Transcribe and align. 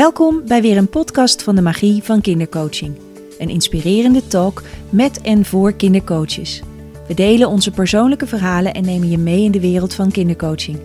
Welkom 0.00 0.42
bij 0.46 0.62
weer 0.62 0.76
een 0.76 0.88
podcast 0.88 1.42
van 1.42 1.54
de 1.54 1.62
Magie 1.62 2.02
van 2.02 2.20
Kindercoaching. 2.20 2.98
Een 3.38 3.48
inspirerende 3.48 4.26
talk 4.26 4.62
met 4.90 5.20
en 5.20 5.44
voor 5.44 5.72
kindercoaches. 5.72 6.62
We 7.08 7.14
delen 7.14 7.48
onze 7.48 7.70
persoonlijke 7.70 8.26
verhalen 8.26 8.74
en 8.74 8.84
nemen 8.84 9.10
je 9.10 9.18
mee 9.18 9.44
in 9.44 9.50
de 9.50 9.60
wereld 9.60 9.94
van 9.94 10.10
kindercoaching. 10.10 10.78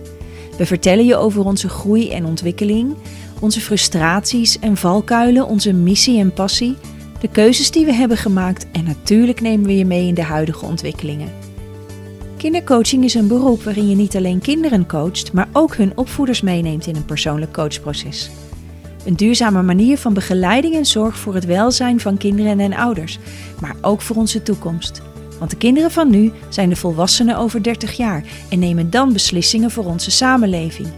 We 0.58 0.66
vertellen 0.66 1.04
je 1.04 1.16
over 1.16 1.44
onze 1.44 1.68
groei 1.68 2.10
en 2.10 2.24
ontwikkeling, 2.24 2.94
onze 3.40 3.60
frustraties 3.60 4.58
en 4.58 4.76
valkuilen, 4.76 5.46
onze 5.46 5.72
missie 5.72 6.18
en 6.18 6.32
passie, 6.32 6.76
de 7.20 7.28
keuzes 7.28 7.70
die 7.70 7.84
we 7.84 7.92
hebben 7.92 8.16
gemaakt 8.16 8.66
en 8.72 8.84
natuurlijk 8.84 9.40
nemen 9.40 9.66
we 9.66 9.76
je 9.76 9.84
mee 9.84 10.06
in 10.06 10.14
de 10.14 10.22
huidige 10.22 10.64
ontwikkelingen. 10.64 11.32
Kindercoaching 12.36 13.04
is 13.04 13.14
een 13.14 13.28
beroep 13.28 13.62
waarin 13.62 13.88
je 13.88 13.96
niet 13.96 14.16
alleen 14.16 14.40
kinderen 14.40 14.86
coacht, 14.86 15.32
maar 15.32 15.48
ook 15.52 15.76
hun 15.76 15.92
opvoeders 15.94 16.40
meeneemt 16.40 16.86
in 16.86 16.96
een 16.96 17.04
persoonlijk 17.04 17.52
coachproces. 17.52 18.30
Een 19.06 19.16
duurzame 19.16 19.62
manier 19.62 19.98
van 19.98 20.14
begeleiding 20.14 20.74
en 20.74 20.86
zorg 20.86 21.18
voor 21.18 21.34
het 21.34 21.44
welzijn 21.44 22.00
van 22.00 22.16
kinderen 22.16 22.60
en 22.60 22.74
ouders, 22.74 23.18
maar 23.60 23.76
ook 23.80 24.00
voor 24.00 24.16
onze 24.16 24.42
toekomst. 24.42 25.02
Want 25.38 25.50
de 25.50 25.56
kinderen 25.56 25.90
van 25.90 26.10
nu 26.10 26.32
zijn 26.48 26.68
de 26.68 26.76
volwassenen 26.76 27.36
over 27.36 27.62
30 27.62 27.96
jaar 27.96 28.24
en 28.48 28.58
nemen 28.58 28.90
dan 28.90 29.12
beslissingen 29.12 29.70
voor 29.70 29.84
onze 29.84 30.10
samenleving. 30.10 30.88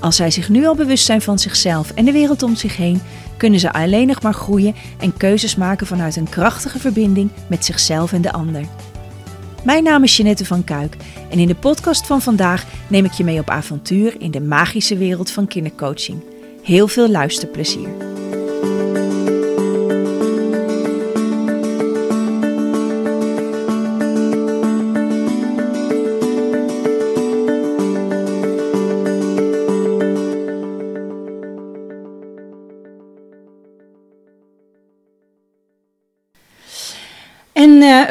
Als 0.00 0.16
zij 0.16 0.30
zich 0.30 0.48
nu 0.48 0.66
al 0.66 0.74
bewust 0.74 1.04
zijn 1.04 1.20
van 1.20 1.38
zichzelf 1.38 1.90
en 1.90 2.04
de 2.04 2.12
wereld 2.12 2.42
om 2.42 2.56
zich 2.56 2.76
heen, 2.76 3.00
kunnen 3.36 3.60
ze 3.60 3.72
alleen 3.72 4.06
nog 4.06 4.22
maar 4.22 4.34
groeien 4.34 4.74
en 4.98 5.16
keuzes 5.16 5.56
maken 5.56 5.86
vanuit 5.86 6.16
een 6.16 6.28
krachtige 6.28 6.78
verbinding 6.78 7.30
met 7.46 7.64
zichzelf 7.64 8.12
en 8.12 8.22
de 8.22 8.32
ander. 8.32 8.64
Mijn 9.64 9.84
naam 9.84 10.02
is 10.02 10.16
Jeanette 10.16 10.44
van 10.44 10.64
Kuik 10.64 10.96
en 11.30 11.38
in 11.38 11.48
de 11.48 11.54
podcast 11.54 12.06
van 12.06 12.22
vandaag 12.22 12.66
neem 12.88 13.04
ik 13.04 13.12
je 13.12 13.24
mee 13.24 13.38
op 13.38 13.50
avontuur 13.50 14.20
in 14.20 14.30
de 14.30 14.40
magische 14.40 14.96
wereld 14.96 15.30
van 15.30 15.46
kindercoaching. 15.46 16.22
Heel 16.68 16.88
veel 16.88 17.08
luisterplezier. 17.08 18.17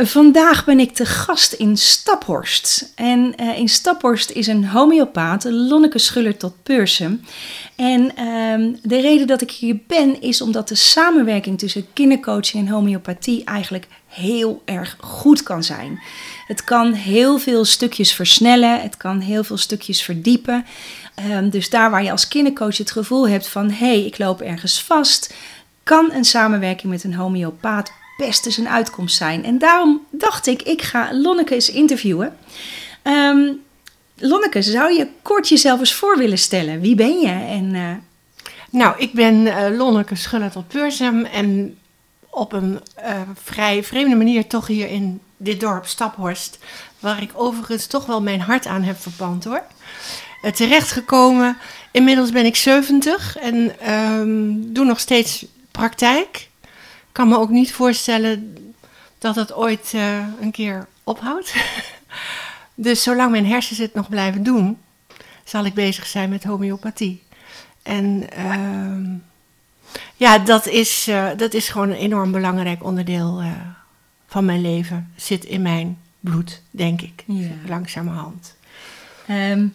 Vandaag 0.05 0.65
ben 0.65 0.79
ik 0.79 0.93
te 0.93 1.05
gast 1.05 1.53
in 1.53 1.77
Staphorst. 1.77 2.91
En 2.95 3.35
eh, 3.35 3.57
in 3.57 3.69
Staphorst 3.69 4.29
is 4.29 4.47
een 4.47 4.65
homeopaat, 4.65 5.43
Lonneke 5.43 5.99
Schuller 5.99 6.37
tot 6.37 6.63
Peursum. 6.63 7.21
En 7.75 8.15
ehm, 8.15 8.73
de 8.81 9.01
reden 9.01 9.27
dat 9.27 9.41
ik 9.41 9.51
hier 9.51 9.79
ben 9.87 10.21
is 10.21 10.41
omdat 10.41 10.67
de 10.67 10.75
samenwerking 10.75 11.59
tussen 11.59 11.87
kindercoaching 11.93 12.65
en 12.65 12.73
homeopathie 12.73 13.43
eigenlijk 13.43 13.87
heel 14.07 14.61
erg 14.65 14.97
goed 14.99 15.43
kan 15.43 15.63
zijn. 15.63 15.99
Het 16.47 16.63
kan 16.63 16.93
heel 16.93 17.39
veel 17.39 17.65
stukjes 17.65 18.13
versnellen, 18.13 18.81
het 18.81 18.97
kan 18.97 19.19
heel 19.19 19.43
veel 19.43 19.57
stukjes 19.57 20.03
verdiepen. 20.03 20.65
Ehm, 21.15 21.49
dus 21.49 21.69
daar 21.69 21.91
waar 21.91 22.03
je 22.03 22.11
als 22.11 22.27
kindercoach 22.27 22.77
het 22.77 22.91
gevoel 22.91 23.27
hebt 23.27 23.47
van 23.47 23.69
hé, 23.69 23.75
hey, 23.75 24.05
ik 24.05 24.17
loop 24.17 24.41
ergens 24.41 24.83
vast, 24.83 25.33
kan 25.83 26.11
een 26.11 26.25
samenwerking 26.25 26.91
met 26.91 27.03
een 27.03 27.15
homeopaat 27.15 27.91
best 28.17 28.45
eens 28.45 28.57
een 28.57 28.69
uitkomst 28.69 29.15
zijn. 29.15 29.43
En 29.43 29.57
daarom 29.57 30.05
dacht 30.09 30.47
ik, 30.47 30.61
ik 30.61 30.81
ga 30.81 31.09
Lonneke 31.13 31.53
eens 31.53 31.69
interviewen. 31.71 32.37
Um, 33.03 33.61
Lonneke, 34.19 34.61
zou 34.61 34.93
je 34.93 35.07
kort 35.21 35.49
jezelf 35.49 35.79
eens 35.79 35.93
voor 35.93 36.17
willen 36.17 36.37
stellen? 36.37 36.79
Wie 36.79 36.95
ben 36.95 37.19
je? 37.19 37.31
En, 37.31 37.73
uh... 37.73 37.91
Nou, 38.69 38.95
ik 38.97 39.13
ben 39.13 39.35
uh, 39.35 39.77
Lonneke 39.77 40.15
Schuller 40.15 40.51
tot 40.51 40.67
Peursem 40.67 41.25
en 41.25 41.77
op 42.29 42.53
een 42.53 42.79
uh, 42.99 43.21
vrij 43.43 43.83
vreemde 43.83 44.15
manier 44.15 44.47
toch 44.47 44.67
hier 44.67 44.89
in 44.89 45.21
dit 45.37 45.59
dorp 45.59 45.85
Staphorst, 45.85 46.57
waar 46.99 47.21
ik 47.21 47.31
overigens 47.33 47.85
toch 47.85 48.05
wel 48.05 48.21
mijn 48.21 48.41
hart 48.41 48.65
aan 48.65 48.83
heb 48.83 49.01
verpand 49.01 49.43
hoor. 49.43 49.63
terechtgekomen, 50.53 51.57
inmiddels 51.91 52.31
ben 52.31 52.45
ik 52.45 52.55
70 52.55 53.37
en 53.37 53.91
um, 53.93 54.73
doe 54.73 54.85
nog 54.85 54.99
steeds 54.99 55.45
praktijk. 55.71 56.49
Kan 57.17 57.27
me 57.27 57.37
ook 57.37 57.49
niet 57.49 57.73
voorstellen 57.73 58.57
dat 59.17 59.35
het 59.35 59.53
ooit 59.53 59.93
een 60.41 60.51
keer 60.51 60.87
ophoudt. 61.03 61.55
Dus 62.79 63.03
zolang 63.03 63.31
mijn 63.31 63.45
hersens 63.45 63.79
het 63.79 63.93
nog 63.93 64.09
blijven 64.09 64.43
doen, 64.43 64.77
zal 65.43 65.65
ik 65.65 65.73
bezig 65.73 66.07
zijn 66.07 66.29
met 66.29 66.43
homeopathie. 66.43 67.23
En 67.83 68.27
uh, 68.37 69.19
ja, 70.15 70.39
dat 70.39 70.67
is, 70.67 71.07
uh, 71.07 71.29
dat 71.37 71.53
is 71.53 71.69
gewoon 71.69 71.89
een 71.89 71.95
enorm 71.95 72.31
belangrijk 72.31 72.83
onderdeel 72.83 73.41
uh, 73.41 73.51
van 74.27 74.45
mijn 74.45 74.61
leven. 74.61 75.11
Zit 75.15 75.45
in 75.45 75.61
mijn 75.61 75.97
bloed, 76.19 76.61
denk 76.71 77.01
ik, 77.01 77.23
ja. 77.25 77.49
langzamerhand. 77.67 78.55
Um, 79.29 79.73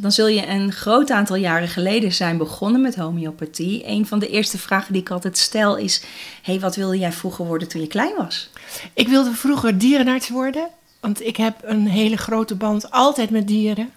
dan 0.00 0.12
zul 0.12 0.26
je 0.26 0.46
een 0.46 0.72
groot 0.72 1.10
aantal 1.10 1.36
jaren 1.36 1.68
geleden 1.68 2.12
zijn 2.12 2.36
begonnen 2.36 2.80
met 2.80 2.96
homeopathie. 2.96 3.86
Een 3.86 4.06
van 4.06 4.18
de 4.18 4.28
eerste 4.28 4.58
vragen 4.58 4.92
die 4.92 5.02
ik 5.02 5.10
altijd 5.10 5.38
stel 5.38 5.76
is: 5.76 6.02
hey, 6.42 6.60
wat 6.60 6.76
wilde 6.76 6.98
jij 6.98 7.12
vroeger 7.12 7.46
worden 7.46 7.68
toen 7.68 7.80
je 7.80 7.86
klein 7.86 8.16
was? 8.16 8.50
Ik 8.94 9.08
wilde 9.08 9.32
vroeger 9.32 9.78
dierenarts 9.78 10.28
worden. 10.28 10.68
Want 11.00 11.24
ik 11.24 11.36
heb 11.36 11.56
een 11.62 11.86
hele 11.86 12.16
grote 12.16 12.54
band 12.54 12.90
altijd 12.90 13.30
met 13.30 13.46
dieren. 13.46 13.90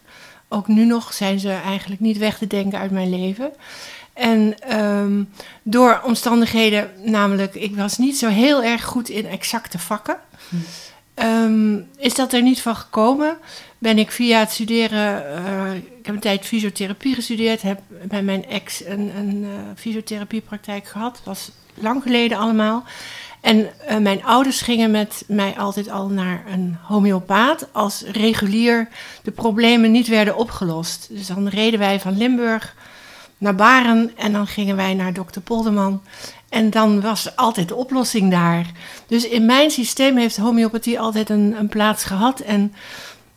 Ook 0.47 0.67
nu 0.67 0.85
nog 0.85 1.13
zijn 1.13 1.39
ze 1.39 1.51
eigenlijk 1.51 2.01
niet 2.01 2.17
weg 2.17 2.37
te 2.37 2.47
denken 2.47 2.79
uit 2.79 2.91
mijn 2.91 3.09
leven. 3.09 3.51
En 4.13 4.55
um, 4.79 5.29
door 5.63 6.01
omstandigheden, 6.03 6.89
namelijk, 7.03 7.55
ik 7.55 7.75
was 7.75 7.97
niet 7.97 8.17
zo 8.17 8.27
heel 8.27 8.63
erg 8.63 8.83
goed 8.83 9.09
in 9.09 9.25
exacte 9.25 9.79
vakken. 9.79 10.17
Um, 11.15 11.87
is 11.97 12.15
dat 12.15 12.33
er 12.33 12.41
niet 12.41 12.61
van 12.61 12.75
gekomen? 12.75 13.37
Ben 13.83 13.97
ik 13.97 14.11
via 14.11 14.39
het 14.39 14.51
studeren, 14.51 15.23
uh, 15.45 15.73
ik 15.75 16.05
heb 16.05 16.15
een 16.15 16.21
tijd 16.21 16.45
fysiotherapie 16.45 17.15
gestudeerd, 17.15 17.61
heb 17.61 17.79
bij 18.03 18.23
mijn 18.23 18.45
ex 18.45 18.85
een, 18.85 19.11
een 19.17 19.43
uh, 19.43 19.49
fysiotherapiepraktijk 19.75 20.87
gehad. 20.87 21.13
Dat 21.15 21.23
was 21.23 21.51
lang 21.73 22.01
geleden 22.03 22.37
allemaal. 22.37 22.83
En 23.41 23.57
uh, 23.89 23.97
mijn 23.97 24.23
ouders 24.23 24.61
gingen 24.61 24.91
met 24.91 25.23
mij 25.27 25.57
altijd 25.57 25.89
al 25.89 26.07
naar 26.07 26.43
een 26.51 26.77
homeopaat 26.81 27.67
als 27.71 28.03
regulier 28.11 28.87
de 29.23 29.31
problemen 29.31 29.91
niet 29.91 30.07
werden 30.07 30.35
opgelost. 30.35 31.07
Dus 31.09 31.27
dan 31.27 31.47
reden 31.47 31.79
wij 31.79 31.99
van 31.99 32.17
Limburg 32.17 32.75
naar 33.37 33.55
Baren 33.55 34.11
en 34.17 34.31
dan 34.31 34.47
gingen 34.47 34.75
wij 34.75 34.93
naar 34.93 35.13
dokter 35.13 35.41
Polderman. 35.41 36.01
En 36.49 36.69
dan 36.69 37.01
was 37.01 37.35
altijd 37.35 37.67
de 37.67 37.75
oplossing 37.75 38.31
daar. 38.31 38.71
Dus 39.07 39.27
in 39.27 39.45
mijn 39.45 39.71
systeem 39.71 40.17
heeft 40.17 40.37
homeopathie 40.37 40.99
altijd 40.99 41.29
een, 41.29 41.55
een 41.59 41.69
plaats 41.69 42.03
gehad. 42.03 42.39
En 42.39 42.73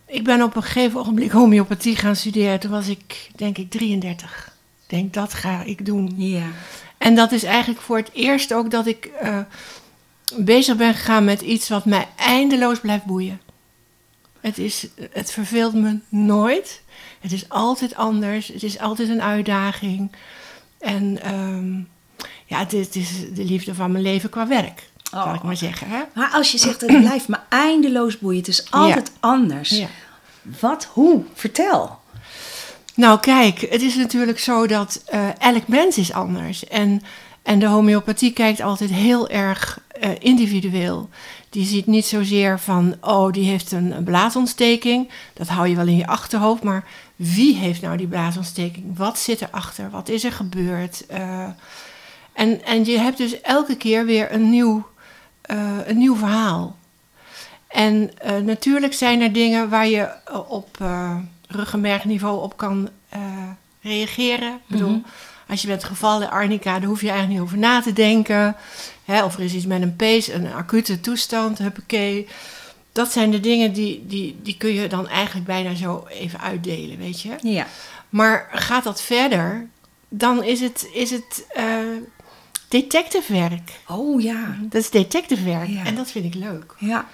ik 0.07 0.25
ben 0.25 0.43
op 0.43 0.57
een 0.57 0.63
gegeven 0.63 1.01
ogenblik 1.01 1.31
homeopathie 1.31 1.97
gaan 1.97 2.17
studeren. 2.17 2.61
Toen 2.61 2.71
was 2.71 2.89
ik, 2.89 3.31
denk 3.37 3.59
ik, 3.59 3.71
33. 3.71 4.55
Ik 4.83 4.91
denk, 4.99 5.15
dat 5.15 5.35
ga 5.35 5.63
ik 5.63 5.87
doen. 5.87 6.15
Ja. 6.17 6.47
En 6.99 7.15
dat 7.15 7.33
is 7.33 7.43
eigenlijk 7.43 7.81
voor 7.81 7.97
het 7.97 8.11
eerst 8.13 8.55
ook 8.55 8.71
dat 8.71 8.87
ik 8.87 9.11
uh, 9.23 9.39
bezig 10.37 10.77
ben 10.77 10.95
gegaan 10.95 11.25
met 11.25 11.41
iets 11.41 11.69
wat 11.69 11.85
mij 11.85 12.09
eindeloos 12.17 12.81
blijft 12.81 13.05
boeien. 13.05 13.41
Het, 14.41 14.59
is, 14.59 14.87
het 15.11 15.33
verveelt 15.33 15.75
me 15.75 15.99
nooit. 16.09 16.83
Het 17.21 17.33
is 17.33 17.49
altijd 17.49 17.95
anders. 17.95 18.49
Het 18.49 18.63
is 18.63 18.79
altijd 18.79 19.09
een 19.09 19.23
uitdaging. 19.23 20.13
En 20.79 21.35
um, 21.35 21.89
ja, 22.47 22.65
dit 22.65 22.97
is 22.97 23.11
de 23.35 23.45
liefde 23.45 23.75
van 23.75 23.93
mijn 23.93 24.05
leven 24.05 24.31
qua 24.31 24.47
werk. 24.47 24.83
Oh. 25.25 25.35
Ik 25.35 25.43
maar 25.43 25.57
zeggen. 25.57 25.89
Hè? 25.89 26.03
Maar 26.15 26.31
als 26.33 26.53
je 26.53 26.59
zegt, 26.59 26.81
het 26.81 27.01
blijft 27.01 27.29
me 27.29 27.37
eindeloos 27.49 28.19
boeien. 28.19 28.39
Het 28.39 28.49
is 28.49 28.71
altijd 28.71 29.11
ja. 29.15 29.29
anders. 29.29 29.71
Ja. 29.71 29.87
Wat, 30.61 30.89
hoe? 30.93 31.23
Vertel. 31.35 31.99
Nou 32.95 33.21
kijk, 33.21 33.61
het 33.61 33.83
is 33.83 33.95
natuurlijk 33.95 34.39
zo 34.39 34.67
dat 34.67 35.03
uh, 35.15 35.29
elk 35.39 35.69
mens 35.69 35.99
is 35.99 36.13
anders. 36.13 36.67
En, 36.67 37.03
en 37.43 37.59
de 37.59 37.67
homeopathie 37.67 38.33
kijkt 38.33 38.61
altijd 38.61 38.91
heel 38.91 39.29
erg 39.29 39.81
uh, 40.03 40.11
individueel. 40.19 41.09
Die 41.51 41.67
ziet 41.67 41.87
niet 41.87 42.07
zozeer 42.07 42.61
van, 42.61 42.97
oh, 43.01 43.33
die 43.33 43.45
heeft 43.45 43.73
een, 43.73 43.97
een 43.97 44.05
blaasontsteking. 44.05 45.11
Dat 45.35 45.49
hou 45.49 45.69
je 45.69 45.77
wel 45.77 45.87
in 45.87 45.97
je 45.97 46.07
achterhoofd. 46.07 46.63
Maar 46.63 46.85
wie 47.17 47.55
heeft 47.55 47.83
nou 47.83 47.97
die 47.97 48.07
blaasontsteking? 48.07 48.97
Wat 48.97 49.19
zit 49.19 49.41
erachter? 49.43 49.91
Wat 49.91 50.09
is 50.09 50.25
er 50.25 50.33
gebeurd? 50.33 51.05
Uh, 51.11 51.45
en, 52.33 52.65
en 52.65 52.85
je 52.85 52.99
hebt 52.99 53.19
dus 53.19 53.41
elke 53.41 53.77
keer 53.77 54.05
weer 54.05 54.33
een 54.33 54.51
nieuw, 54.51 54.87
uh, 55.51 55.77
een 55.87 55.99
nieuw 55.99 56.17
verhaal. 56.17 56.77
En 57.69 58.11
uh, 58.27 58.37
natuurlijk 58.37 58.95
zijn 58.95 59.21
er 59.21 59.33
dingen 59.33 59.69
waar 59.69 59.89
je 59.89 60.09
op 60.49 60.79
uh, 60.83 61.17
ruggenmergniveau 61.49 62.43
op 62.43 62.57
kan 62.57 62.89
reageren. 63.83 64.53
Ik 64.53 64.61
bedoel, 64.67 64.89
-hmm. 64.89 65.05
als 65.49 65.63
je 65.63 65.69
bent 65.69 65.85
gevallen, 65.85 66.31
Arnica, 66.31 66.79
daar 66.79 66.89
hoef 66.89 67.01
je 67.01 67.09
eigenlijk 67.09 67.41
niet 67.41 67.49
over 67.49 67.59
na 67.59 67.81
te 67.81 67.93
denken. 67.93 68.57
Hè, 69.05 69.25
of 69.25 69.35
er 69.35 69.45
is 69.45 69.55
iets 69.55 69.67
met 69.67 69.83
een 69.83 69.97
pees, 69.97 70.29
een 70.29 70.53
acute 70.53 71.01
toestand, 71.01 71.59
huppakee. 71.59 72.29
Dat 72.93 73.13
zijn 73.13 73.31
de 73.31 73.41
dingen 73.41 73.73
die, 73.73 74.05
die, 74.07 74.37
die 74.43 74.57
kun 74.57 74.75
je 74.75 74.89
dan 74.89 75.09
eigenlijk 75.09 75.47
bijna 75.47 75.75
zo 75.75 76.07
even 76.09 76.41
uitdelen, 76.41 76.99
weet 76.99 77.21
je. 77.21 77.37
Ja. 77.43 77.67
Maar 78.09 78.49
gaat 78.53 78.85
dat 78.85 79.03
verder, 79.03 79.69
dan 80.09 80.45
is 80.45 80.61
het, 80.61 80.89
is 80.93 81.11
het 81.11 81.47
detective 82.69 83.33
werk. 83.33 83.71
Oh 83.89 84.23
ja. 84.23 84.57
Dat 84.61 84.81
is 84.83 84.91
detective 84.91 85.45
werk. 85.45 85.69
Ja. 85.69 85.85
En 85.85 85.95
dat 85.95 86.11
vind 86.11 86.25
ik 86.25 86.35
leuk. 86.35 86.75
Ja. 86.79 87.07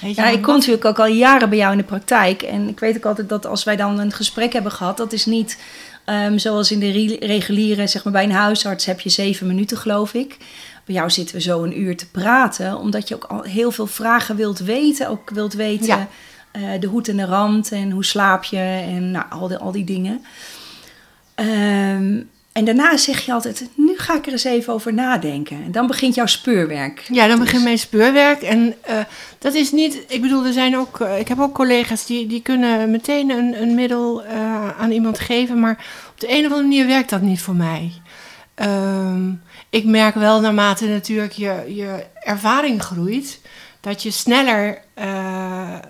Weet 0.00 0.14
je, 0.16 0.20
Ja, 0.22 0.26
ik 0.28 0.34
kom 0.34 0.46
wat- 0.46 0.56
natuurlijk 0.56 0.84
ook 0.84 0.98
al 0.98 1.06
jaren 1.06 1.48
bij 1.48 1.58
jou 1.58 1.72
in 1.72 1.78
de 1.78 1.84
praktijk. 1.84 2.42
En 2.42 2.68
ik 2.68 2.80
weet 2.80 2.96
ook 2.96 3.04
altijd 3.06 3.28
dat 3.28 3.46
als 3.46 3.64
wij 3.64 3.76
dan 3.76 3.98
een 3.98 4.12
gesprek 4.12 4.52
hebben 4.52 4.72
gehad, 4.72 4.96
dat 4.96 5.12
is 5.12 5.26
niet 5.26 5.58
ehm, 6.04 6.38
zoals 6.38 6.70
in 6.70 6.78
de 6.78 6.90
re- 6.90 7.26
reguliere, 7.26 7.86
zeg 7.86 8.04
maar 8.04 8.12
bij 8.12 8.24
een 8.24 8.32
huisarts 8.32 8.84
heb 8.86 9.00
je 9.00 9.08
zeven 9.08 9.46
minuten, 9.46 9.76
geloof 9.76 10.14
ik. 10.14 10.36
Bij 10.84 10.94
jou 10.94 11.10
zitten 11.10 11.34
we 11.34 11.40
zo 11.42 11.62
een 11.62 11.80
uur 11.80 11.96
te 11.96 12.10
praten, 12.10 12.78
omdat 12.78 13.08
je 13.08 13.14
ook 13.14 13.24
al 13.24 13.42
heel 13.42 13.70
veel 13.70 13.86
vragen 13.86 14.36
wilt 14.36 14.58
weten. 14.58 15.08
Ook 15.08 15.30
wilt 15.30 15.52
weten 15.52 15.86
Ja. 15.86 16.08
eh, 16.50 16.62
de 16.80 16.86
hoed 16.86 17.08
en 17.08 17.16
de 17.16 17.24
rand 17.24 17.72
en 17.72 17.90
hoe 17.90 18.04
slaap 18.04 18.44
je 18.44 18.56
en 18.86 19.10
nou, 19.10 19.24
al, 19.30 19.48
die, 19.48 19.56
al 19.56 19.72
die 19.72 19.84
dingen. 19.84 20.24
Ehm, 21.34 22.20
en 22.58 22.64
daarna 22.64 22.96
zeg 22.96 23.20
je 23.26 23.32
altijd, 23.32 23.68
nu 23.74 23.98
ga 23.98 24.14
ik 24.16 24.26
er 24.26 24.32
eens 24.32 24.44
even 24.44 24.72
over 24.72 24.94
nadenken. 24.94 25.62
En 25.64 25.72
dan 25.72 25.86
begint 25.86 26.14
jouw 26.14 26.26
speurwerk. 26.26 27.04
Ja, 27.12 27.26
dan 27.26 27.36
Dus- 27.36 27.44
begint 27.44 27.62
mijn 27.64 27.78
speurwerk. 27.78 28.42
En 28.42 28.74
eh, 28.80 28.98
dat 29.38 29.54
is 29.54 29.72
niet. 29.72 30.04
Ik 30.08 30.22
bedoel, 30.22 30.44
er 30.46 30.52
zijn 30.52 30.76
ook. 30.76 31.00
eh, 31.00 31.18
ik 31.18 31.28
heb 31.28 31.40
ook 31.40 31.54
collega's 31.54 32.06
die, 32.06 32.26
die 32.26 32.42
kunnen 32.42 32.90
meteen 32.90 33.30
een, 33.30 33.62
een 33.62 33.74
middel 33.74 34.24
eh, 34.24 34.78
aan 34.78 34.90
iemand 34.90 35.18
geven. 35.18 35.60
Maar 35.60 35.84
op 36.10 36.20
de 36.20 36.28
een 36.30 36.38
of 36.38 36.44
andere 36.44 36.62
manier 36.62 36.86
werkt 36.86 37.10
dat 37.10 37.20
niet 37.22 37.40
voor 37.40 37.54
mij. 37.56 37.92
Ehm, 38.54 39.30
ik 39.70 39.84
merk 39.84 40.14
wel 40.14 40.40
naarmate 40.40 40.86
natuurlijk 40.88 41.32
je, 41.32 41.62
je 41.74 42.04
ervaring 42.20 42.82
groeit. 42.82 43.40
Dat 43.80 44.02
je 44.02 44.10
sneller 44.10 44.78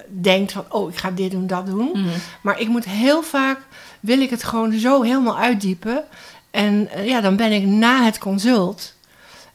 denkt 0.08 0.52
van, 0.52 0.64
oh, 0.68 0.90
ik 0.90 0.96
ga 0.96 1.10
dit 1.10 1.30
doen, 1.30 1.46
dat 1.46 1.66
doen. 1.66 1.90
Mhm. 1.92 2.08
Maar 2.42 2.60
ik 2.60 2.68
moet 2.68 2.84
heel 2.84 3.22
vaak, 3.22 3.58
wil 4.00 4.20
ik 4.20 4.30
het 4.30 4.44
gewoon 4.44 4.72
zo 4.72 5.02
helemaal 5.02 5.38
uitdiepen. 5.38 6.04
En 6.50 6.90
eh, 6.90 7.06
ja, 7.06 7.20
dan 7.20 7.36
ben 7.36 7.52
ik 7.52 7.64
na 7.64 8.04
het 8.04 8.18
consult 8.18 8.94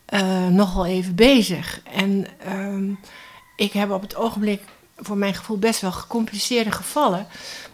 eh, 0.05 0.47
nog 0.47 0.73
wel 0.73 0.85
even 0.85 1.15
bezig. 1.15 1.81
En 1.93 2.25
ehm, 2.39 2.91
ik 3.55 3.73
heb 3.73 3.91
op 3.91 4.01
het 4.01 4.15
ogenblik 4.15 4.61
voor 4.97 5.17
mijn 5.17 5.33
gevoel 5.33 5.57
best 5.57 5.81
wel 5.81 5.91
gecompliceerde 5.91 6.71
gevallen. 6.71 7.27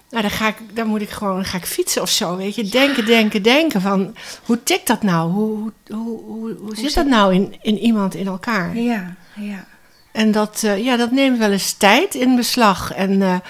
Nou, 0.09 0.21
dan, 0.21 0.31
ga 0.31 0.47
ik, 0.47 0.55
dan 0.73 0.87
moet 0.87 1.01
ik 1.01 1.09
gewoon 1.09 1.45
ga 1.45 1.57
ik 1.57 1.65
fietsen 1.65 2.01
of 2.01 2.09
zo, 2.09 2.37
weet 2.37 2.55
je. 2.55 2.63
Denken, 2.63 3.05
denken, 3.05 3.43
denken 3.43 3.81
van, 3.81 4.15
hoe 4.45 4.63
tikt 4.63 4.87
dat 4.87 5.03
nou? 5.03 5.31
Hoe, 5.31 5.71
hoe, 5.87 6.55
hoe, 6.59 6.75
zit 6.75 6.93
dat 6.93 7.05
nou 7.05 7.33
in, 7.33 7.55
in 7.61 7.77
iemand 7.77 8.15
in 8.15 8.27
elkaar? 8.27 8.77
Ja, 8.77 9.15
ja. 9.35 9.65
En 10.11 10.31
dat, 10.31 10.63
eh, 10.63 10.83
ja, 10.83 10.97
dat 10.97 11.11
neemt 11.11 11.37
wel 11.37 11.51
eens 11.51 11.73
tijd 11.73 12.15
in 12.15 12.35
beslag. 12.35 12.93
En, 12.93 13.41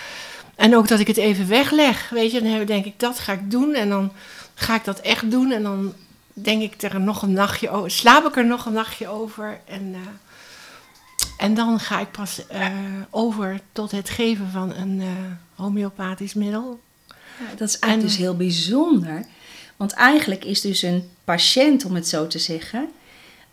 en 0.55 0.75
ook 0.75 0.87
dat 0.87 0.99
ik 0.99 1.07
het 1.07 1.17
even 1.17 1.47
wegleg. 1.47 2.09
Weet 2.09 2.31
je, 2.31 2.41
dan 2.41 2.65
denk 2.65 2.85
ik, 2.85 2.99
dat 2.99 3.19
ga 3.19 3.33
ik 3.33 3.51
doen. 3.51 3.73
En 3.73 3.89
dan 3.89 4.11
ga 4.59 4.75
ik 4.75 4.83
dat 4.83 4.99
echt 4.99 5.31
doen. 5.31 5.51
En 5.51 5.63
dan 5.63 5.93
denk 6.33 6.61
ik 6.61 6.81
er 6.81 6.99
nog 6.99 7.21
een 7.21 7.33
nachtje 7.33 7.69
over. 7.69 7.91
Slaap 7.91 8.25
ik 8.25 8.35
er 8.37 8.45
nog 8.45 8.65
een 8.65 8.73
nachtje 8.73 9.07
over. 9.07 9.59
En, 9.65 9.93
eh, 9.93 9.99
en 11.37 11.53
dan 11.53 11.79
ga 11.79 11.99
ik 11.99 12.11
pas 12.11 12.47
eh, 12.47 12.67
over 13.09 13.59
tot 13.71 13.91
het 13.91 14.09
geven 14.09 14.49
van 14.51 14.73
een 14.73 15.01
eh, 15.01 15.07
homeopathisch 15.55 16.33
middel. 16.33 16.79
Ja, 17.07 17.45
dat 17.57 17.67
is 17.67 17.79
eigenlijk 17.79 17.91
En- 17.91 17.99
dus 17.99 18.17
heel 18.17 18.35
bijzonder. 18.37 19.25
Want 19.77 19.91
eigenlijk 19.93 20.43
is 20.45 20.61
dus 20.61 20.81
een 20.81 21.09
patiënt, 21.23 21.85
om 21.85 21.95
het 21.95 22.07
zo 22.07 22.27
te 22.27 22.39
zeggen, 22.39 22.89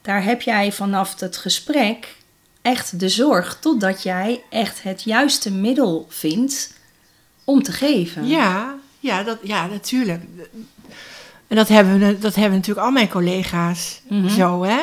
daar 0.03 0.25
heb 0.25 0.43
jij 0.43 0.73
vanaf 0.73 1.20
het 1.20 1.37
gesprek 1.37 2.17
echt 2.62 3.00
de 3.00 3.08
zorg 3.08 3.58
totdat 3.61 4.03
jij 4.03 4.43
echt 4.50 4.82
het 4.82 5.03
juiste 5.03 5.53
middel 5.53 6.06
vindt 6.08 6.73
om 7.44 7.62
te 7.62 7.73
geven. 7.73 8.26
Ja, 8.26 8.75
ja, 9.00 9.23
dat, 9.23 9.38
ja 9.43 9.67
natuurlijk. 9.67 10.23
En 11.48 11.56
dat 11.56 11.69
hebben, 11.69 11.98
we, 11.98 12.19
dat 12.19 12.34
hebben 12.34 12.58
natuurlijk 12.58 12.87
al 12.87 12.93
mijn 12.93 13.08
collega's 13.08 14.00
Mhm. 14.08 14.28
zo, 14.28 14.62
hè? 14.64 14.78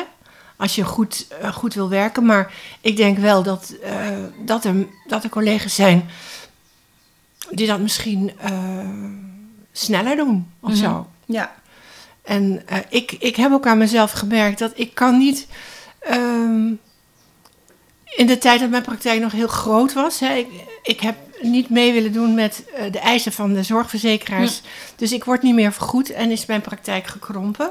Als 0.56 0.74
je 0.74 0.84
goed, 0.84 1.26
eh, 1.40 1.52
goed 1.52 1.74
wil 1.74 1.88
werken. 1.88 2.24
Maar 2.26 2.52
ik 2.80 2.96
denk 2.96 3.18
wel 3.18 3.42
dat, 3.42 3.74
eh, 3.82 3.94
dat, 4.44 4.64
er, 4.64 4.74
dat 5.06 5.24
er 5.24 5.30
collega's 5.30 5.74
zijn 5.74 6.08
die 7.50 7.66
dat 7.66 7.80
misschien 7.80 8.32
eh, 8.38 8.52
sneller 9.72 10.16
doen 10.16 10.50
of 10.60 10.70
Mhm. 10.70 10.78
zo. 10.78 11.08
Ja. 11.24 11.54
En 12.22 12.62
ik, 12.88 13.12
ik 13.12 13.36
heb 13.36 13.52
ook 13.52 13.66
aan 13.66 13.78
mezelf 13.78 14.10
gemerkt 14.12 14.58
dat 14.58 14.72
ik 14.74 14.94
kan 14.94 15.18
niet. 15.18 15.46
ehm, 15.98 16.72
in 18.16 18.26
de 18.26 18.38
tijd 18.38 18.60
dat 18.60 18.70
mijn 18.70 18.82
praktijk 18.82 19.20
nog 19.20 19.32
heel 19.32 19.48
groot 19.48 19.92
was, 19.92 20.20
hè, 20.20 20.34
ik, 20.34 20.48
ik 20.82 21.00
heb 21.00 21.16
niet 21.42 21.70
mee 21.70 21.92
willen 21.92 22.12
doen 22.12 22.34
met 22.34 22.64
eh, 22.74 22.92
de 22.92 22.98
eisen 22.98 23.32
van 23.32 23.52
de 23.52 23.62
zorgverzekeraars. 23.62 24.62
Dus 24.96 25.12
ik 25.12 25.24
word 25.24 25.42
niet 25.42 25.54
meer 25.54 25.72
vergoed 25.72 26.10
en 26.10 26.30
is 26.30 26.46
mijn 26.46 26.60
praktijk 26.60 27.06
gekrompen. 27.06 27.70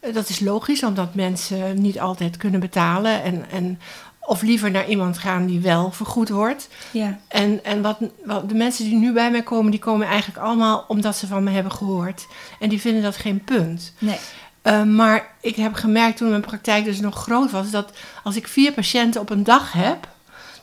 Eh, 0.00 0.14
dat 0.14 0.28
is 0.28 0.40
logisch, 0.40 0.82
omdat 0.82 1.14
mensen 1.14 1.80
niet 1.80 2.00
altijd 2.00 2.36
kunnen 2.36 2.60
betalen. 2.60 3.22
En, 3.22 3.50
en, 3.50 3.80
of 4.20 4.42
liever 4.42 4.70
naar 4.70 4.88
iemand 4.88 5.18
gaan 5.18 5.46
die 5.46 5.60
wel 5.60 5.90
vergoed 5.90 6.28
wordt. 6.28 6.68
Ja. 6.90 7.18
En, 7.28 7.64
en 7.64 7.82
wat, 7.82 7.98
wat 8.24 8.48
de 8.48 8.54
mensen 8.54 8.84
die 8.84 8.94
nu 8.94 9.12
bij 9.12 9.30
mij 9.30 9.42
komen, 9.42 9.70
die 9.70 9.80
komen 9.80 10.06
eigenlijk 10.06 10.38
allemaal 10.38 10.84
omdat 10.88 11.16
ze 11.16 11.26
van 11.26 11.42
me 11.42 11.50
hebben 11.50 11.72
gehoord. 11.72 12.26
En 12.60 12.68
die 12.68 12.80
vinden 12.80 13.02
dat 13.02 13.16
geen 13.16 13.44
punt. 13.44 13.92
Nee. 13.98 14.18
Uh, 14.64 14.82
maar 14.82 15.34
ik 15.40 15.56
heb 15.56 15.74
gemerkt 15.74 16.16
toen 16.16 16.28
mijn 16.28 16.40
praktijk 16.40 16.84
dus 16.84 17.00
nog 17.00 17.14
groot 17.22 17.50
was, 17.50 17.70
dat 17.70 17.92
als 18.24 18.36
ik 18.36 18.48
vier 18.48 18.72
patiënten 18.72 19.20
op 19.20 19.30
een 19.30 19.44
dag 19.44 19.72
heb, 19.72 20.08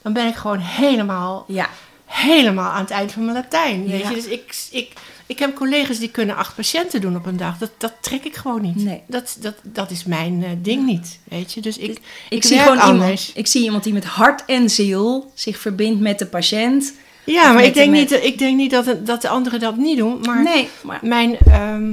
dan 0.01 0.13
ben 0.13 0.27
ik 0.27 0.35
gewoon 0.35 0.59
helemaal, 0.59 1.45
Ja. 1.47 1.67
helemaal 2.05 2.71
aan 2.71 2.81
het 2.81 2.91
eind 2.91 3.11
van 3.11 3.23
mijn 3.25 3.37
Latijn. 3.37 3.87
Weet 3.87 4.01
Ja. 4.01 4.09
je? 4.09 4.15
Dus 4.15 4.25
ik, 4.25 4.55
ik, 4.71 4.93
ik 5.25 5.39
heb 5.39 5.55
collega's 5.55 5.99
die 5.99 6.09
kunnen 6.09 6.35
acht 6.35 6.55
patiënten 6.55 7.01
doen 7.01 7.15
op 7.15 7.25
een 7.25 7.37
dag. 7.37 7.57
Dat, 7.57 7.71
dat 7.77 7.93
trek 8.01 8.23
ik 8.23 8.35
gewoon 8.35 8.61
niet. 8.61 8.75
Nee. 8.83 9.01
Dat, 9.07 9.37
dat, 9.39 9.55
dat 9.63 9.91
is 9.91 10.03
mijn 10.03 10.41
uh, 10.41 10.47
ding 10.57 10.85
niet. 10.85 11.19
Weet 11.23 11.53
je? 11.53 11.61
Dus 11.61 11.77
ik, 11.77 11.89
Ik, 11.89 11.99
ik 12.29 12.43
zie 12.43 12.59
gewoon 12.59 12.79
anders. 12.79 12.99
iemand. 13.27 13.31
Ik 13.37 13.47
zie 13.47 13.63
iemand 13.63 13.83
die 13.83 13.93
met 13.93 14.05
hart 14.05 14.45
en 14.45 14.69
ziel 14.69 15.31
zich 15.33 15.57
verbindt 15.59 15.99
met 16.01 16.19
de 16.19 16.25
patiënt. 16.25 16.93
Ja, 17.23 17.51
maar 17.51 17.63
ik 17.63 17.73
denk 17.73 17.91
de- 17.93 17.97
niet, 17.99 18.11
ik 18.11 18.37
denk 18.37 18.57
niet 18.57 18.71
dat, 18.71 19.05
dat 19.05 19.21
de 19.21 19.29
anderen 19.29 19.59
dat 19.59 19.77
niet 19.77 19.97
doen. 19.97 20.19
Maar 20.21 20.43
nee, 20.43 20.69
maar 20.83 20.99
mijn, 21.01 21.37
ehm, 21.45 21.91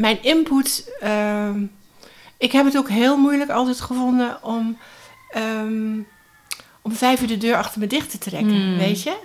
mijn 0.00 0.22
input. 0.22 0.90
ehm, 1.00 1.62
ik 2.36 2.52
heb 2.52 2.64
het 2.64 2.76
ook 2.76 2.88
heel 2.88 3.16
moeilijk 3.16 3.50
altijd 3.50 3.80
gevonden 3.80 4.42
om. 4.42 4.78
ehm, 5.30 5.98
om 6.82 6.92
vijf 6.92 7.20
uur 7.20 7.26
de 7.28 7.38
deur 7.38 7.56
achter 7.56 7.80
me 7.80 7.86
dicht 7.86 8.10
te 8.10 8.18
trekken, 8.18 8.62
Hmm. 8.62 8.76
weet 8.78 9.02
je? 9.02 9.16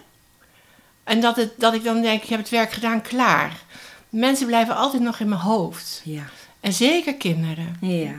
En 1.03 1.19
dat, 1.21 1.35
het, 1.35 1.53
dat 1.57 1.73
ik 1.73 1.83
dan 1.83 2.01
denk, 2.01 2.23
ik 2.23 2.29
heb 2.29 2.39
het 2.39 2.49
werk 2.49 2.71
gedaan, 2.71 3.01
klaar. 3.01 3.51
Mensen 4.09 4.47
blijven 4.47 4.75
altijd 4.75 5.01
nog 5.03 5.19
in 5.19 5.29
mijn 5.29 5.41
hoofd. 5.41 6.01
ja. 6.05 6.23
En 6.59 6.73
zeker 6.73 7.15
kinderen. 7.15 7.77
Ja. 7.81 8.13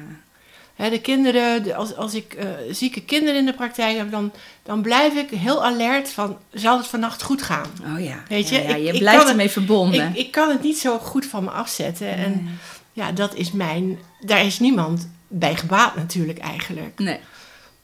De 0.76 1.00
kinderen, 1.00 1.62
de- 1.62 1.74
als, 1.74 1.96
als 1.96 2.14
ik 2.14 2.32
eh, 2.34 2.46
zieke 2.70 3.00
kinderen 3.04 3.36
in 3.36 3.44
de 3.46 3.52
praktijk 3.54 3.96
heb, 3.96 4.10
dan, 4.10 4.32
dan 4.62 4.82
blijf 4.82 5.14
ik 5.14 5.30
heel 5.30 5.64
alert 5.64 6.08
van, 6.10 6.38
zal 6.52 6.76
het 6.76 6.86
vannacht 6.86 7.22
goed 7.22 7.42
gaan? 7.42 7.66
Oh 7.94 8.00
ja. 8.04 8.22
Weet 8.28 8.48
je, 8.48 8.54
Ja, 8.62 8.68
ja, 8.68 8.74
ik- 8.74 8.84
je 8.86 8.92
ik 8.92 8.98
blijft 8.98 9.28
ermee 9.28 9.50
verbonden. 9.50 10.08
Ik, 10.08 10.16
ik 10.16 10.30
kan 10.30 10.48
het 10.50 10.62
niet 10.62 10.78
zo 10.78 10.98
goed 10.98 11.26
van 11.26 11.44
me 11.44 11.50
afzetten. 11.50 12.08
En 12.08 12.58
ja, 12.92 13.12
dat 13.12 13.34
is 13.34 13.52
mijn. 13.52 13.98
Daar 14.20 14.44
is 14.44 14.58
niemand 14.58 15.08
bij 15.28 15.56
gebaat 15.56 15.96
natuurlijk 15.96 16.38
eigenlijk. 16.38 16.98
Nee. 16.98 17.18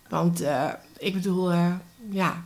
Want 0.08 0.40
eh, 0.40 0.68
ik 0.98 1.12
bedoel, 1.14 1.50
eh, 1.50 1.72
ja. 2.10 2.42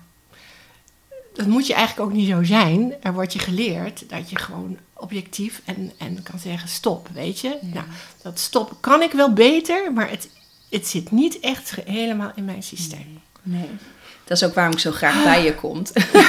Dat 1.34 1.46
moet 1.46 1.66
je 1.66 1.74
eigenlijk 1.74 2.08
ook 2.10 2.16
niet 2.16 2.28
zo 2.28 2.42
zijn. 2.42 2.94
Er 3.02 3.12
wordt 3.12 3.32
je 3.32 3.38
geleerd 3.38 4.04
dat 4.08 4.30
je 4.30 4.38
gewoon 4.38 4.76
objectief 4.94 5.60
en, 5.64 5.92
en 5.98 6.22
kan 6.22 6.38
zeggen 6.38 6.68
stop, 6.68 7.08
weet 7.12 7.40
je. 7.40 7.58
Nou, 7.62 7.84
dat 8.22 8.38
stop 8.38 8.76
kan 8.80 9.02
ik 9.02 9.12
wel 9.12 9.32
beter, 9.32 9.92
maar 9.92 10.10
het, 10.10 10.28
het 10.74 10.86
zit 10.86 11.10
niet 11.10 11.40
echt 11.40 11.74
helemaal 11.84 12.32
in 12.34 12.44
mijn 12.44 12.62
systeem. 12.62 13.20
Nee. 13.42 13.68
Dat 14.24 14.36
is 14.36 14.44
ook 14.44 14.54
waarom 14.54 14.72
ik 14.72 14.78
zo 14.78 14.90
graag 14.90 15.24
bij 15.24 15.44
je 15.44 15.54
kom. 15.54 15.82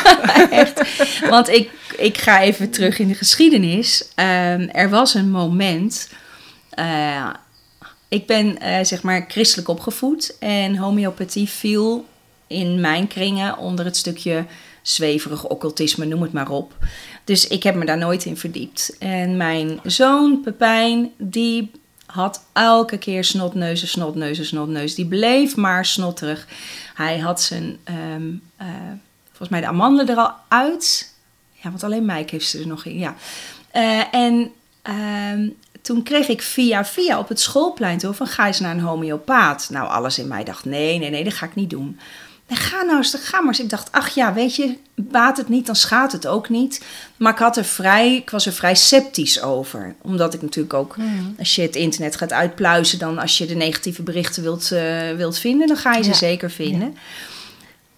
Echt. 0.50 0.82
Want 1.30 1.50
ik, 1.50 1.72
ik 1.98 2.18
ga 2.18 2.42
even 2.42 2.70
terug 2.70 3.00
in 3.00 3.08
de 3.08 3.14
geschiedenis. 3.14 4.08
Ehm, 4.16 4.68
er 4.72 4.90
was 4.90 5.14
een 5.14 5.32
moment. 5.32 6.10
eh, 6.70 7.30
ik 8.08 8.26
ben 8.28 8.60
eh, 8.60 8.84
zeg 8.84 9.02
maar 9.02 9.26
christelijk 9.28 9.68
opgevoed. 9.68 10.36
En 10.40 10.78
homeopathie 10.78 11.50
viel 11.50 12.06
in 12.48 12.80
mijn 12.82 13.08
kringen 13.08 13.58
onder 13.58 13.86
het 13.86 13.98
stukje 13.98 14.46
zweverig 14.82 15.48
occultisme, 15.48 16.06
noem 16.06 16.22
het 16.22 16.34
maar 16.34 16.50
op. 16.50 16.74
Dus 17.24 17.48
ik 17.48 17.64
heb 17.64 17.76
me 17.76 17.86
daar 17.86 17.98
nooit 17.98 18.26
in 18.26 18.38
verdiept. 18.38 18.96
En 19.00 19.38
mijn 19.38 19.80
zoon 19.84 20.42
Pepijn, 20.42 21.12
die 21.18 21.72
had 22.16 22.46
elke 22.54 22.98
keer 22.98 23.24
snotneuzen, 23.24 23.88
snotneuzen, 23.88 24.46
snotneus. 24.46 24.96
Die 24.96 25.06
bleef 25.06 25.56
maar 25.56 25.86
snotterig. 25.86 26.48
Hij 26.94 27.20
had 27.20 27.42
zijn, 27.42 27.78
ehm, 27.84 28.34
eh, 28.58 28.68
volgens 29.28 29.50
mij 29.50 29.62
de 29.62 29.68
amandelen 29.68 30.16
er 30.16 30.22
al 30.22 30.34
uit. 30.48 31.14
Ja, 31.52 31.70
want 31.70 31.84
alleen 31.84 32.06
Mike 32.06 32.32
heeft 32.32 32.48
ze 32.48 32.60
er 32.60 32.68
nog 32.68 32.86
in, 32.86 32.98
ja. 32.98 33.16
Eh, 33.72 34.14
en 34.14 34.52
ehm, 34.82 35.50
toen 35.82 36.04
kreeg 36.04 36.28
ik 36.28 36.42
via 36.42 36.86
via 36.86 37.20
op 37.20 37.28
het 37.28 37.40
schoolplein 37.40 37.98
toe 37.98 38.14
van 38.14 38.28
ga 38.28 38.48
eens 38.48 38.60
naar 38.60 38.76
een 38.76 38.80
homeopaat. 38.80 39.68
Nou, 39.72 39.90
alles 39.90 40.20
in 40.20 40.28
mij 40.28 40.44
dacht 40.44 40.66
nee, 40.66 41.00
nee, 41.00 41.10
nee, 41.10 41.24
dat 41.24 41.34
ga 41.34 41.46
ik 41.46 41.56
niet 41.56 41.70
doen. 41.70 42.00
Nee, 42.48 42.58
ga 42.58 42.82
nou 42.84 42.98
eens, 42.98 43.16
ga 43.20 43.40
maar 43.40 43.48
eens. 43.48 43.60
Ik 43.60 43.70
dacht, 43.70 43.92
ach 43.92 44.10
ja, 44.16 44.34
weet 44.34 44.56
je, 44.56 44.78
baat 44.96 45.38
het 45.38 45.50
niet, 45.50 45.66
dan 45.66 45.76
schaadt 45.76 46.12
het 46.12 46.28
ook 46.28 46.50
niet. 46.50 46.84
Maar 47.18 47.32
ik, 47.34 47.40
had 47.40 47.58
er 47.58 47.66
vrij, 47.66 48.16
ik 48.16 48.30
was 48.30 48.46
er 48.46 48.54
vrij 48.54 48.76
sceptisch 48.76 49.42
over. 49.42 49.96
Omdat 50.02 50.34
ik 50.34 50.42
natuurlijk 50.42 50.74
ook, 50.74 50.96
Hmm. 50.96 51.36
als 51.40 51.56
je 51.56 51.62
het 51.62 51.76
internet 51.76 52.16
gaat 52.16 52.32
uitpluizen... 52.34 53.00
dan 53.00 53.18
als 53.20 53.38
je 53.38 53.46
de 53.46 53.56
negatieve 53.56 54.02
berichten 54.04 54.44
wilt, 54.44 54.72
eh, 54.72 55.12
wilt 55.16 55.40
vinden, 55.40 55.68
dan 55.68 55.78
ga 55.78 55.94
je 55.96 56.04
ze 56.04 56.10
Ja. 56.10 56.16
zeker 56.16 56.52
vinden. 56.52 56.98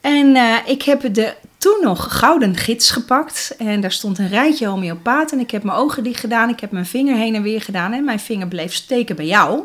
En 0.01 0.35
eh, 0.35 0.55
ik 0.65 0.81
heb 0.83 1.13
de 1.13 1.33
toen 1.57 1.77
nog 1.81 2.17
gouden 2.17 2.55
gids 2.55 2.91
gepakt. 2.91 3.55
En 3.57 3.81
daar 3.81 3.91
stond 3.91 4.17
een 4.17 4.29
rijtje 4.29 4.67
homeopaat. 4.67 5.31
En 5.31 5.39
ik 5.39 5.51
heb 5.51 5.63
mijn 5.63 5.77
ogen 5.77 6.03
dicht 6.03 6.19
gedaan. 6.19 6.49
Ik 6.49 6.59
heb 6.59 6.71
mijn 6.71 6.85
vinger 6.85 7.15
heen 7.15 7.35
en 7.35 7.41
weer 7.41 7.61
gedaan. 7.61 7.93
En 7.93 8.03
mijn 8.03 8.19
vinger 8.19 8.47
bleef 8.47 8.73
steken 8.73 9.15
bij 9.15 9.25
jou. 9.25 9.61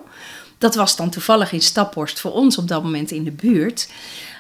Dat 0.59 0.75
was 0.75 0.97
dan 0.97 1.11
toevallig 1.11 1.53
in 1.53 1.61
Staphorst 1.61 2.21
voor 2.21 2.33
ons 2.33 2.59
op 2.59 2.69
dat 2.69 2.83
moment 2.83 3.11
in 3.11 3.25
de 3.25 3.31
buurt. 3.31 3.89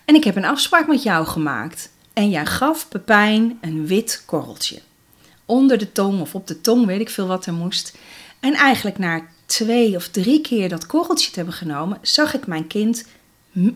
En 0.04 0.14
ik 0.14 0.24
heb 0.24 0.36
een 0.36 0.44
afspraak 0.44 0.86
met 0.86 1.02
jou 1.02 1.26
gemaakt. 1.26 1.90
En 2.12 2.30
jij 2.30 2.46
gaf 2.46 2.88
Pepijn 2.88 3.58
een 3.60 3.86
wit 3.86 4.22
korreltje. 4.26 4.78
Onder 5.46 5.78
de 5.78 5.92
tong 5.92 6.20
of 6.20 6.34
op 6.34 6.46
de 6.46 6.60
tong, 6.60 6.86
weet 6.86 7.00
ik 7.00 7.10
veel 7.10 7.26
wat 7.26 7.46
er 7.46 7.52
moest. 7.52 7.96
En 8.40 8.54
eigenlijk 8.54 8.98
na 8.98 9.20
twee 9.46 9.96
of 9.96 10.08
drie 10.08 10.40
keer 10.40 10.68
dat 10.68 10.86
korreltje 10.86 11.30
te 11.30 11.36
hebben 11.36 11.54
genomen, 11.54 11.98
zag 12.02 12.34
ik 12.34 12.46
mijn 12.46 12.66
kind 12.66 13.06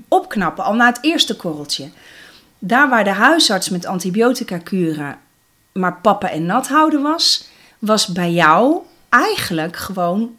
opknappen, 0.08 0.64
al 0.64 0.74
na 0.74 0.86
het 0.86 0.98
eerste 1.00 1.36
korreltje. 1.36 1.88
Daar 2.58 2.88
waar 2.88 3.04
de 3.04 3.10
huisarts 3.10 3.68
met 3.68 3.86
antibiotica 3.86 4.58
kuren 4.58 5.18
maar 5.76 6.00
pappen 6.00 6.30
en 6.30 6.46
nat 6.46 6.68
houden 6.68 7.02
was, 7.02 7.48
was 7.78 8.06
bij 8.06 8.32
jou 8.32 8.78
eigenlijk 9.08 9.76
gewoon 9.76 10.36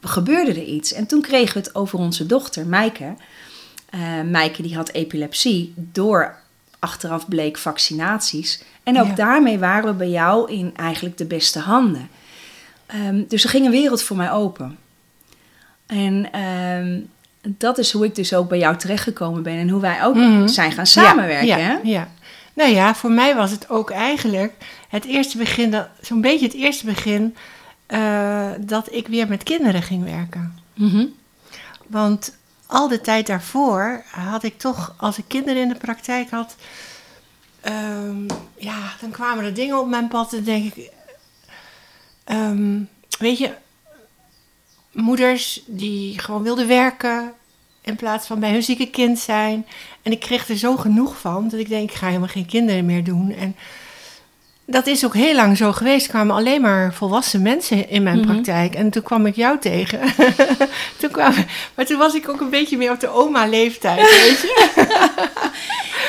gebeurde 0.00 0.50
er 0.50 0.62
iets. 0.62 0.92
En 0.92 1.06
toen 1.06 1.20
kregen 1.20 1.54
we 1.54 1.58
het 1.58 1.74
over 1.74 1.98
onze 1.98 2.26
dochter, 2.26 2.66
Maaike. 2.66 3.14
Eh 3.90 4.00
Maaike 4.30 4.62
die 4.62 4.74
had 4.76 4.90
epilepsie 4.92 5.72
door 5.76 6.34
achteraf 6.78 7.28
bleek 7.28 7.58
vaccinaties. 7.58 8.62
En 8.82 9.00
ook 9.00 9.06
Ja. 9.06 9.14
daarmee 9.14 9.58
waren 9.58 9.84
we 9.90 9.94
bij 9.94 10.08
jou 10.10 10.52
in 10.52 10.72
eigenlijk 10.76 11.16
de 11.16 11.24
beste 11.24 11.58
handen. 11.58 12.08
Ehm, 12.86 13.22
dus 13.28 13.44
er 13.44 13.50
ging 13.50 13.64
een 13.64 13.70
wereld 13.70 14.02
voor 14.02 14.16
mij 14.16 14.30
open. 14.32 14.78
En 15.86 16.32
ehm, 16.32 17.00
dat 17.58 17.78
is 17.78 17.92
hoe 17.92 18.04
ik 18.04 18.14
dus 18.14 18.34
ook 18.34 18.48
bij 18.48 18.58
jou 18.58 18.76
terechtgekomen 18.76 19.42
ben. 19.42 19.58
En 19.58 19.68
hoe 19.68 19.80
wij 19.80 20.04
ook 20.04 20.14
Mhm. 20.14 20.46
zijn 20.46 20.72
gaan 20.72 20.86
samenwerken. 20.86 21.46
Ja, 21.46 21.56
ja, 21.58 21.80
ja. 21.82 22.08
Nou 22.54 22.70
ja, 22.70 22.94
voor 22.94 23.10
mij 23.10 23.34
was 23.34 23.50
het 23.50 23.68
ook 23.70 23.90
eigenlijk 23.90 24.52
het 24.88 25.04
eerste 25.04 25.38
begin, 25.38 25.74
zo'n 26.00 26.20
beetje 26.20 26.46
het 26.46 26.54
eerste 26.54 26.84
begin, 26.86 27.36
eh, 27.86 28.50
dat 28.60 28.92
ik 28.92 29.06
weer 29.08 29.28
met 29.28 29.42
kinderen 29.42 29.82
ging 29.82 30.04
werken. 30.04 30.58
Mhm. 30.74 31.04
Want 31.86 32.35
al 32.66 32.88
de 32.88 33.00
tijd 33.00 33.26
daarvoor 33.26 34.04
had 34.10 34.42
ik 34.42 34.58
toch, 34.58 34.94
als 34.96 35.18
ik 35.18 35.24
kinderen 35.26 35.62
in 35.62 35.68
de 35.68 35.74
praktijk 35.74 36.30
had, 36.30 36.56
ehm, 37.60 38.26
ja, 38.56 38.92
dan 39.00 39.10
kwamen 39.10 39.44
er 39.44 39.54
dingen 39.54 39.80
op 39.80 39.88
mijn 39.88 40.08
pad 40.08 40.32
en 40.32 40.44
denk 40.44 40.74
ik, 40.74 40.90
ehm, 42.24 42.80
weet 43.18 43.38
je, 43.38 43.54
moeders 44.92 45.62
die 45.66 46.18
gewoon 46.18 46.42
wilden 46.42 46.66
werken 46.66 47.32
in 47.80 47.96
plaats 47.96 48.26
van 48.26 48.40
bij 48.40 48.50
hun 48.50 48.62
zieke 48.62 48.90
kind 48.90 49.18
zijn. 49.18 49.66
En 50.02 50.12
ik 50.12 50.20
kreeg 50.20 50.48
er 50.48 50.56
zo 50.56 50.76
genoeg 50.76 51.20
van 51.20 51.48
dat 51.48 51.60
ik 51.60 51.68
denk, 51.68 51.90
ik 51.90 51.96
ga 51.96 52.06
helemaal 52.06 52.28
geen 52.28 52.46
kinderen 52.46 52.84
meer 52.84 53.04
doen. 53.04 53.30
En 53.30 53.56
dat 54.66 54.86
is 54.86 55.04
ook 55.04 55.14
heel 55.14 55.34
lang 55.34 55.56
zo 55.56 55.72
geweest. 55.72 56.04
Er 56.06 56.10
kwamen 56.12 56.36
alleen 56.36 56.60
maar 56.60 56.94
volwassen 56.94 57.42
mensen 57.42 57.88
in 57.88 58.02
mijn 58.02 58.18
Mhm. 58.18 58.26
praktijk. 58.26 58.74
En 58.74 58.90
toen 58.90 59.02
kwam 59.02 59.26
ik 59.26 59.36
jou 59.36 59.58
tegen. 59.58 60.00
toen 60.98 61.10
kwam, 61.10 61.34
maar 61.74 61.86
toen 61.86 61.98
was 61.98 62.14
ik 62.14 62.28
ook 62.28 62.40
een 62.40 62.50
beetje 62.50 62.76
meer 62.76 62.90
op 62.92 63.00
de 63.00 63.08
oma-leeftijd, 63.08 64.00
weet 64.22 64.40
je. 64.40 64.74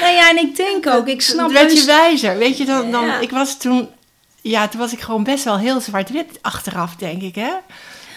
Nou 0.02 0.14
ja, 0.14 0.30
en 0.30 0.38
ik 0.38 0.56
denk 0.56 0.88
ook, 0.88 1.08
ik 1.08 1.22
snap 1.22 1.52
werd 1.52 1.72
je 1.72 1.76
heus- 1.78 1.86
wijzer, 1.86 2.38
weet 2.38 2.58
je. 2.58 2.66
Dan, 2.66 2.92
dan, 2.92 3.06
Ja. 3.06 3.20
Ik 3.20 3.32
was 3.32 3.58
toen... 3.58 3.88
Ja, 4.42 4.68
toen 4.68 4.80
was 4.80 4.94
ik 4.94 5.00
gewoon 5.02 5.24
best 5.24 5.44
wel 5.44 5.58
heel 5.58 5.80
zwart-wit 5.82 6.40
achteraf, 6.42 6.96
denk 6.96 7.22
ik, 7.22 7.36
hè? 7.36 7.52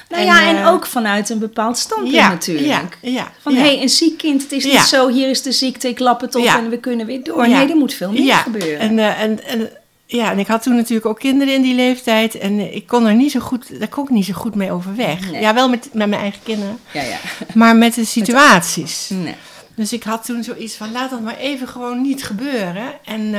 Nou 0.09 0.25
ja, 0.25 0.43
en 0.49 0.57
eh, 0.57 0.73
ook 0.73 0.87
vanuit 0.87 1.29
een 1.31 1.39
bepaald 1.39 1.79
standpunt 1.79 2.15
ja, 2.15 2.29
natuurlijk. 2.29 2.67
Ja, 3.01 3.11
ja, 3.11 3.33
Van 3.43 3.55
hé, 3.55 3.61
hey, 3.61 3.83
een 3.83 3.89
ziek 3.89 4.19
kind, 4.19 4.43
het 4.43 4.53
is 4.53 4.65
niet 4.65 4.81
zo, 4.81 5.09
hier 5.09 5.29
is 5.29 5.43
de 5.43 5.53
ziekte, 5.53 5.89
ik 5.89 5.99
lap 5.99 6.21
het 6.21 6.35
op 6.35 6.45
en 6.45 6.69
we 6.71 6.79
kunnen 6.79 7.07
weer 7.07 7.23
door. 7.23 7.49
Nee, 7.49 7.69
er 7.69 7.77
moet 7.77 7.95
veel 7.95 8.13
meer 8.13 8.23
ja. 8.23 8.37
gebeuren. 8.37 8.79
En, 8.79 8.99
eh, 8.99 9.21
en, 9.23 9.45
en, 9.45 9.71
ja, 10.13 10.31
en 10.31 10.39
ik 10.39 10.47
had 10.47 10.63
toen 10.63 10.77
natuurlijk 10.77 11.07
ook 11.07 11.19
kinderen 11.19 11.55
in 11.55 11.63
die 11.63 11.75
leeftijd. 11.75 12.35
En 12.39 12.59
eh, 12.59 12.75
ik 12.75 12.87
kon 12.87 13.07
er 13.07 13.15
niet 13.15 13.31
zo 13.31 13.41
goed, 13.41 13.79
daar 13.79 13.89
kon 13.89 14.05
ik 14.05 14.11
niet 14.11 14.25
zo 14.25 14.33
goed 14.33 14.55
mee 14.55 14.73
overweg. 14.73 15.31
Nee. 15.31 15.41
Ja, 15.41 15.55
wel 15.55 15.69
met, 15.69 15.89
met 15.93 16.09
mijn 16.09 16.23
eigen 16.23 16.43
kinderen, 16.43 16.79
Ja, 16.93 17.03
ja. 17.03 17.19
maar 17.55 17.77
met 17.77 17.95
de 17.95 18.05
situaties. 18.05 19.09
Nee. 19.15 19.35
Dus 19.75 19.93
ik 19.93 20.03
had 20.03 20.25
toen 20.25 20.45
zoiets 20.45 20.75
van, 20.75 20.93
laat 20.93 21.11
dat 21.11 21.21
maar 21.21 21.37
even 21.37 21.69
gewoon 21.69 22.03
niet 22.03 22.25
gebeuren. 22.25 23.05
En 23.05 23.31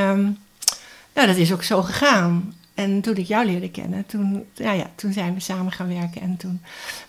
nou, 1.13 1.27
dat 1.27 1.35
is 1.35 1.53
ook 1.53 1.63
zo 1.63 1.81
gegaan. 1.81 2.53
En 2.73 3.01
toen 3.01 3.15
ik 3.15 3.27
jou 3.27 3.45
leerde 3.45 3.71
kennen, 3.71 4.05
toen, 4.05 4.45
ja, 4.53 4.71
ja, 4.71 4.89
toen 4.95 5.13
zijn 5.13 5.33
we 5.33 5.39
samen 5.39 5.71
gaan 5.71 5.87
werken. 5.87 6.21
En 6.21 6.37
toen, 6.37 6.61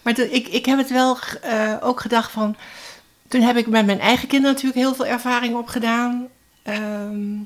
maar 0.02 0.14
toen, 0.14 0.28
ik, 0.30 0.48
ik 0.48 0.66
heb 0.66 0.78
het 0.78 0.90
wel 0.90 1.18
eh, 1.42 1.74
ook 1.80 2.00
gedacht 2.00 2.30
van... 2.30 2.56
Toen 3.28 3.40
heb 3.40 3.56
ik 3.56 3.66
met 3.66 3.86
mijn 3.86 4.00
eigen 4.00 4.28
kinderen 4.28 4.54
natuurlijk 4.54 4.80
heel 4.80 4.94
veel 4.94 5.06
ervaring 5.06 5.54
opgedaan. 5.54 6.26
Ehm, 6.62 7.38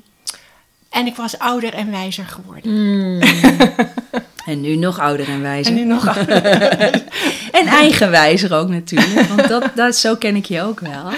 en 0.97 1.05
ik 1.05 1.15
was 1.15 1.39
ouder 1.39 1.73
en 1.73 1.91
wijzer 1.91 2.25
geworden. 2.25 2.71
Mm. 2.71 3.21
en 4.51 4.61
nu 4.61 4.75
nog 4.75 4.99
ouder 4.99 5.27
en 5.27 5.41
wijzer. 5.41 5.73
En 5.73 5.79
nu 5.79 5.85
nog 5.85 6.17
En 7.51 7.67
eigenwijzer 7.67 8.53
ook 8.53 8.69
natuurlijk, 8.69 9.27
want 9.27 9.47
dat, 9.47 9.69
dat, 9.75 9.95
zo 9.95 10.15
ken 10.15 10.35
ik 10.35 10.45
je 10.45 10.61
ook 10.61 10.79
wel. 10.79 11.11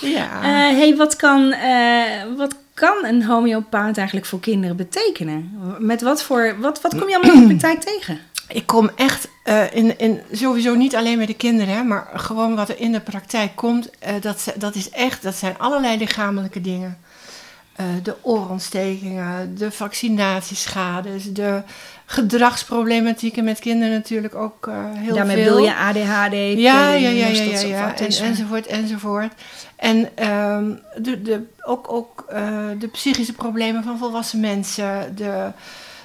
ja. 0.00 0.42
Eh 0.42 0.76
hey, 0.76 0.94
wat 0.96 1.16
kan, 1.16 1.52
eh, 1.52 2.02
wat 2.36 2.54
kan 2.74 3.04
een 3.04 3.24
homeopaat 3.24 3.96
eigenlijk 3.96 4.26
voor 4.26 4.40
kinderen 4.40 4.76
betekenen? 4.76 5.58
Met 5.78 6.02
wat 6.02 6.22
voor, 6.22 6.54
wat, 6.60 6.80
wat 6.80 6.98
kom 6.98 7.08
je 7.08 7.16
allemaal 7.16 7.42
in 7.42 7.48
de 7.48 7.56
praktijk 7.56 7.80
tegen? 7.80 8.18
Ik 8.48 8.66
kom 8.66 8.90
echt 8.96 9.28
eh, 9.44 9.62
in, 9.72 9.98
in, 9.98 10.20
sowieso 10.32 10.74
niet 10.74 10.96
alleen 10.96 11.18
met 11.18 11.26
de 11.26 11.34
kinderen, 11.34 11.74
hè, 11.74 11.82
maar 11.82 12.10
gewoon 12.14 12.54
wat 12.56 12.68
er 12.68 12.80
in 12.80 12.92
de 12.92 13.00
praktijk 13.00 13.50
komt. 13.54 13.90
eh, 13.98 14.14
dat, 14.20 14.52
dat 14.56 14.74
is 14.74 14.90
echt, 14.90 15.22
dat 15.22 15.34
zijn 15.34 15.58
allerlei 15.58 15.98
lichamelijke 15.98 16.60
dingen. 16.60 16.98
Eh, 17.74 17.86
de 18.02 18.14
oorontstekingen, 18.20 19.54
de 19.56 19.70
vaccinatieschades, 19.70 21.32
de 21.32 21.62
gedragsproblematieken 22.06 23.44
met 23.44 23.58
kinderen 23.58 23.94
natuurlijk 23.94 24.34
ook 24.34 24.66
eh, 24.66 24.74
heel 24.92 25.14
Daarmee 25.14 25.36
veel. 25.36 25.44
bedoel 25.44 25.64
je 25.64 25.74
ADHD, 25.74 26.32
ja, 26.32 26.92
ja, 26.92 26.92
ja, 26.92 27.08
ja, 27.08 27.26
ja, 27.26 27.60
ja. 27.60 27.96
En, 27.96 28.06
enzovoort, 28.06 28.66
enzovoort. 28.66 29.32
En 29.76 30.16
ehm, 30.16 30.72
de, 30.96 31.22
de, 31.22 31.42
ook, 31.62 31.92
ook 31.92 32.24
eh, 32.28 32.58
de 32.78 32.88
psychische 32.88 33.32
problemen 33.32 33.82
van 33.82 33.98
volwassen 33.98 34.40
mensen, 34.40 35.16
de 35.16 35.50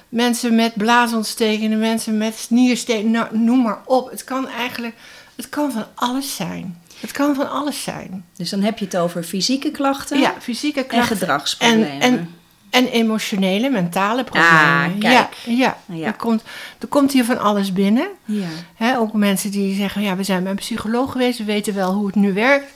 mensen 0.08 0.54
met 0.54 0.74
blaasontstekingen, 0.74 1.78
mensen 1.78 2.18
met 2.18 2.34
sniersteken, 2.34 3.10
nou, 3.10 3.38
noem 3.38 3.62
maar 3.62 3.78
op. 3.84 4.10
Het 4.10 4.24
kan 4.24 4.48
eigenlijk, 4.48 4.94
het 5.36 5.48
kan 5.48 5.72
van 5.72 5.84
alles 5.94 6.36
zijn. 6.36 6.78
Het 7.00 7.12
kan 7.12 7.34
van 7.34 7.50
alles 7.50 7.82
zijn. 7.82 8.24
Dus 8.36 8.50
dan 8.50 8.62
heb 8.62 8.78
je 8.78 8.84
het 8.84 8.96
over 8.96 9.22
fysieke 9.22 9.70
klachten 9.70 10.18
Ja, 10.20 10.34
fysieke 10.40 10.80
en 10.80 10.86
krachten 10.86 11.16
gedragsproblemen. 11.16 11.90
en, 11.90 12.00
en, 12.00 12.34
en 12.70 12.86
emotionele, 12.86 13.70
mentale 13.70 14.24
problemen. 14.24 14.50
Ah, 14.52 14.84
kijk. 14.98 15.34
Ja, 15.44 15.52
ja. 15.54 15.76
Ja. 15.86 16.06
Er, 16.06 16.12
komt, 16.14 16.42
er 16.78 16.88
komt 16.88 17.12
hier 17.12 17.24
van 17.24 17.38
alles 17.38 17.72
binnen. 17.72 18.08
ja. 18.24 18.96
Ook 18.96 19.12
mensen 19.12 19.50
die 19.50 19.74
zeggen, 19.74 20.02
ja, 20.02 20.16
we 20.16 20.22
zijn 20.22 20.42
bij 20.42 20.50
een 20.50 20.56
psycholoog 20.58 21.12
geweest, 21.12 21.38
we 21.38 21.44
weten 21.44 21.74
wel 21.74 21.92
hoe 21.92 22.06
het 22.06 22.14
nu 22.14 22.32
werkt. 22.32 22.72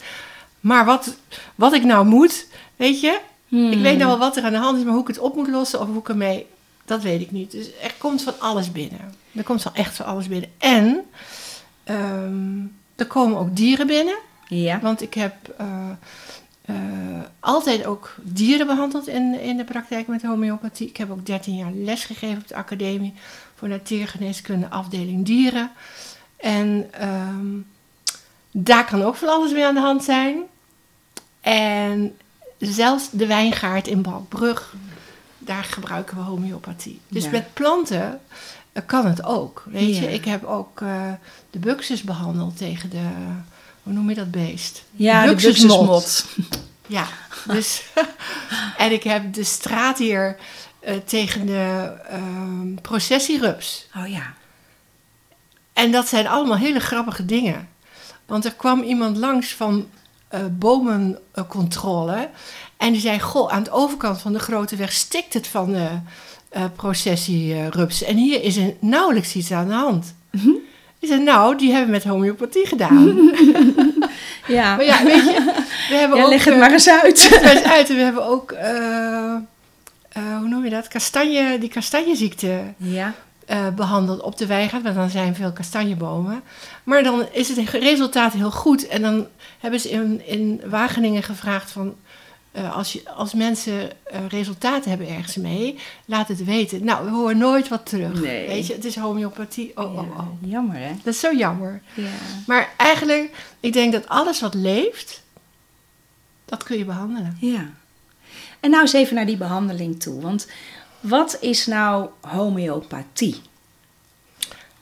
Maar 0.60 0.84
wat, 0.84 1.16
wat 1.54 1.72
ik 1.72 1.84
nou 1.84 2.06
moet, 2.06 2.46
weet 2.76 3.00
je, 3.00 3.18
Hmm. 3.48 3.72
ik 3.72 3.78
weet 3.78 3.96
nou 3.98 4.08
wel 4.08 4.18
wat 4.18 4.36
er 4.36 4.44
aan 4.44 4.52
de 4.52 4.58
hand 4.58 4.78
is, 4.78 4.84
maar 4.84 4.92
hoe 4.92 5.02
ik 5.02 5.06
het 5.08 5.18
op 5.18 5.34
moet 5.36 5.48
lossen 5.48 5.80
of 5.80 5.86
hoe 5.86 5.98
ik 5.98 6.08
ermee, 6.08 6.46
dat 6.84 7.02
weet 7.02 7.20
ik 7.20 7.30
niet. 7.30 7.50
Dus 7.50 7.66
er 7.82 7.94
komt 7.98 8.22
van 8.22 8.32
alles 8.38 8.72
binnen. 8.72 9.14
Er 9.34 9.42
komt 9.42 9.62
van 9.62 9.74
echt 9.74 9.96
van 9.96 10.06
alles 10.06 10.28
binnen. 10.28 10.50
En 10.58 11.00
ehm, 11.84 12.58
er 12.96 13.06
komen 13.06 13.38
ook 13.38 13.56
dieren 13.56 13.86
binnen, 13.86 14.16
Ja. 14.48 14.80
want 14.80 15.02
ik 15.02 15.14
heb 15.14 15.34
eh, 15.58 15.90
eh, 16.64 16.74
altijd 17.40 17.86
ook 17.86 18.14
dieren 18.22 18.66
behandeld 18.66 19.08
in, 19.08 19.40
in 19.40 19.56
de 19.56 19.64
praktijk 19.64 20.06
met 20.06 20.22
homeopathie. 20.22 20.88
Ik 20.88 20.96
heb 20.96 21.10
ook 21.10 21.26
13 21.26 21.56
jaar 21.56 21.72
lesgegeven 21.72 22.38
op 22.42 22.48
de 22.48 22.54
academie 22.54 23.14
voor 23.54 23.68
natuurgeneeskunde 23.68 24.68
afdeling 24.70 25.24
dieren. 25.26 25.70
En 26.36 26.88
ehm, 26.90 27.46
daar 28.50 28.84
kan 28.84 29.02
ook 29.02 29.16
van 29.16 29.28
alles 29.28 29.52
mee 29.52 29.66
aan 29.66 29.74
de 29.74 29.80
hand 29.80 30.04
zijn. 30.04 30.36
En 31.40 32.16
zelfs 32.58 33.10
de 33.10 33.26
wijngaard 33.26 33.86
in 33.86 34.02
Balkbrug, 34.02 34.74
daar 35.38 35.64
gebruiken 35.64 36.16
we 36.16 36.22
homeopathie. 36.22 37.00
Dus 37.08 37.24
Ja. 37.24 37.30
met 37.30 37.54
planten 37.54 38.20
kan 38.82 39.06
het 39.06 39.24
ook. 39.24 39.64
Weet 39.66 39.96
je, 39.96 40.12
ik 40.12 40.24
heb 40.24 40.44
ook 40.44 40.80
eh, 40.80 41.12
de 41.50 41.58
buxus 41.58 42.02
behandeld 42.02 42.56
tegen 42.56 42.90
de, 42.90 43.08
hoe 43.82 43.92
noem 43.92 44.08
je 44.08 44.14
dat 44.14 44.30
beest? 44.30 44.84
Ja, 44.90 45.26
de 45.26 45.30
Buxusmot. 45.30 46.26
Ja, 46.86 47.06
dus. 47.46 47.82
en 48.76 48.92
ik 48.92 49.02
heb 49.02 49.32
de 49.32 49.44
straat 49.44 49.98
hier 49.98 50.36
eh, 50.80 50.96
tegen 51.04 51.46
de 51.46 51.92
ehm 52.08 52.74
processierups. 52.74 53.86
Oh 53.96 54.06
ja. 54.06 54.34
En 55.72 55.92
dat 55.92 56.08
zijn 56.08 56.26
allemaal 56.26 56.56
hele 56.56 56.80
grappige 56.80 57.24
dingen. 57.24 57.68
Want 58.26 58.44
er 58.44 58.54
kwam 58.54 58.82
iemand 58.82 59.16
langs 59.16 59.54
van 59.54 59.88
eh, 60.28 60.40
bomencontrole. 60.50 62.30
En 62.76 62.92
die 62.92 63.00
zei, 63.00 63.20
goh, 63.20 63.52
aan 63.52 63.62
de 63.62 63.70
overkant 63.70 64.20
van 64.20 64.32
de 64.32 64.38
grote 64.38 64.76
weg 64.76 64.92
stikt 64.92 65.34
het 65.34 65.46
van 65.46 65.72
de 65.72 65.88
uh, 66.56 66.64
processierupsen. 66.76 68.06
En 68.06 68.16
hier 68.16 68.42
is 68.42 68.56
er 68.56 68.74
nauwelijks 68.80 69.34
iets 69.34 69.52
aan 69.52 69.68
de 69.68 69.74
hand. 69.74 70.14
Mhm. 70.30 70.48
Ik 70.98 71.08
zei, 71.08 71.22
nou, 71.22 71.56
die 71.56 71.68
hebben 71.70 71.86
we 71.86 71.92
met 71.92 72.04
homeopathie 72.04 72.66
gedaan. 72.66 73.16
Ja, 74.46 74.76
maar 74.76 74.84
ja, 74.84 75.04
weet 75.04 75.24
je, 75.24 75.52
we 75.88 75.94
hebben 75.94 76.18
Ja, 76.18 76.24
ook... 76.24 76.28
leg 76.30 76.44
het 76.44 76.54
eh, 76.54 76.60
maar 76.60 76.72
eens 76.72 76.88
uit. 76.88 77.28
het 77.30 77.42
maar 77.42 77.52
eens 77.56 77.64
uit. 77.64 77.88
En 77.90 77.96
we 77.96 78.02
hebben 78.02 78.26
ook, 78.26 78.52
eh, 78.52 79.34
eh, 80.08 80.38
hoe 80.38 80.48
noem 80.48 80.64
je 80.64 80.70
dat? 80.70 80.88
Kastanje, 80.88 81.58
die 81.58 81.68
kastanjeziekte 81.68 82.60
Ja, 82.76 83.14
eh, 83.46 83.68
behandeld 83.76 84.20
op 84.20 84.36
de 84.36 84.46
weigaard. 84.46 84.82
Want 84.82 84.94
dan 84.94 85.10
zijn 85.10 85.34
veel 85.34 85.52
kastanjebomen. 85.52 86.42
Maar 86.84 87.02
dan 87.02 87.26
is 87.32 87.48
het 87.48 87.70
resultaat 87.70 88.32
heel 88.32 88.50
goed. 88.50 88.86
En 88.88 89.02
dan 89.02 89.26
hebben 89.60 89.80
ze 89.80 89.90
in, 89.90 90.26
in 90.26 90.60
Wageningen 90.66 91.22
gevraagd 91.22 91.70
van... 91.70 91.94
eh, 92.54 92.76
als, 92.76 92.92
je, 92.92 93.02
als 93.14 93.34
mensen 93.34 93.90
eh, 94.04 94.26
resultaten 94.28 94.90
hebben 94.90 95.08
ergens 95.08 95.36
mee, 95.36 95.78
laat 96.04 96.28
het 96.28 96.44
weten. 96.44 96.84
Nou, 96.84 97.04
we 97.04 97.10
horen 97.10 97.38
nooit 97.38 97.68
wat 97.68 97.86
terug. 97.86 98.20
Nee. 98.20 98.46
Weet 98.46 98.66
je, 98.66 98.72
het 98.72 98.84
is 98.84 98.96
homeopathie. 98.96 99.72
Oh, 99.74 99.98
oh, 99.98 99.98
oh. 99.98 100.26
Ja, 100.40 100.48
jammer 100.48 100.76
hè? 100.76 100.92
Dat 101.02 101.14
is 101.14 101.20
zo 101.20 101.32
jammer. 101.32 101.82
Ja. 101.94 102.08
Maar 102.46 102.72
eigenlijk, 102.76 103.30
ik 103.60 103.72
denk 103.72 103.92
dat 103.92 104.08
alles 104.08 104.40
wat 104.40 104.54
leeft, 104.54 105.22
dat 106.44 106.62
kun 106.62 106.78
je 106.78 106.84
behandelen. 106.84 107.36
ja. 107.40 107.70
En 108.60 108.70
nou 108.70 108.82
eens 108.82 108.92
even 108.92 109.14
naar 109.14 109.26
die 109.26 109.36
behandeling 109.36 110.00
toe. 110.00 110.20
Want 110.20 110.46
wat 111.00 111.36
is 111.40 111.66
nou 111.66 112.08
homeopathie? 112.20 113.40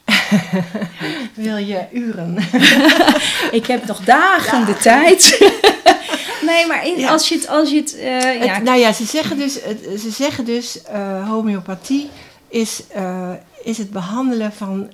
Wil 1.34 1.56
je 1.56 1.86
uren? 1.92 2.36
Ik 3.58 3.66
heb 3.66 3.86
nog 3.86 4.04
dagen 4.04 4.66
de 4.66 4.76
tijd. 4.76 5.38
nee, 6.44 6.66
maar 6.66 6.86
in- 6.86 6.98
Ja. 6.98 7.10
als 7.10 7.28
je 7.28 7.34
het... 7.34 7.48
Als 7.48 7.70
je 7.70 7.76
het 7.76 7.96
Het- 8.00 8.44
ja, 8.44 8.58
nou 8.58 8.78
ja, 8.78 8.92
ze 8.92 9.04
zeggen 9.04 9.38
dus, 9.38 9.54
het- 9.62 10.00
ze 10.00 10.10
zeggen 10.10 10.44
dus 10.44 10.82
eh, 10.82 11.28
homeopathie 11.28 12.10
is, 12.48 12.82
eh, 12.88 13.30
is 13.64 13.78
het 13.78 13.90
behandelen 13.90 14.52
van, 14.52 14.90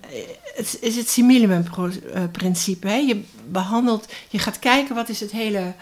het 0.54 0.78
is 0.80 0.96
het 0.96 1.08
simillimum-principe. 1.08 2.88
Je 2.90 3.22
behandelt, 3.48 4.06
je 4.28 4.38
gaat 4.38 4.58
kijken 4.58 4.94
wat 4.94 5.08
is 5.08 5.20
het 5.20 5.30
hele 5.32 5.72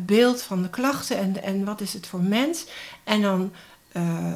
beeld 0.00 0.42
van 0.42 0.62
de 0.62 0.70
klachten 0.70 1.18
en, 1.18 1.42
en 1.42 1.64
wat 1.64 1.80
is 1.80 1.92
het 1.92 2.06
voor 2.06 2.20
mens. 2.22 2.64
En 3.04 3.22
dan 3.22 3.52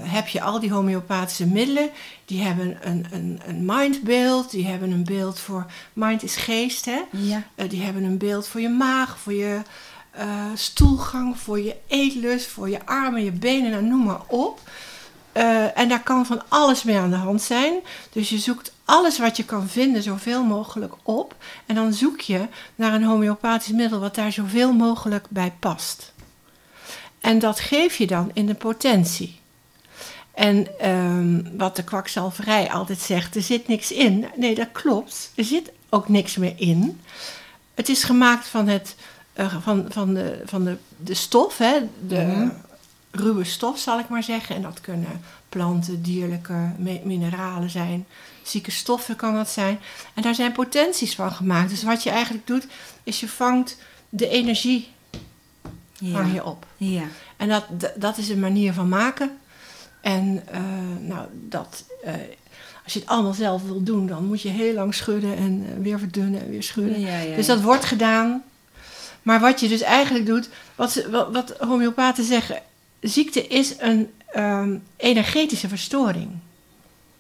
heb 0.03 0.29
je 0.29 0.41
al 0.43 0.61
die 0.61 0.73
homeopathische 0.73 1.47
middelen, 1.47 1.91
die 2.25 2.43
hebben 2.43 2.79
een, 2.83 3.07
een, 3.11 3.41
een 3.47 3.65
mindbeeld, 3.65 4.51
die 4.51 4.67
hebben 4.67 4.91
een 4.91 5.05
beeld 5.05 5.39
voor, 5.41 5.67
mind 5.93 6.23
is 6.23 6.37
geest 6.37 6.85
hè. 6.85 7.01
ja. 7.11 7.43
Die 7.69 7.83
hebben 7.83 8.05
een 8.05 8.19
beeld 8.19 8.47
voor 8.47 8.61
je 8.61 8.69
maag, 8.69 9.19
voor 9.19 9.33
je 9.33 9.61
eh, 10.21 10.45
stoelgang, 10.55 11.39
voor 11.39 11.61
je 11.61 11.77
eetlust, 11.87 12.47
voor 12.47 12.69
je 12.69 12.87
armen, 12.87 13.25
je 13.25 13.33
benen, 13.33 13.71
nou, 13.71 13.85
noem 13.85 14.05
maar 14.05 14.21
op. 14.27 14.61
Eh, 15.33 15.79
en 15.79 15.89
daar 15.89 16.03
kan 16.03 16.27
van 16.27 16.43
alles 16.49 16.83
mee 16.83 16.99
aan 16.99 17.11
de 17.11 17.17
hand 17.17 17.43
zijn. 17.43 17.75
Dus 18.13 18.29
je 18.29 18.39
zoekt 18.39 18.73
alles 18.85 19.19
wat 19.19 19.37
je 19.37 19.45
kan 19.45 19.69
vinden 19.69 20.03
zoveel 20.03 20.45
mogelijk 20.45 20.95
op. 21.03 21.37
En 21.67 21.75
dan 21.75 21.93
zoek 21.93 22.21
je 22.21 22.47
naar 22.75 22.95
een 22.95 23.05
homeopathisch 23.05 23.73
middel 23.73 24.01
wat 24.01 24.15
daar 24.15 24.33
zoveel 24.33 24.73
mogelijk 24.73 25.27
bij 25.29 25.53
past. 25.59 26.13
En 27.21 27.39
dat 27.39 27.61
geef 27.61 27.97
je 27.97 28.07
dan 28.07 28.31
in 28.35 28.47
de 28.47 28.55
potentie. 28.55 29.39
En 30.35 30.79
ehm, 30.79 31.57
wat 31.57 31.77
de 31.77 31.85
kwakzalverij 31.85 32.71
altijd 32.71 32.99
zegt, 32.99 33.37
er 33.37 33.43
zit 33.43 33.69
niks 33.69 33.93
in. 33.93 34.27
Nee, 34.37 34.55
dat 34.55 34.69
klopt. 34.73 35.33
Er 35.35 35.45
zit 35.45 35.73
ook 35.89 36.09
niks 36.09 36.37
meer 36.37 36.55
in. 36.57 37.01
Het 37.75 37.89
is 37.89 38.03
gemaakt 38.03 38.47
van, 38.47 38.69
het, 38.69 38.95
van, 39.49 39.85
van, 39.89 40.15
de, 40.15 40.43
van 40.45 40.65
de, 40.65 40.77
de 40.97 41.15
stof, 41.15 41.59
hè? 41.59 41.79
de 42.09 42.15
Mhm. 42.21 42.49
ruwe 43.11 43.45
stof 43.45 43.79
zal 43.79 43.99
ik 43.99 44.09
maar 44.09 44.23
zeggen. 44.23 44.57
En 44.57 44.63
dat 44.63 44.81
kunnen 44.81 45.21
planten, 45.49 46.03
dierlijke 46.03 46.73
mi- 46.79 47.01
mineralen 47.05 47.71
zijn. 47.71 48.07
Zieke 48.43 48.71
stoffen 48.71 49.17
kan 49.17 49.35
dat 49.35 49.49
zijn. 49.49 49.79
En 50.15 50.23
daar 50.23 50.35
zijn 50.35 50.53
potenties 50.53 51.15
van 51.15 51.33
gemaakt. 51.33 51.71
Dus 51.71 51.83
wat 51.83 52.03
je 52.03 52.11
eigenlijk 52.11 52.47
doet, 52.47 52.67
is 53.03 53.21
je 53.21 53.29
vangt 53.29 53.77
de 54.09 54.29
energie 54.29 54.89
Ja. 55.99 56.25
je 56.25 56.45
op. 56.45 56.67
ja. 56.77 57.03
En 57.37 57.49
dat, 57.49 57.65
dat 57.97 58.17
is 58.19 58.29
een 58.29 58.41
manier 58.41 58.73
van 58.73 58.89
maken. 58.89 59.31
En 60.01 60.43
eh, 60.47 60.61
nou, 61.01 61.27
dat, 61.33 61.85
eh, 62.05 62.15
als 62.85 62.93
je 62.93 62.99
het 63.01 63.09
allemaal 63.09 63.33
zelf 63.33 63.63
wil 63.63 63.83
doen, 63.83 64.07
dan 64.07 64.25
moet 64.27 64.43
je 64.43 64.49
heel 64.49 64.75
lang 64.75 64.95
schudden 64.95 65.37
en 65.37 65.65
eh, 65.67 65.83
weer 65.83 65.99
verdunnen 65.99 66.41
en 66.41 66.51
weer 66.51 66.63
schudden. 66.63 67.01
Ja, 67.01 67.19
ja, 67.19 67.37
Dus 67.37 67.47
dat 67.47 67.61
wordt 67.61 67.85
gedaan. 67.85 68.43
Maar 69.23 69.41
wat 69.41 69.61
je 69.61 69.69
dus 69.69 69.81
eigenlijk 69.81 70.27
doet, 70.27 70.49
wat, 70.75 70.93
ze, 70.93 71.11
wat, 71.11 71.33
wat 71.33 71.55
homeopaten 71.59 72.25
zeggen, 72.25 72.63
ziekte 73.01 73.47
is 73.47 73.75
een 73.79 74.11
ehm, 74.33 74.77
energetische 74.97 75.69
verstoring. 75.69 76.29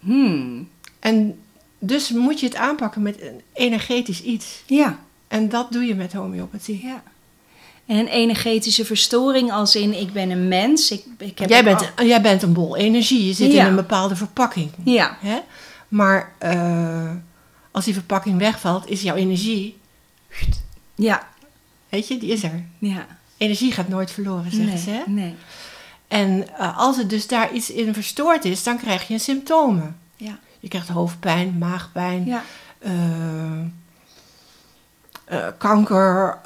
Hmm. 0.01 0.69
En 0.99 1.39
dus 1.79 2.11
moet 2.11 2.41
je 2.41 2.47
het 2.47 2.57
aanpakken 2.57 3.03
met 3.03 3.21
een 3.23 3.41
energetisch 3.53 4.23
iets. 4.23 4.63
Ja. 4.67 4.99
En 5.29 5.49
dat 5.49 5.73
doe 5.73 5.83
je 5.85 5.95
met 5.95 6.13
homeopathie. 6.13 6.81
ja. 6.87 7.03
En 7.87 7.97
een 7.97 8.09
energetische 8.09 8.85
verstoring 8.85 9.53
als 9.53 9.77
in 9.77 10.01
ik 10.01 10.13
ben 10.13 10.31
een 10.31 10.49
mens. 10.49 10.91
Ik, 10.91 11.05
ik 11.19 11.39
heb 11.39 11.49
Jij 11.49 11.65
bent, 11.65 11.91
al- 11.97 12.07
jij 12.07 12.21
bent 12.21 12.43
een 12.43 12.53
bol 12.53 12.77
energie, 12.77 13.27
je 13.27 13.33
zit 13.33 13.53
Ja. 13.53 13.61
in 13.63 13.69
een 13.69 13.75
bepaalde 13.77 14.17
verpakking. 14.17 14.71
Ja. 14.85 15.17
Hè? 15.21 15.39
Maar 15.89 16.33
eh, 16.39 17.11
als 17.71 17.85
die 17.85 17.95
verpakking 17.95 18.39
wegvalt, 18.39 18.89
is 18.91 19.03
jouw 19.03 19.15
energie, 19.17 19.77
Ja. 20.95 21.29
Weet 21.91 22.09
je, 22.09 22.19
die 22.19 22.31
is 22.33 22.43
er. 22.43 22.65
Ja. 22.79 23.07
Energie 23.37 23.73
gaat 23.73 23.89
nooit 23.89 24.11
verloren, 24.11 24.51
zeggen 24.53 24.67
Nee. 24.75 24.79
ze. 24.83 24.91
Hè? 24.91 25.03
Nee. 25.07 25.35
En 26.09 26.57
eh, 26.59 26.79
als 26.79 26.97
het 26.97 27.11
dus 27.11 27.27
daar 27.27 27.53
iets 27.53 27.71
in 27.71 27.95
verstoord 27.95 28.45
is, 28.45 28.63
dan 28.63 28.79
krijg 28.79 29.09
je 29.09 29.19
symptomen. 29.19 29.99
Ja. 30.17 30.39
Je 30.61 30.69
krijgt 30.69 30.89
hoofdpijn, 30.89 31.59
maagpijn, 31.59 32.25
Ja. 32.27 32.45
eh, 32.79 33.61
eh, 35.25 35.47
kanker, 35.59 36.39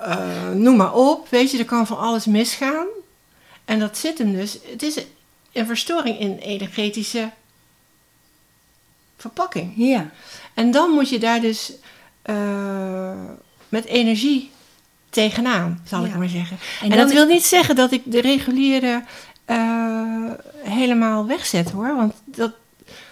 noem 0.55 0.77
maar 0.77 0.95
op. 0.95 1.29
Weet 1.29 1.51
je, 1.51 1.59
er 1.59 1.65
kan 1.65 1.87
van 1.87 1.99
alles 1.99 2.27
misgaan. 2.27 2.87
En 3.65 3.79
dat 3.79 3.99
zit 3.99 4.19
hem 4.19 4.33
dus. 4.33 4.59
Het 4.71 4.83
is 4.83 5.05
een 5.53 5.67
verstoring 5.67 6.19
in 6.19 6.37
energetische 6.39 7.31
verpakking. 9.17 9.73
Ja. 9.77 10.11
En 10.55 10.71
dan 10.71 10.91
moet 10.91 11.09
je 11.09 11.19
daar 11.19 11.41
dus 11.41 11.73
met 13.69 13.85
energie 13.85 14.51
tegenaan, 15.15 15.81
zal 15.85 16.05
ik 16.05 16.17
maar 16.17 16.29
zeggen. 16.29 16.57
En 16.83 16.91
dat 16.91 17.13
wil 17.13 17.27
niet 17.27 17.45
zeggen 17.45 17.77
dat 17.77 17.93
ik 17.93 18.03
de 18.05 18.21
reguliere 18.21 19.03
eh, 19.45 20.31
helemaal 20.63 21.27
wegzet 21.27 21.71
hoor. 21.71 21.97
Want 21.97 22.15
dat, 22.25 22.53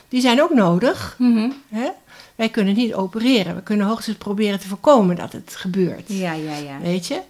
die 0.08 0.20
zijn 0.20 0.42
ook 0.42 0.54
nodig. 0.54 1.14
Mhm. 1.18 1.50
Hè? 1.68 1.88
Wij 2.34 2.48
kunnen 2.48 2.74
niet 2.74 2.94
opereren. 2.94 3.54
We 3.54 3.62
kunnen 3.62 3.86
hoogstens 3.86 4.16
proberen 4.16 4.60
te 4.60 4.68
voorkomen 4.68 5.16
dat 5.16 5.32
het 5.32 5.54
gebeurt. 5.56 6.04
Ja, 6.06 6.32
ja, 6.32 6.56
ja. 6.56 6.80
Weet 6.80 7.06
je? 7.06 7.20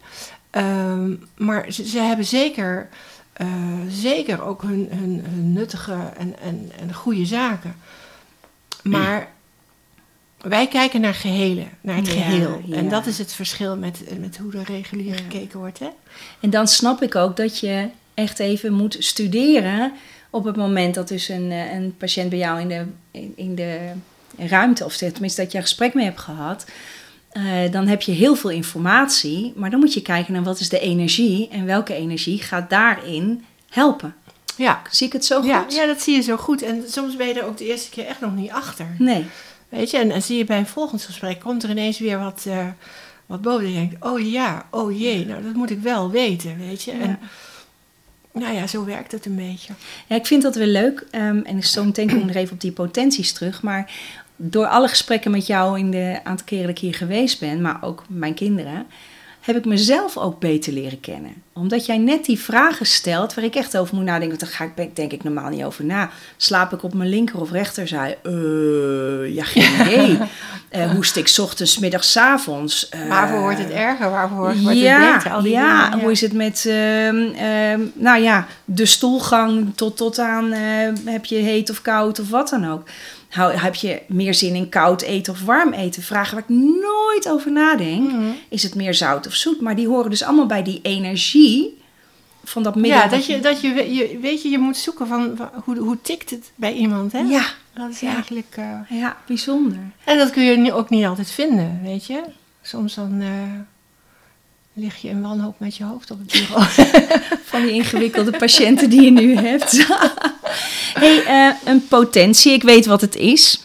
Ehm, 0.51 1.15
maar 1.37 1.73
ze, 1.73 1.89
ze 1.89 1.99
hebben 1.99 2.27
zeker, 2.27 2.89
eh, 3.33 3.47
zeker 3.89 4.43
ook 4.43 4.63
hun, 4.63 4.89
hun, 4.91 5.25
hun 5.29 5.53
nuttige 5.53 5.97
en, 6.17 6.39
en, 6.43 6.73
en 6.81 6.95
goede 6.95 7.27
zaken. 7.27 7.75
Maar 8.83 9.29
wij 10.43 10.67
kijken 10.69 11.01
naar 11.01 11.15
gehelen, 11.15 11.69
naar 11.81 11.97
het 11.97 12.07
Ja, 12.07 12.13
geheel. 12.13 12.61
ja. 12.65 12.77
En 12.77 12.89
dat 12.89 13.07
is 13.07 13.19
het 13.19 13.33
verschil 13.33 13.77
met, 13.77 14.01
met 14.21 14.37
hoe 14.37 14.53
er 14.53 14.65
regulier 14.65 15.11
Ja. 15.15 15.17
gekeken 15.17 15.59
wordt. 15.59 15.79
Hè? 15.79 15.89
En 16.41 16.51
dan 16.51 16.69
snap 16.69 17.03
ik 17.03 17.15
ook 17.15 17.37
dat 17.37 17.59
je 17.59 17.89
echt 18.15 18.39
even 18.39 18.73
moet 18.73 18.97
studeren 18.99 19.93
op 20.31 20.45
het 20.45 20.57
moment 20.57 20.95
dat 20.95 21.09
dus 21.09 21.29
een, 21.29 21.51
eh, 21.51 21.73
een 21.73 21.95
patiënt 21.97 22.29
bij 22.31 22.39
jou 22.39 22.61
in 22.61 22.69
de, 22.69 22.85
in, 23.11 23.33
in 23.37 23.55
de 23.55 23.79
ruimte, 24.39 24.85
of 24.85 24.97
tenminste 24.97 25.41
dat 25.43 25.51
je 25.53 25.59
een 25.59 25.65
gesprek 25.65 25.95
mee 25.95 26.05
hebt 26.05 26.21
gehad. 26.21 26.65
eh, 27.33 27.43
dan 27.71 27.87
heb 27.87 28.03
je 28.03 28.13
heel 28.13 28.35
veel 28.35 28.51
informatie, 28.51 29.53
maar 29.57 29.71
dan 29.71 29.81
moet 29.81 29.95
je 29.95 30.03
kijken 30.03 30.33
naar 30.33 30.43
wat 30.43 30.61
is 30.61 30.69
de 30.69 30.79
energie 30.81 31.49
en 31.49 31.65
welke 31.67 31.95
energie 31.95 32.43
gaat 32.43 32.71
daarin 32.71 33.45
helpen. 33.71 34.15
Ja. 34.57 34.83
Zie 34.91 35.07
ik 35.07 35.13
het 35.13 35.25
zo 35.25 35.39
goed? 35.41 35.49
Ja, 35.49 35.65
ja, 35.69 35.87
dat 35.87 36.01
zie 36.03 36.15
je 36.15 36.21
zo 36.23 36.37
goed. 36.37 36.63
En 36.63 36.85
soms 36.89 37.17
ben 37.17 37.27
je 37.27 37.35
er 37.35 37.45
ook 37.47 37.57
de 37.59 37.67
eerste 37.67 37.91
keer 37.91 38.07
echt 38.07 38.21
nog 38.21 38.35
niet 38.35 38.51
achter. 38.51 38.87
Nee. 38.99 39.25
Weet 39.73 39.91
je, 39.91 39.99
en 39.99 40.09
dan 40.09 40.23
zie 40.23 40.37
je 40.37 40.45
bij 40.45 40.59
een 40.59 40.67
volgend 40.67 41.03
gesprek, 41.03 41.41
komt 41.41 41.63
er 41.63 41.71
ineens 41.71 41.99
weer 41.99 42.19
wat, 42.19 42.45
eh, 42.49 42.67
wat 43.27 43.43
boven. 43.43 43.69
Je 43.69 43.75
denkt, 43.75 44.05
oh 44.05 44.31
ja, 44.31 44.67
oh 44.71 44.99
jee, 44.99 45.27
nou 45.27 45.43
dat 45.43 45.55
moet 45.55 45.71
ik 45.71 45.81
wel 45.81 46.11
weten, 46.11 46.59
weet 46.59 46.83
je. 46.83 46.91
En 46.91 47.19
nou 48.33 48.55
ja, 48.55 48.67
zo 48.67 48.85
werkt 48.85 49.13
het 49.13 49.27
een 49.27 49.37
beetje. 49.37 49.73
Ja, 50.07 50.17
ik 50.17 50.27
vind 50.27 50.43
dat 50.43 50.55
weer 50.55 50.67
leuk. 50.67 51.07
ehm, 51.11 51.39
en 51.39 51.63
zo 51.63 51.85
meteen 51.85 52.09
kom 52.09 52.19
ik 52.19 52.25
nog 52.25 52.35
even 52.35 52.55
op 52.55 52.61
die 52.61 52.73
potenties 52.73 53.33
terug. 53.33 53.63
Maar 53.63 53.93
door 54.37 54.67
alle 54.67 54.89
gesprekken 54.89 55.31
met 55.31 55.47
jou 55.47 55.79
in 55.79 55.91
de 55.91 56.21
aantal 56.25 56.47
keren 56.47 56.67
dat 56.67 56.77
ik 56.77 56.83
hier 56.83 56.95
geweest 56.95 57.41
ben, 57.41 57.61
maar 57.61 57.79
ook 57.83 58.05
mijn 58.09 58.35
kinderen, 58.35 58.87
heb 59.43 59.57
ik 59.57 59.65
mezelf 59.65 60.17
ook 60.17 60.41
beter 60.41 60.73
leren 60.73 61.01
kennen. 61.01 61.43
Omdat 61.53 61.87
jij 61.87 61.99
net 61.99 62.25
die 62.25 62.39
vragen 62.39 62.87
stelt 62.87 63.35
waar 63.35 63.45
ik 63.45 63.55
echt 63.55 63.77
over 63.77 63.95
moet 63.95 64.05
nadenken. 64.05 64.39
Want 64.39 64.41
daar 64.41 64.69
ga 64.69 64.83
ik, 64.83 64.97
denk 64.97 65.13
ik 65.13 65.25
normaal 65.25 65.49
niet 65.49 65.65
over 65.65 65.85
na. 65.85 66.11
Slaap 66.37 66.73
ik 66.73 66.83
op 66.83 66.95
mijn 66.95 67.09
linker 67.09 67.41
of 67.41 67.51
rechterzij? 67.51 68.19
Uh, 68.23 69.35
ja, 69.35 69.45
geen 69.45 69.75
idee. 69.81 70.19
uh, 70.73 70.91
hoest 70.91 71.17
ik 71.17 71.35
ochtends, 71.41 71.79
middags, 71.79 72.17
avonds? 72.17 72.89
Uh, 72.95 73.09
waarvoor 73.09 73.41
wordt 73.41 73.59
het 73.59 73.71
erger? 73.71 74.11
Waarvoor 74.11 74.39
wordt 74.39 74.79
ja, 74.79 75.01
het 75.01 75.15
beter? 75.15 75.33
Al 75.33 75.43
die 75.43 75.53
ja, 75.53 75.83
dingen, 75.83 75.97
ja, 75.97 76.03
hoe 76.03 76.13
is 76.13 76.21
het 76.21 76.33
met, 76.33 76.65
uh, 76.67 76.75
nou 77.93 78.23
ja, 78.23 78.47
de 78.65 78.87
stoelgang 78.87 79.73
tot, 79.75 79.97
tot 79.97 80.19
aan 80.19 80.53
heb 81.05 81.25
je 81.25 81.37
heet 81.37 81.71
of 81.71 81.83
koud 81.83 82.21
of 82.21 82.31
wat 82.31 82.49
dan 82.49 82.71
ook. 82.71 82.85
Heb 83.39 83.75
je 83.75 84.03
meer 84.07 84.35
zin 84.35 84.55
in 84.55 84.69
koud 84.69 85.03
eten 85.03 85.33
of 85.33 85.43
warm 85.43 85.73
eten? 85.73 86.03
Vragen 86.03 86.35
waar 86.35 86.45
ik 86.49 86.57
nooit 86.57 87.29
over 87.29 87.53
nadenk. 87.53 88.11
Mhm. 88.11 88.31
Is 88.49 88.63
het 88.63 88.75
meer 88.75 88.95
zout 88.95 89.27
of 89.27 89.35
zoet? 89.35 89.61
Maar 89.61 89.77
die 89.77 89.89
horen 89.89 90.11
dus 90.11 90.23
allemaal 90.23 90.47
bij 90.47 90.63
die 90.63 90.81
energie 90.83 91.81
van 92.45 92.63
dat 92.63 92.75
middel. 92.75 93.01
Ja, 93.01 93.07
dat 93.07 93.27
je, 93.27 93.41
dat 93.41 93.61
je, 93.61 93.95
je 93.95 94.19
weet 94.19 94.43
je, 94.43 94.49
je 94.49 94.59
moet 94.59 94.77
zoeken 94.77 95.07
van, 95.07 95.51
hoe, 95.65 95.79
hoe 95.79 95.99
tikt 96.03 96.31
het 96.31 96.53
bij 96.55 96.73
iemand, 96.73 97.13
hè? 97.13 97.21
Ja. 97.21 97.45
Dat 97.75 97.91
is 97.91 98.03
eigenlijk... 98.03 98.57
Uh, 98.59 98.99
ja, 99.01 99.17
bijzonder. 99.27 99.79
En 100.05 100.19
dat 100.19 100.31
kun 100.31 100.43
je 100.43 100.73
ook 100.73 100.91
niet 100.91 101.05
altijd 101.05 101.31
vinden, 101.31 101.81
weet 101.83 102.07
je? 102.07 102.23
Soms 102.63 102.95
dan... 102.95 103.21
Uh, 103.21 103.29
lig 104.73 105.03
je 105.03 105.09
in 105.09 105.23
wanhoop 105.23 105.55
met 105.59 105.77
je 105.77 105.85
hoofd 105.85 106.11
op 106.11 106.19
het 106.19 106.33
bureau. 106.33 106.67
Van 107.51 107.63
die 107.63 107.73
ingewikkelde 107.73 108.39
patiënten 108.39 108.91
die 108.91 109.03
je 109.03 109.11
nu 109.11 109.37
hebt. 109.37 109.87
hey, 111.03 111.25
uh, 111.27 111.55
een 111.65 111.89
potentie, 111.89 112.53
ik 112.53 112.63
weet 112.63 112.87
wat 112.87 113.01
het 113.01 113.17
is. 113.17 113.63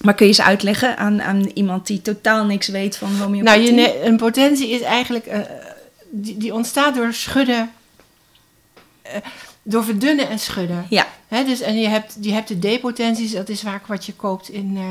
Maar 0.00 0.14
kun 0.14 0.26
je 0.26 0.32
eens 0.32 0.46
uitleggen 0.46 0.96
aan, 0.96 1.22
aan 1.22 1.50
iemand 1.54 1.86
die 1.86 2.02
totaal 2.02 2.44
niks 2.44 2.68
weet 2.68 2.96
van 2.96 3.16
homeopathie? 3.16 3.72
Nou, 3.72 3.80
je, 3.80 4.04
een 4.04 4.16
potentie 4.16 4.68
is 4.68 4.80
eigenlijk... 4.80 5.26
Uh, 5.26 5.38
die, 6.10 6.36
die, 6.36 6.54
ontstaat 6.54 6.94
door 6.94 7.12
schudden... 7.12 7.70
Uh, 9.06 9.12
door 9.62 9.84
verdunnen 9.84 10.28
en 10.28 10.38
schudden. 10.38 10.86
Ja. 10.88 11.06
Dus, 11.28 11.60
en 11.60 11.80
je 11.80 11.88
hebt, 11.88 12.16
je 12.20 12.32
hebt 12.32 12.48
de 12.48 12.58
depotenties, 12.58 13.32
dat 13.32 13.48
is 13.48 13.60
vaak 13.60 13.86
wat 13.86 14.06
je 14.06 14.12
koopt 14.12 14.48
in 14.48 14.76
eh, 14.76 14.82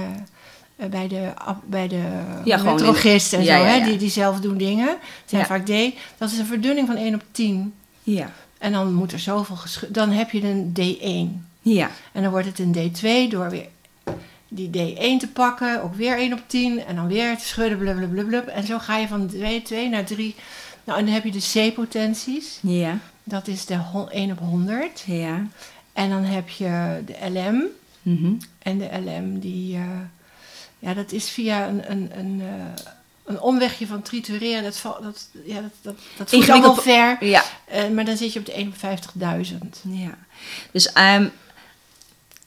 bij 0.78 1.08
de, 1.08 1.34
bij 1.66 1.88
de 1.88 2.04
ja, 2.44 2.64
metrogist 2.64 3.34
en 3.34 3.46
zo, 3.46 3.52
Hè, 3.52 3.84
die, 3.84 3.98
die 3.98 4.10
zelf 4.10 4.40
doen 4.40 4.58
dingen. 4.58 4.98
zijn 5.26 5.46
vaak 5.46 5.66
D. 5.66 5.72
Dat 6.18 6.32
is 6.32 6.38
een 6.38 6.46
verdunning 6.46 6.88
van 6.88 6.96
1 6.96 7.14
op 7.14 7.24
10. 7.32 7.74
Ja. 8.04 8.32
En 8.58 8.72
dan 8.72 8.94
moet 8.94 9.12
er 9.12 9.20
zoveel 9.20 9.56
geschud. 9.56 9.94
Dan 9.94 10.10
heb 10.10 10.32
je 10.32 10.42
een 10.44 10.74
D1. 10.80 11.46
Ja. 11.62 11.90
En 12.12 12.22
dan 12.22 12.32
wordt 12.32 12.48
het 12.48 12.60
een 12.60 12.76
D2 12.76 13.32
door 13.32 13.50
weer 13.50 13.68
die 14.48 14.70
D1 14.70 15.20
te 15.20 15.30
pakken, 15.34 15.84
ook 15.84 15.96
weer 15.96 16.18
1 16.18 16.34
op 16.34 16.42
10. 16.48 16.86
En 16.86 16.96
dan 16.96 17.08
weer 17.08 17.38
te 17.38 17.46
schudden, 17.46 17.78
blablabla. 17.78 18.44
En 18.44 18.64
zo 18.64 18.80
ga 18.80 18.98
je 18.98 19.08
van 19.08 19.28
2, 19.28 19.62
2 19.62 19.90
naar 19.90 20.06
3. 20.06 20.36
Nou, 20.84 21.00
en 21.00 21.06
dan 21.06 21.14
heb 21.14 21.24
je 21.24 21.32
de 21.32 21.70
C-potenties. 21.72 22.60
Ja. 22.62 22.98
Dat 23.24 23.48
is 23.48 23.66
de 23.66 23.80
1 24.10 24.32
op 24.32 24.40
100. 24.40 25.04
Ja. 25.06 25.48
En 25.94 26.10
dan 26.10 26.24
heb 26.24 26.50
je 26.50 27.02
de 27.06 27.16
LM. 27.30 27.64
Mm 28.02 28.18
-hmm. 28.18 28.38
En 28.60 28.78
de 28.78 28.90
LM 29.06 29.40
die... 29.40 29.76
Uh, 29.76 29.84
ja, 30.80 30.94
dat 30.94 31.12
is 31.12 31.30
via 31.30 31.68
een, 31.68 31.92
een, 31.92 32.12
een, 32.18 32.40
uh, 32.40 32.48
een 33.26 33.42
omwegje 33.42 33.88
van 33.88 34.02
tritureren. 34.02 34.64
Dat, 34.64 34.82
dat, 35.02 35.30
ja, 35.46 35.62
dat, 35.62 35.72
dat, 35.82 35.96
dat 36.18 36.30
voelt 36.30 36.50
allemaal 36.50 36.76
ver. 36.76 37.26
Ja. 37.26 37.44
Uh, 37.74 37.90
maar 37.90 38.06
dan 38.06 38.18
zit 38.18 38.34
je 38.34 38.40
op 38.40 38.46
de 38.46 38.72
51.000. 39.50 39.58
Ja. 39.82 40.18
Dus 40.72 40.92
um, 40.96 41.32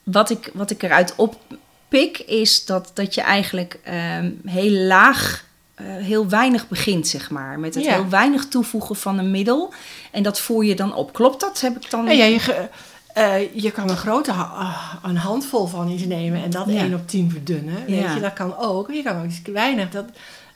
wat, 0.03 0.29
ik, 0.29 0.49
wat 0.53 0.71
ik 0.71 0.83
eruit 0.83 1.13
oppik 1.15 2.17
is 2.17 2.65
dat, 2.65 2.91
dat 2.93 3.13
je 3.13 3.21
eigenlijk 3.21 3.79
um, 3.87 4.41
heel 4.45 4.71
laag... 4.71 5.49
Uh, 5.81 5.87
heel 5.87 6.29
weinig 6.29 6.67
begint, 6.67 7.07
zeg 7.07 7.29
maar. 7.29 7.59
Met 7.59 7.75
het 7.75 7.83
ja. 7.83 7.93
heel 7.93 8.09
weinig 8.09 8.47
toevoegen 8.47 8.95
van 8.95 9.17
een 9.17 9.31
middel. 9.31 9.73
En 10.11 10.23
dat 10.23 10.39
voer 10.39 10.65
je 10.65 10.75
dan 10.75 10.95
op. 10.95 11.13
Klopt 11.13 11.39
dat? 11.39 11.61
Heb 11.61 11.75
ik 11.75 11.89
dan... 11.89 12.05
Ja, 12.05 12.11
ja 12.11 12.25
je, 12.25 12.69
uh, 13.17 13.53
je 13.53 13.71
kan 13.71 13.89
een 13.89 13.97
grote 13.97 14.31
ha 14.31 14.99
een 15.03 15.17
handvol 15.17 15.65
van 15.65 15.89
iets 15.89 16.05
nemen 16.05 16.43
en 16.43 16.49
dat 16.49 16.65
ja. 16.67 16.81
1 16.81 16.93
op 16.93 17.07
10 17.07 17.31
verdunnen. 17.31 17.85
Weet 17.85 17.99
ja. 17.99 18.13
je, 18.13 18.21
dat 18.21 18.33
kan 18.33 18.57
ook. 18.57 18.91
Je 18.91 19.03
kan 19.03 19.19
ook 19.19 19.25
iets 19.25 19.41
weinig. 19.41 19.89
Dat, 19.89 20.05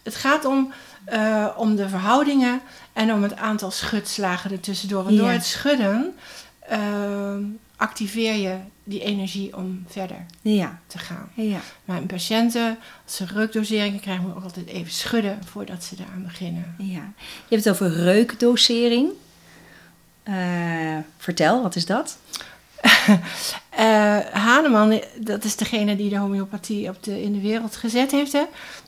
het 0.04 0.16
gaat 0.16 0.46
om, 0.46 0.74
uh, 1.14 1.48
om 1.58 1.76
de 1.76 1.90
verhoudingen 1.90 2.62
en 2.94 3.14
om 3.14 3.24
het 3.24 3.36
aantal 3.36 3.72
schudslagen 3.72 4.52
ertussendoor. 4.52 5.04
Want 5.04 5.18
door 5.18 5.30
het 5.30 5.46
schudden 5.46 6.14
uh, 6.72 7.36
activeer 7.76 8.36
je 8.36 8.58
die 8.84 9.02
energie 9.02 9.58
om 9.58 9.84
verder 9.88 10.26
ja. 10.42 10.80
te 10.88 10.98
gaan. 10.98 11.30
Ja. 11.34 11.60
Maar 11.86 11.98
in 11.98 12.06
patiënten, 12.06 12.78
als 13.06 13.16
ze 13.16 13.26
reukdoseringen 13.26 14.00
krijgen, 14.00 14.24
moet 14.24 14.36
ook 14.36 14.44
altijd 14.44 14.68
even 14.68 14.92
schudden 14.92 15.40
voordat 15.46 15.84
ze 15.84 15.96
eraan 16.00 16.24
beginnen. 16.24 16.76
Ja. 16.78 17.14
Je 17.48 17.56
hebt 17.56 17.64
het 17.64 17.74
over 17.74 17.90
reukdosering. 17.90 19.10
Uh, 20.30 20.98
vertel, 21.18 21.62
wat 21.62 21.76
is 21.76 21.86
dat? 21.86 22.18
uh, 23.80 24.20
Haneman, 24.32 25.02
dat 25.18 25.44
is 25.44 25.56
degene 25.56 25.96
die 25.96 26.10
de 26.10 26.18
homeopathie 26.18 26.90
op 26.90 27.04
de, 27.04 27.22
in 27.22 27.34
de 27.34 27.42
wereld 27.42 27.76
gezet 27.76 28.12
heeft. 28.12 28.32
Hè? 28.32 28.44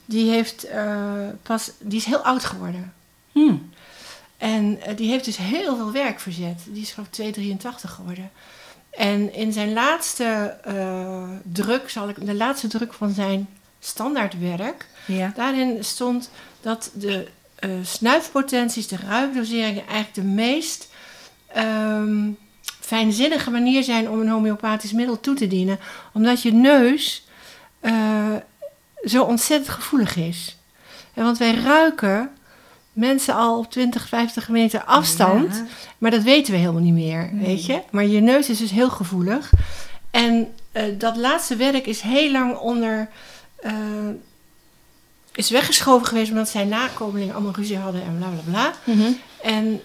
Die, 0.06 0.32
heeft 0.32 0.66
uh, 0.70 1.28
pas, 1.42 1.72
die 1.80 1.98
is 1.98 2.06
heel 2.06 2.24
oud 2.24 2.46
geworden. 2.46 2.94
Hmm. 3.32 3.70
En 4.38 4.80
uh, 4.88 4.98
die 4.98 5.10
heeft 5.10 5.26
dus 5.26 5.38
heel 5.38 5.76
veel 5.76 5.92
werk 5.92 6.20
verzet. 6.20 6.62
Die 6.66 6.82
is 6.82 6.92
geloof 6.92 7.08
ik 7.08 7.14
283 7.14 7.92
geworden. 7.92 8.32
En 8.90 9.34
in 9.34 9.54
zijn 9.54 9.74
laatste 9.74 10.58
druk, 11.44 11.90
zal 11.90 12.10
ik, 12.10 12.26
de 12.26 12.34
laatste 12.34 12.68
druk 12.68 12.94
van 12.94 13.12
zijn 13.12 13.48
standaardwerk, 13.80 14.86
ja. 15.06 15.32
daarin 15.36 15.84
stond 15.84 16.30
dat 16.62 16.92
de 16.94 17.28
snuifpotenties, 17.84 18.88
de 18.88 18.98
ruikdoseringen, 18.98 19.88
eigenlijk 19.88 20.14
de 20.14 20.24
meest 20.24 20.87
um, 21.58 22.38
fijnzinnige 22.80 23.50
manier 23.52 23.84
zijn 23.84 24.10
om 24.10 24.22
een 24.22 24.30
homeopathisch 24.30 24.92
middel 24.92 25.20
toe 25.20 25.36
te 25.36 25.48
dienen. 25.48 25.80
Omdat 26.14 26.42
je 26.42 26.54
neus 26.54 27.26
uh, 27.82 28.36
zo 29.04 29.24
ontzettend 29.24 29.70
gevoelig 29.70 30.16
is. 30.16 30.58
En 31.14 31.24
want 31.24 31.38
wij 31.38 31.56
ruiken 31.56 32.30
mensen 32.94 33.36
al 33.36 33.58
op 33.58 33.72
20, 33.72 34.08
50 34.08 34.50
meter 34.50 34.84
afstand. 34.84 35.56
Ja. 35.56 35.66
Maar 35.98 36.12
dat 36.12 36.24
weten 36.24 36.54
we 36.54 36.60
helemaal 36.60 36.82
niet 36.82 36.94
meer, 36.94 37.30
nee. 37.34 37.46
weet 37.46 37.66
je. 37.66 37.82
Maar 37.92 38.06
je 38.06 38.20
neus 38.20 38.50
is 38.50 38.58
dus 38.58 38.72
heel 38.72 38.90
gevoelig. 38.90 39.52
En 40.12 40.54
uh, 40.74 40.84
dat 40.98 41.18
laatste 41.18 41.56
werk 41.56 41.86
is 41.86 42.02
heel 42.02 42.32
lang 42.32 42.58
onder... 42.58 43.10
Uh, 43.66 43.72
is 45.34 45.50
weggeschoven 45.50 46.08
geweest 46.08 46.32
omdat 46.32 46.50
zijn 46.50 46.68
nakomelingen 46.68 47.34
allemaal 47.34 47.54
ruzie 47.56 47.78
hadden 47.78 48.02
en 48.02 48.18
bla 48.18 48.28
bla 48.28 48.52
bla. 48.52 48.74
Mm 48.84 49.02
-hmm. 49.02 49.18
En 49.42 49.82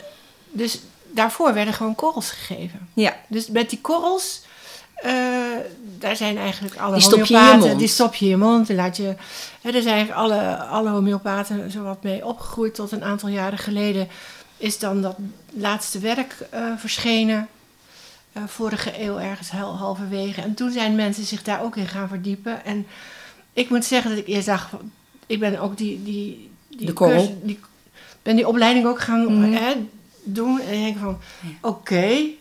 dus 0.50 0.80
daarvoor 1.14 1.55
werden 1.55 1.75
gewoon 1.75 1.94
korrels 1.94 2.31
gegeven. 2.31 2.88
Ja. 2.94 3.16
Dus 3.27 3.48
met 3.48 3.70
die 3.70 3.81
korrels, 3.81 4.42
uh, 5.05 5.12
daar 5.98 6.16
zijn 6.16 6.38
eigenlijk 6.38 6.77
alle 6.77 6.94
die 6.94 7.03
stop 7.03 7.25
je 7.25 7.35
in 7.35 7.40
je 7.40 7.57
mond. 7.57 7.79
Die 7.79 7.88
stop 7.88 8.14
je 8.14 8.25
in 8.25 8.31
je 8.31 8.37
mond. 8.37 8.70
En 8.70 8.77
laat 8.77 8.96
je, 8.96 9.14
hè, 9.61 9.70
er 9.70 9.83
zijn 9.83 9.94
eigenlijk 9.94 10.18
alle, 10.18 10.57
alle 10.57 10.90
homeopaten 10.90 11.70
zo 11.70 11.83
wat 11.83 12.03
mee 12.03 12.27
opgegroeid 12.27 12.75
tot 12.75 12.92
een 12.92 13.05
aantal 13.05 13.29
jaren 13.29 13.59
geleden. 13.59 14.09
Is 14.57 14.79
dan 14.79 15.03
dat 15.03 15.16
laatste 15.51 15.98
werk 15.98 16.37
uh, 16.55 16.72
verschenen. 16.77 17.48
Uh, 18.37 18.42
vorige 18.46 19.03
eeuw 19.03 19.18
ergens 19.18 19.51
hal, 19.51 19.77
halverwege. 19.77 20.40
En 20.40 20.55
toen 20.55 20.70
zijn 20.70 20.94
mensen 20.94 21.25
zich 21.25 21.42
daar 21.42 21.62
ook 21.62 21.77
in 21.77 21.88
gaan 21.88 22.09
verdiepen. 22.09 22.64
En 22.64 22.87
ik 23.53 23.70
moet 23.70 23.85
zeggen 23.85 24.11
dat 24.11 24.18
ik 24.18 24.27
eerst 24.27 24.46
dacht, 24.46 24.70
ik 25.27 25.38
ben 25.40 25.61
ook 25.61 25.77
die... 25.77 26.03
die, 26.03 26.51
die 26.68 26.87
de 26.87 26.92
korrel. 26.92 27.16
Cursus, 27.16 27.35
die, 27.42 27.61
ben 28.22 28.37
die 28.37 28.48
opleiding 28.48 28.87
ook 28.87 29.01
gaan... 29.01 29.35
Mm. 29.35 29.53
Hè, 29.53 29.75
doen. 30.22 30.61
En 30.61 30.82
denk 30.82 30.98
van, 30.98 31.18
oké, 31.61 31.78
okay, 31.78 32.37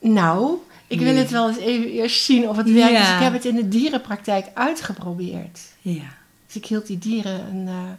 nou, 0.00 0.58
ik 0.86 1.00
wil 1.00 1.16
het 1.16 1.30
wel 1.30 1.48
eens 1.48 1.58
even 1.58 1.90
eerst 1.90 2.24
zien 2.24 2.48
of 2.48 2.56
het 2.56 2.72
werkt. 2.72 2.98
Dus 2.98 3.08
ik 3.08 3.22
heb 3.22 3.32
het 3.32 3.44
in 3.44 3.54
de 3.54 3.68
dierenpraktijk 3.68 4.46
uitgeprobeerd. 4.54 5.60
Ja. 5.80 6.16
Dus 6.46 6.56
ik 6.56 6.66
hield 6.66 6.86
die 6.86 6.98
dieren 6.98 7.46
een, 7.46 7.66
uh, 7.66 7.90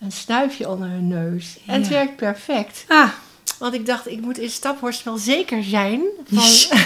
een 0.00 0.12
snuifje 0.12 0.68
onder 0.68 0.88
hun 0.88 1.08
neus. 1.08 1.58
En 1.66 1.80
het 1.80 1.88
werkt 1.88 2.16
perfect. 2.16 2.84
Ah. 2.88 3.10
Want 3.58 3.74
ik 3.74 3.86
dacht, 3.86 4.08
ik 4.08 4.20
moet 4.20 4.38
in 4.38 4.50
Staphorst 4.50 5.04
wel 5.04 5.16
zeker 5.16 5.64
zijn 5.64 6.02
van 6.24 6.42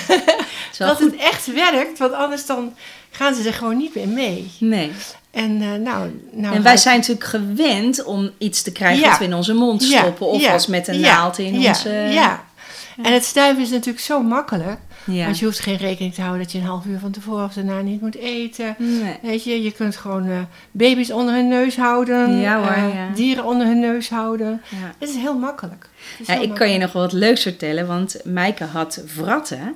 dat 0.79 0.99
het 0.99 1.17
echt 1.17 1.53
werkt. 1.53 1.99
Want 1.99 2.13
anders 2.13 2.47
dan 2.47 2.75
gaan 3.13 3.35
ze 3.35 3.49
er 3.49 3.55
gewoon 3.55 3.77
niet 3.77 3.95
meer 3.95 4.09
mee. 4.09 4.51
Nee. 4.59 4.93
En, 5.31 5.51
uh, 5.63 5.75
nou, 5.75 6.21
nou, 6.31 6.55
en 6.55 6.63
wij 6.63 6.77
zijn 6.77 6.99
natuurlijk 6.99 7.27
gewend 7.27 8.05
om 8.05 8.31
iets 8.39 8.63
te 8.63 8.73
krijgen 8.73 9.01
ja. 9.01 9.09
wat 9.09 9.19
we 9.19 9.25
in 9.25 9.35
onze 9.35 9.55
mond 9.55 9.83
stoppen. 9.83 10.27
Ja. 10.27 10.33
Of 10.33 10.41
ja. 10.41 10.53
als 10.53 10.67
met 10.67 10.89
een 10.89 11.01
naald 11.01 11.39
in 11.39 11.67
onze... 11.67 11.91
Ja. 11.91 12.45
en 13.03 13.13
het 13.13 13.25
stuiven 13.25 13.63
is 13.63 13.71
natuurlijk 13.71 14.05
zo 14.05 14.23
makkelijk. 14.23 14.79
Want 15.05 15.39
je 15.39 15.45
hoeft 15.45 15.59
geen 15.59 15.77
rekening 15.77 16.15
te 16.15 16.21
houden 16.21 16.43
dat 16.43 16.53
je 16.53 16.59
een 16.59 16.65
half 16.65 16.85
uur 16.85 16.99
van 16.99 17.11
tevoren 17.11 17.45
of 17.45 17.53
daarna 17.53 17.81
niet 17.81 18.01
moet 18.01 18.17
eten. 18.17 18.75
Nee. 18.79 19.17
Weet 19.23 19.45
je, 19.45 19.63
je 19.63 19.73
kunt 19.73 19.97
gewoon 19.97 20.27
uh, 20.27 20.39
baby's 20.71 21.11
onder 21.11 21.35
hun 21.35 21.49
neus 21.49 21.77
houden. 21.77 22.39
Ja, 22.39 22.57
hoor, 22.57 22.93
uh, 22.93 23.15
dieren 23.15 23.45
onder 23.45 23.67
hun 23.67 23.81
neus 23.81 24.11
houden. 24.11 24.63
Het 24.99 25.09
is 25.09 25.15
heel 25.15 25.39
makkelijk. 25.39 25.89
Is 26.19 26.27
heel 26.27 26.27
ik 26.27 26.29
makkelijk. 26.29 26.59
kan 26.59 26.71
je 26.71 26.79
nog 26.79 26.93
wel 26.93 27.03
wat 27.03 27.13
leuks 27.13 27.43
vertellen. 27.43 27.87
Want 27.87 28.17
Maaike 28.25 28.65
had 28.65 29.03
vratten. 29.07 29.75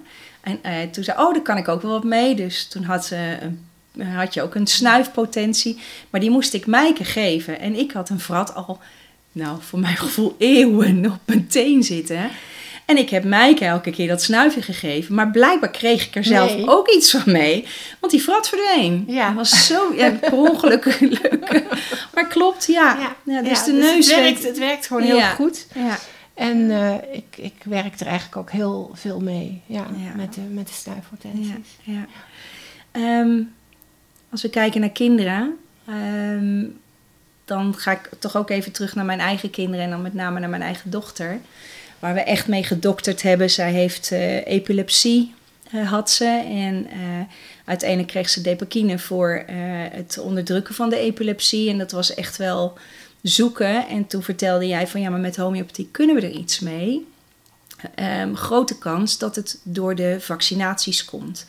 En 0.62 0.90
toen 0.90 1.04
zei, 1.04 1.18
oh, 1.18 1.32
daar 1.32 1.42
kan 1.42 1.56
ik 1.56 1.68
ook 1.68 1.82
wel 1.82 1.90
wat 1.90 2.04
mee. 2.04 2.34
Dus 2.34 2.68
toen 2.68 2.82
had 2.82 3.04
ze 3.04 3.38
had 4.04 4.34
je 4.34 4.42
ook 4.42 4.54
een 4.54 4.66
snuifpotentie. 4.66 5.78
Maar 6.10 6.20
die 6.20 6.30
moest 6.30 6.54
ik 6.54 6.66
Mijke 6.66 7.04
geven. 7.04 7.60
En 7.60 7.78
ik 7.78 7.92
had 7.92 8.08
een 8.08 8.20
vrat 8.20 8.54
al 8.54 8.78
nou, 9.32 9.58
voor 9.60 9.78
mijn 9.78 9.96
gevoel 9.96 10.34
eeuwen 10.38 11.06
op 11.06 11.20
mijn 11.24 11.46
teen 11.46 11.82
zitten. 11.82 12.30
En 12.84 12.96
ik 12.96 13.10
heb 13.10 13.24
Mijke 13.24 13.64
elke 13.64 13.90
keer 13.90 14.08
dat 14.08 14.22
snuifje 14.22 14.62
gegeven. 14.62 15.14
Maar 15.14 15.30
blijkbaar 15.30 15.70
kreeg 15.70 16.06
ik 16.06 16.14
er 16.14 16.24
zelf 16.24 16.54
Nee. 16.54 16.68
ook 16.68 16.88
iets 16.88 17.10
van 17.10 17.22
mee. 17.24 17.66
Want 18.00 18.12
die 18.12 18.22
frat 18.22 18.48
verdween. 18.48 19.04
Ja. 19.06 19.26
Dat 19.26 19.34
was 19.36 19.66
zo, 19.66 19.92
ja, 19.96 20.10
per 20.10 20.32
ongeluk 20.32 21.00
leuk. 21.00 21.62
Maar 22.14 22.26
klopt, 22.28 22.66
ja. 22.66 23.16
ja. 23.24 23.42
dus 23.42 23.58
ja, 23.58 23.64
de 23.64 23.72
neus 23.72 24.10
het, 24.10 24.16
werkt, 24.16 24.44
het 24.44 24.58
werkt 24.58 24.86
gewoon 24.86 25.02
heel 25.02 25.20
goed. 25.20 25.66
Ja. 25.74 25.98
En 26.36 26.70
eh, 26.70 26.94
ik, 27.12 27.36
ik 27.36 27.54
werk 27.64 28.00
er 28.00 28.06
eigenlijk 28.06 28.36
ook 28.36 28.50
heel 28.50 28.90
veel 28.94 29.20
mee. 29.20 29.62
Ja, 29.66 29.86
Ja. 29.96 30.14
Met, 30.16 30.34
de, 30.34 30.40
met 30.40 30.66
de 30.66 30.72
snuifhortensies. 30.72 31.78
Ja, 31.82 31.92
ja. 31.92 32.06
Ehm, 32.90 33.42
als 34.30 34.42
we 34.42 34.50
kijken 34.50 34.80
naar 34.80 34.90
kinderen, 34.90 35.56
ehm, 35.86 36.64
dan 37.44 37.74
ga 37.74 37.92
ik 37.92 38.10
toch 38.18 38.36
ook 38.36 38.50
even 38.50 38.72
terug 38.72 38.94
naar 38.94 39.04
mijn 39.04 39.20
eigen 39.20 39.50
kinderen 39.50 39.84
en 39.84 39.90
dan 39.90 40.02
met 40.02 40.14
name 40.14 40.40
naar 40.40 40.48
mijn 40.48 40.62
eigen 40.62 40.90
dochter. 40.90 41.38
Waar 41.98 42.14
we 42.14 42.20
echt 42.20 42.48
mee 42.48 42.64
gedokterd 42.64 43.22
hebben. 43.22 43.50
Zij 43.50 43.72
heeft 43.72 44.12
eh, 44.12 44.46
epilepsie, 44.46 45.34
eh, 45.70 45.90
had 45.90 46.10
ze. 46.10 46.44
En 46.48 46.86
uiteindelijk 47.64 48.10
kreeg 48.10 48.28
ze 48.28 48.40
depakine 48.40 48.98
voor 48.98 49.44
het 49.90 50.18
onderdrukken 50.18 50.74
van 50.74 50.90
de 50.90 50.98
epilepsie. 50.98 51.70
En 51.70 51.78
dat 51.78 51.92
was 51.92 52.14
echt 52.14 52.36
wel 52.36 52.78
zoeken. 53.28 53.88
En 53.88 54.06
toen 54.06 54.22
vertelde 54.22 54.66
jij 54.66 54.86
van 54.86 55.00
ja, 55.00 55.10
maar 55.10 55.20
met 55.20 55.36
homeopathie 55.36 55.88
kunnen 55.90 56.16
we 56.16 56.22
er 56.22 56.30
iets 56.30 56.60
mee. 56.60 57.06
Ehm, 57.94 58.34
grote 58.34 58.78
kans 58.78 59.18
dat 59.18 59.36
het 59.36 59.60
door 59.62 59.94
de 59.94 60.16
vaccinaties 60.20 61.04
komt. 61.04 61.46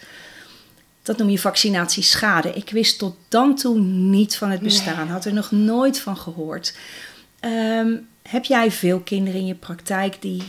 Dat 1.03 1.17
noem 1.17 1.29
je 1.29 1.39
vaccinatieschade. 1.39 2.53
Ik 2.53 2.69
wist 2.69 2.99
tot 2.99 3.15
dan 3.27 3.55
toe 3.55 3.79
niet 3.79 4.37
van 4.37 4.49
het 4.49 4.61
bestaan, 4.61 5.07
had 5.07 5.25
er 5.25 5.33
nog 5.33 5.51
nooit 5.51 5.99
van 5.99 6.17
gehoord. 6.17 6.77
Ehm, 7.39 7.95
heb 8.21 8.45
jij 8.45 8.71
veel 8.71 8.99
kinderen 8.99 9.39
in 9.39 9.45
je 9.45 9.55
praktijk 9.55 10.21
die 10.21 10.43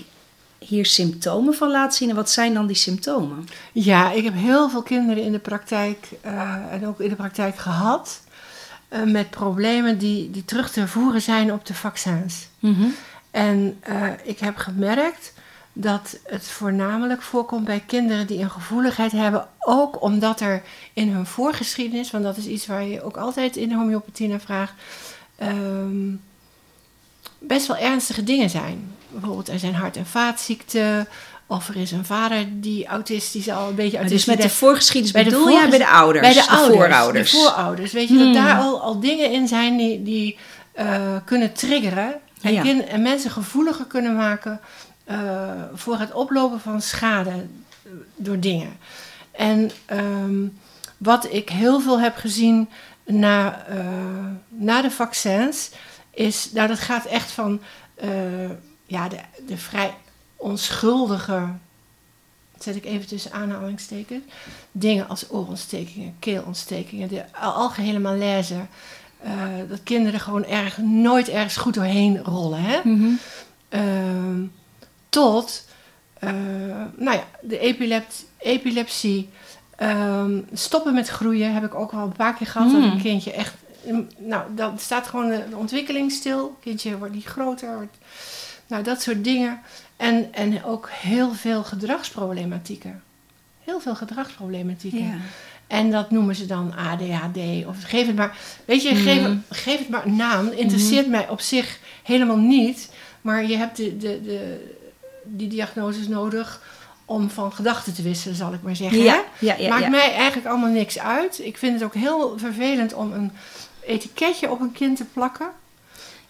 hier 0.58 0.86
symptomen 0.86 1.54
van 1.54 1.70
laten 1.70 1.96
zien? 1.98 2.10
En 2.10 2.16
wat 2.16 2.30
zijn 2.30 2.54
dan 2.54 2.66
die 2.66 2.76
symptomen? 2.76 3.48
Ja, 3.72 4.10
ik 4.12 4.24
heb 4.24 4.34
heel 4.34 4.70
veel 4.70 4.82
kinderen 4.82 5.22
in 5.22 5.32
de 5.32 5.38
praktijk 5.38 6.08
eh, 6.20 6.54
en 6.70 6.86
ook 6.86 7.00
in 7.00 7.08
de 7.08 7.16
praktijk 7.16 7.56
gehad. 7.56 8.20
Eh, 8.88 9.02
met 9.02 9.30
problemen 9.30 9.98
die, 9.98 10.30
die 10.30 10.44
terug 10.44 10.70
te 10.70 10.88
voeren 10.88 11.22
zijn 11.22 11.52
op 11.52 11.66
de 11.66 11.74
vaccins. 11.74 12.48
En 13.30 13.76
eh, 13.80 14.06
ik 14.22 14.38
heb 14.38 14.56
gemerkt 14.56 15.32
dat 15.72 16.18
het 16.24 16.48
voornamelijk 16.48 17.22
voorkomt 17.22 17.64
bij 17.64 17.82
kinderen 17.86 18.26
die 18.26 18.38
een 18.38 18.50
gevoeligheid 18.50 19.12
hebben. 19.12 19.48
Ook 19.58 20.02
omdat 20.02 20.40
er 20.40 20.62
in 20.92 21.08
hun 21.08 21.26
voorgeschiedenis, 21.26 22.10
want 22.10 22.24
dat 22.24 22.36
is 22.36 22.46
iets 22.46 22.66
waar 22.66 22.84
je 22.84 23.02
ook 23.02 23.16
altijd 23.16 23.56
in 23.56 23.68
de 23.68 23.74
homeopathie 23.74 24.28
naar 24.28 24.40
vraagt, 24.40 24.72
ehm, 25.36 26.14
best 27.38 27.66
wel 27.66 27.76
ernstige 27.76 28.24
dingen 28.24 28.50
zijn. 28.50 28.94
Bijvoorbeeld 29.08 29.48
er 29.48 29.58
zijn 29.58 29.74
hart- 29.74 29.96
en 29.96 30.06
vaatziekten. 30.06 31.08
Of 31.50 31.68
er 31.68 31.76
is 31.76 31.90
een 31.92 32.04
vader 32.04 32.46
die 32.60 32.86
autistisch 32.86 33.48
al 33.48 33.68
een 33.68 33.74
beetje 33.74 33.90
Dus 33.90 34.00
autistisch 34.00 34.26
met 34.26 34.36
de 34.38 34.44
is. 34.44 34.52
voorgeschiedenis 34.52 35.12
Bij 35.12 35.24
de 35.24 35.30
bedoel 35.30 35.68
bij 35.68 35.78
de 35.78 35.88
ouders? 35.88 36.20
Bij 36.34 36.34
de, 36.42 36.48
ouders, 36.50 36.76
voorouders. 36.78 37.30
De 37.30 37.36
voorouders. 37.38 37.92
Weet 37.92 38.08
je, 38.08 38.14
Hmm. 38.14 38.24
dat 38.24 38.42
daar 38.42 38.58
al, 38.58 38.80
al 38.80 39.00
dingen 39.00 39.32
in 39.32 39.48
zijn 39.48 39.76
die, 39.76 40.02
die 40.02 40.38
eh, 40.72 41.16
kunnen 41.24 41.52
triggeren. 41.52 42.14
En, 42.42 42.52
Ja. 42.52 42.62
kin- 42.62 42.88
en 42.88 43.02
mensen 43.02 43.30
gevoeliger 43.30 43.84
kunnen 43.84 44.16
maken 44.16 44.60
eh, 45.04 45.18
voor 45.74 45.98
het 45.98 46.12
oplopen 46.12 46.60
van 46.60 46.82
schade 46.82 47.30
eh, 47.30 47.90
door 48.16 48.40
dingen. 48.40 48.76
En 49.30 49.70
ehm, 49.86 50.46
wat 50.98 51.32
ik 51.32 51.48
heel 51.48 51.80
veel 51.80 52.00
heb 52.00 52.16
gezien 52.16 52.68
na, 53.06 53.64
na 54.48 54.82
de 54.82 54.90
vaccins, 54.90 55.70
is, 56.10 56.50
nou 56.52 56.68
dat 56.68 56.78
gaat 56.78 57.04
echt 57.04 57.30
van 57.30 57.60
ja, 58.86 59.08
de, 59.08 59.16
de 59.46 59.56
vrij 59.56 59.94
onschuldige, 60.38 61.42
zet 62.58 62.76
ik 62.76 62.84
even 62.84 63.06
tussen 63.06 63.32
aanhalingstekens, 63.32 64.22
dingen 64.72 65.08
als 65.08 65.30
oorontstekingen, 65.30 66.16
keelontstekingen, 66.18 67.08
de 67.08 67.24
al- 67.40 67.52
algehele 67.52 67.98
malaise. 67.98 68.54
eh, 69.22 69.32
dat 69.68 69.82
kinderen 69.82 70.20
gewoon 70.20 70.44
erg, 70.44 70.78
nooit 70.78 71.28
ergens 71.28 71.56
goed 71.56 71.74
doorheen 71.74 72.18
rollen. 72.24 72.60
Hè? 72.62 72.80
Mhm. 72.84 73.08
Ehm, 73.68 74.42
tot 75.08 75.66
eh, 76.18 76.30
nou 76.96 77.16
ja, 77.16 77.24
de 77.42 77.58
epilept, 77.58 78.24
epilepsie. 78.38 79.28
ehm, 79.76 80.40
stoppen 80.52 80.94
met 80.94 81.08
groeien 81.08 81.52
heb 81.54 81.64
ik 81.64 81.74
ook 81.74 81.92
al 81.92 82.02
een 82.02 82.12
paar 82.12 82.34
keer 82.34 82.46
gehad. 82.46 82.70
Dat 82.72 82.80
Hmm. 82.82 82.90
een 82.90 83.00
kindje 83.02 83.32
echt. 83.32 83.54
Nou, 84.18 84.54
dan 84.54 84.78
staat 84.78 85.06
gewoon 85.06 85.28
de, 85.28 85.44
de 85.50 85.56
ontwikkeling 85.56 86.12
stil. 86.12 86.42
Het 86.44 86.62
kindje 86.62 86.98
wordt 86.98 87.14
niet 87.14 87.24
groter. 87.24 87.74
Wordt, 87.74 87.96
nou, 88.66 88.82
dat 88.82 89.02
soort 89.02 89.24
dingen. 89.24 89.60
En, 89.98 90.28
en 90.34 90.64
ook 90.64 90.88
heel 90.92 91.32
veel 91.32 91.64
gedragsproblematieken. 91.64 93.02
Heel 93.64 93.80
veel 93.80 93.94
gedragsproblematieken. 93.94 95.06
Ja. 95.06 95.16
En 95.66 95.90
dat 95.90 96.10
noemen 96.10 96.34
ze 96.34 96.46
dan 96.46 96.74
ADHD. 96.76 97.66
Of 97.66 97.82
geef 97.82 98.06
het 98.06 98.16
maar. 98.16 98.36
Weet 98.64 98.82
je, 98.82 98.94
geef, 98.94 99.20
Mhm. 99.22 99.36
geef 99.50 99.78
het 99.78 99.88
maar 99.88 100.06
een 100.06 100.16
naam. 100.16 100.48
Interesseert 100.48 101.08
mij 101.08 101.28
op 101.28 101.40
zich 101.40 101.78
helemaal 102.02 102.36
niet. 102.36 102.90
Maar 103.20 103.46
je 103.46 103.56
hebt 103.56 103.76
de, 103.76 103.96
de, 103.96 104.20
de, 104.22 104.70
die 105.24 105.48
diagnoses 105.48 106.08
nodig 106.08 106.62
om 107.04 107.30
van 107.30 107.52
gedachten 107.52 107.94
te 107.94 108.02
wisselen, 108.02 108.36
zal 108.36 108.52
ik 108.52 108.62
maar 108.62 108.76
zeggen. 108.76 108.98
Ja, 109.02 109.22
ja, 109.38 109.54
ja, 109.58 109.68
Maakt 109.68 109.82
ja. 109.82 109.88
mij 109.90 110.12
eigenlijk 110.14 110.46
allemaal 110.48 110.70
niks 110.70 110.98
uit. 110.98 111.38
Ik 111.44 111.58
vind 111.58 111.74
het 111.74 111.82
ook 111.82 111.94
heel 111.94 112.38
vervelend 112.38 112.94
om 112.94 113.12
een 113.12 113.30
etiketje 113.86 114.50
op 114.50 114.60
een 114.60 114.72
kind 114.72 114.96
te 114.96 115.04
plakken. 115.04 115.48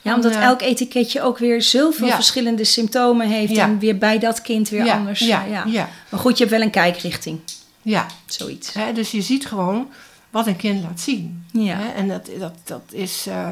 Ja, 0.02 0.14
omdat 0.14 0.34
elk 0.34 0.62
etiketje 0.62 1.22
ook 1.22 1.38
weer 1.38 1.62
zoveel 1.62 2.06
Ja. 2.06 2.14
verschillende 2.14 2.64
symptomen 2.64 3.28
heeft. 3.28 3.52
Ja. 3.54 3.64
En 3.64 3.78
weer 3.78 3.98
bij 3.98 4.18
dat 4.18 4.42
kind 4.42 4.68
weer 4.68 4.84
ja, 4.84 4.96
anders. 4.96 5.20
Ja, 5.20 5.44
ja. 5.44 5.88
Maar 6.10 6.20
goed, 6.20 6.32
je 6.38 6.44
hebt 6.44 6.56
wel 6.56 6.64
een 6.66 6.70
kijkrichting. 6.70 7.40
ja. 7.82 8.06
Zoiets. 8.26 8.72
Hè, 8.72 8.92
dus 8.92 9.10
je 9.10 9.22
ziet 9.22 9.46
gewoon 9.46 9.88
wat 10.30 10.46
een 10.46 10.56
kind 10.56 10.82
laat 10.82 11.00
zien. 11.00 11.44
Ja. 11.52 11.94
En 11.94 12.08
dat, 12.08 12.28
dat, 12.38 12.54
dat 12.64 12.82
is. 12.92 13.26
eh, 13.28 13.48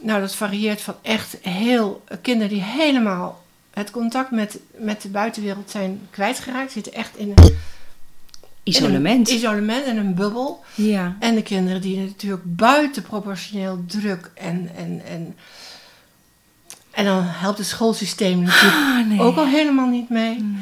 nou, 0.00 0.20
dat 0.20 0.34
varieert 0.34 0.80
van 0.80 0.94
echt 1.02 1.36
heel. 1.42 2.04
kinderen 2.22 2.48
die 2.48 2.62
helemaal 2.62 3.42
het 3.70 3.90
contact 3.90 4.30
met, 4.30 4.58
met 4.76 5.02
de 5.02 5.08
buitenwereld 5.08 5.70
zijn 5.70 6.06
kwijtgeraakt. 6.10 6.72
Zitten 6.72 6.92
echt 6.92 7.16
in 7.16 7.32
een 7.34 7.56
Isolement. 8.68 9.28
isolement 9.28 9.84
en 9.84 9.96
een 9.96 10.14
bubbel. 10.14 10.64
Ja. 10.74 11.16
En 11.20 11.34
de 11.34 11.42
kinderen 11.42 11.80
die 11.80 12.00
natuurlijk 12.00 12.42
buitenproportioneel 12.44 13.84
druk 13.86 14.30
en. 14.34 14.70
en, 14.76 15.02
en 15.08 15.36
en 16.90 17.04
dan 17.04 17.22
helpt 17.22 17.58
het 17.58 17.66
schoolsysteem 17.66 18.42
natuurlijk 18.42 18.74
Ah, 18.74 19.06
nee. 19.06 19.20
ook 19.20 19.36
al 19.36 19.46
helemaal 19.46 19.86
niet 19.88 20.08
mee. 20.08 20.56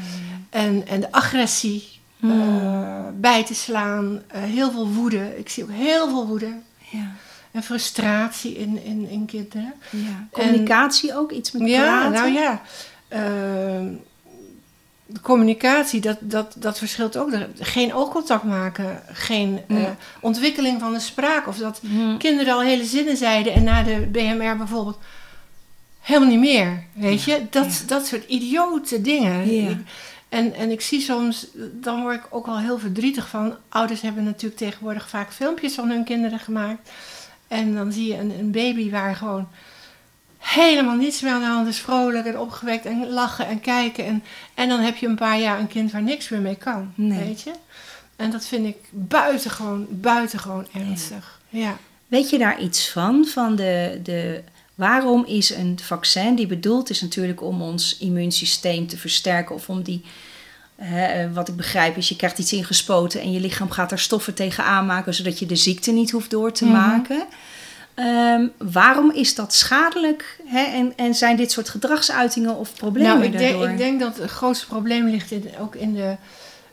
En, 0.51 0.87
en 0.87 1.01
de 1.01 1.13
agressie, 1.13 1.95
Hmm. 2.19 2.41
eh, 2.61 3.05
bij 3.21 3.45
te 3.45 3.55
slaan, 3.55 4.23
eh, 4.29 4.43
heel 4.43 4.71
veel 4.71 4.89
woede. 4.89 5.39
Ik 5.39 5.49
zie 5.49 5.63
ook 5.63 5.71
heel 5.73 6.09
veel 6.09 6.27
woede 6.27 6.53
Ja. 6.91 7.13
en 7.51 7.63
frustratie 7.63 8.55
in, 8.59 8.85
in, 8.85 9.09
in 9.09 9.25
kinderen. 9.27 9.73
ja. 9.91 10.27
Communicatie 10.31 11.17
ook, 11.17 11.33
iets 11.33 11.51
met 11.53 11.69
Ja, 11.69 11.83
praten. 11.83 12.13
nou 12.13 12.33
ja. 12.33 12.61
ehm, 13.09 13.87
de 15.07 15.21
communicatie, 15.21 16.01
dat, 16.01 16.17
dat, 16.21 16.55
dat 16.59 16.79
verschilt 16.79 17.17
ook. 17.17 17.31
Geen 17.59 17.95
oogcontact 17.95 18.43
maken, 18.45 19.03
geen 19.13 19.61
eh, 19.69 19.77
ontwikkeling 20.21 20.81
van 20.81 20.93
de 20.93 21.01
spraak. 21.01 21.49
Of 21.49 21.57
dat 21.57 21.81
kinderen 22.19 22.55
al 22.55 22.61
hele 22.61 22.85
zinnen 22.85 23.17
zeiden 23.17 23.53
en 23.53 23.65
na 23.65 23.83
de 23.83 24.09
BMR 24.13 24.57
bijvoorbeeld 24.57 24.99
helemaal 26.01 26.29
niet 26.29 26.39
meer. 26.39 26.85
Weet 26.93 27.23
je, 27.23 27.47
dat, 27.51 27.83
dat 27.87 28.07
soort 28.07 28.29
idiote 28.29 29.01
dingen. 29.01 29.87
En, 30.29 30.55
en 30.55 30.71
ik 30.71 30.81
zie 30.81 31.01
soms, 31.01 31.47
dan 31.73 32.03
word 32.03 32.17
ik 32.17 32.27
ook 32.31 32.47
wel 32.47 32.59
heel 32.59 32.79
verdrietig 32.79 33.29
van. 33.29 33.57
Ouders 33.69 34.01
hebben 34.01 34.25
natuurlijk 34.25 34.61
tegenwoordig 34.61 35.09
vaak 35.09 35.33
filmpjes 35.33 35.75
van 35.75 35.91
hun 35.91 36.05
kinderen 36.05 36.39
gemaakt. 36.39 36.91
En 37.49 37.75
dan 37.75 37.93
zie 37.93 38.07
je 38.07 38.19
een, 38.19 38.39
een 38.39 38.51
baby 38.51 38.91
waar 38.91 39.17
gewoon 39.17 39.49
helemaal 40.55 40.97
niets 40.97 41.21
meer 41.21 41.33
aan 41.33 41.41
de 41.41 41.47
hand 41.47 41.69
is. 41.69 41.79
Vrolijk 41.79 42.27
en 42.27 42.39
opgewekt 42.39 42.85
en 42.87 43.09
lachen 43.09 43.47
en 43.47 43.61
kijken. 43.61 44.05
En, 44.05 44.23
en 44.55 44.69
dan 44.69 44.81
heb 44.81 44.97
je 44.97 45.07
een 45.07 45.15
paar 45.17 45.39
jaar 45.39 45.59
een 45.59 45.69
kind 45.69 45.93
waar 45.93 46.03
niks 46.03 46.29
meer 46.29 46.41
mee 46.41 46.55
kan. 46.57 46.93
Nee. 46.95 47.25
Weet 47.25 47.43
je? 47.43 47.53
En 48.17 48.31
dat 48.31 48.47
vind 48.47 48.67
ik 48.67 48.77
buitengewoon, 48.91 49.87
buitengewoon 49.91 50.67
ernstig. 50.73 51.41
Ja. 51.49 51.77
Weet 52.07 52.31
je 52.31 52.39
daar 52.39 52.61
iets 52.61 52.91
van? 52.91 53.25
Van 53.27 53.57
de, 53.57 54.01
de, 54.03 54.43
waarom 54.75 55.25
is 55.25 55.51
een 55.51 55.79
vaccin 55.83 56.35
die 56.35 56.47
bedoeld 56.47 56.91
is 56.91 57.01
natuurlijk 57.01 57.43
om 57.43 57.63
ons 57.63 57.97
immuunsysteem 57.99 58.87
te 58.87 58.99
versterken 58.99 59.55
of 59.55 59.69
om 59.69 59.83
die, 59.83 60.05
eh, 60.77 61.33
wat 61.33 61.49
ik 61.49 61.57
begrijp 61.57 61.97
is, 61.97 62.09
je 62.09 62.17
krijgt 62.17 62.39
iets 62.39 62.53
ingespoten 62.53 63.21
en 63.21 63.33
je 63.33 63.41
lichaam 63.41 63.71
gaat 63.71 63.93
er 63.93 63.99
stoffen 63.99 64.35
tegen 64.35 64.65
aanmaken 64.65 65.15
zodat 65.15 65.39
je 65.39 65.47
de 65.47 65.57
ziekte 65.57 65.93
niet 65.93 66.11
hoeft 66.11 66.31
door 66.31 66.53
te 66.53 66.65
Mhm. 66.65 66.73
maken. 66.75 67.27
Ehm, 67.97 68.47
waarom 68.59 69.11
is 69.11 69.35
dat 69.35 69.55
schadelijk? 69.55 70.39
Hè? 70.45 70.63
En, 70.65 70.93
en 70.97 71.15
zijn 71.15 71.37
dit 71.37 71.53
soort 71.53 71.69
gedragsuitingen 71.69 72.57
of 72.57 72.75
problemen 72.75 73.11
Nou, 73.11 73.25
ik 73.25 73.39
denk, 73.39 73.51
daardoor? 73.51 73.69
ik 73.71 73.79
denk 73.79 74.01
dat 74.01 74.17
het 74.17 74.31
grootste 74.31 74.67
probleem 74.67 75.07
ligt 75.09 75.31
in, 75.31 75.51
ook 75.61 75.75
in 75.75 75.95
de, 75.95 76.17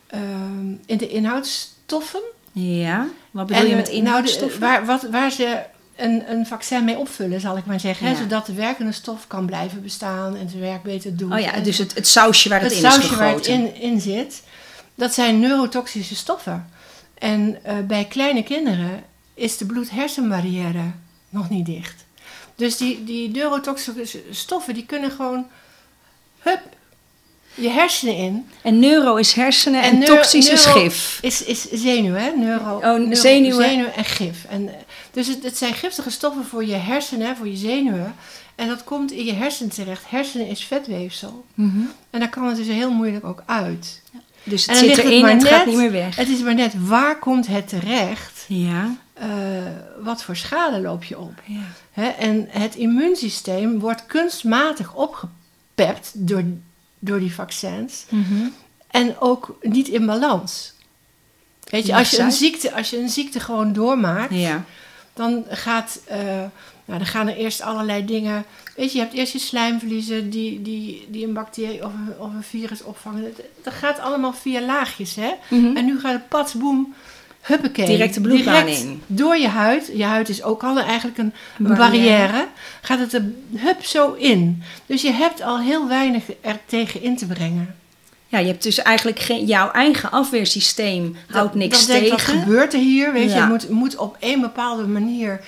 ehm, 0.07 0.71
in 0.85 0.97
de 0.97 1.09
inhoudsstoffen. 1.09 2.21
Ja, 2.51 3.07
wat 3.31 3.47
bedoel 3.47 3.65
je 3.65 3.75
met 3.75 3.87
eh, 3.87 3.93
nou, 3.93 4.01
de- 4.01 4.07
inhoudstoffen? 4.07 4.59
waar, 4.59 4.85
wat, 4.85 5.01
waar 5.03 5.31
ze 5.31 5.61
een, 5.95 6.23
een 6.31 6.45
vaccin 6.45 6.83
mee 6.83 6.97
opvullen, 6.97 7.39
zal 7.39 7.57
ik 7.57 7.65
maar 7.65 7.79
zeggen. 7.79 8.07
Hè? 8.07 8.15
Zodat 8.15 8.45
de 8.45 8.53
werkende 8.53 8.91
stof 8.91 9.27
kan 9.27 9.45
blijven 9.45 9.81
bestaan 9.81 10.35
en 10.35 10.49
zijn 10.49 10.61
werk 10.61 10.83
beter 10.83 11.17
doet. 11.17 11.31
Oh 11.33 11.39
ja, 11.39 11.59
dus 11.59 11.77
het, 11.77 11.95
het 11.95 12.07
sausje 12.07 12.49
waar 12.49 12.61
het, 12.61 12.69
het 12.69 12.79
in 12.79 12.87
is 12.87 12.93
sausje 12.93 13.15
waar 13.15 13.33
het 13.33 13.47
in 13.73 14.01
zit, 14.01 14.43
dat 14.95 15.13
zijn 15.13 15.39
neurotoxische 15.39 16.15
stoffen. 16.15 16.69
En 17.17 17.57
eh, 17.63 17.75
bij 17.87 18.05
kleine 18.05 18.43
kinderen 18.43 19.03
is 19.33 19.57
de 19.57 19.65
bloed-hersenbarrière 19.65 20.91
nog 21.33 21.49
niet 21.49 21.65
dicht. 21.65 22.05
Dus 22.55 22.77
die, 22.77 23.03
die 23.03 23.29
neurotoxische 23.29 24.21
stoffen, 24.31 24.73
die 24.73 24.85
kunnen 24.85 25.11
gewoon, 25.11 25.45
hup, 26.39 26.59
je 27.53 27.69
hersenen 27.69 28.15
in. 28.15 28.49
En 28.61 28.79
neuro 28.79 29.15
is 29.15 29.33
hersenen 29.33 29.81
en, 29.81 29.97
neuro- 29.97 30.15
toxisch 30.15 30.49
is 30.49 30.65
gif. 30.65 31.19
Is, 31.21 31.43
is 31.43 31.67
zenuw, 31.71 32.13
hè? 32.13 32.31
Neuro, 32.35 32.75
Oh, 32.75 32.81
neuro- 32.83 33.13
zenuwen. 33.13 33.69
zenuw 33.69 33.85
en 33.87 34.05
gif. 34.05 34.45
En, 34.49 34.67
eh, 34.67 34.73
dus 35.11 35.27
het, 35.27 35.43
het 35.43 35.57
zijn 35.57 35.73
giftige 35.73 36.09
stoffen 36.09 36.45
voor 36.45 36.65
je 36.65 36.75
hersenen, 36.75 37.37
voor 37.37 37.47
je 37.47 37.55
zenuwen. 37.55 38.15
En 38.55 38.67
dat 38.67 38.83
komt 38.83 39.11
in 39.11 39.25
je 39.25 39.33
hersenen 39.33 39.71
terecht. 39.71 40.03
Hersenen 40.09 40.47
is 40.47 40.63
vetweefsel. 40.63 41.45
Mhm. 41.53 41.79
En 42.09 42.19
daar 42.19 42.29
kan 42.29 42.47
het 42.47 42.57
dus 42.57 42.67
heel 42.67 42.91
moeilijk 42.91 43.25
ook 43.25 43.43
uit. 43.45 44.01
Dus 44.43 44.65
En 44.65 44.75
het 44.75 44.85
zit 44.85 44.95
het 44.95 45.05
erin 45.05 45.21
maar 45.21 45.29
en 45.31 45.37
het 45.37 45.47
gaat 45.47 45.65
niet 45.65 45.75
meer 45.77 45.91
weg. 45.91 46.15
Het 46.15 46.29
is 46.29 46.39
maar 46.39 46.55
net, 46.55 46.73
waar 46.87 47.19
komt 47.19 47.47
het 47.47 47.67
terecht? 47.69 48.45
Ja. 48.47 48.95
Eh, 49.23 50.03
wat 50.03 50.23
voor 50.23 50.35
schade 50.35 50.79
loop 50.81 51.03
je 51.03 51.19
op? 51.19 51.33
ja. 51.45 52.15
En 52.17 52.47
het 52.49 52.75
immuunsysteem 52.75 53.79
wordt 53.79 54.05
kunstmatig 54.05 54.93
opgepept 54.93 56.11
door, 56.13 56.43
door 56.99 57.19
die 57.19 57.33
vaccins. 57.33 58.05
Mhm. 58.09 58.47
En 58.87 59.19
ook 59.19 59.57
niet 59.61 59.87
in 59.87 60.05
balans. 60.05 60.73
Weet 61.63 61.85
je, 61.85 61.95
als 61.95 62.09
je, 62.09 62.19
een 62.19 62.31
ziekte, 62.31 62.73
als 62.73 62.89
je 62.89 62.97
een 62.99 63.09
ziekte 63.09 63.39
gewoon 63.39 63.73
doormaakt, 63.73 64.33
Ja. 64.33 64.63
dan, 65.13 65.45
gaat, 65.49 65.99
eh, 66.05 66.17
nou, 66.85 66.99
dan 66.99 67.05
gaan 67.05 67.27
er 67.27 67.35
eerst 67.35 67.61
allerlei 67.61 68.05
dingen. 68.05 68.45
Weet 68.75 68.91
je, 68.91 68.97
je 68.97 69.03
hebt 69.03 69.15
eerst 69.15 69.33
je 69.33 69.39
slijmvliezen 69.39 70.29
die, 70.29 70.61
die, 70.61 71.07
die 71.09 71.27
een 71.27 71.33
bacterie 71.33 71.85
of 71.85 71.93
een, 71.93 72.13
of 72.19 72.33
een 72.33 72.43
virus 72.43 72.83
opvangen. 72.83 73.21
Dat, 73.21 73.45
dat 73.63 73.73
gaat 73.73 73.99
allemaal 73.99 74.33
via 74.33 74.61
laagjes, 74.61 75.15
hè? 75.15 75.31
Mhm. 75.49 75.77
En 75.77 75.85
nu 75.85 75.99
gaat 75.99 76.13
het 76.13 76.27
pats, 76.29 76.53
boem, 76.53 76.93
huppakee. 77.43 77.85
Direct 77.85 78.13
de 78.13 78.21
bloedbaan 78.21 78.65
direct 78.65 78.81
in. 78.83 79.01
Door 79.07 79.37
je 79.37 79.47
huid. 79.47 79.91
Je 79.93 80.03
huid 80.03 80.29
is 80.29 80.43
ook 80.43 80.63
al 80.63 80.79
eigenlijk 80.79 81.17
een, 81.17 81.33
een 81.57 81.65
Barrière. 81.67 81.77
barrière. 81.91 82.47
Gaat 82.81 82.99
het 82.99 83.13
er 83.13 83.25
hup 83.55 83.85
zo 83.85 84.11
in. 84.13 84.63
Dus 84.85 85.01
je 85.01 85.11
hebt 85.11 85.41
al 85.41 85.59
heel 85.59 85.87
weinig 85.87 86.23
er 86.41 86.59
tegen 86.65 87.01
in 87.01 87.17
te 87.17 87.25
brengen. 87.25 87.75
ja, 88.27 88.39
je 88.39 88.47
hebt 88.47 88.63
dus 88.63 88.77
eigenlijk 88.81 89.19
geen, 89.19 89.45
jouw 89.45 89.71
eigen 89.71 90.11
afweersysteem 90.11 91.15
houdt 91.27 91.55
niks 91.55 91.81
ik, 91.81 91.85
tegen. 91.87 92.09
wat 92.09 92.21
gebeurt 92.21 92.73
er 92.73 92.79
hier? 92.79 93.13
Weet 93.13 93.29
je, 93.29 93.35
Ja. 93.35 93.43
je 93.43 93.49
moet, 93.49 93.69
moet 93.69 93.95
op 93.95 94.17
een 94.19 94.41
bepaalde 94.41 94.87
manier. 94.87 95.41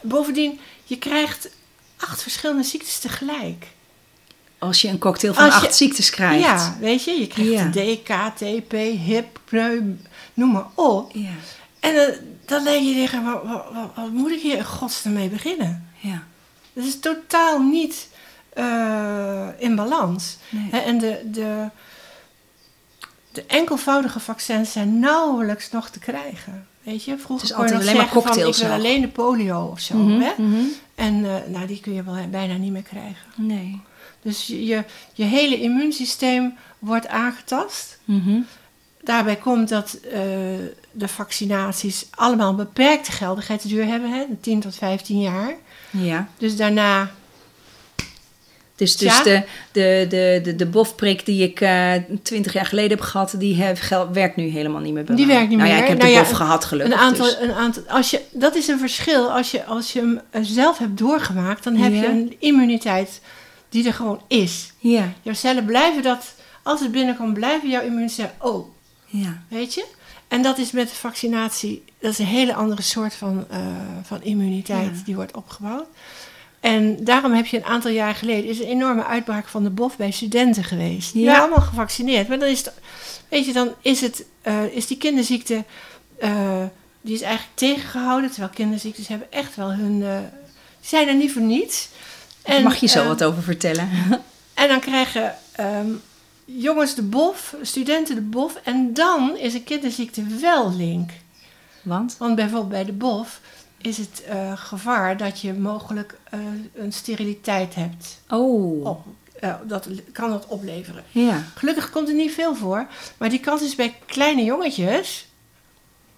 Bovendien, 0.00 0.60
je 0.84 0.98
krijgt 0.98 1.48
acht 1.96 2.22
verschillende 2.22 2.62
ziektes 2.62 2.98
tegelijk. 2.98 3.66
Als 4.58 4.80
je 4.82 4.88
een 4.88 4.98
cocktail 4.98 5.34
van 5.34 5.44
je- 5.44 5.50
acht 5.50 5.76
ziektes 5.76 6.10
krijgt. 6.10 6.44
Ja, 6.44 6.76
weet 6.80 7.04
je, 7.04 7.10
je 7.10 7.26
krijgt 7.26 7.50
Ja. 7.52 7.70
D, 7.70 8.02
K, 8.02 8.36
TP, 8.36 8.72
hip, 9.04 9.40
pneu, 9.44 9.80
noem 10.38 10.52
maar 10.52 10.66
op. 10.74 11.10
Ja. 11.12 11.30
En 11.80 11.94
dan, 11.94 12.10
dan 12.44 12.64
denk 12.64 12.84
je 12.84 12.94
tegen, 12.94 13.24
wat, 13.24 13.42
wat, 13.44 13.64
wat, 13.72 13.90
wat 13.94 14.10
moet 14.10 14.30
ik 14.30 14.40
hier 14.40 14.56
in 14.56 14.64
godsnaam 14.64 15.14
mee 15.14 15.28
beginnen? 15.28 15.88
ja. 16.00 16.22
Dat 16.72 16.86
is 16.86 17.00
totaal 17.00 17.62
niet 17.62 18.08
eh, 18.52 19.48
in 19.58 19.74
balans. 19.76 20.36
Nee. 20.48 20.82
En 20.82 20.98
de, 20.98 21.20
de, 21.24 21.68
de 23.32 23.44
enkelvoudige 23.46 24.20
vaccins 24.20 24.72
zijn 24.72 24.98
nauwelijks 24.98 25.70
nog 25.70 25.88
te 25.88 25.98
krijgen. 25.98 26.66
Weet 26.82 27.04
je, 27.04 27.18
vroeger 27.18 27.54
kon 27.54 27.66
je 27.66 27.72
nog 27.72 27.82
zeggen 27.82 28.22
van, 28.22 28.38
ik 28.38 28.54
wil 28.54 28.70
alleen 28.70 29.00
de 29.00 29.08
polio 29.08 29.64
of 29.64 29.80
zo. 29.80 29.96
Mhm, 29.96 30.20
Hè? 30.20 30.32
mhm. 30.36 30.60
En 30.94 31.24
eh, 31.24 31.50
nou, 31.52 31.66
die 31.66 31.80
kun 31.80 31.94
je 31.94 32.02
wel 32.02 32.28
bijna 32.30 32.54
niet 32.54 32.72
meer 32.72 32.82
krijgen. 32.82 33.26
Nee. 33.34 33.80
Dus 34.22 34.46
je, 34.46 34.64
je, 34.64 34.84
je 35.12 35.24
hele 35.24 35.60
immuunsysteem 35.60 36.56
wordt 36.78 37.08
aangetast. 37.08 37.98
Mhm. 38.04 38.40
Daarbij 39.02 39.36
komt 39.36 39.68
dat 39.68 39.98
eh, 40.12 40.20
de 40.92 41.08
vaccinaties 41.08 42.06
allemaal 42.10 42.50
een 42.50 42.56
beperkte 42.56 43.12
geldigheidsduur 43.12 43.86
hebben, 43.86 44.10
hè, 44.12 44.24
10 44.40 44.60
tot 44.60 44.74
15 44.76 45.20
jaar. 45.20 45.54
Ja. 45.90 46.28
Dus 46.38 46.56
daarna 46.56 47.10
Dus, 48.76 48.96
dus 48.96 49.16
Ja. 49.16 49.22
de, 49.22 49.42
de, 49.72 50.06
de, 50.08 50.40
de, 50.42 50.56
de 50.56 50.66
bofprik 50.66 51.26
die 51.26 51.42
ik 51.42 51.68
twintig 52.22 52.52
jaar 52.52 52.66
geleden 52.66 52.90
heb 52.90 53.00
gehad, 53.00 53.34
die 53.38 53.62
heb, 53.62 53.76
gel- 53.80 54.12
werkt 54.12 54.36
nu 54.36 54.48
helemaal 54.48 54.80
niet 54.80 54.92
meer 54.92 55.04
bij 55.04 55.16
Die 55.16 55.26
mij. 55.26 55.34
werkt 55.34 55.50
niet 55.50 55.58
nou 55.58 55.70
Ja, 55.70 55.76
ik 55.76 55.88
heb 55.88 55.98
Nou 55.98 56.10
de 56.10 56.16
ja, 56.16 56.22
bof 56.22 56.30
gehad 56.30 56.64
gelukkig. 56.64 56.94
een 56.94 57.00
aantal, 57.00 57.24
dus. 57.24 57.38
een 57.40 57.52
aantal 57.52 57.82
als 57.88 58.10
je, 58.10 58.20
dat 58.32 58.54
is 58.54 58.68
een 58.68 58.78
verschil. 58.78 59.32
Als 59.32 59.50
je, 59.50 59.64
als 59.64 59.92
je 59.92 59.98
hem 60.00 60.20
eh, 60.30 60.40
zelf 60.44 60.78
hebt 60.78 60.98
doorgemaakt, 60.98 61.64
dan 61.64 61.76
heb 61.76 61.92
Ja. 61.92 62.00
je 62.00 62.06
een 62.08 62.36
immuniteit 62.38 63.20
die 63.68 63.86
er 63.86 63.92
gewoon 63.94 64.20
is. 64.28 64.72
Ja, 64.78 65.12
Jouw 65.22 65.34
cellen 65.34 65.64
blijven 65.64 66.02
dat, 66.02 66.34
als 66.62 66.80
het 66.80 66.92
binnenkomt, 66.92 67.34
blijven 67.34 67.68
jouw 67.70 67.82
immuuncellen, 67.82 68.32
oh, 68.40 68.66
ja. 69.08 69.42
weet 69.48 69.74
je? 69.74 69.86
En 70.28 70.42
dat 70.42 70.58
is 70.58 70.70
met 70.70 70.88
de 70.88 70.94
vaccinatie, 70.94 71.84
dat 72.00 72.10
is 72.12 72.18
een 72.18 72.26
hele 72.26 72.54
andere 72.54 72.82
soort 72.82 73.14
van, 73.14 73.46
eh, 73.50 73.58
van 74.02 74.22
immuniteit 74.22 74.96
Ja. 74.96 75.02
die 75.04 75.14
wordt 75.14 75.36
opgebouwd. 75.36 75.86
En 76.60 77.04
daarom 77.04 77.32
heb 77.32 77.46
je 77.46 77.56
een 77.56 77.64
aantal 77.64 77.90
jaar 77.90 78.14
geleden 78.14 78.50
is 78.50 78.58
een 78.58 78.66
enorme 78.66 79.04
uitbraak 79.04 79.48
van 79.48 79.62
de 79.62 79.70
bof 79.70 79.96
bij 79.96 80.10
studenten 80.10 80.64
geweest. 80.64 81.12
Die 81.12 81.22
Ja. 81.22 81.28
waren 81.30 81.42
allemaal 81.46 81.66
gevaccineerd. 81.68 82.28
Maar 82.28 82.38
dan 82.38 82.48
is 82.48 82.58
het, 82.58 82.72
weet 83.28 83.44
je, 83.46 83.52
dan 83.52 83.74
is 83.82 84.00
het, 84.00 84.24
eh, 84.42 84.64
is 84.64 84.86
die 84.86 84.96
kinderziekte, 84.96 85.64
eh, 86.18 86.62
die 87.00 87.14
is 87.14 87.20
eigenlijk 87.22 87.56
tegengehouden. 87.56 88.30
Terwijl 88.30 88.52
kinderziektes 88.54 89.08
hebben 89.08 89.32
echt 89.32 89.56
wel 89.56 89.72
hun, 89.72 89.98
die 90.80 90.88
zijn 90.88 91.08
er 91.08 91.14
niet 91.14 91.32
voor 91.32 91.42
niets. 91.42 91.88
Daar 92.42 92.62
mag 92.62 92.76
je 92.76 92.86
zo 92.86 93.06
wat 93.06 93.24
over 93.24 93.42
vertellen. 93.42 93.88
en 94.54 94.68
dan 94.68 94.80
krijgen 94.80 95.34
ehm, 95.52 95.90
jongens 96.56 96.94
de 96.94 97.02
bof, 97.02 97.54
studenten 97.62 98.14
de 98.14 98.20
bof. 98.20 98.54
En 98.64 98.94
dan 98.94 99.36
is 99.36 99.54
een 99.54 99.64
kinderziekte 99.64 100.22
wel 100.40 100.72
link. 100.76 101.10
Want? 101.82 102.16
Want 102.18 102.34
bijvoorbeeld 102.34 102.68
bij 102.70 102.84
de 102.84 102.92
bof 102.92 103.40
is 103.78 103.96
het 103.98 104.22
eh, 104.28 104.52
gevaar 104.56 105.16
dat 105.16 105.40
je 105.40 105.52
mogelijk 105.52 106.18
eh, 106.30 106.38
een 106.74 106.92
steriliteit 106.92 107.74
hebt. 107.74 108.20
Oh. 108.28 108.86
Op, 108.86 109.06
eh, 109.40 109.54
dat 109.66 109.88
kan 110.12 110.30
dat 110.30 110.46
opleveren. 110.46 111.04
Ja. 111.10 111.42
Gelukkig 111.54 111.90
komt 111.90 112.08
er 112.08 112.14
niet 112.14 112.32
veel 112.32 112.54
voor. 112.54 112.86
Maar 113.18 113.28
die 113.28 113.40
kans 113.40 113.62
is 113.62 113.74
bij 113.74 113.94
kleine 114.06 114.44
jongetjes... 114.44 115.26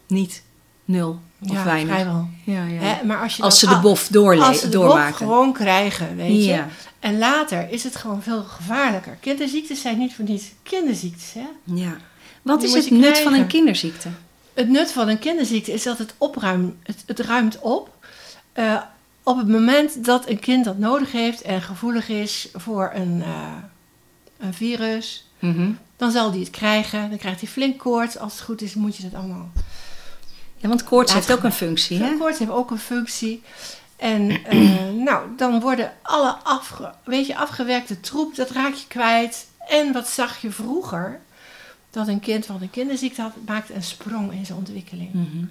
Niet. 0.06 0.42
Nul. 0.84 1.20
Of 1.42 1.50
ja, 1.52 1.64
weinig. 1.64 1.94
vrijwel. 1.94 2.28
Ja, 2.44 2.64
ja. 2.64 2.80
Hè, 2.80 3.04
maar 3.04 3.22
als, 3.22 3.36
je 3.36 3.42
Als 3.42 3.58
ze 3.58 3.68
de 3.68 3.78
bof 3.80 4.08
doorle- 4.08 4.44
als 4.44 4.60
ze 4.60 4.68
de 4.68 4.76
bof 4.78 4.86
doormaken. 4.86 5.14
gewoon 5.16 5.52
krijgen, 5.52 6.16
weet 6.16 6.44
je. 6.44 6.64
En 7.00 7.18
later 7.18 7.70
is 7.70 7.84
het 7.84 7.96
gewoon 7.96 8.22
veel 8.22 8.42
gevaarlijker. 8.42 9.16
Kinderziektes 9.20 9.80
zijn 9.80 9.98
niet 9.98 10.14
voor 10.14 10.24
niets 10.24 10.44
kinderziektes, 10.62 11.32
hè. 11.32 11.46
ja. 11.64 11.96
Wat 12.42 12.60
Die 12.60 12.68
is 12.68 12.74
het 12.74 12.90
nut 12.90 13.00
krijgen. 13.00 13.22
van 13.22 13.34
een 13.34 13.46
kinderziekte? 13.46 14.08
Het 14.54 14.68
nut 14.68 14.92
van 14.92 15.08
een 15.08 15.18
kinderziekte 15.18 15.72
is 15.72 15.82
dat 15.82 15.98
het 15.98 16.14
opruimt. 16.18 16.74
Het, 16.82 17.02
het 17.06 17.18
ruimt 17.20 17.58
op. 17.58 17.90
eh, 18.52 18.82
op 19.22 19.36
het 19.36 19.48
moment 19.48 20.04
dat 20.04 20.28
een 20.28 20.38
kind 20.38 20.64
dat 20.64 20.78
nodig 20.78 21.12
heeft 21.12 21.42
en 21.42 21.62
gevoelig 21.62 22.08
is 22.08 22.48
voor 22.54 22.90
een, 22.94 23.22
eh, 23.22 23.52
een 24.38 24.54
virus, 24.54 25.26
Mhm. 25.38 25.70
dan 25.96 26.10
zal 26.10 26.30
die 26.30 26.40
het 26.40 26.50
krijgen. 26.50 27.08
Dan 27.08 27.18
krijgt 27.18 27.40
hij 27.40 27.48
flink 27.48 27.78
koorts. 27.78 28.18
Als 28.18 28.32
het 28.32 28.42
goed 28.42 28.62
is, 28.62 28.74
moet 28.74 28.96
je 28.96 29.02
dat 29.02 29.14
allemaal. 29.14 29.50
Ja, 30.56 30.68
want 30.68 30.84
koorts 30.84 31.12
heeft 31.12 31.32
ook 31.32 31.42
een 31.42 31.52
functie, 31.52 31.98
hè? 32.02 32.16
Koorts 32.18 32.38
heeft 32.38 32.50
ook 32.50 32.70
een 32.70 32.78
functie. 32.78 33.42
En 34.00 34.44
eh, 34.44 34.90
nou, 35.08 35.36
dan 35.36 35.60
worden 35.60 35.92
alle 36.02 36.36
afge, 36.42 36.94
weet 37.04 37.26
je, 37.26 37.36
afgewerkte 37.36 38.00
troep, 38.00 38.34
dat 38.34 38.50
raak 38.50 38.74
je 38.74 38.86
kwijt. 38.88 39.48
En 39.68 39.92
wat 39.92 40.08
zag 40.08 40.40
je 40.40 40.50
vroeger? 40.50 41.20
Dat 41.90 42.08
een 42.08 42.20
kind 42.20 42.46
wat 42.46 42.60
een 42.60 42.70
kinderziekte 42.70 43.22
had, 43.22 43.32
maakte 43.46 43.74
een 43.74 43.82
sprong 43.82 44.32
in 44.32 44.46
zijn 44.46 44.58
ontwikkeling. 44.58 45.12
Mhm. 45.12 45.44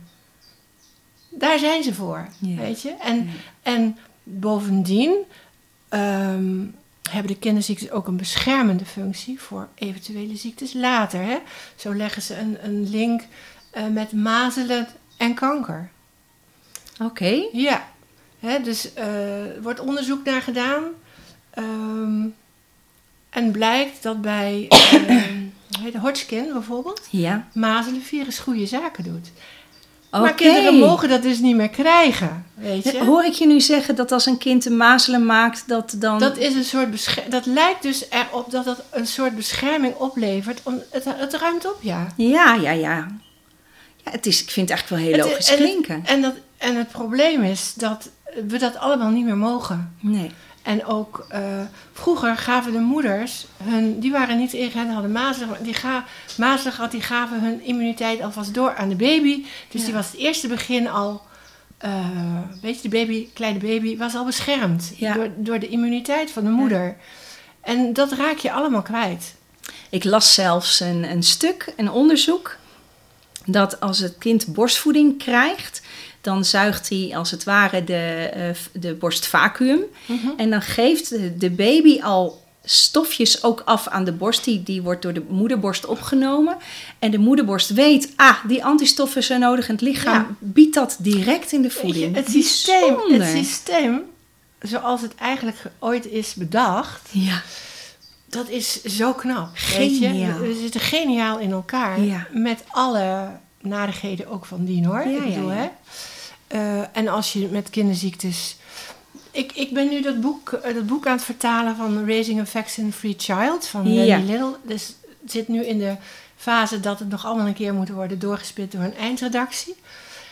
Daar 1.29 1.59
zijn 1.59 1.83
ze 1.83 1.93
voor, 1.93 2.27
weet 2.39 2.81
je. 2.81 2.95
En, 2.99 3.29
en 3.61 3.97
bovendien 4.23 5.15
ehm, 5.89 6.65
hebben 7.09 7.31
de 7.31 7.39
kinderziektes 7.39 7.91
ook 7.91 8.07
een 8.07 8.17
beschermende 8.17 8.85
functie 8.85 9.39
voor 9.41 9.67
eventuele 9.75 10.35
ziektes 10.35 10.73
later. 10.73 11.21
Hè? 11.21 11.37
Zo 11.75 11.95
leggen 11.95 12.21
ze 12.21 12.37
een, 12.37 12.57
een 12.61 12.89
link 12.89 13.23
eh, 13.71 13.87
met 13.87 14.11
mazelen 14.11 14.87
en 15.17 15.33
kanker. 15.33 15.89
Oké. 17.01 17.43
Ja, 17.51 17.87
hè, 18.39 18.61
dus 18.61 18.93
eh, 18.93 19.45
er 19.55 19.61
wordt 19.61 19.79
onderzoek 19.79 20.23
naar 20.25 20.41
gedaan. 20.41 20.83
Ehm, 21.53 22.25
en 23.29 23.51
blijkt 23.51 24.03
dat 24.03 24.21
bij 24.21 24.65
hoe 24.69 24.99
heet 25.83 25.93
het, 25.93 26.01
Hodgkin 26.01 26.49
bijvoorbeeld, 26.53 27.01
Ja. 27.09 27.47
mazelenvirus 27.53 28.39
goede 28.39 28.65
zaken 28.65 29.03
doet. 29.03 29.31
Maar 30.11 30.33
kinderen 30.33 30.75
mogen 30.75 31.09
dat 31.09 31.21
dus 31.21 31.39
niet 31.39 31.55
meer 31.55 31.69
krijgen, 31.69 32.45
weet 32.53 32.83
je. 32.83 33.03
Hoor 33.05 33.23
ik 33.23 33.33
je 33.33 33.47
nu 33.47 33.59
zeggen 33.61 33.95
dat 33.95 34.11
als 34.11 34.25
een 34.25 34.37
kind 34.37 34.65
een 34.65 34.77
mazelen 34.77 35.25
maakt, 35.25 35.63
dat 35.67 35.95
dan... 35.97 36.19
Dat, 36.19 36.37
is 36.37 36.55
een 36.55 36.63
soort 36.63 37.15
dat 37.29 37.45
lijkt 37.45 37.81
dus 37.81 38.05
erop 38.09 38.51
dat 38.51 38.65
het 38.65 38.77
een 38.91 39.07
soort 39.07 39.35
bescherming 39.35 39.95
oplevert. 39.95 40.59
Om, 40.63 40.81
het, 40.91 41.05
het 41.07 41.33
ruimt 41.33 41.65
op, 41.65 41.77
ja. 41.81 42.07
Ja, 42.17 42.53
ja, 42.55 42.71
ja. 42.71 43.07
Ja, 44.03 44.11
het 44.11 44.25
is, 44.25 44.41
ik 44.43 44.49
vind 44.49 44.69
het 44.69 44.77
eigenlijk 44.79 44.89
wel 44.89 45.11
heel 45.13 45.23
Het- 45.25 45.31
logisch 45.31 45.49
en 45.51 45.57
het- 45.57 45.63
klinken. 45.69 46.05
En, 46.05 46.21
dat, 46.21 46.33
en 46.57 46.75
het 46.75 46.89
probleem 46.91 47.43
is 47.43 47.73
dat 47.75 48.09
we 48.47 48.57
dat 48.57 48.77
allemaal 48.77 49.09
niet 49.09 49.25
meer 49.25 49.37
mogen. 49.37 49.95
Nee. 49.99 50.31
En 50.61 50.85
ook 50.85 51.27
uh, 51.31 51.39
vroeger 51.93 52.37
gaven 52.37 52.71
de 52.71 52.79
moeders 52.79 53.45
hun, 53.63 53.99
die 53.99 54.11
waren 54.11 54.37
niet 54.37 54.53
ingeënt, 54.53 54.91
hadden 54.93 55.11
mazelig, 55.11 55.57
die 55.57 55.73
ga, 55.73 56.05
mazelig 56.37 56.77
had, 56.77 56.91
die 56.91 57.01
gaven 57.01 57.41
hun 57.41 57.63
immuniteit 57.63 58.21
alvast 58.21 58.53
door 58.53 58.75
aan 58.75 58.89
de 58.89 58.95
baby. 58.95 59.45
Dus 59.69 59.79
Ja. 59.81 59.85
die 59.85 59.95
was 59.95 60.05
het 60.11 60.15
eerste 60.15 60.47
begin 60.47 60.89
al, 60.89 61.21
uh, 61.85 61.91
weet 62.61 62.75
je, 62.75 62.89
de 62.89 62.97
baby, 62.97 63.27
kleine 63.33 63.59
baby 63.59 63.97
was 63.97 64.15
al 64.15 64.25
beschermd 64.25 64.91
Ja. 64.95 65.13
door, 65.13 65.29
door 65.37 65.59
de 65.59 65.67
immuniteit 65.67 66.31
van 66.31 66.43
de 66.43 66.49
moeder. 66.49 66.97
En 67.61 67.93
dat 67.93 68.11
raak 68.11 68.37
je 68.37 68.51
allemaal 68.51 68.81
kwijt. 68.81 69.35
Ik 69.89 70.03
las 70.03 70.33
zelfs 70.33 70.79
een, 70.79 71.11
een 71.11 71.23
stuk, 71.23 71.73
een 71.77 71.91
onderzoek, 71.91 72.57
dat 73.45 73.79
als 73.79 73.99
het 73.99 74.17
kind 74.17 74.53
borstvoeding 74.53 75.17
krijgt, 75.17 75.81
dan 76.21 76.45
zuigt 76.45 76.89
hij 76.89 77.11
als 77.15 77.31
het 77.31 77.43
ware 77.43 77.83
de, 77.83 78.29
v- 78.53 78.79
de 78.79 78.93
borstvacuüm. 78.93 79.79
En 80.37 80.49
dan 80.49 80.61
geeft 80.61 81.09
de, 81.39 81.49
baby 81.51 82.01
al 82.01 82.43
stofjes 82.63 83.43
ook 83.43 83.61
af 83.65 83.87
aan 83.87 84.03
de 84.03 84.11
borst. 84.11 84.43
Die, 84.43 84.63
die 84.63 84.81
wordt 84.81 85.01
door 85.01 85.13
de 85.13 85.23
moederborst 85.29 85.85
opgenomen. 85.85 86.57
En 86.99 87.11
de 87.11 87.17
moederborst 87.17 87.69
weet, 87.69 88.13
ah, 88.15 88.35
die 88.47 88.63
antistoffen 88.65 89.23
zijn 89.23 89.39
nodig. 89.39 89.67
En 89.67 89.73
het 89.73 89.81
lichaam 89.83 90.13
Ja. 90.21 90.35
biedt 90.39 90.73
dat 90.75 90.97
direct 90.99 91.51
in 91.51 91.61
de 91.61 91.67
je, 91.67 91.73
voeding. 91.73 92.15
het, 92.15 92.29
systeem, 92.29 92.95
het 93.07 93.27
systeem, 93.27 94.01
zoals 94.61 95.01
het 95.01 95.15
eigenlijk 95.15 95.57
ge- 95.57 95.69
ooit 95.79 96.05
is 96.07 96.33
bedacht, 96.33 97.09
Ja, 97.11 97.41
Dat 98.29 98.49
is 98.49 98.83
zo 98.83 99.13
knap. 99.13 99.49
Weet 99.77 99.99
je? 99.99 100.07
Geniaal. 100.07 100.39
We 100.39 100.57
zitten 100.61 100.81
geniaal 100.81 101.39
in 101.39 101.51
elkaar. 101.51 102.01
Ja. 102.01 102.27
Met 102.31 102.63
alle 102.69 103.27
narigheden 103.61 104.27
ook 104.27 104.45
van 104.45 104.65
dien 104.65 104.85
hoor. 104.85 105.07
Ja, 105.07 105.23
ik 105.23 105.33
bedoel. 105.33 105.49
Hè? 105.49 105.67
Eh, 106.49 106.97
en 106.97 107.07
als 107.07 107.33
je 107.33 107.47
met 107.51 107.69
kinderziektes. 107.69 108.57
Ik, 109.31 109.51
ik 109.51 109.73
ben 109.73 109.89
nu 109.89 110.01
dat 110.01 110.21
boek, 110.21 110.51
eh, 110.51 110.73
dat 110.73 110.87
boek 110.87 111.07
aan 111.07 111.15
het 111.15 111.23
vertalen 111.23 111.75
van 111.75 112.07
Raising 112.07 112.39
a 112.39 112.45
Vaccine-Free 112.45 113.15
Child 113.17 113.67
van 113.67 113.93
Ja. 113.93 114.05
Lenny 114.05 114.31
Little. 114.31 114.55
Dus 114.63 114.95
het 115.21 115.31
zit 115.31 115.47
nu 115.47 115.65
in 115.65 115.77
de 115.77 115.95
fase 116.35 116.79
dat 116.79 116.99
het 116.99 117.09
nog 117.09 117.25
allemaal 117.25 117.47
een 117.47 117.53
keer 117.53 117.73
moet 117.73 117.89
worden 117.89 118.19
doorgespit 118.19 118.71
door 118.71 118.81
een 118.81 118.95
eindredactie. 118.95 119.75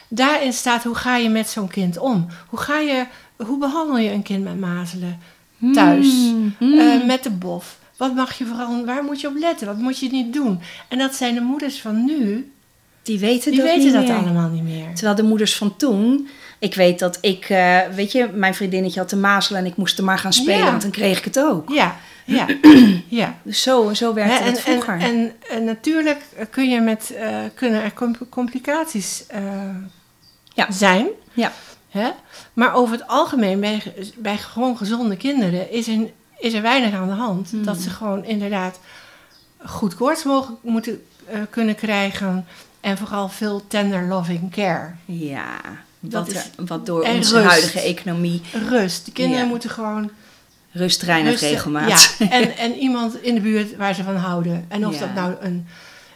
Daarin 0.08 0.54
staat 0.54 0.84
hoe 0.84 0.96
ga 0.96 1.16
je 1.18 1.30
met 1.30 1.50
zo'n 1.50 1.68
kind 1.68 1.98
om? 1.98 2.28
Hoe, 2.50 2.60
ga 2.60 2.80
je, 2.80 3.06
hoe 3.36 3.58
behandel 3.58 3.98
je 3.98 4.12
een 4.12 4.24
kind 4.24 4.44
met 4.44 4.60
mazelen 4.60 5.20
thuis? 5.74 6.08
Mm, 6.08 6.56
mm. 6.60 6.80
Eh, 6.80 7.06
met 7.06 7.24
de 7.24 7.30
bof. 7.30 7.78
Wat 7.98 8.16
mag 8.16 8.38
je 8.38 8.46
vooral, 8.46 8.86
waar 8.86 9.04
moet 9.04 9.22
je 9.22 9.28
op 9.28 9.36
letten? 9.36 9.68
Wat 9.68 9.78
moet 9.78 10.00
je 10.00 10.10
niet 10.10 10.34
doen? 10.34 10.60
En 10.88 10.98
dat 10.98 11.16
zijn 11.16 11.34
de 11.34 11.42
moeders 11.42 11.82
van 11.82 12.06
nu, 12.06 12.52
die 13.08 13.20
weten 13.20 13.52
die 13.52 13.60
dat 13.60 13.70
weten 13.70 13.84
niet 13.86 13.94
dat 13.94 14.04
meer. 14.08 14.16
allemaal 14.16 14.50
niet 14.50 14.64
meer. 14.64 14.94
Terwijl 14.94 15.16
de 15.16 15.24
moeders 15.24 15.56
van 15.56 15.76
toen. 15.76 16.28
Ik 16.60 16.76
weet 16.76 17.00
dat 17.00 17.18
ik, 17.22 17.50
eh, 17.50 17.80
weet 17.96 18.12
je, 18.12 18.30
mijn 18.34 18.56
vriendinnetje 18.56 19.00
had 19.00 19.10
de 19.10 19.16
mazelen 19.16 19.62
en 19.62 19.68
ik 19.68 19.76
moest 19.76 19.98
er 19.98 20.04
maar 20.04 20.20
gaan 20.20 20.34
spelen, 20.34 20.58
Ja. 20.64 20.70
want 20.70 20.82
dan 20.82 20.92
kreeg 20.92 21.18
ik 21.18 21.24
het 21.24 21.40
ook. 21.40 21.70
Ja, 21.70 21.96
ja, 22.26 22.46
ja. 23.08 23.38
Dus 23.44 23.62
zo, 23.62 23.94
zo 23.94 24.14
werkte 24.14 24.44
het 24.44 24.60
vroeger. 24.62 24.94
en, 24.94 25.02
en, 25.02 25.34
en 25.50 25.64
natuurlijk 25.64 26.22
kun 26.50 26.70
je 26.70 26.80
met, 26.82 27.14
eh, 27.16 27.36
kunnen 27.56 27.84
er 27.84 27.94
com- 27.94 28.30
complicaties 28.30 29.24
eh, 29.28 29.42
Ja. 30.54 30.72
zijn. 30.72 31.08
Ja. 31.34 31.52
Hè? 31.90 32.10
Maar 32.54 32.74
over 32.74 32.96
het 32.98 33.08
algemeen, 33.08 33.60
bij, 33.60 33.82
bij 34.18 34.38
gewoon 34.38 34.78
gezonde 34.78 35.18
kinderen, 35.18 35.72
is 35.72 35.88
er, 35.88 36.00
is 36.40 36.54
er 36.54 36.62
weinig 36.62 36.94
aan 36.94 37.08
de 37.08 37.14
hand. 37.14 37.50
Hmm. 37.50 37.66
Dat 37.66 37.78
ze 37.78 37.90
gewoon 37.90 38.26
inderdaad 38.26 38.80
goed 39.66 39.96
koorts 39.96 40.24
mogen, 40.24 40.58
moeten 40.62 41.02
kunnen 41.50 41.76
krijgen. 41.76 42.46
En 42.80 42.98
vooral 42.98 43.30
veel 43.30 43.68
tender 43.68 44.04
loving 44.08 44.52
care. 44.52 44.92
ja, 45.06 45.58
Dat 46.00 46.12
wat, 46.28 46.36
is- 46.36 46.50
er- 46.58 46.66
wat 46.66 46.86
door 46.86 47.02
onze 47.04 47.36
rust. 47.36 47.50
huidige 47.50 47.82
economie 47.82 48.42
Rust. 48.70 49.06
De 49.06 49.12
kinderen 49.12 49.44
Ja. 49.44 49.50
moeten 49.50 49.70
gewoon 49.70 50.10
rust, 50.72 51.02
Rustig, 51.04 51.40
regelmaat. 51.40 52.16
Ja, 52.20 52.30
en, 52.40 52.58
en 52.58 52.74
iemand 52.76 53.22
in 53.24 53.36
de 53.36 53.42
buurt 53.42 53.76
waar 53.76 53.94
ze 53.96 54.04
van 54.04 54.16
houden. 54.16 54.66
En 54.68 54.88
of 54.88 54.94
Ja. 54.94 55.00
dat 55.00 55.14
nou 55.14 55.36
een, 55.40 55.68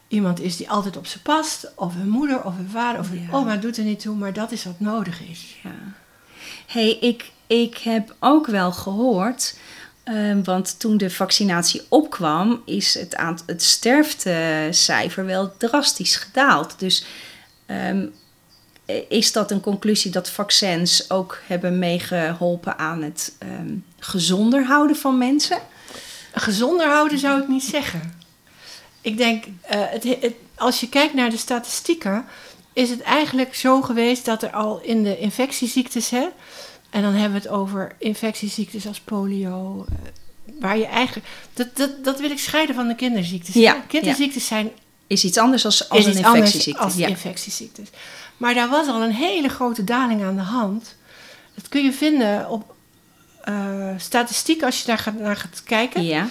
iemand 0.08 0.40
is 0.40 0.58
die 0.58 0.70
altijd 0.70 0.98
op 0.98 1.08
ze 1.08 1.22
past, 1.22 1.72
of 1.76 1.96
een 1.96 2.10
moeder, 2.10 2.44
of 2.44 2.58
een 2.58 2.70
vader, 2.72 3.00
of 3.00 3.08
Ja. 3.14 3.20
oma, 3.32 3.56
doet 3.56 3.78
er 3.78 3.84
niet 3.84 4.00
toe, 4.00 4.16
maar 4.16 4.34
dat 4.34 4.52
is 4.52 4.64
wat 4.66 4.80
nodig 4.80 5.22
is. 5.30 5.56
Ja. 5.64 5.70
hey, 6.68 6.98
ik, 7.02 7.32
ik 7.48 7.78
heb 7.78 8.16
ook 8.20 8.48
wel 8.48 8.72
gehoord, 8.72 9.58
ehm, 10.04 10.44
want 10.44 10.80
toen 10.80 10.98
de 10.98 11.10
vaccinatie 11.10 11.82
opkwam, 11.90 12.62
is 12.66 12.94
het, 12.94 13.16
het 13.46 13.64
sterftecijfer 13.64 15.26
wel 15.26 15.58
drastisch 15.58 16.16
gedaald. 16.16 16.80
Dus 16.80 17.06
ehm, 17.66 18.06
is 19.10 19.32
dat 19.32 19.52
een 19.52 19.62
conclusie 19.62 20.12
dat 20.12 20.30
vaccins 20.30 21.10
ook 21.10 21.40
hebben 21.48 21.80
meegeholpen 21.80 22.78
aan 22.78 23.02
het 23.02 23.36
ehm, 23.40 23.74
gezonder 24.00 24.66
houden 24.66 24.96
van 24.96 25.18
mensen? 25.18 25.58
Gezonder 26.34 26.88
houden 26.88 27.20
zou 27.20 27.42
ik 27.42 27.48
niet 27.48 27.64
zeggen. 27.64 28.20
Ik 29.02 29.18
denk, 29.18 29.44
eh, 29.62 29.80
het- 29.90 30.34
als 30.56 30.80
je 30.80 30.90
kijkt 30.90 31.14
naar 31.14 31.30
de 31.30 31.38
statistieken, 31.38 32.26
is 32.74 32.90
het 32.90 33.02
eigenlijk 33.02 33.56
zo 33.56 33.82
geweest 33.82 34.26
dat 34.26 34.44
er 34.44 34.52
al 34.52 34.80
in 34.82 35.04
de 35.04 35.18
infectieziektes, 35.18 36.10
hè, 36.10 36.28
en 36.92 37.02
dan 37.02 37.14
hebben 37.14 37.42
we 37.42 37.48
het 37.48 37.58
over 37.58 37.92
infectieziektes 37.98 38.88
als 38.88 39.00
polio, 39.00 39.86
eh, 39.90 39.96
waar 40.60 40.78
je 40.78 40.86
eigenlijk, 40.86 41.28
dat, 41.54 41.68
dat, 41.78 42.04
dat 42.04 42.20
wil 42.20 42.32
ik 42.32 42.40
scheiden 42.40 42.76
van 42.76 42.88
de 42.88 42.96
kinderziektes. 42.96 43.54
Ja, 43.54 43.84
Kinderziektes 43.88 44.48
zijn 44.48 44.70
Is 45.08 45.24
iets 45.24 45.38
anders 45.38 45.66
als, 45.66 45.90
als 45.90 46.06
een 46.06 46.16
infectieziekte. 46.16 46.82
als 46.82 46.96
ja. 46.96 47.08
infectieziektes. 47.08 47.90
Maar 48.38 48.54
daar 48.54 48.70
was 48.70 48.88
al 48.88 49.02
een 49.02 49.14
hele 49.14 49.50
grote 49.50 49.84
daling 49.84 50.24
aan 50.24 50.36
de 50.36 50.42
hand. 50.42 50.96
Dat 51.56 51.70
kun 51.70 51.84
je 51.84 51.94
vinden 51.94 52.50
op 52.50 52.76
eh 53.42 53.90
statistiek 53.98 54.64
als 54.64 54.80
je 54.80 54.86
daar 54.86 54.98
gaat, 54.98 55.20
naar 55.20 55.36
gaat 55.36 55.64
kijken. 55.64 56.04
ja. 56.04 56.28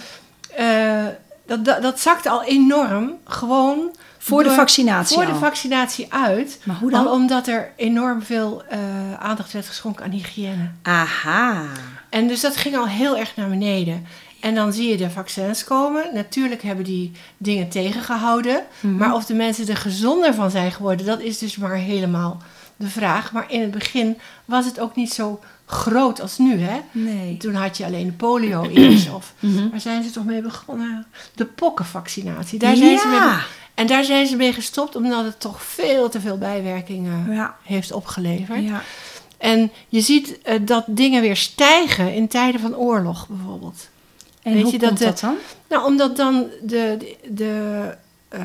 Eh, 0.55 1.05
dat, 1.45 1.65
dat, 1.65 1.81
dat 1.81 1.99
zakte 1.99 2.29
al 2.29 2.43
enorm, 2.43 3.17
gewoon 3.25 3.95
Voor 4.23 4.43
de 4.43 4.51
vaccinatie 4.51 5.15
voor 5.15 5.25
de 5.25 5.35
vaccinatie 5.35 6.13
uit. 6.13 6.59
Maar 6.63 6.75
hoe 6.75 6.91
dan? 6.91 7.07
Al 7.07 7.13
omdat 7.13 7.47
er 7.47 7.71
enorm 7.75 8.21
veel 8.23 8.63
eh, 8.69 8.79
aandacht 9.19 9.51
werd 9.53 9.67
geschonken 9.67 10.05
aan 10.05 10.11
hygiëne. 10.11 10.69
Aha. 10.81 11.63
En 12.09 12.27
dus 12.27 12.41
dat 12.41 12.57
ging 12.57 12.77
al 12.77 12.87
heel 12.87 13.17
erg 13.17 13.35
naar 13.35 13.49
beneden. 13.49 14.05
En 14.39 14.55
dan 14.55 14.73
zie 14.73 14.89
je 14.89 14.97
de 14.97 15.09
vaccins 15.09 15.63
komen. 15.63 16.03
Natuurlijk 16.13 16.61
hebben 16.61 16.85
die 16.85 17.11
dingen 17.37 17.69
tegengehouden. 17.69 18.63
Mhm. 18.79 18.95
Maar 18.97 19.13
of 19.13 19.25
de 19.25 19.33
mensen 19.33 19.67
er 19.67 19.77
gezonder 19.77 20.33
van 20.33 20.51
zijn 20.51 20.71
geworden, 20.71 21.05
dat 21.05 21.19
is 21.21 21.37
dus 21.37 21.55
maar 21.57 21.75
helemaal 21.75 22.41
de 22.75 22.87
vraag. 22.89 23.31
Maar 23.31 23.45
in 23.51 23.61
het 23.61 23.71
begin 23.71 24.17
was 24.45 24.65
het 24.65 24.79
ook 24.79 24.95
niet 24.95 25.13
zo 25.13 25.39
groot 25.65 26.21
als 26.21 26.37
nu. 26.37 26.61
Hè? 26.61 26.79
Nee. 26.91 27.37
Toen 27.37 27.53
had 27.55 27.77
je 27.77 27.85
alleen 27.85 28.05
de 28.05 28.11
polio 28.11 28.69
eerst. 28.69 29.13
Of 29.13 29.33
Mhm. 29.39 29.69
waar 29.69 29.79
zijn 29.79 30.03
ze 30.03 30.09
toch 30.11 30.25
mee 30.25 30.41
begonnen? 30.41 31.05
De 31.35 31.45
pokkenvaccinatie. 31.45 32.59
Daar 32.59 32.75
zijn 32.75 32.97
ze 32.99 33.07
mee 33.07 33.15
ja. 33.15 33.41
En 33.81 33.87
daar 33.87 34.03
zijn 34.03 34.27
ze 34.27 34.35
mee 34.35 34.53
gestopt 34.53 34.95
omdat 34.95 35.23
het 35.25 35.39
toch 35.39 35.63
veel 35.63 36.09
te 36.09 36.19
veel 36.21 36.37
bijwerkingen 36.37 37.33
Ja. 37.33 37.55
heeft 37.63 37.91
opgeleverd. 37.91 38.63
ja. 38.63 38.81
En 39.37 39.71
je 39.89 40.01
ziet 40.01 40.41
eh, 40.41 40.55
dat 40.61 40.83
dingen 40.87 41.21
weer 41.21 41.35
stijgen 41.35 42.13
in 42.13 42.27
tijden 42.27 42.61
van 42.61 42.75
oorlog 42.75 43.27
bijvoorbeeld. 43.27 43.89
En 44.43 44.53
Weet 44.53 44.63
hoe 44.63 44.71
je 44.71 44.77
dat 44.79 44.87
komt 44.87 44.99
de- 44.99 45.05
dat 45.05 45.19
dan? 45.19 45.35
Nou, 45.69 45.85
omdat 45.85 46.15
dan 46.17 46.47
de, 46.61 46.97
de, 46.99 47.15
de 47.27 47.95
eh, 48.29 48.41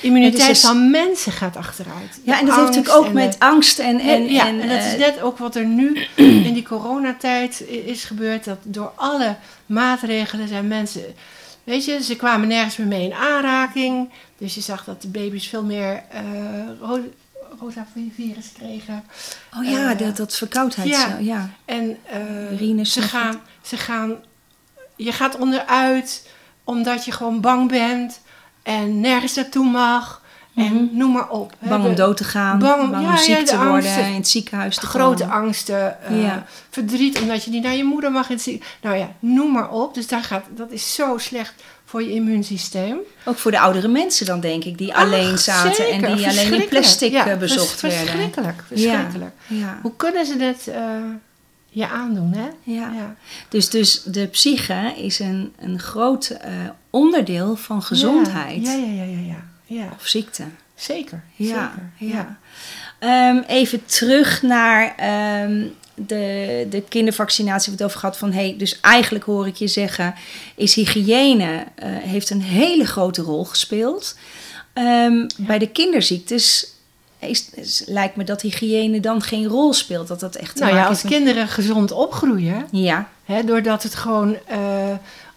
immuniteit 0.00 0.48
dus- 0.48 0.60
van 0.60 0.90
mensen 0.90 1.32
gaat 1.32 1.56
achteruit. 1.56 2.20
Ja, 2.24 2.38
en 2.40 2.46
dat 2.46 2.54
heeft 2.56 2.66
natuurlijk 2.68 2.96
ook 2.96 3.12
met 3.12 3.32
de- 3.32 3.38
angst 3.38 3.78
en... 3.78 3.98
en, 4.00 4.08
en, 4.08 4.32
ja, 4.32 4.46
en, 4.46 4.60
en 4.60 4.68
dat 4.68 4.78
is 4.78 4.92
eh, 4.92 4.98
net 4.98 5.20
ook 5.22 5.38
wat 5.38 5.54
er 5.56 5.64
nu 5.64 6.06
in 6.48 6.52
die 6.54 6.62
coronatijd 6.62 7.64
is 7.84 8.04
gebeurd. 8.04 8.44
Dat 8.44 8.58
door 8.62 8.92
alle 8.96 9.36
maatregelen 9.66 10.48
zijn 10.48 10.68
mensen... 10.68 11.02
Weet 11.64 11.84
je, 11.84 12.02
ze 12.02 12.16
kwamen 12.16 12.48
nergens 12.48 12.76
meer 12.76 12.86
mee 12.86 13.04
in 13.04 13.14
aanraking. 13.14 14.10
Dus 14.42 14.54
je 14.54 14.60
zag 14.60 14.84
dat 14.84 15.02
de 15.02 15.08
baby's 15.08 15.46
veel 15.48 15.64
meer 15.64 16.02
eh 16.10 16.20
ro- 16.80 17.10
rotavirus 17.60 18.52
kregen. 18.58 19.04
Oh 19.58 19.64
ja, 19.64 19.90
eh, 19.92 19.98
dat, 19.98 20.16
dat 20.16 20.36
verkoudheid. 20.36 20.88
ja. 20.88 21.10
zo, 21.10 21.16
ja. 21.24 21.50
En 21.64 21.96
eh, 22.04 22.52
Urine 22.52 22.84
ze, 22.86 23.02
gaan, 23.02 23.40
ze 23.62 23.76
gaan... 23.76 24.14
Je 24.96 25.12
gaat 25.12 25.36
onderuit 25.38 26.28
omdat 26.64 27.04
je 27.04 27.12
gewoon 27.12 27.40
bang 27.40 27.68
bent. 27.68 28.20
En 28.62 29.00
nergens 29.00 29.34
naartoe 29.34 29.64
mag. 29.70 30.20
En 30.54 30.72
Mhm. 30.74 30.96
noem 30.96 31.12
maar 31.12 31.28
op. 31.28 31.52
hè. 31.58 31.68
Bang 31.68 31.84
om 31.84 31.94
dood 31.94 32.16
te 32.16 32.24
gaan, 32.24 32.58
bang 32.58 32.82
om- 32.82 33.00
ja, 33.00 33.16
ziek 33.16 33.46
te 33.46 33.56
worden, 33.64 34.06
in 34.06 34.14
het 34.14 34.28
ziekenhuis 34.28 34.76
te 34.76 34.86
grote 34.86 35.22
komen. 35.22 35.36
angsten, 35.38 36.02
eh, 36.02 36.22
Ja. 36.22 36.44
verdriet 36.70 37.20
omdat 37.20 37.44
je 37.44 37.50
niet 37.50 37.62
naar 37.62 37.74
je 37.74 37.84
moeder 37.84 38.12
mag. 38.12 38.30
in 38.30 38.36
het 38.36 38.60
Nou 38.82 38.96
ja, 38.96 39.12
noem 39.18 39.52
maar 39.52 39.70
op. 39.70 39.94
Dus 39.94 40.06
daar 40.06 40.22
gaat, 40.22 40.44
dat 40.50 40.70
is 40.70 40.94
zo 40.94 41.18
slecht 41.18 41.54
voor 41.92 42.02
je 42.02 42.12
immuunsysteem. 42.12 42.98
Ook 43.24 43.38
voor 43.38 43.50
de 43.50 43.58
oudere 43.60 43.88
mensen 43.88 44.26
dan, 44.26 44.40
denk 44.40 44.64
ik, 44.64 44.78
die 44.78 44.94
Ach, 44.94 45.02
alleen 45.02 45.38
zaten 45.38 45.74
zeker, 45.74 45.92
en 46.08 46.16
die 46.16 46.28
alleen 46.28 46.52
in 46.62 46.68
plastic 46.68 47.12
Ja, 47.12 47.26
eh, 47.26 47.38
bezocht 47.38 47.78
vers- 47.78 47.94
werden. 47.94 48.06
Verschrikkelijk, 48.12 48.62
verschrikkelijk. 48.66 49.34
Ja. 49.46 49.78
Hoe 49.82 49.96
kunnen 49.96 50.26
ze 50.26 50.36
dit 50.36 50.68
eh, 50.68 50.80
je 51.68 51.88
aandoen, 51.88 52.32
hè? 52.32 52.48
Ja. 52.62 53.16
Dus, 53.48 53.70
dus 53.70 54.02
de 54.02 54.26
psyche 54.26 54.92
is 54.96 55.18
een, 55.18 55.52
een 55.58 55.78
groot 55.78 56.28
eh, 56.28 56.50
onderdeel 56.90 57.56
van 57.56 57.82
gezondheid 57.82 58.62
Ja, 58.66 58.72
ja, 58.72 58.86
ja, 58.92 59.02
ja, 59.04 59.18
ja. 59.26 59.42
ja. 59.66 59.88
of 59.98 60.06
ziekte. 60.06 60.44
Zeker, 60.82 61.22
Ja, 61.36 61.72
zeker. 62.00 62.14
ja. 62.14 62.38
Ehm, 62.98 63.42
even 63.46 63.84
terug 63.86 64.42
naar 64.42 64.94
ehm, 64.96 65.64
de, 65.94 66.66
de 66.70 66.82
kindervaccinatie, 66.88 67.72
we 67.72 67.76
het 67.78 67.86
over 67.86 67.98
gehad. 68.00 68.18
Van, 68.18 68.32
hey, 68.32 68.54
dus 68.58 68.80
eigenlijk 68.80 69.24
hoor 69.24 69.46
ik 69.46 69.56
je 69.56 69.66
zeggen, 69.68 70.14
is 70.56 70.74
hygiëne 70.74 71.64
eh, 71.74 71.88
heeft 71.90 72.30
een 72.30 72.42
hele 72.42 72.84
grote 72.86 73.22
rol 73.22 73.44
gespeeld. 73.44 74.16
Ehm, 74.72 75.26
bij 75.36 75.58
de 75.58 75.68
kinderziektes 75.68 76.66
is, 77.18 77.50
is- 77.54 77.82
lijkt 77.86 78.16
me 78.16 78.24
dat 78.24 78.40
hygiëne 78.42 79.00
dan 79.00 79.22
geen 79.22 79.46
rol 79.46 79.72
speelt. 79.72 80.08
Dat 80.08 80.20
dat 80.20 80.34
echt 80.36 80.58
Nou 80.58 80.74
ja, 80.74 80.86
als 80.86 81.02
met- 81.02 81.12
kinderen 81.12 81.48
gezond 81.48 81.92
opgroeien, 81.92 82.66
Ja, 82.70 83.08
hè, 83.24 83.44
doordat 83.44 83.82
het 83.82 83.94
gewoon, 83.94 84.36
eh, 84.46 84.58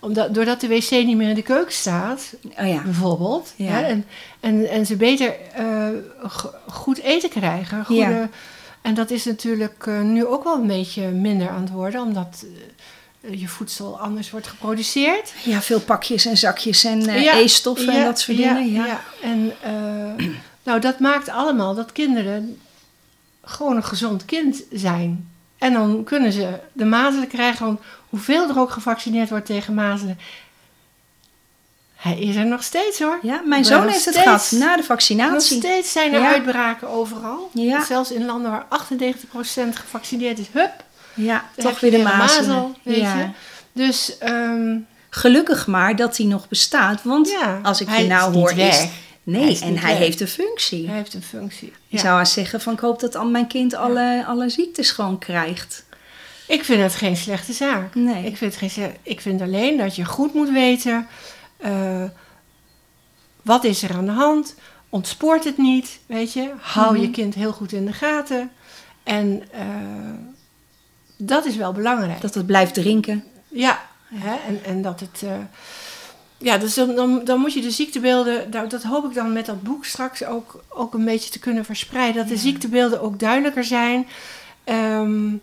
omdat, 0.06 0.34
doordat 0.34 0.62
de 0.62 0.68
wc 0.68 0.92
niet 0.92 1.18
meer 1.18 1.30
in 1.30 1.36
de 1.36 1.42
keuken 1.42 1.74
staat, 1.74 2.34
oh 2.60 2.68
ja. 2.68 2.82
bijvoorbeeld, 2.82 3.54
Ja. 3.56 3.66
hè, 3.72 3.82
en, 3.82 4.06
en, 4.40 4.70
en 4.70 4.86
ze 4.86 4.96
beter 4.96 5.36
eh, 5.54 5.88
go- 6.28 6.54
goed 6.68 7.00
eten 7.00 7.30
krijgen. 7.30 7.86
Goede, 7.86 8.02
Ja. 8.02 8.30
En 8.82 8.94
dat 8.94 9.12
is 9.12 9.26
natuurlijk 9.26 9.88
eh, 9.88 10.02
nu 10.02 10.26
ook 10.26 10.44
wel 10.44 10.56
een 10.56 10.68
beetje 10.68 11.08
minder 11.08 11.50
aan 11.50 11.62
het 11.62 11.72
worden, 11.72 12.02
omdat 12.02 12.46
eh, 13.22 13.40
je 13.40 13.48
voedsel 13.48 14.00
anders 14.00 14.32
wordt 14.32 14.48
geproduceerd. 14.48 15.34
Ja, 15.44 15.62
veel 15.62 15.80
pakjes 15.82 16.26
en 16.26 16.38
zakjes 16.38 16.84
en 16.84 17.02
Ja, 17.22 17.38
e-stoffen 17.38 17.90
en 17.90 18.04
dat 18.04 18.20
soort 18.20 18.38
dingen. 18.38 18.72
Ja. 18.72 18.86
ja. 18.86 19.02
En 19.22 19.54
nou, 20.64 20.80
dat 20.80 21.00
maakt 21.00 21.30
allemaal 21.30 21.76
dat 21.76 21.92
kinderen 21.92 22.58
gewoon 23.44 23.76
een 23.76 23.84
gezond 23.84 24.26
kind 24.26 24.64
zijn. 24.72 25.30
En 25.58 25.74
dan 25.74 26.04
kunnen 26.04 26.32
ze 26.32 26.50
de 26.74 26.86
mazelen 26.86 27.28
krijgen. 27.28 27.80
Hoeveel 28.16 28.50
er 28.50 28.60
ook 28.60 28.72
gevaccineerd 28.72 29.30
wordt 29.30 29.46
tegen 29.46 29.74
mazelen. 29.74 30.20
Hij 31.96 32.20
is 32.20 32.36
er 32.36 32.46
nog 32.46 32.64
steeds 32.64 33.00
hoor. 33.00 33.20
Ja, 33.22 33.42
mijn 33.46 33.62
Nog 33.62 33.70
zoon 33.72 33.88
heeft 33.88 34.06
het 34.06 34.18
gehad 34.18 34.52
na 34.52 34.70
de 34.72 34.76
Nog 34.78 34.86
vaccinatie. 34.86 35.58
steeds 35.58 35.92
zijn 35.92 36.14
er 36.14 36.20
Ja. 36.22 36.28
uitbraken 36.34 36.90
overal. 36.90 37.50
Ja. 37.54 37.86
Zelfs 37.86 38.12
in 38.12 38.26
landen 38.26 38.52
waar 38.52 38.66
98% 38.70 39.76
gevaccineerd 39.76 40.40
is. 40.40 40.46
Hup, 40.52 40.84
Ja, 41.14 41.46
toch 41.58 41.80
weer 41.80 41.92
de 41.92 41.98
mazelen. 42.02 42.48
mazel, 42.48 42.76
weet 42.84 42.98
ja. 42.98 43.18
je. 43.18 43.28
Dus 43.72 44.18
ehm, 44.18 44.78
Gelukkig 45.10 45.68
maar 45.68 45.96
dat 45.96 46.18
hij 46.18 46.26
nog 46.26 46.48
bestaat. 46.48 47.04
Want 47.04 47.36
als 47.64 47.82
ik 47.82 47.90
je 47.98 48.04
nou 48.08 48.34
hoor, 48.34 48.50
is... 48.50 48.56
weg. 48.56 48.88
Nee, 49.24 49.44
Hij 49.58 49.68
en 49.68 49.78
hij 49.78 49.90
weg. 49.92 49.98
heeft 49.98 50.22
een 50.22 50.28
functie. 50.28 50.88
Hij 50.88 50.96
heeft 50.96 51.14
een 51.14 51.24
functie. 51.24 51.68
Je 51.88 51.96
Ja. 51.98 52.02
zou 52.02 52.16
haast 52.18 52.34
zeggen 52.34 52.62
van 52.62 52.74
ik 52.74 52.80
hoop 52.80 53.00
dat 53.00 53.16
al 53.16 53.26
mijn 53.30 53.48
kind 53.48 53.74
alle, 53.74 54.24
alle 54.28 54.50
ziektes 54.50 54.92
gewoon 54.92 55.18
krijgt. 55.20 55.84
Ik 56.48 56.64
vind 56.64 56.82
het 56.82 56.96
geen 56.96 57.18
slechte 57.18 57.54
zaak. 57.54 57.96
Nee. 57.96 58.26
Ik, 58.26 58.38
vind 58.38 58.60
het 58.60 58.72
geen, 58.74 58.92
ik 59.04 59.22
vind 59.22 59.42
alleen 59.42 59.78
dat 59.78 59.96
je 59.96 60.06
goed 60.06 60.34
moet 60.34 60.50
weten... 60.52 61.08
eh, 61.58 62.04
wat 63.42 63.64
is 63.64 63.84
er 63.84 63.96
aan 63.96 64.06
de 64.06 64.12
hand? 64.12 64.56
Ontspoort 64.90 65.44
het 65.44 65.58
niet, 65.58 66.00
weet 66.06 66.34
je? 66.34 66.52
Hou 66.60 66.94
Mhm. 66.94 67.02
je 67.02 67.12
kind 67.12 67.34
heel 67.36 67.52
goed 67.52 67.72
in 67.72 67.86
de 67.86 67.94
gaten. 67.94 68.52
En 69.04 69.44
eh, 69.52 69.66
dat 71.18 71.46
is 71.46 71.56
wel 71.56 71.72
belangrijk. 71.72 72.22
Dat 72.22 72.34
het 72.34 72.46
blijft 72.46 72.74
drinken. 72.74 73.24
Ja, 73.48 73.82
hè? 74.14 74.36
En, 74.48 74.60
en 74.66 74.82
dat 74.82 75.00
het... 75.00 75.22
eh, 75.24 75.32
ja, 76.38 76.58
dus 76.58 76.74
dan, 76.74 76.96
dan, 76.96 77.22
dan 77.24 77.40
moet 77.40 77.54
je 77.54 77.62
de 77.62 77.72
ziektebeelden... 77.72 78.52
Dat, 78.52 78.70
dat 78.70 78.84
hoop 78.84 79.06
ik 79.06 79.14
dan 79.14 79.34
met 79.34 79.46
dat 79.46 79.62
boek 79.64 79.86
straks 79.86 80.24
ook, 80.26 80.64
ook 80.70 80.94
een 80.94 81.06
beetje 81.06 81.30
te 81.30 81.40
kunnen 81.40 81.66
verspreiden. 81.66 82.16
Dat 82.16 82.28
de 82.28 82.34
Ja. 82.34 82.40
ziektebeelden 82.40 83.02
ook 83.02 83.20
duidelijker 83.20 83.64
zijn. 83.64 84.08
Ehm, 84.64 85.34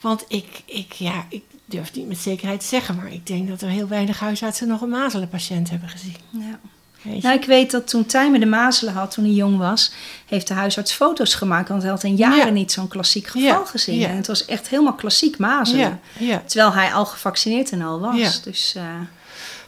want 0.00 0.24
ik, 0.28 0.62
ik, 0.66 0.92
ja, 0.92 1.26
ik 1.28 1.42
durf 1.64 1.86
het 1.86 1.94
niet 1.96 2.08
met 2.08 2.18
zekerheid 2.18 2.60
te 2.60 2.66
zeggen... 2.66 2.96
maar 2.96 3.12
ik 3.12 3.26
denk 3.26 3.48
dat 3.48 3.60
er 3.62 3.68
heel 3.68 3.88
weinig 3.88 4.20
huisartsen 4.20 4.68
nog 4.68 4.80
een 4.80 4.88
mazelenpatiënt 4.88 5.70
hebben 5.70 5.88
gezien. 5.88 6.16
Ja. 6.30 6.58
Nou, 7.02 7.34
ik 7.38 7.44
weet 7.44 7.70
dat 7.70 7.88
toen 7.88 8.06
Tijmen 8.06 8.40
de 8.40 8.46
mazelen 8.46 8.92
had, 8.94 9.10
toen 9.10 9.24
hij 9.24 9.32
jong 9.32 9.58
was, 9.58 9.92
heeft 10.26 10.48
de 10.48 10.54
huisarts 10.54 10.92
foto's 10.92 11.34
gemaakt. 11.34 11.68
Want 11.68 11.82
hij 11.82 11.90
had 11.90 12.02
in 12.02 12.16
jaren 12.16 12.36
Ja. 12.36 12.50
niet 12.50 12.72
zo'n 12.72 12.88
klassiek 12.88 13.26
geval 13.26 13.42
Ja, 13.48 13.64
gezien. 13.64 13.98
ja. 13.98 14.08
En 14.08 14.16
het 14.16 14.26
was 14.26 14.44
echt 14.44 14.68
helemaal 14.68 14.94
klassiek 14.94 15.38
mazelen. 15.38 15.80
ja, 15.80 15.98
ja. 16.26 16.42
Terwijl 16.46 16.72
hij 16.72 16.92
al 16.92 17.06
gevaccineerd 17.06 17.70
en 17.70 17.82
al 17.82 18.00
was. 18.00 18.42
Dus 18.42 18.74
eh, 18.76 18.82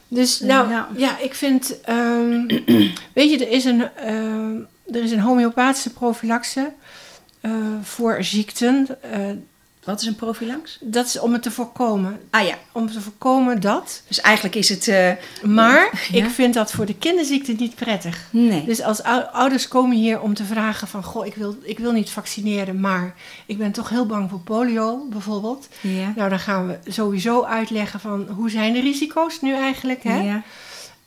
Dus 0.09 0.39
Ja, 0.39 0.63
nou, 0.65 0.85
ja. 0.99 1.19
ik 1.19 1.35
vind, 1.35 1.81
ehm, 1.81 2.47
weet 3.15 3.31
je, 3.31 3.39
er 3.47 3.51
is 3.51 3.65
een, 3.65 3.89
ehm, 3.97 4.55
er 4.93 5.03
is 5.03 5.11
een 5.11 5.21
homeopathische 5.21 5.91
prophylaxe 5.93 6.73
eh, 7.41 7.51
voor 7.83 8.25
ziekten. 8.25 8.87
Eh, 9.81 9.87
wat 9.87 10.01
is 10.01 10.07
een 10.07 10.15
profylax? 10.17 10.79
dat 10.81 11.07
is 11.07 11.19
om 11.19 11.33
het 11.33 11.43
te 11.43 11.51
voorkomen. 11.51 12.21
Ah 12.31 12.47
ja, 12.47 12.55
Om 12.73 12.91
te 12.91 13.01
voorkomen 13.01 13.61
dat. 13.61 14.03
dus 14.09 14.21
eigenlijk 14.21 14.55
is 14.55 14.69
het... 14.69 14.89
eh, 14.89 15.13
Maar 15.43 15.91
Ja. 16.13 16.25
ik 16.25 16.31
vind 16.31 16.55
dat 16.55 16.73
voor 16.73 16.87
de 16.87 16.95
kinderziekte 16.95 17.53
niet 17.53 17.75
prettig. 17.75 18.27
nee. 18.31 18.65
Dus 18.65 18.83
als 18.83 19.03
ou- 19.03 19.25
ouders 19.33 19.69
komen 19.69 19.97
hier 19.97 20.21
om 20.21 20.35
te 20.35 20.45
vragen 20.45 20.89
van... 20.89 21.03
Goh, 21.05 21.27
ik 21.27 21.35
wil, 21.35 21.57
ik 21.63 21.79
wil 21.79 21.93
niet 21.93 22.11
vaccineren, 22.11 22.81
maar 22.81 23.15
ik 23.47 23.59
ben 23.59 23.73
toch 23.73 23.89
heel 23.89 24.07
bang 24.07 24.31
voor 24.31 24.41
polio 24.41 25.07
bijvoorbeeld. 25.11 25.69
ja. 25.81 26.13
Nou, 26.17 26.29
dan 26.31 26.39
gaan 26.41 26.67
we 26.67 26.79
sowieso 26.93 27.43
uitleggen 27.45 28.01
van 28.01 28.29
hoe 28.29 28.51
zijn 28.51 28.73
de 28.73 28.81
risico's 28.81 29.41
nu 29.41 29.55
eigenlijk, 29.55 30.03
hè? 30.03 30.21
Ja. 30.21 30.43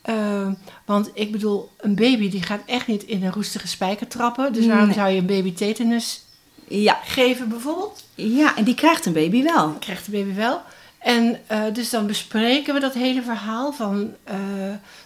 Uh, 0.09 0.47
want 0.85 1.09
ik 1.13 1.31
bedoel, 1.31 1.69
een 1.77 1.95
baby 1.95 2.29
die 2.29 2.41
gaat 2.43 2.61
echt 2.65 2.87
niet 2.87 3.03
in 3.03 3.23
een 3.23 3.31
roestige 3.31 3.67
spijker 3.67 4.07
trappen. 4.07 4.53
Dus 4.53 4.65
waarom 4.67 4.85
Nee. 4.85 4.95
zou 4.95 5.09
je 5.09 5.19
een 5.19 5.25
baby 5.25 5.53
tetanus 5.53 6.21
Ja. 6.67 6.99
geven 7.03 7.49
bijvoorbeeld? 7.49 8.03
ja, 8.15 8.55
en 8.55 8.63
die 8.63 8.75
krijgt 8.75 9.05
een 9.05 9.13
baby 9.13 9.43
wel. 9.43 9.69
Krijgt 9.79 10.05
de 10.05 10.11
baby 10.11 10.33
wel. 10.33 10.61
En 10.99 11.39
eh, 11.47 11.61
dus 11.73 11.89
dan 11.89 12.07
bespreken 12.07 12.73
we 12.73 12.79
dat 12.79 12.93
hele 12.93 13.21
verhaal 13.21 13.71
van 13.73 14.13
eh, 14.23 14.35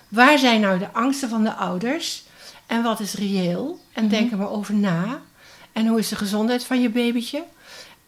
waar 0.07 0.37
zijn 0.37 0.61
nou 0.61 0.79
de 0.79 0.91
angsten 0.93 1.29
van 1.29 1.43
de 1.43 1.53
ouders 1.53 2.23
en 2.65 2.83
wat 2.83 2.99
is 2.99 3.13
reëel. 3.13 3.79
En 3.93 4.03
Mhm. 4.03 4.11
denk 4.11 4.31
er 4.31 4.37
maar 4.37 4.51
over 4.51 4.73
na. 4.73 5.21
En 5.71 5.87
hoe 5.87 5.99
is 5.99 6.07
de 6.09 6.15
gezondheid 6.15 6.63
van 6.63 6.81
je 6.81 6.89
babytje? 6.89 7.43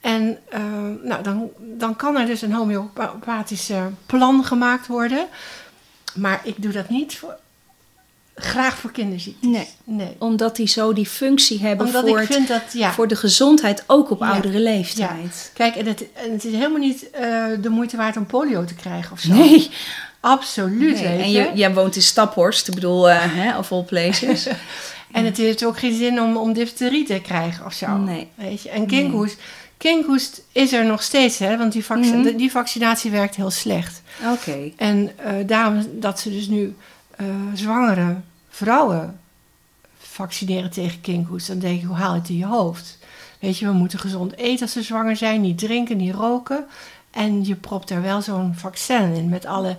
En 0.02 0.38
eh, 0.50 0.62
nou, 1.04 1.24
dan, 1.24 1.50
dan 1.60 1.96
kan 1.96 2.18
er 2.18 2.26
dus 2.26 2.42
een 2.42 2.54
homeopathische 2.54 3.90
plan 4.06 4.44
gemaakt 4.46 4.88
worden. 4.88 5.28
Maar 6.16 6.42
ik 6.44 6.62
doe 6.62 6.72
dat 6.72 6.90
niet 6.90 7.18
voor, 7.18 7.36
graag 8.40 8.78
voor 8.78 8.92
kinderziektes. 8.92 9.50
Nee. 9.50 9.68
nee. 9.84 10.16
Omdat 10.20 10.56
die 10.56 10.68
zo 10.68 10.94
die 10.94 11.06
functie 11.06 11.60
hebben 11.60 11.86
Omdat 11.86 12.08
voor, 12.08 12.22
ik 12.22 12.28
het- 12.28 12.36
vind 12.36 12.48
dat, 12.48 12.62
ja. 12.74 12.92
voor 12.92 13.08
de 13.08 13.16
gezondheid, 13.16 13.84
ook 13.88 14.12
op 14.12 14.20
Ja. 14.20 14.32
oudere 14.32 14.60
leeftijd. 14.60 15.52
Kijk, 15.54 15.76
en 15.76 15.86
het, 15.86 16.06
en 16.14 16.32
het 16.32 16.46
is 16.46 16.52
helemaal 16.54 16.78
niet 16.80 17.10
eh, 17.10 17.46
de 17.62 17.70
moeite 17.70 17.98
waard 17.98 18.18
om 18.18 18.26
polio 18.26 18.66
te 18.66 18.76
krijgen 18.76 19.12
of 19.12 19.20
zo. 19.20 19.34
Nee. 19.34 19.70
Absoluut, 20.22 20.96
Nee, 21.02 21.06
En 21.22 21.32
je. 21.32 21.40
je, 21.42 21.52
jij 21.54 21.74
woont 21.74 21.96
in 21.96 22.02
Staphorst, 22.02 22.68
ik 22.68 22.74
bedoel, 22.74 23.10
eh 23.10 23.18
hè, 23.22 23.58
of 23.58 23.72
all 23.72 23.84
places. 23.84 24.48
En 25.12 25.26
het 25.26 25.38
heeft 25.38 25.66
ook 25.66 25.80
geen 25.80 25.94
zin 25.96 26.22
om, 26.22 26.38
om 26.38 26.54
difterie 26.54 27.06
te 27.06 27.20
krijgen 27.24 27.66
of 27.66 27.74
zo. 27.74 27.98
Nee. 27.98 28.28
Weet 28.36 28.62
je. 28.62 28.70
En 28.70 28.86
kinkhoest, 28.88 29.38
kinkhoest 29.78 30.42
is 30.52 30.74
er 30.74 30.86
nog 30.86 31.02
steeds, 31.04 31.38
hè, 31.38 31.58
want 31.58 31.72
die, 31.72 31.86
vac- 31.86 31.98
Mhm. 31.98 32.36
die 32.38 32.52
vaccinatie 32.52 33.12
werkt 33.12 33.36
heel 33.36 33.50
slecht. 33.52 34.02
Oké. 34.34 34.72
En 34.78 35.12
eh, 35.18 35.34
daarom 35.46 35.86
dat 35.92 36.20
ze 36.20 36.30
dus 36.32 36.48
nu 36.48 36.76
eh, 37.20 37.26
zwangere 37.54 38.16
vrouwen 38.50 39.20
vaccineren 40.00 40.70
tegen 40.72 41.02
kinkhoest. 41.02 41.48
Dan 41.48 41.60
denk 41.60 41.80
ik, 41.82 41.88
hoe 41.88 41.96
haal 41.96 42.14
je 42.14 42.20
het 42.20 42.30
in 42.30 42.38
je 42.38 42.46
hoofd? 42.46 42.98
Weet 43.40 43.58
je, 43.58 43.66
we 43.66 43.72
moeten 43.72 44.00
gezond 44.00 44.38
eten 44.38 44.62
als 44.62 44.72
ze 44.72 44.82
zwanger 44.84 45.16
zijn, 45.16 45.42
niet 45.42 45.58
drinken, 45.58 45.98
niet 45.98 46.14
roken. 46.16 46.66
En 47.12 47.46
je 47.46 47.56
propt 47.56 47.90
er 47.90 48.02
wel 48.02 48.22
zo'n 48.22 48.54
vaccin 48.56 49.14
in 49.14 49.30
met 49.30 49.46
alle 49.46 49.78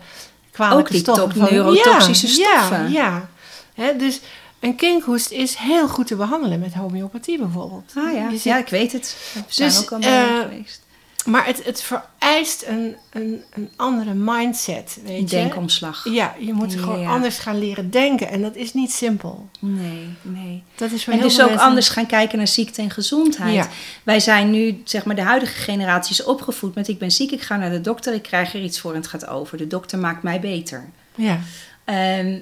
kwalijke 0.51 0.80
Ook 0.82 0.91
die 0.91 1.01
stoffen. 1.01 1.41
van- 1.41 1.49
neurotoxische 1.53 2.26
ja, 2.41 2.57
stoffen. 2.57 2.91
Ja, 2.93 3.07
ja. 3.07 3.28
Hè, 3.74 3.97
dus 3.97 4.20
een 4.61 4.76
kinkhoest 4.76 5.30
is 5.30 5.55
heel 5.55 5.88
goed 5.88 6.07
te 6.07 6.16
behandelen 6.16 6.61
met 6.61 6.74
homeopathie 6.74 7.38
bijvoorbeeld. 7.38 7.93
Ah 7.97 8.12
ja. 8.12 8.28
Je 8.28 8.41
ja, 8.43 8.59
ik 8.59 8.68
weet 8.68 8.93
het. 8.93 9.16
We 9.34 9.43
zijn 9.49 9.68
Dus, 9.70 9.80
ook 9.80 9.93
al 9.93 9.99
bij 9.99 10.28
eh, 10.28 10.38
geweest. 10.41 10.82
Maar 11.25 11.47
het, 11.47 11.64
het 11.64 11.83
vereist 11.83 12.64
een, 12.66 12.97
een, 13.12 13.43
een 13.55 13.71
andere 13.77 14.14
mindset, 14.14 14.99
weet 15.05 15.31
je. 15.31 15.37
Denkomslag. 15.37 16.05
Ja, 16.11 16.35
je 16.39 16.53
moet 16.53 16.73
Ja, 16.73 16.79
gewoon 16.79 17.01
ja. 17.01 17.09
anders 17.11 17.39
gaan 17.39 17.59
leren 17.59 17.91
denken. 17.91 18.29
En 18.29 18.43
dat 18.43 18.57
is 18.57 18.75
niet 18.75 18.93
simpel. 18.93 19.49
Nee, 19.61 20.09
nee. 20.23 20.62
Dat 20.75 20.91
is 20.91 21.05
voor 21.05 21.12
En 21.12 21.21
dus 21.21 21.41
ook 21.41 21.49
mensen- 21.49 21.66
anders 21.66 21.89
gaan 21.89 22.07
kijken 22.07 22.39
naar 22.39 22.47
ziekte 22.49 22.83
en 22.83 22.91
gezondheid. 22.91 23.55
Ja. 23.55 23.68
Wij 24.03 24.21
zijn 24.21 24.51
nu, 24.51 24.81
zeg 24.85 25.05
maar, 25.05 25.14
de 25.16 25.23
huidige 25.23 25.61
generatie 25.61 26.12
is 26.12 26.25
opgevoed 26.25 26.75
met 26.75 26.89
ik 26.89 26.99
ben 26.99 27.11
ziek, 27.11 27.31
ik 27.31 27.43
ga 27.43 27.57
naar 27.57 27.71
de 27.71 27.81
dokter, 27.81 28.14
ik 28.14 28.23
krijg 28.23 28.55
er 28.55 28.62
iets 28.62 28.81
voor 28.81 28.91
en 28.91 28.97
het 29.01 29.09
gaat 29.09 29.27
over. 29.27 29.59
De 29.59 29.66
dokter 29.66 29.99
maakt 29.99 30.23
mij 30.23 30.41
beter. 30.41 30.89
Ja, 31.14 31.39
Ehm, 31.85 32.39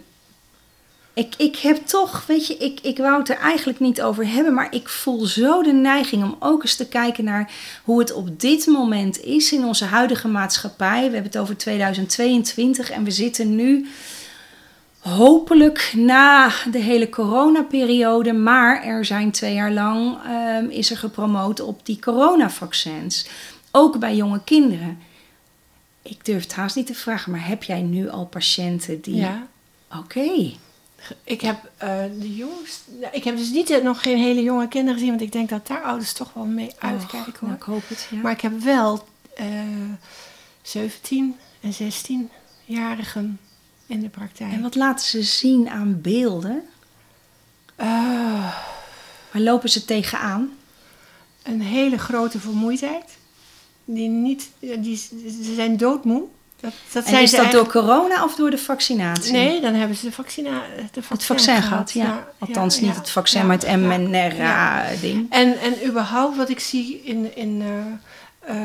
ik, 1.18 1.34
ik 1.36 1.56
heb 1.56 1.86
toch, 1.86 2.26
weet 2.26 2.46
je, 2.46 2.56
ik, 2.56 2.80
ik 2.82 2.98
wou 2.98 3.18
het 3.18 3.28
er 3.28 3.38
eigenlijk 3.38 3.80
niet 3.80 4.02
over 4.02 4.28
hebben, 4.28 4.54
maar 4.54 4.74
ik 4.74 4.88
voel 4.88 5.26
zo 5.26 5.62
de 5.62 5.72
neiging 5.72 6.22
om 6.22 6.36
ook 6.38 6.62
eens 6.62 6.76
te 6.76 6.88
kijken 6.88 7.24
naar 7.24 7.50
hoe 7.84 7.98
het 7.98 8.12
op 8.12 8.40
dit 8.40 8.66
moment 8.66 9.20
is 9.24 9.52
in 9.52 9.64
onze 9.64 9.84
huidige 9.84 10.28
maatschappij. 10.28 10.96
We 10.96 11.14
hebben 11.14 11.22
het 11.22 11.38
over 11.38 11.56
2022 11.56 12.90
en 12.90 13.04
we 13.04 13.10
zitten 13.10 13.56
nu 13.56 13.86
hopelijk 14.98 15.92
na 15.96 16.52
de 16.70 16.78
hele 16.78 17.08
coronaperiode, 17.08 18.32
maar 18.32 18.82
er 18.82 19.04
zijn 19.04 19.30
twee 19.30 19.54
jaar 19.54 19.72
lang 19.72 20.16
ehm, 20.24 20.64
is 20.70 20.90
er 20.90 20.98
gepromoot 20.98 21.60
op 21.60 21.86
die 21.86 21.98
coronavaccins, 21.98 23.26
ook 23.70 23.98
bij 23.98 24.16
jonge 24.16 24.40
kinderen. 24.44 24.98
Ik 26.02 26.24
durf 26.24 26.42
het 26.42 26.54
haast 26.54 26.76
niet 26.76 26.86
te 26.86 26.94
vragen, 26.94 27.32
maar 27.32 27.46
heb 27.46 27.62
jij 27.62 27.80
nu 27.80 28.08
al 28.08 28.26
patiënten 28.26 29.00
die 29.00 29.16
ja. 29.16 29.46
Oké. 29.96 30.52
Ik 31.24 31.40
heb 31.40 31.70
uh, 31.82 32.02
de 32.20 32.36
jongens. 32.36 32.80
Nou, 33.00 33.12
ik 33.12 33.24
heb 33.24 33.36
dus 33.36 33.50
niet 33.50 33.70
uh, 33.70 33.82
nog 33.82 34.02
geen 34.02 34.18
hele 34.18 34.42
jonge 34.42 34.68
kinderen 34.68 34.94
gezien, 34.94 35.10
want 35.10 35.22
ik 35.22 35.32
denk 35.32 35.48
dat 35.48 35.66
daar 35.66 35.82
ouders 35.82 36.12
toch 36.12 36.32
wel 36.32 36.44
mee 36.44 36.70
uitkijken. 36.78 37.32
Nou, 37.40 37.54
ik 37.54 37.62
hoop 37.62 37.88
het. 37.88 38.08
Ja. 38.10 38.20
Maar 38.20 38.32
ik 38.32 38.40
heb 38.40 38.60
wel 38.60 39.08
uh, 39.40 39.46
17 40.62 41.36
en 41.60 41.72
16-jarigen 41.72 43.38
in 43.86 44.00
de 44.00 44.08
praktijk. 44.08 44.52
En 44.52 44.62
wat 44.62 44.74
laten 44.74 45.06
ze 45.06 45.22
zien 45.22 45.68
aan 45.68 46.00
beelden? 46.00 46.62
Waar 49.30 49.40
lopen 49.40 49.68
ze 49.68 49.84
tegenaan? 49.84 50.56
Een 51.42 51.60
hele 51.60 51.98
grote 51.98 52.40
vermoeidheid. 52.40 53.16
Die 53.84 54.08
niet, 54.08 54.50
die, 54.58 54.96
ze 54.96 55.54
zijn 55.54 55.76
doodmoe. 55.76 56.24
Dat, 56.60 56.72
dat 56.92 57.04
en 57.04 57.10
zijn 57.10 57.22
is 57.22 57.30
ze 57.30 57.36
dat 57.36 57.44
eigenlijk- 57.44 57.72
door 57.72 57.84
corona 57.84 58.24
of 58.24 58.34
door 58.34 58.50
de 58.50 58.58
vaccinatie? 58.58 59.32
Nee, 59.32 59.60
dan 59.60 59.74
hebben 59.74 59.96
ze 59.96 60.06
de, 60.06 60.12
vaccina, 60.12 60.50
de 60.50 61.02
vaccin 61.02 61.16
Het 61.16 61.24
vaccin 61.24 61.62
gehad, 61.62 61.92
ja. 61.92 62.28
Althans 62.38 62.74
ja, 62.74 62.80
niet 62.80 62.92
ja, 62.94 62.98
het 62.98 63.10
vaccin, 63.10 63.46
maar 63.46 63.56
het 63.56 63.66
ja. 63.66 63.76
mRNA-ding. 63.76 65.26
En, 65.30 65.58
en 65.58 65.86
überhaupt 65.86 66.36
wat 66.36 66.48
ik 66.48 66.60
zie 66.60 67.02
in... 67.04 67.36
in 67.36 67.62
eh, 68.40 68.56
eh, 68.56 68.62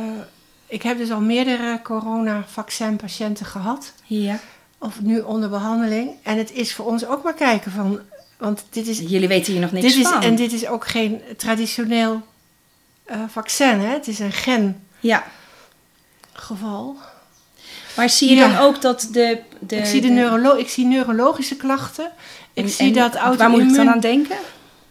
ik 0.67 0.81
heb 0.81 0.97
dus 0.97 1.11
al 1.11 1.21
meerdere 1.21 1.79
corona-vaccinpatiënten 1.83 3.45
gehad. 3.45 3.93
Ja. 4.03 4.39
Of 4.77 5.01
nu 5.01 5.19
onder 5.19 5.49
behandeling. 5.49 6.09
En 6.23 6.37
het 6.37 6.51
is 6.51 6.73
voor 6.73 6.85
ons 6.85 7.05
ook 7.05 7.23
maar 7.23 7.33
kijken 7.33 7.71
van... 7.71 7.99
Want 8.37 8.65
dit 8.69 8.87
is, 8.87 8.99
Jullie 8.99 9.27
weten 9.27 9.51
hier 9.51 9.61
nog 9.61 9.71
niks 9.71 9.85
dit 9.85 9.95
is, 9.95 10.07
van. 10.07 10.21
en 10.21 10.35
dit 10.35 10.53
is 10.53 10.67
ook 10.67 10.87
geen 10.87 11.21
traditioneel 11.37 12.21
eh, 13.05 13.17
vaccin. 13.27 13.79
Hè? 13.79 13.93
Het 13.93 14.07
is 14.07 14.19
een 14.19 14.31
gen-geval. 14.31 14.81
Ja, 14.99 15.23
maar 17.95 18.09
zie 18.09 18.29
je 18.29 18.35
Ja. 18.35 18.47
dan 18.47 18.57
ook 18.57 18.81
dat 18.81 19.07
de... 19.11 19.39
de 19.59 19.75
ik, 19.75 19.85
zie 19.85 20.01
de 20.01 20.07
neurolo 20.09 20.55
ik 20.57 20.69
zie 20.69 20.85
neurologische 20.85 21.55
klachten. 21.55 22.11
Ik 22.53 22.63
en- 22.63 22.69
zie 22.69 22.87
en 22.87 22.93
dat 22.93 23.37
Waar 23.37 23.49
moet 23.49 23.61
ik 23.61 23.75
dan 23.75 23.89
aan 23.89 23.99
denken? 23.99 24.37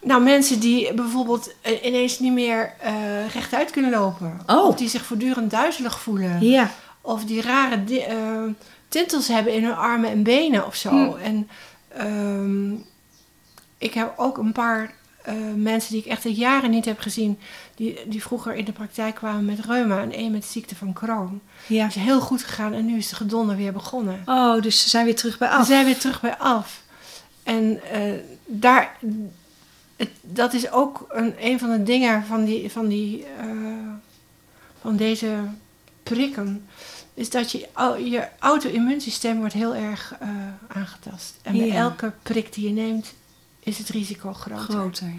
Nou, 0.03 0.23
mensen 0.23 0.61
die 0.61 0.95
bijvoorbeeld 0.95 1.51
eh, 1.61 1.85
ineens 1.85 2.19
niet 2.19 2.33
meer 2.33 2.73
eh, 2.81 2.93
rechtuit 3.35 3.71
kunnen 3.71 3.91
lopen. 3.91 4.41
Oh. 4.47 4.67
Of 4.67 4.75
die 4.75 4.89
zich 4.89 5.05
voortdurend 5.05 5.51
duizelig 5.51 6.01
voelen. 6.01 6.41
Ja. 6.47 6.71
Of 7.01 7.25
die 7.25 7.43
rare 7.43 7.85
di- 7.85 7.99
eh, 7.99 8.17
tintels 8.89 9.29
hebben 9.29 9.53
in 9.53 9.65
hun 9.65 9.75
armen 9.77 10.11
en 10.11 10.23
benen 10.23 10.67
of 10.67 10.75
zo. 10.75 10.89
Hm. 10.91 11.13
En 11.23 11.49
ehm, 11.97 12.73
ik 13.79 13.95
heb 13.95 14.13
ook 14.17 14.39
een 14.39 14.53
paar 14.53 14.93
eh, 15.23 15.35
mensen 15.55 15.93
die 15.93 16.01
ik 16.01 16.07
echt 16.11 16.25
al 16.25 16.31
jaren 16.31 16.71
niet 16.71 16.85
heb 16.85 16.99
gezien... 17.01 17.39
Die, 17.83 17.99
die 18.07 18.23
vroeger 18.23 18.55
in 18.55 18.65
de 18.65 18.73
praktijk 18.73 19.15
kwamen 19.15 19.45
met 19.45 19.65
reuma 19.65 20.01
en 20.01 20.13
één 20.13 20.33
met 20.33 20.45
ziekte 20.45 20.77
van 20.77 20.93
Crohn. 20.93 21.41
ja. 21.67 21.83
Het 21.85 21.97
is 21.97 22.03
heel 22.03 22.21
goed 22.21 22.43
gegaan 22.43 22.73
en 22.73 22.87
nu 22.87 22.97
is 22.97 23.09
de 23.09 23.15
gedonder 23.15 23.57
weer 23.57 23.73
begonnen. 23.73 24.23
Oh, 24.27 24.63
dus 24.63 24.83
ze 24.83 24.89
zijn 24.89 25.05
weer 25.05 25.17
terug 25.17 25.39
bij 25.39 25.49
af. 25.49 25.67
zijn 25.67 25.85
weer 25.85 25.99
terug 25.99 26.21
bij 26.21 26.37
af. 26.37 26.83
En 27.43 27.81
eh, 27.91 28.13
daar, 28.47 28.97
het, 29.97 30.09
dat 30.21 30.53
is 30.53 30.71
ook 30.71 31.05
een, 31.09 31.35
een 31.41 31.59
van 31.59 31.71
de 31.71 31.83
dingen 31.83 32.25
van, 32.25 32.45
die, 32.45 32.71
van, 32.71 32.89
die, 32.89 33.25
eh, 33.39 33.47
van 34.81 34.97
deze 34.97 35.35
prikken. 36.03 36.67
Is 37.15 37.31
dat 37.31 37.53
je, 37.53 37.69
je 38.11 38.29
auto-immuunsysteem 38.39 39.39
wordt 39.39 39.55
heel 39.55 39.75
erg 39.75 40.15
eh, 40.21 40.29
aangetast. 40.69 41.35
En 41.43 41.57
bij 41.57 41.67
Ja. 41.67 41.75
elke 41.75 42.13
prik 42.23 42.53
die 42.53 42.67
je 42.69 42.75
neemt, 42.75 43.15
is 43.61 43.79
het 43.79 43.89
risico 43.89 44.33
groter. 44.33 44.65
Groter. 44.75 45.13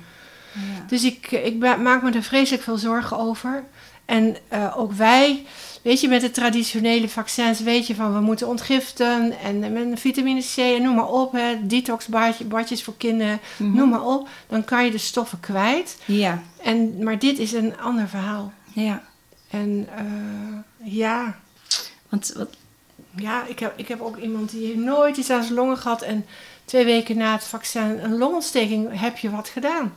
Dus 0.88 1.04
ik, 1.04 1.32
ik 1.32 1.58
maak 1.78 2.02
me 2.02 2.12
er 2.12 2.24
vreselijk 2.24 2.64
veel 2.64 2.78
zorgen 2.78 3.18
over. 3.18 3.64
En 4.06 4.36
eh, 4.48 4.74
ook 4.78 4.92
wij, 4.92 5.46
weet 5.82 6.02
je, 6.02 6.08
met 6.08 6.22
de 6.22 6.32
traditionele 6.32 7.10
vaccins 7.10 7.60
weet 7.60 7.88
je 7.88 7.96
van 7.96 8.14
we 8.14 8.20
moeten 8.20 8.48
ontgiften 8.48 9.40
en 9.40 9.74
met 9.74 10.00
vitamine 10.00 10.42
C 10.56 10.58
en 10.58 10.82
noem 10.82 10.96
maar 10.96 11.08
op, 11.10 11.32
hè, 11.32 11.68
detoxbadjes 11.68 12.84
voor 12.84 12.98
kinderen, 12.98 13.40
Mhm. 13.58 13.76
noem 13.76 13.90
maar 13.90 14.06
op. 14.06 14.28
Dan 14.48 14.64
kan 14.66 14.86
je 14.86 14.92
de 14.92 14.98
stoffen 14.98 15.40
kwijt. 15.40 15.98
Ja. 16.06 16.42
En, 16.64 17.04
maar 17.04 17.20
dit 17.20 17.40
is 17.40 17.52
een 17.54 17.80
ander 17.80 18.08
verhaal. 18.08 18.52
ja. 18.74 19.04
En 19.50 19.88
eh, 19.96 20.92
ja, 20.94 21.36
Want 22.10 22.34
wat, 22.38 22.50
ja 23.16 23.44
ik, 23.48 23.60
heb, 23.60 23.74
ik 23.76 23.88
heb 23.88 24.02
ook 24.02 24.18
iemand 24.18 24.52
die 24.52 24.78
nooit 24.78 25.18
iets 25.18 25.30
aan 25.30 25.44
zijn 25.44 25.54
longen 25.56 25.78
gehad 25.78 26.02
en 26.02 26.26
twee 26.66 26.86
weken 26.86 27.18
na 27.18 27.32
het 27.34 27.44
vaccin 27.44 28.00
een 28.04 28.18
longontsteking 28.18 29.00
heb 29.00 29.18
je 29.18 29.30
wat 29.30 29.50
gedaan. 29.50 29.94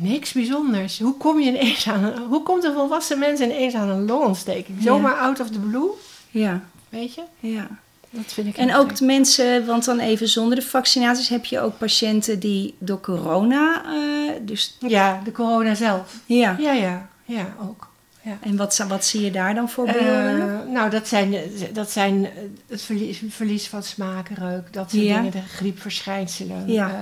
Niks 0.00 0.32
bijzonders. 0.32 0.98
Hoe 0.98 1.16
kom 1.16 1.40
je 1.40 1.46
ineens 1.50 1.88
aan 1.88 2.18
hoe 2.28 2.42
komt 2.42 2.64
een 2.64 2.74
volwassen 2.74 3.18
mens 3.18 3.40
ineens 3.40 3.74
aan 3.74 3.88
een 3.88 4.04
longontsteking? 4.06 4.78
Ja. 4.78 4.84
Zomaar 4.84 5.14
out 5.14 5.40
of 5.40 5.50
the 5.50 5.58
blue, 5.58 5.88
ja. 6.30 6.60
weet 6.88 7.14
je? 7.14 7.22
Ja. 7.40 7.66
Dat 8.10 8.32
vind 8.32 8.46
ik 8.46 8.56
En 8.56 8.74
ook 8.74 8.96
de 8.96 9.04
mensen, 9.04 9.66
want 9.66 9.84
dan 9.84 9.98
even 9.98 10.28
zonder 10.28 10.56
de 10.58 10.62
vaccinaties 10.64 11.28
heb 11.28 11.44
je 11.44 11.60
ook 11.60 11.78
patiënten 11.78 12.38
die 12.40 12.74
door 12.78 13.00
corona, 13.00 13.82
eh, 13.84 14.32
dus 14.42 14.76
Ja, 14.80 15.20
de 15.24 15.32
corona 15.32 15.74
zelf. 15.74 16.14
ja. 16.26 16.56
Ja, 16.58 16.72
ja, 16.72 17.08
ja, 17.24 17.54
ook. 17.62 17.88
Ja. 18.22 18.38
En 18.40 18.56
wat, 18.56 18.84
wat 18.88 19.04
zie 19.04 19.20
je 19.24 19.30
daar 19.30 19.54
dan 19.54 19.68
voor 19.70 19.84
beelden? 19.84 20.60
Eh, 20.66 20.72
nou, 20.72 20.90
dat 20.90 21.08
zijn, 21.08 21.34
dat 21.72 21.90
zijn 21.90 22.24
eh, 22.24 22.30
het 22.68 22.82
verlies, 22.82 23.22
verlies 23.28 23.68
van 23.68 23.82
smaak, 23.82 24.28
reuk, 24.28 24.72
dat 24.72 24.90
soort 24.90 25.02
Ja. 25.02 25.16
dingen, 25.16 25.30
de 25.32 25.42
griepverschijnselen, 25.54 26.72
Ja. 26.72 26.88
eh, 26.88 26.94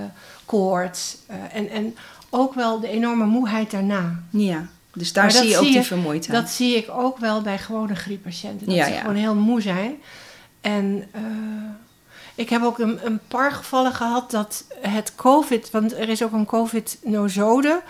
koorts. 0.45 1.17
eh, 1.27 1.37
en, 1.53 1.69
en 1.71 1.97
ook 2.31 2.55
wel 2.55 2.81
de 2.81 2.89
enorme 2.89 3.25
moeheid 3.27 3.71
daarna. 3.71 4.23
ja, 4.31 4.67
dus 4.93 5.13
daar 5.13 5.31
zie 5.31 5.49
je 5.49 5.57
ook 5.57 5.65
zie 5.65 5.73
die 5.73 5.83
vermoeidheid. 5.83 6.41
Dat 6.43 6.51
zie 6.51 6.77
ik 6.77 6.91
ook 6.91 7.19
wel 7.19 7.41
bij 7.43 7.59
gewone 7.59 7.95
grieppatiënten. 7.95 8.67
Dat 8.67 8.75
Ja, 8.75 8.85
ze 8.85 8.93
ja. 8.93 9.01
gewoon 9.01 9.15
heel 9.15 9.35
moe 9.35 9.61
zijn. 9.61 9.95
En 10.61 11.05
eh, 11.13 11.23
ik 12.35 12.49
heb 12.49 12.63
ook 12.63 12.79
een, 12.79 12.99
een 13.07 13.21
paar 13.29 13.53
gevallen 13.53 13.93
gehad 13.93 14.31
dat 14.31 14.65
het 14.81 15.13
COVID... 15.15 15.71
Want 15.71 15.93
er 15.93 16.09
is 16.09 16.23
ook 16.23 16.33
een 16.33 16.47
COVID-nosode. 16.47 17.83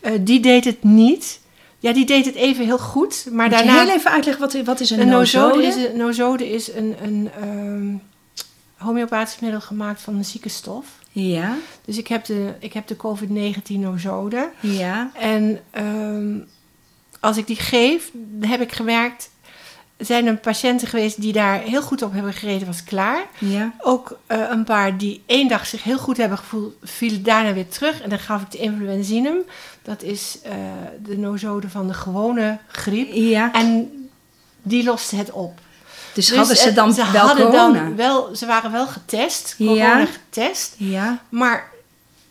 eh, 0.00 0.12
die 0.20 0.40
deed 0.40 0.64
het 0.64 0.82
niet. 0.84 1.40
Ja, 1.78 1.92
die 1.92 2.06
deed 2.06 2.24
het 2.24 2.34
even 2.34 2.64
heel 2.64 2.78
goed. 2.78 3.26
Maar 3.32 3.48
Moet 3.48 3.58
je 3.58 3.64
daarna... 3.64 3.82
heel 3.84 3.94
even 3.94 4.10
uitleggen, 4.10 4.42
wat, 4.42 4.64
wat 4.64 4.80
is 4.80 4.90
een, 4.90 5.00
Een 5.00 5.08
nosode 5.08 5.62
is, 5.64 5.74
een, 5.76 5.96
nosode 5.96 6.48
is 6.50 6.72
een, 6.72 6.96
een 7.02 7.30
ehm, 7.40 7.94
homeopathisch 8.76 9.40
middel 9.40 9.60
gemaakt 9.60 10.00
van 10.00 10.14
een 10.14 10.24
zieke 10.24 10.48
stof. 10.48 10.86
Ja, 11.10 11.56
Dus 11.84 11.98
ik 11.98 12.06
heb 12.08 12.24
de, 12.24 12.54
ik 12.58 12.72
heb 12.72 12.86
de 12.86 12.96
COVID-19 12.96 13.72
nosode. 13.78 14.50
ja, 14.60 15.10
En 15.14 15.60
ehm, 15.70 16.38
als 17.20 17.36
ik 17.36 17.46
die 17.46 17.56
geef, 17.56 18.10
heb 18.40 18.60
ik 18.60 18.72
gemerkt... 18.72 19.30
zijn 19.96 20.26
er 20.26 20.36
patiënten 20.36 20.88
geweest 20.88 21.20
die 21.20 21.32
daar 21.32 21.60
heel 21.60 21.82
goed 21.82 22.02
op 22.02 22.12
hebben 22.12 22.32
gereden, 22.32 22.66
was 22.66 22.84
klaar. 22.84 23.26
ja. 23.38 23.72
Ook 23.78 24.18
eh, 24.26 24.40
een 24.50 24.64
paar 24.64 24.98
die 24.98 25.22
één 25.26 25.48
dag 25.48 25.66
zich 25.66 25.82
heel 25.82 25.98
goed 25.98 26.16
hebben 26.16 26.38
gevoeld, 26.38 26.74
vielen 26.82 27.22
daarna 27.22 27.52
weer 27.52 27.68
terug. 27.68 28.00
En 28.00 28.08
dan 28.08 28.18
gaf 28.18 28.42
ik 28.42 28.50
de 28.50 28.58
influenzinum. 28.58 29.36
Dat 29.82 30.02
is 30.02 30.38
eh, 30.42 30.54
de 31.02 31.18
nosode 31.18 31.68
van 31.68 31.86
de 31.86 31.94
gewone 31.94 32.58
griep. 32.66 33.08
ja. 33.12 33.52
En 33.52 33.90
die 34.62 34.84
loste 34.84 35.16
het 35.16 35.30
op. 35.30 35.60
Dus, 36.16 36.26
Dus, 36.26 36.36
hadden 36.36 36.56
ze 36.56 36.72
dan 36.72 36.92
ze 36.94 37.10
wel 37.12 37.26
hadden 37.26 37.46
corona? 37.46 37.72
Dan 37.84 37.96
wel, 37.96 38.36
ze 38.36 38.46
waren 38.46 38.72
wel 38.72 38.86
getest, 38.86 39.54
Ja. 39.58 39.66
corona 39.66 40.06
getest. 40.06 40.74
Ja, 40.76 41.18
Maar 41.28 41.70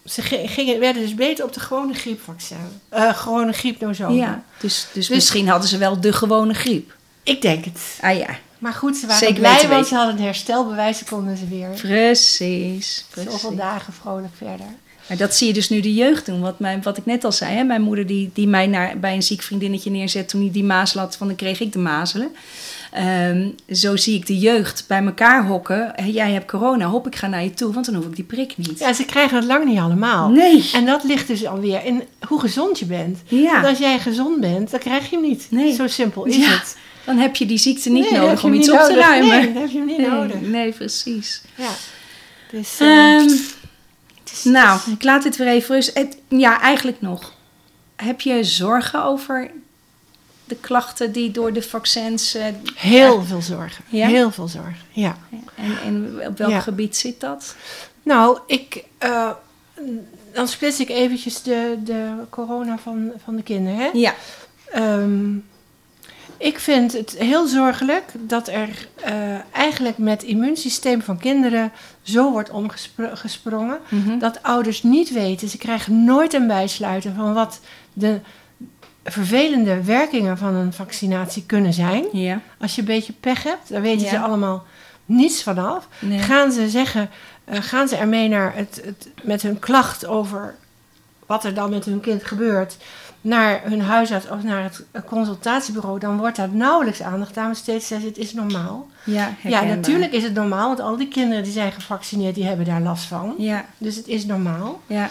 ze 0.06 0.22
gi- 0.22 0.48
gingen, 0.48 0.80
werden 0.80 1.02
dus 1.02 1.16
beter 1.16 1.46
op 1.46 1.54
de 1.54 1.60
gewone 1.60 1.94
griepvaccin. 1.94 2.58
eh 2.90 3.18
gewone 3.18 3.52
griepnosode. 3.52 4.14
ja. 4.14 4.44
Dus, 4.60 4.88
dus, 4.94 5.10
misschien 5.10 5.48
hadden 5.48 5.70
ze 5.70 5.78
wel 5.78 6.00
de 6.02 6.14
gewone 6.14 6.54
griep. 6.54 6.94
Ik 7.24 7.42
denk 7.42 7.66
het. 7.66 7.80
Ah 8.02 8.18
ja, 8.18 8.28
Maar 8.58 8.74
goed, 8.74 8.98
ze 8.98 9.06
waren 9.08 9.22
Zeker 9.22 9.40
blij, 9.40 9.54
weten 9.54 9.70
want 9.70 9.88
ze 9.88 9.96
hadden 9.96 10.18
een 10.18 10.24
herstelbewijs. 10.24 10.98
Ze 10.98 11.06
konden 11.06 11.38
ze 11.38 11.48
weer 11.48 11.70
precies. 11.70 13.06
zoveel 13.16 13.32
precies. 13.40 13.58
dagen 13.58 13.94
vrolijk 13.94 14.34
verder. 14.38 14.66
Maar 15.08 15.18
dat 15.18 15.36
zie 15.36 15.48
je 15.48 15.54
dus 15.54 15.70
nu 15.70 15.80
de 15.80 15.94
jeugd 15.94 16.26
doen. 16.26 16.42
Wat, 16.42 16.60
mijn, 16.60 16.82
wat 16.84 16.98
ik 16.98 17.06
net 17.06 17.24
al 17.24 17.32
zei. 17.32 17.56
Hè? 17.56 17.64
Mijn 17.64 17.82
moeder 17.82 18.08
die, 18.08 18.30
die 18.34 18.48
mij 18.48 18.68
naar, 18.68 19.00
bij 19.00 19.14
een 19.16 19.24
ziek 19.24 19.42
vriendinnetje 19.42 19.90
neerzet 19.90 20.30
toen 20.30 20.42
hij 20.42 20.52
die 20.52 20.64
mazelen 20.64 21.04
had. 21.04 21.16
Van 21.16 21.28
dan 21.28 21.36
kreeg 21.36 21.60
ik 21.60 21.72
de 21.74 21.80
mazelen. 21.80 22.36
Ehm, 22.96 23.50
zo 23.72 23.96
zie 23.96 24.16
ik 24.16 24.26
de 24.28 24.38
jeugd 24.38 24.84
bij 24.88 25.04
elkaar 25.06 25.46
hokken. 25.46 25.94
Jij 26.12 26.32
hebt 26.32 26.46
corona, 26.52 26.86
hop 26.86 27.08
ik 27.08 27.16
ga 27.16 27.28
naar 27.28 27.44
je 27.44 27.54
toe. 27.54 27.74
Want 27.74 27.86
dan 27.86 27.96
hoef 27.96 28.06
ik 28.06 28.16
die 28.16 28.24
prik 28.26 28.58
niet. 28.58 28.80
Ja, 28.80 28.94
ze 28.94 29.06
krijgen 29.06 29.36
het 29.38 29.46
lang 29.46 29.66
niet 29.66 29.80
allemaal. 29.80 30.30
Nee. 30.30 30.70
En 30.74 30.86
dat 30.86 31.04
ligt 31.04 31.28
dus 31.28 31.46
alweer 31.46 31.86
in 31.86 32.04
hoe 32.28 32.40
gezond 32.40 32.80
je 32.80 32.86
bent. 32.86 33.20
Ja. 33.26 33.54
Want 33.54 33.66
als 33.66 33.78
jij 33.78 34.00
gezond 34.00 34.40
bent, 34.40 34.72
dan 34.72 34.80
krijg 34.80 35.10
je 35.10 35.16
hem 35.16 35.26
niet. 35.26 35.48
Nee. 35.50 35.74
Zo 35.74 35.88
simpel 35.88 36.26
is 36.26 36.36
Ja, 36.36 36.50
het. 36.50 36.78
Dan 37.06 37.18
heb 37.18 37.36
je 37.36 37.46
die 37.46 37.58
ziekte 37.58 37.90
niet 37.90 38.10
Nee, 38.12 38.20
nodig 38.20 38.44
om 38.44 38.54
iets 38.54 38.72
op 38.72 38.80
te 38.80 38.96
ruimen. 38.96 39.30
Nee, 39.38 39.54
dan 39.54 39.62
heb 39.62 39.72
je 39.72 39.78
hem 39.78 39.88
niet 39.88 39.98
nee, 39.98 40.10
nodig. 40.10 40.42
nee, 40.42 40.72
precies. 40.72 41.42
Ja. 41.58 41.70
Dus, 42.52 42.80
is- 44.32 44.44
nou, 44.44 44.80
ik 44.92 45.04
laat 45.04 45.24
dit 45.24 45.36
weer 45.38 45.48
even 45.48 45.76
rust. 45.76 46.00
Ja, 46.30 46.62
eigenlijk 46.62 47.02
nog. 47.02 47.34
Heb 47.96 48.22
je 48.22 48.44
zorgen 48.44 49.04
over 49.04 49.52
de 50.46 50.56
klachten 50.56 51.12
die 51.12 51.32
door 51.32 51.54
de 51.54 51.62
vaccins... 51.62 52.36
eh, 52.36 52.46
Heel 52.76 53.24
veel 53.24 53.42
zorgen. 53.42 53.84
Ja? 53.90 54.08
Heel 54.08 54.32
veel 54.32 54.48
zorgen, 54.48 54.78
ja. 54.92 55.18
en, 55.56 55.78
en 55.86 56.28
op 56.28 56.38
welk 56.38 56.52
Ja. 56.52 56.60
gebied 56.60 56.98
zit 56.98 57.20
dat? 57.20 57.56
Nou, 58.04 58.40
ik, 58.48 58.84
eh, 58.98 59.30
dan 60.34 60.48
splits 60.48 60.80
ik 60.80 60.90
eventjes 60.90 61.42
de, 61.44 61.78
de 61.84 62.12
corona 62.30 62.78
van, 62.78 63.12
van 63.24 63.36
de 63.36 63.44
kinderen. 63.44 63.80
Hè? 63.80 63.90
Ja. 63.94 64.14
Ehm, 64.72 65.36
Ik 66.38 66.60
vind 66.60 66.94
het 66.94 67.16
heel 67.18 67.48
zorgelijk 67.48 68.04
dat 68.14 68.48
er 68.48 68.88
eh, 68.96 69.14
eigenlijk 69.52 69.98
met 69.98 70.22
het 70.22 70.30
immuunsysteem 70.30 71.02
van 71.02 71.18
kinderen 71.18 71.72
zo 72.02 72.32
wordt 72.32 72.50
omgesprongen. 72.50 73.78
Mhm. 73.90 74.18
Dat 74.20 74.44
ouders 74.44 74.84
niet 74.84 75.12
weten, 75.12 75.50
ze 75.50 75.58
krijgen 75.58 76.04
nooit 76.04 76.34
een 76.34 76.48
bijsluiter 76.48 77.14
van 77.16 77.34
wat 77.34 77.60
de 77.94 78.20
vervelende 79.06 79.84
werkingen 79.84 80.38
van 80.38 80.54
een 80.56 80.74
vaccinatie 80.74 81.44
kunnen 81.46 81.74
zijn. 81.74 82.06
Ja. 82.12 82.40
Als 82.60 82.76
je 82.76 82.82
een 82.82 82.88
beetje 82.88 83.14
pech 83.14 83.44
hebt, 83.44 83.70
daar 83.70 83.82
weten 83.82 84.04
Ja. 84.06 84.10
ze 84.10 84.20
allemaal 84.20 84.64
niets 85.06 85.44
vanaf. 85.44 85.88
Nee. 86.00 86.20
Gaan 86.20 86.52
ze 86.52 86.70
zeggen, 86.70 87.10
eh, 87.46 87.62
gaan 87.62 87.88
ze 87.88 87.96
ermee 87.96 88.28
naar 88.30 88.56
het, 88.56 88.82
het, 88.86 89.10
met 89.24 89.42
hun 89.42 89.60
klacht 89.60 90.06
over 90.06 90.56
wat 91.26 91.44
er 91.44 91.54
dan 91.54 91.70
met 91.70 91.86
hun 91.86 92.00
kind 92.00 92.24
gebeurt, 92.24 92.78
naar 93.22 93.62
hun 93.64 93.82
huisarts 93.82 94.30
of 94.30 94.44
naar 94.44 94.64
het 94.64 94.84
consultatiebureau, 95.06 96.00
dan 96.00 96.18
wordt 96.18 96.36
daar 96.36 96.50
nauwelijks 96.50 97.02
aandacht 97.02 97.38
aan 97.38 97.50
besteed. 97.50 97.82
Ze 97.82 97.88
zeggen, 97.88 98.08
het 98.08 98.18
is 98.18 98.34
normaal. 98.34 98.88
Ja, 99.04 99.34
Ja, 99.44 99.64
natuurlijk 99.64 100.12
is 100.12 100.24
het 100.24 100.34
normaal, 100.34 100.68
want 100.68 100.80
al 100.80 100.98
die 100.98 101.08
kinderen 101.08 101.44
die 101.44 101.52
zijn 101.54 101.72
gevaccineerd, 101.72 102.36
die 102.36 102.46
hebben 102.46 102.66
daar 102.66 102.82
last 102.82 103.06
van. 103.06 103.36
Ja, 103.38 103.66
Dus 103.78 103.96
het 103.96 104.08
is 104.08 104.26
normaal. 104.26 104.82
ja, 104.88 105.10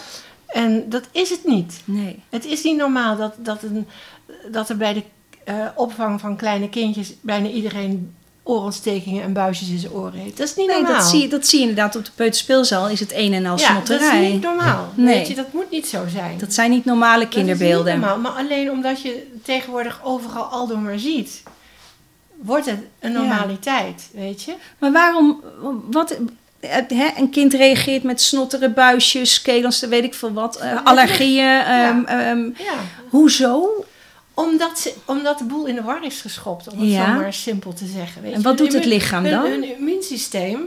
En 0.63 0.89
dat 0.89 1.03
is 1.11 1.29
het 1.29 1.45
niet. 1.45 1.81
nee. 1.85 2.19
Het 2.29 2.45
is 2.45 2.63
niet 2.63 2.77
normaal 2.77 3.17
dat, 3.17 3.33
dat, 3.37 3.63
een, 3.63 3.87
dat 4.51 4.69
er 4.69 4.77
bij 4.77 4.93
de 4.93 5.03
eh, 5.43 5.55
opvang 5.75 6.19
van 6.19 6.35
kleine 6.35 6.69
kindjes 6.69 7.13
bijna 7.21 7.47
iedereen 7.47 8.15
oorontstekingen 8.43 9.23
en 9.23 9.33
buisjes 9.33 9.69
in 9.69 9.79
zijn 9.79 9.91
oren 9.91 10.13
heeft. 10.19 10.37
Dat 10.37 10.47
is 10.47 10.55
niet 10.55 10.67
Nee, 10.67 10.75
normaal. 10.81 10.99
dat 10.99 11.09
zie, 11.09 11.21
je, 11.21 11.27
dat 11.27 11.47
zie 11.47 11.59
je 11.59 11.67
inderdaad 11.67 11.95
op 11.95 12.05
de 12.05 12.11
peuterspeelzaal. 12.15 12.89
Is 12.89 12.99
het 12.99 13.11
een 13.13 13.33
en 13.33 13.45
al 13.45 13.59
ja, 13.59 13.79
dat 13.85 14.01
is 14.01 14.11
niet 14.21 14.41
normaal. 14.41 14.89
Nee. 14.95 15.15
Weet 15.17 15.27
je, 15.27 15.35
dat 15.35 15.53
moet 15.53 15.71
niet 15.71 15.87
zo 15.87 16.03
zijn. 16.07 16.37
Dat 16.37 16.53
zijn 16.53 16.69
niet 16.71 16.85
normale 16.85 17.23
Dat 17.23 17.27
is 17.29 17.35
kinderbeelden. 17.35 17.93
niet 17.93 18.01
normaal, 18.05 18.19
maar 18.31 18.41
alleen 18.43 18.71
omdat 18.71 19.01
je 19.01 19.27
tegenwoordig 19.43 19.99
overal 20.03 20.43
aldoor 20.43 20.79
maar 20.79 20.99
ziet, 20.99 21.43
wordt 22.41 22.65
het 22.65 22.79
een 22.99 23.11
Ja. 23.11 23.17
normaliteit, 23.19 24.09
weet 24.13 24.43
je? 24.43 24.53
Maar 24.79 24.91
waarom, 24.91 25.41
wat, 25.91 26.17
een 27.17 27.29
kind 27.29 27.53
reageert 27.53 28.03
met 28.03 28.21
snotteren, 28.21 28.73
buisjes, 28.73 29.41
kelels, 29.41 29.79
weet 29.79 30.03
ik 30.03 30.13
veel 30.13 30.33
wat, 30.33 30.55
eh, 30.57 30.79
allergieën. 30.83 31.59
ehm, 31.61 32.03
ehm, 32.05 32.43
Ja. 32.43 32.73
hoezo? 33.09 33.85
Omdat, 34.33 34.79
ze, 34.79 34.93
omdat 35.05 35.37
de 35.37 35.43
boel 35.43 35.65
in 35.65 35.75
de 35.75 35.81
war 35.81 36.03
is 36.05 36.21
geschopt, 36.21 36.67
om 36.67 36.79
het 36.79 36.89
Ja. 36.91 37.05
zo 37.15 37.21
maar 37.21 37.33
simpel 37.33 37.73
te 37.73 37.85
zeggen. 37.85 38.21
Weet 38.21 38.33
En 38.33 38.41
wat 38.41 38.57
doet 38.57 38.73
het 38.73 38.85
lichaam 38.85 39.23
dan? 39.23 39.45
Hun 39.45 39.75
immuunsysteem, 39.77 40.59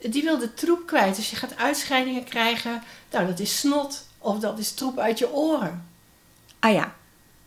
die 0.00 0.22
wil 0.22 0.38
de 0.38 0.54
troep 0.54 0.86
kwijt. 0.86 1.16
Dus 1.16 1.30
je 1.30 1.36
gaat 1.36 1.56
uitscheidingen 1.56 2.24
krijgen. 2.24 2.82
Nou, 3.12 3.26
dat 3.26 3.38
is 3.38 3.58
snot 3.58 4.04
of 4.18 4.38
dat 4.38 4.58
is 4.58 4.72
troep 4.72 4.98
uit 4.98 5.18
je 5.18 5.32
oren, 5.34 5.84
Ah 6.60 6.72
ja, 6.72 6.94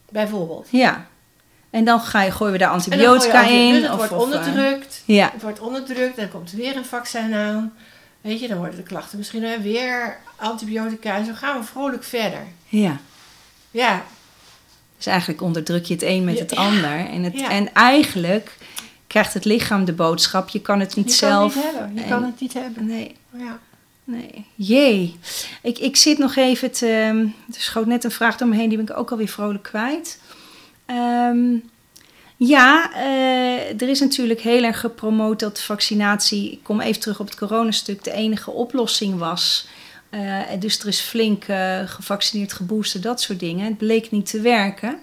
bijvoorbeeld. 0.10 0.68
ja. 0.72 1.08
En 1.70 1.84
dan 1.86 2.00
ga 2.00 2.22
je, 2.24 2.32
gooien 2.32 2.54
we 2.54 2.60
daar 2.60 2.70
antibiotica 2.70 3.42
in. 3.42 3.48
antibiotica, 3.48 3.82
Het 3.82 3.92
of, 3.92 3.98
wordt 3.98 4.12
eh, 4.12 4.20
onderdrukt. 4.20 5.04
ja, 5.06 5.30
Het 5.34 5.42
wordt 5.42 5.60
onderdrukt, 5.60 6.16
dan 6.16 6.30
komt 6.30 6.52
er 6.52 6.58
weer 6.58 6.76
een 6.78 6.86
vaccin 6.86 7.34
aan. 7.34 7.74
Weet 8.22 8.40
je, 8.40 8.48
dan 8.48 8.58
worden 8.58 8.76
de 8.76 8.84
klachten 8.84 9.18
misschien 9.18 9.62
weer 9.62 10.18
antibiotica. 10.36 11.16
En 11.16 11.26
zo 11.26 11.32
gaan 11.34 11.60
we 11.60 11.66
vrolijk 11.66 12.04
verder. 12.04 12.42
ja. 12.70 12.98
Ja, 13.72 14.04
Dus 14.98 15.06
eigenlijk 15.06 15.42
onderdruk 15.42 15.86
je 15.86 15.94
het 15.94 16.04
een 16.04 16.24
met 16.24 16.40
het 16.40 16.52
ja. 16.52 16.58
ander. 16.58 17.06
En, 17.10 17.24
het, 17.24 17.40
Ja. 17.40 17.50
en 17.50 17.74
eigenlijk 17.74 18.58
krijgt 19.08 19.34
het 19.34 19.46
lichaam 19.46 19.86
de 19.86 19.94
boodschap, 19.94 20.50
je 20.50 20.62
kan 20.62 20.80
het 20.80 20.96
niet 20.96 21.10
je 21.10 21.16
zelf. 21.16 21.54
kan 21.54 21.64
het 21.64 21.72
niet 21.74 21.74
hebben. 21.74 21.96
Je 21.96 22.02
En- 22.04 22.10
kan 22.10 22.24
het 22.24 22.40
niet 22.40 22.54
hebben. 22.54 22.86
Nee, 22.86 23.16
Ja. 23.38 23.60
nee. 24.04 24.46
Jee. 24.56 25.20
Ik, 25.62 25.78
ik 25.78 25.96
zit 25.96 26.18
nog 26.18 26.36
even 26.36 26.72
te... 26.72 26.88
Er 27.54 27.62
schoot 27.62 27.86
net 27.86 28.04
een 28.04 28.12
vraag 28.12 28.38
door 28.38 28.48
me 28.48 28.56
heen, 28.56 28.70
die 28.70 28.78
ben 28.78 28.88
ik 28.90 28.98
ook 28.98 29.12
alweer 29.12 29.28
vrolijk 29.28 29.64
kwijt. 29.64 30.20
Ehm, 30.86 31.56
ja, 32.40 32.94
eh, 32.94 33.82
er 33.82 33.90
is 33.90 34.00
natuurlijk 34.00 34.42
heel 34.42 34.64
erg 34.64 34.80
gepromoot 34.80 35.40
dat 35.40 35.62
vaccinatie... 35.62 36.52
Ik 36.52 36.64
kom 36.64 36.82
even 36.82 37.02
terug 37.02 37.20
op 37.20 37.26
het 37.26 37.36
coronastuk, 37.36 38.04
de 38.04 38.12
enige 38.12 38.52
oplossing 38.52 39.18
was... 39.18 39.68
Eh, 40.10 40.40
dus 40.60 40.80
er 40.80 40.88
is 40.88 41.00
flink 41.00 41.44
eh, 41.44 41.80
gevaccineerd, 41.86 42.54
geboosterd, 42.54 43.04
dat 43.04 43.22
soort 43.22 43.40
dingen. 43.40 43.66
Het 43.66 43.78
bleek 43.78 44.12
niet 44.12 44.30
te 44.30 44.42
werken. 44.42 45.00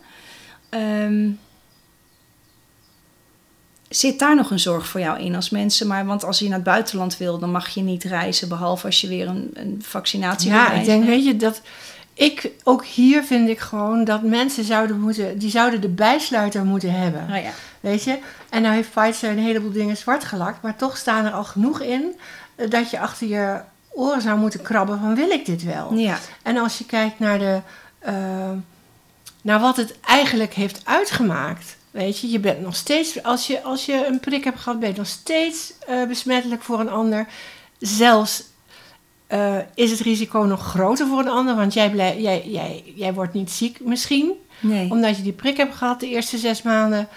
Ehm, 0.68 1.30
zit 3.88 4.18
daar 4.18 4.36
nog 4.36 4.50
een 4.50 4.58
zorg 4.58 4.86
voor 4.86 5.00
jou 5.00 5.20
in 5.20 5.34
als 5.34 5.50
mensen? 5.50 5.86
Maar, 5.86 6.06
want 6.06 6.24
als 6.24 6.38
je 6.38 6.44
naar 6.44 6.54
het 6.54 6.64
buitenland 6.64 7.16
wil, 7.16 7.38
dan 7.38 7.50
mag 7.50 7.68
je 7.68 7.80
niet 7.80 8.04
reizen, 8.04 8.48
behalve 8.48 8.86
als 8.86 9.00
je 9.00 9.08
weer 9.08 9.28
een, 9.28 9.50
een 9.54 9.82
vaccinatie 9.82 10.50
wil 10.50 10.58
Ja, 10.58 10.72
ik 10.72 10.84
denk, 10.84 11.04
weet 11.04 11.24
je, 11.24 11.36
dat 11.36 11.62
ik 12.16 12.50
ook 12.64 12.84
hier 12.84 13.24
vind 13.24 13.48
ik 13.48 13.58
gewoon 13.58 14.04
dat 14.04 14.22
mensen 14.22 14.64
zouden 14.64 15.00
moeten, 15.00 15.38
die 15.38 15.50
zouden 15.50 15.80
de 15.80 15.88
bijsluiter 15.88 16.64
moeten 16.64 16.92
hebben. 16.92 17.26
Nou 17.28 17.42
ja. 17.42 17.50
Weet 17.80 18.04
je? 18.04 18.18
En 18.48 18.62
nou 18.62 18.74
heeft 18.74 18.90
Pfizer 18.90 19.30
een 19.30 19.38
heleboel 19.38 19.72
dingen 19.72 19.96
zwart 19.96 20.24
gelakt, 20.24 20.62
maar 20.62 20.76
toch 20.76 20.96
staan 20.96 21.24
er 21.24 21.32
al 21.32 21.44
genoeg 21.44 21.80
in 21.80 22.18
eh, 22.54 22.70
dat 22.70 22.90
je 22.90 22.98
achter 22.98 23.26
je 23.26 23.60
oren 23.90 24.22
zou 24.22 24.38
moeten 24.38 24.62
krabben 24.62 24.98
van 24.98 25.14
wil 25.14 25.30
ik 25.30 25.46
dit 25.46 25.64
wel? 25.64 25.94
ja. 25.94 26.18
En 26.42 26.56
als 26.56 26.78
je 26.78 26.86
kijkt 26.86 27.18
naar, 27.18 27.38
de, 27.38 27.60
eh, 27.98 28.50
naar 29.42 29.60
wat 29.60 29.76
het 29.76 30.00
eigenlijk 30.00 30.54
heeft 30.54 30.80
uitgemaakt. 30.84 31.76
Weet 31.90 32.18
je, 32.18 32.30
je 32.30 32.40
bent 32.40 32.60
nog 32.60 32.76
steeds, 32.76 33.22
als 33.22 33.46
je, 33.46 33.62
als 33.62 33.86
je 33.86 34.06
een 34.06 34.20
prik 34.20 34.44
hebt 34.44 34.60
gehad, 34.60 34.80
ben 34.80 34.88
je 34.88 34.96
nog 34.96 35.06
steeds 35.06 35.72
eh, 35.86 36.04
besmettelijk 36.06 36.62
voor 36.62 36.80
een 36.80 36.90
ander. 36.90 37.26
Zelfs 37.78 38.42
eh, 39.26 39.56
is 39.74 39.90
het 39.90 40.00
risico 40.00 40.38
nog 40.38 40.60
groter 40.66 41.06
voor 41.06 41.18
een 41.20 41.28
ander, 41.28 41.56
want 41.56 41.74
jij, 41.74 41.90
jij, 42.18 42.42
jij, 42.46 42.84
jij 42.94 43.14
wordt 43.14 43.32
niet 43.34 43.50
ziek 43.50 43.80
misschien, 43.84 44.32
Nee. 44.60 44.90
omdat 44.90 45.16
je 45.16 45.22
die 45.22 45.32
prik 45.32 45.56
hebt 45.56 45.74
gehad 45.74 46.00
de 46.00 46.08
eerste 46.08 46.38
zes 46.38 46.62
maanden. 46.62 47.08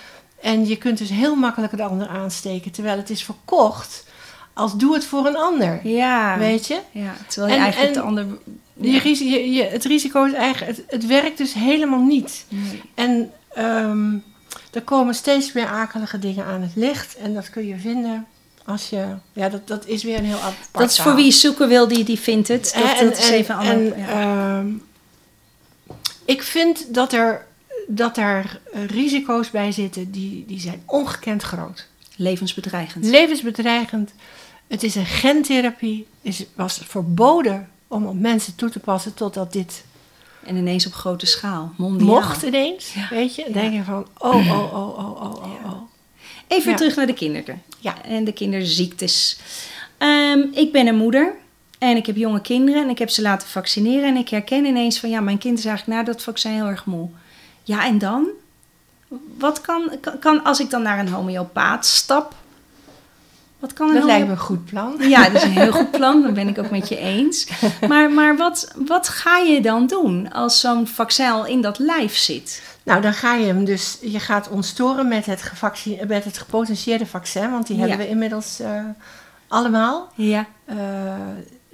En 0.41 0.67
je 0.67 0.75
kunt 0.77 0.97
dus 0.97 1.09
heel 1.09 1.35
makkelijk 1.35 1.77
de 1.77 1.83
ander 1.83 2.07
aansteken, 2.07 2.71
terwijl 2.71 2.97
het 2.97 3.09
is 3.09 3.23
verkocht 3.23 4.07
als 4.53 4.77
doe 4.77 4.93
het 4.93 5.05
voor 5.05 5.25
een 5.25 5.37
ander. 5.37 5.87
Ja. 5.87 6.37
Weet 6.37 6.67
je? 6.67 6.79
ja. 6.91 7.13
Terwijl 7.27 7.51
je 7.53 7.57
En- 7.57 7.63
eigenlijk 7.63 7.95
en- 7.95 8.01
de 8.01 8.07
ander... 8.07 8.25
Je, 8.73 8.91
Ja. 8.91 8.99
risi- 8.99 9.31
je, 9.31 9.51
je- 9.51 9.63
het 9.63 9.83
risico 9.85 10.23
is 10.25 10.33
eigenlijk, 10.33 10.77
het, 10.77 10.85
het 10.91 11.05
werkt 11.05 11.37
dus 11.37 11.53
helemaal 11.53 12.01
niet. 12.03 12.45
Nee. 12.49 12.81
En 12.95 13.31
ehm, 13.53 14.13
er 14.71 14.81
komen 14.83 15.13
steeds 15.13 15.51
meer 15.53 15.67
akelige 15.67 16.19
dingen 16.19 16.45
aan 16.45 16.61
het 16.61 16.75
licht. 16.75 17.15
En 17.17 17.33
dat 17.33 17.49
kun 17.49 17.67
je 17.67 17.77
vinden 17.77 18.25
als 18.69 18.89
je, 18.89 19.05
ja, 19.33 19.49
dat, 19.49 19.67
dat 19.67 19.85
is 19.85 20.03
weer 20.03 20.17
een 20.17 20.25
heel 20.25 20.37
apart 20.39 20.55
Dat 20.71 20.89
is 20.89 20.99
voor 20.99 21.15
wie 21.15 21.31
zoeken 21.31 21.67
wil, 21.67 21.87
die, 21.87 22.03
die 22.03 22.19
vindt 22.19 22.47
het. 22.47 22.71
Dat, 22.75 22.97
En- 22.97 23.05
dat 23.05 23.17
is 23.17 23.27
en- 23.29 23.33
even 23.33 23.55
een 23.55 23.67
ander... 23.67 23.93
en, 23.93 23.99
ja. 23.99 24.57
ehm, 24.59 24.67
ik 26.25 26.43
vind 26.43 26.93
dat 26.93 27.13
er, 27.13 27.45
dat 27.87 28.17
er 28.17 28.59
risico's 28.87 29.49
bij 29.49 29.71
zitten 29.71 30.11
die, 30.11 30.45
die 30.47 30.59
zijn 30.59 30.81
ongekend 30.85 31.41
groot. 31.43 31.87
Levensbedreigend. 32.15 33.05
Levensbedreigend. 33.05 34.11
Het 34.67 34.83
is 34.83 34.95
een 34.95 35.05
gentherapie. 35.05 36.07
Het 36.21 36.47
was 36.55 36.81
verboden 36.87 37.69
om 37.87 38.05
op 38.05 38.19
mensen 38.19 38.55
toe 38.55 38.69
te 38.69 38.79
passen 38.79 39.13
totdat 39.13 39.53
dit 39.53 39.83
En 40.43 40.55
ineens 40.55 40.85
op 40.85 40.93
grote 40.93 41.25
schaal. 41.25 41.73
Mondiaal. 41.77 42.07
mocht 42.07 42.41
ineens. 42.43 42.93
Ja. 42.93 43.07
Weet 43.09 43.35
je? 43.35 43.43
Dan 43.43 43.53
Ja. 43.53 43.59
denk 43.61 43.73
je 43.73 43.83
van, 43.83 44.07
oh, 44.17 44.35
oh, 44.35 44.73
oh, 44.73 44.73
oh, 44.73 44.97
oh, 44.99 45.21
oh, 45.21 45.65
oh. 45.65 45.81
Even 46.49 46.71
Ja. 46.71 46.77
terug 46.77 46.95
naar 46.95 47.05
de 47.07 47.13
kinderen. 47.13 47.61
Ja. 47.79 48.03
En 48.03 48.23
de 48.23 48.33
kinderziektes. 48.33 49.39
Ehm, 49.97 50.39
ik 50.51 50.71
ben 50.71 50.87
een 50.87 50.97
moeder. 50.97 51.33
En 51.79 51.97
ik 51.97 52.05
heb 52.05 52.15
jonge 52.15 52.41
kinderen. 52.41 52.83
En 52.83 52.89
ik 52.89 52.99
heb 52.99 53.09
ze 53.09 53.21
laten 53.21 53.47
vaccineren. 53.47 54.07
En 54.07 54.15
ik 54.15 54.29
herken 54.29 54.65
ineens 54.65 54.99
van... 54.99 55.09
Ja, 55.09 55.19
mijn 55.21 55.37
kind 55.37 55.57
is 55.57 55.65
eigenlijk 55.65 55.97
na 55.97 56.05
dat 56.05 56.23
vaccin 56.23 56.51
heel 56.51 56.65
erg 56.65 56.85
moe. 56.85 57.07
Ja, 57.63 57.85
en 57.85 57.97
dan? 57.97 58.27
Wat 59.37 59.61
kan... 59.61 59.91
kan, 60.01 60.19
kan 60.19 60.43
als 60.43 60.59
ik 60.59 60.69
dan 60.69 60.81
naar 60.81 60.99
een 60.99 61.09
homeopaat 61.09 61.85
stap... 61.85 62.35
Wat 63.59 63.73
kan 63.73 63.87
een 63.89 63.95
Dat 63.95 64.03
lijkt 64.03 64.25
me 64.25 64.31
een 64.31 64.37
goed 64.37 64.65
plan. 64.65 64.95
Ja, 65.09 65.23
dat 65.23 65.33
is 65.33 65.43
een 65.43 65.51
heel 65.51 65.71
goed 65.71 65.91
plan. 65.91 66.21
Dat 66.21 66.33
ben 66.33 66.47
ik 66.47 66.57
ook 66.57 66.69
met 66.69 66.87
je 66.89 66.97
eens. 66.97 67.47
Maar, 67.87 68.11
maar 68.11 68.37
wat, 68.37 68.71
wat 68.85 69.07
ga 69.07 69.37
je 69.37 69.61
dan 69.61 69.87
doen 69.87 70.31
als 70.31 70.59
zo'n 70.59 70.87
vaccin 70.87 71.29
al 71.31 71.45
in 71.45 71.61
dat 71.61 71.79
lijf 71.79 72.15
zit? 72.17 72.61
Nou, 72.83 73.01
dan 73.01 73.13
ga 73.13 73.33
je 73.35 73.45
hem 73.45 73.65
dus, 73.65 73.97
je 74.01 74.19
gaat 74.19 74.49
ontstoren 74.49 75.07
met 75.07 75.25
het, 75.25 75.51
met 76.07 76.23
het 76.23 76.37
gepotentieerde 76.37 77.05
vaccin, 77.05 77.51
want 77.51 77.67
die 77.67 77.75
Ja. 77.77 77.81
hebben 77.87 78.05
we 78.05 78.11
inmiddels 78.11 78.59
eh, 78.59 78.81
allemaal. 79.47 80.11
Ja. 80.15 80.45
Eh, 80.65 80.77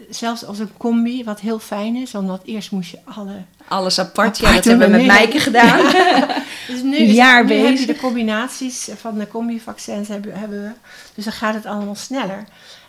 zelfs 0.10 0.45
als 0.45 0.60
een 0.60 0.78
combi, 0.78 1.24
wat 1.24 1.39
heel 1.39 1.60
fijn 1.60 1.95
is, 1.95 2.16
omdat 2.16 2.41
eerst 2.45 2.72
moest 2.72 2.91
je 2.91 2.99
alle... 3.03 3.43
Alles 3.68 3.99
apart. 3.99 4.38
Ja, 4.38 4.53
dat 4.53 4.64
hebben 4.64 4.91
we 4.91 4.97
met 4.97 5.06
Mijke 5.06 5.39
gedaan. 5.39 5.80
Dus 6.68 6.82
nu, 6.82 6.95
is, 6.95 7.16
Jaar 7.16 7.45
nu 7.45 7.53
heb 7.53 7.78
je 7.78 7.86
de 7.86 7.95
combinaties 7.95 8.89
van 8.95 9.18
de 9.18 9.28
combi-vaccins 9.28 10.08
hebben, 10.08 10.39
hebben 10.39 10.62
we. 10.62 10.72
Dus 11.16 11.24
dan 11.24 11.34
gaat 11.34 11.53
het 11.53 11.66
allemaal 11.66 11.95
sneller. 11.95 12.43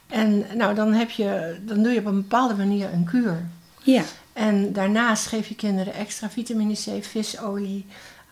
En 0.09 0.47
nou, 0.55 0.75
dan, 0.75 0.93
heb 0.93 1.11
je, 1.11 1.57
dan 1.61 1.83
doe 1.83 1.93
je 1.93 1.99
op 1.99 2.07
een 2.07 2.23
bepaalde 2.23 2.55
manier 2.55 2.93
een 2.93 3.05
kuur. 3.05 3.49
Ja. 3.83 4.03
En 4.33 4.73
daarnaast 4.73 5.27
geef 5.27 5.49
je 5.49 5.55
kinderen 5.55 5.95
extra 5.95 6.31
vitamine 6.31 6.75
C, 6.75 7.05
visolie. 7.05 7.87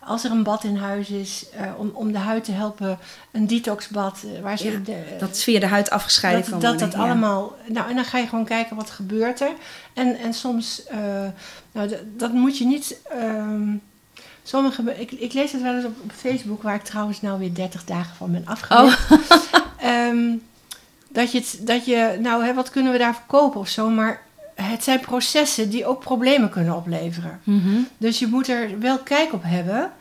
Als 0.05 0.23
er 0.23 0.31
een 0.31 0.43
bad 0.43 0.63
in 0.63 0.75
huis 0.75 1.09
is, 1.09 1.45
eh, 1.49 1.71
om, 1.77 1.91
om 1.93 2.11
de 2.11 2.17
huid 2.17 2.43
te 2.43 2.51
helpen, 2.51 2.97
een 3.31 3.47
detoxbad. 3.47 4.23
eh, 4.35 4.41
waar 4.41 4.57
ze 4.57 4.71
Ja, 4.71 4.79
de, 4.83 5.15
Dat 5.19 5.39
via 5.39 5.59
de 5.59 5.65
huid 5.67 5.89
afgescheiden 5.89 6.41
dat, 6.41 6.49
kan 6.51 6.59
dat, 6.59 6.69
worden. 6.69 6.89
dat 6.89 6.99
ja. 6.99 7.05
allemaal. 7.05 7.55
Nou, 7.65 7.89
en 7.89 7.95
dan 7.95 8.05
ga 8.05 8.17
je 8.17 8.27
gewoon 8.27 8.45
kijken 8.45 8.75
wat 8.75 8.89
gebeurt 8.89 9.41
er. 9.41 9.51
En, 9.93 10.17
en 10.17 10.33
soms, 10.33 10.83
eh, 10.85 10.97
nou, 11.71 11.87
dat, 11.87 11.99
dat 12.17 12.31
moet 12.31 12.57
je 12.57 12.65
niet 12.65 12.99
ehm, 13.09 13.75
sommige, 14.43 14.99
ik, 14.99 15.11
ik 15.11 15.33
lees 15.33 15.51
het 15.51 15.61
wel 15.61 15.75
eens 15.75 15.85
op, 15.85 15.95
op 16.03 16.11
Facebook, 16.11 16.61
waar 16.61 16.75
ik 16.75 16.83
trouwens 16.83 17.21
nou 17.21 17.39
weer 17.39 17.53
30 17.53 17.83
dagen 17.85 18.15
van 18.15 18.31
ben 18.31 18.45
afgelegd. 18.45 19.09
Ehm, 19.79 20.33
dat 21.09 21.31
je, 21.31 21.37
het, 21.37 21.57
dat 21.61 21.85
je 21.85 22.17
nou, 22.21 22.45
hè, 22.45 22.53
wat 22.53 22.69
kunnen 22.69 22.91
we 22.91 22.97
daar 22.97 23.15
verkopen 23.15 23.59
of 23.59 23.67
zo, 23.67 23.89
maar 23.89 24.24
het 24.55 24.83
zijn 24.83 24.99
processen 24.99 25.69
die 25.69 25.85
ook 25.85 25.99
problemen 25.99 26.49
kunnen 26.49 26.75
opleveren. 26.75 27.39
Mhm. 27.43 27.77
Dus 27.97 28.19
je 28.19 28.27
moet 28.27 28.47
er 28.47 28.79
wel 28.79 28.97
kijk 28.97 29.33
op 29.33 29.43
hebben 29.43 29.91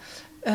eh, 0.40 0.54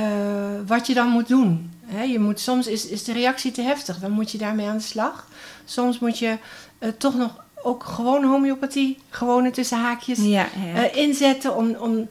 wat 0.67 0.87
je 0.87 0.93
dan 0.93 1.07
moet 1.09 1.27
doen. 1.27 1.71
Je 2.07 2.19
moet, 2.19 2.39
soms 2.39 2.67
is, 2.67 2.87
is 2.87 3.03
de 3.03 3.13
reactie 3.13 3.51
te 3.51 3.61
heftig, 3.61 3.99
dan 3.99 4.11
moet 4.11 4.31
je 4.31 4.37
daarmee 4.37 4.67
aan 4.67 4.77
de 4.77 4.83
slag. 4.83 5.27
Soms 5.65 5.99
moet 5.99 6.19
je 6.19 6.37
eh, 6.79 6.89
toch 6.97 7.15
nog 7.15 7.45
ook 7.63 7.83
gewoon 7.83 8.23
homeopathie, 8.23 8.97
gewone 9.09 9.51
tussen 9.51 9.77
haakjes, 9.77 10.17
Ja, 10.19 10.47
ja. 10.73 10.83
eh, 10.83 11.01
inzetten 11.01 11.55
om, 11.55 11.75
om... 11.75 12.09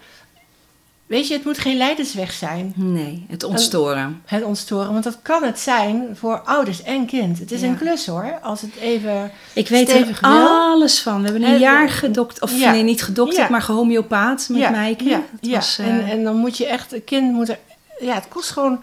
Weet 1.09 1.29
je, 1.29 1.35
het 1.35 1.45
moet 1.45 1.59
geen 1.59 1.77
leidersweg 1.77 2.33
zijn, 2.33 2.73
nee, 2.77 3.27
het 3.29 3.45
ontstoren. 3.45 4.23
het 4.27 4.45
ontstoren. 4.45 4.93
Want 4.93 5.05
dat 5.05 5.19
kan 5.23 5.43
het 5.43 5.59
zijn 5.59 6.09
voor 6.15 6.41
ouders 6.41 6.83
en 6.83 7.07
kind. 7.07 7.39
Het 7.39 7.53
is 7.53 7.61
Ja. 7.61 7.67
een 7.67 7.79
klus 7.79 8.07
hoor, 8.07 8.39
als 8.43 8.61
het 8.61 8.71
even... 8.81 9.31
Ik 9.53 9.69
weet 9.69 9.91
er 9.91 10.19
alles 10.21 11.01
van. 11.01 11.23
We 11.23 11.31
hebben 11.31 11.49
een 11.49 11.59
jaar 11.59 11.89
gedokterd, 11.91 12.43
of 12.43 12.59
ja. 12.59 12.71
nee, 12.71 12.83
niet 12.83 13.03
gedokterd, 13.03 13.47
Ja. 13.47 13.51
maar 13.51 13.63
gehomeopaat 13.63 14.47
met 14.49 14.61
ja, 14.61 14.71
Mijke. 14.71 15.05
Ja, 15.41 15.57
was, 15.57 15.79
eh, 15.79 15.87
en, 15.87 16.07
en 16.09 16.25
dan 16.25 16.37
moet 16.37 16.57
je 16.57 16.67
echt, 16.67 16.93
een 16.93 17.05
kind 17.05 17.33
moet 17.33 17.49
er... 17.49 17.59
Ja, 18.01 18.15
het 18.15 18.29
kost 18.29 18.51
gewoon... 18.51 18.81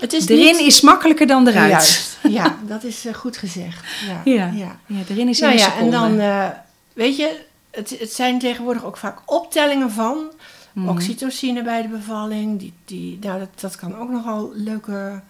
Het 0.00 0.12
is 0.12 0.28
erin 0.28 0.56
niet, 0.56 0.66
is 0.66 0.80
makkelijker 0.80 1.26
dan 1.26 1.48
eruit. 1.48 1.70
Juist, 1.70 2.18
ja, 2.28 2.56
dat 2.66 2.84
is 2.84 3.06
eh, 3.06 3.14
goed 3.14 3.36
gezegd. 3.36 3.84
Ja, 4.06 4.20
Ja. 4.32 4.50
ja. 4.86 4.96
Erin 5.08 5.28
is 5.28 5.38
Nou 5.40 5.56
ja, 5.56 5.76
en 5.76 5.90
dan, 5.90 6.18
eh, 6.18 6.46
weet 6.92 7.16
je, 7.16 7.40
het, 7.70 7.96
het 7.98 8.12
zijn 8.12 8.38
tegenwoordig 8.38 8.84
ook 8.84 8.96
vaak 8.96 9.18
optellingen 9.26 9.90
van 9.90 10.16
Mhm. 10.72 10.88
oxytocine 10.88 11.62
bij 11.62 11.82
de 11.82 11.88
bevalling. 11.88 12.58
Die, 12.58 12.72
die, 12.84 13.18
nou, 13.20 13.38
dat, 13.38 13.48
dat 13.60 13.76
kan 13.76 13.96
ook 13.98 14.10
nogal 14.10 14.50
leuke, 14.54 15.20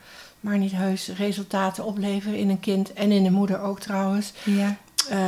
maar 0.41 0.59
niet 0.59 0.73
heus, 0.73 1.11
resultaten 1.17 1.85
opleveren 1.85 2.39
in 2.39 2.49
een 2.51 2.61
kind 2.61 2.93
en 2.93 3.11
in 3.13 3.23
de 3.23 3.31
moeder 3.31 3.61
ook 3.61 3.81
trouwens. 3.81 4.33
Ja. 4.45 4.77
Eh, 5.09 5.19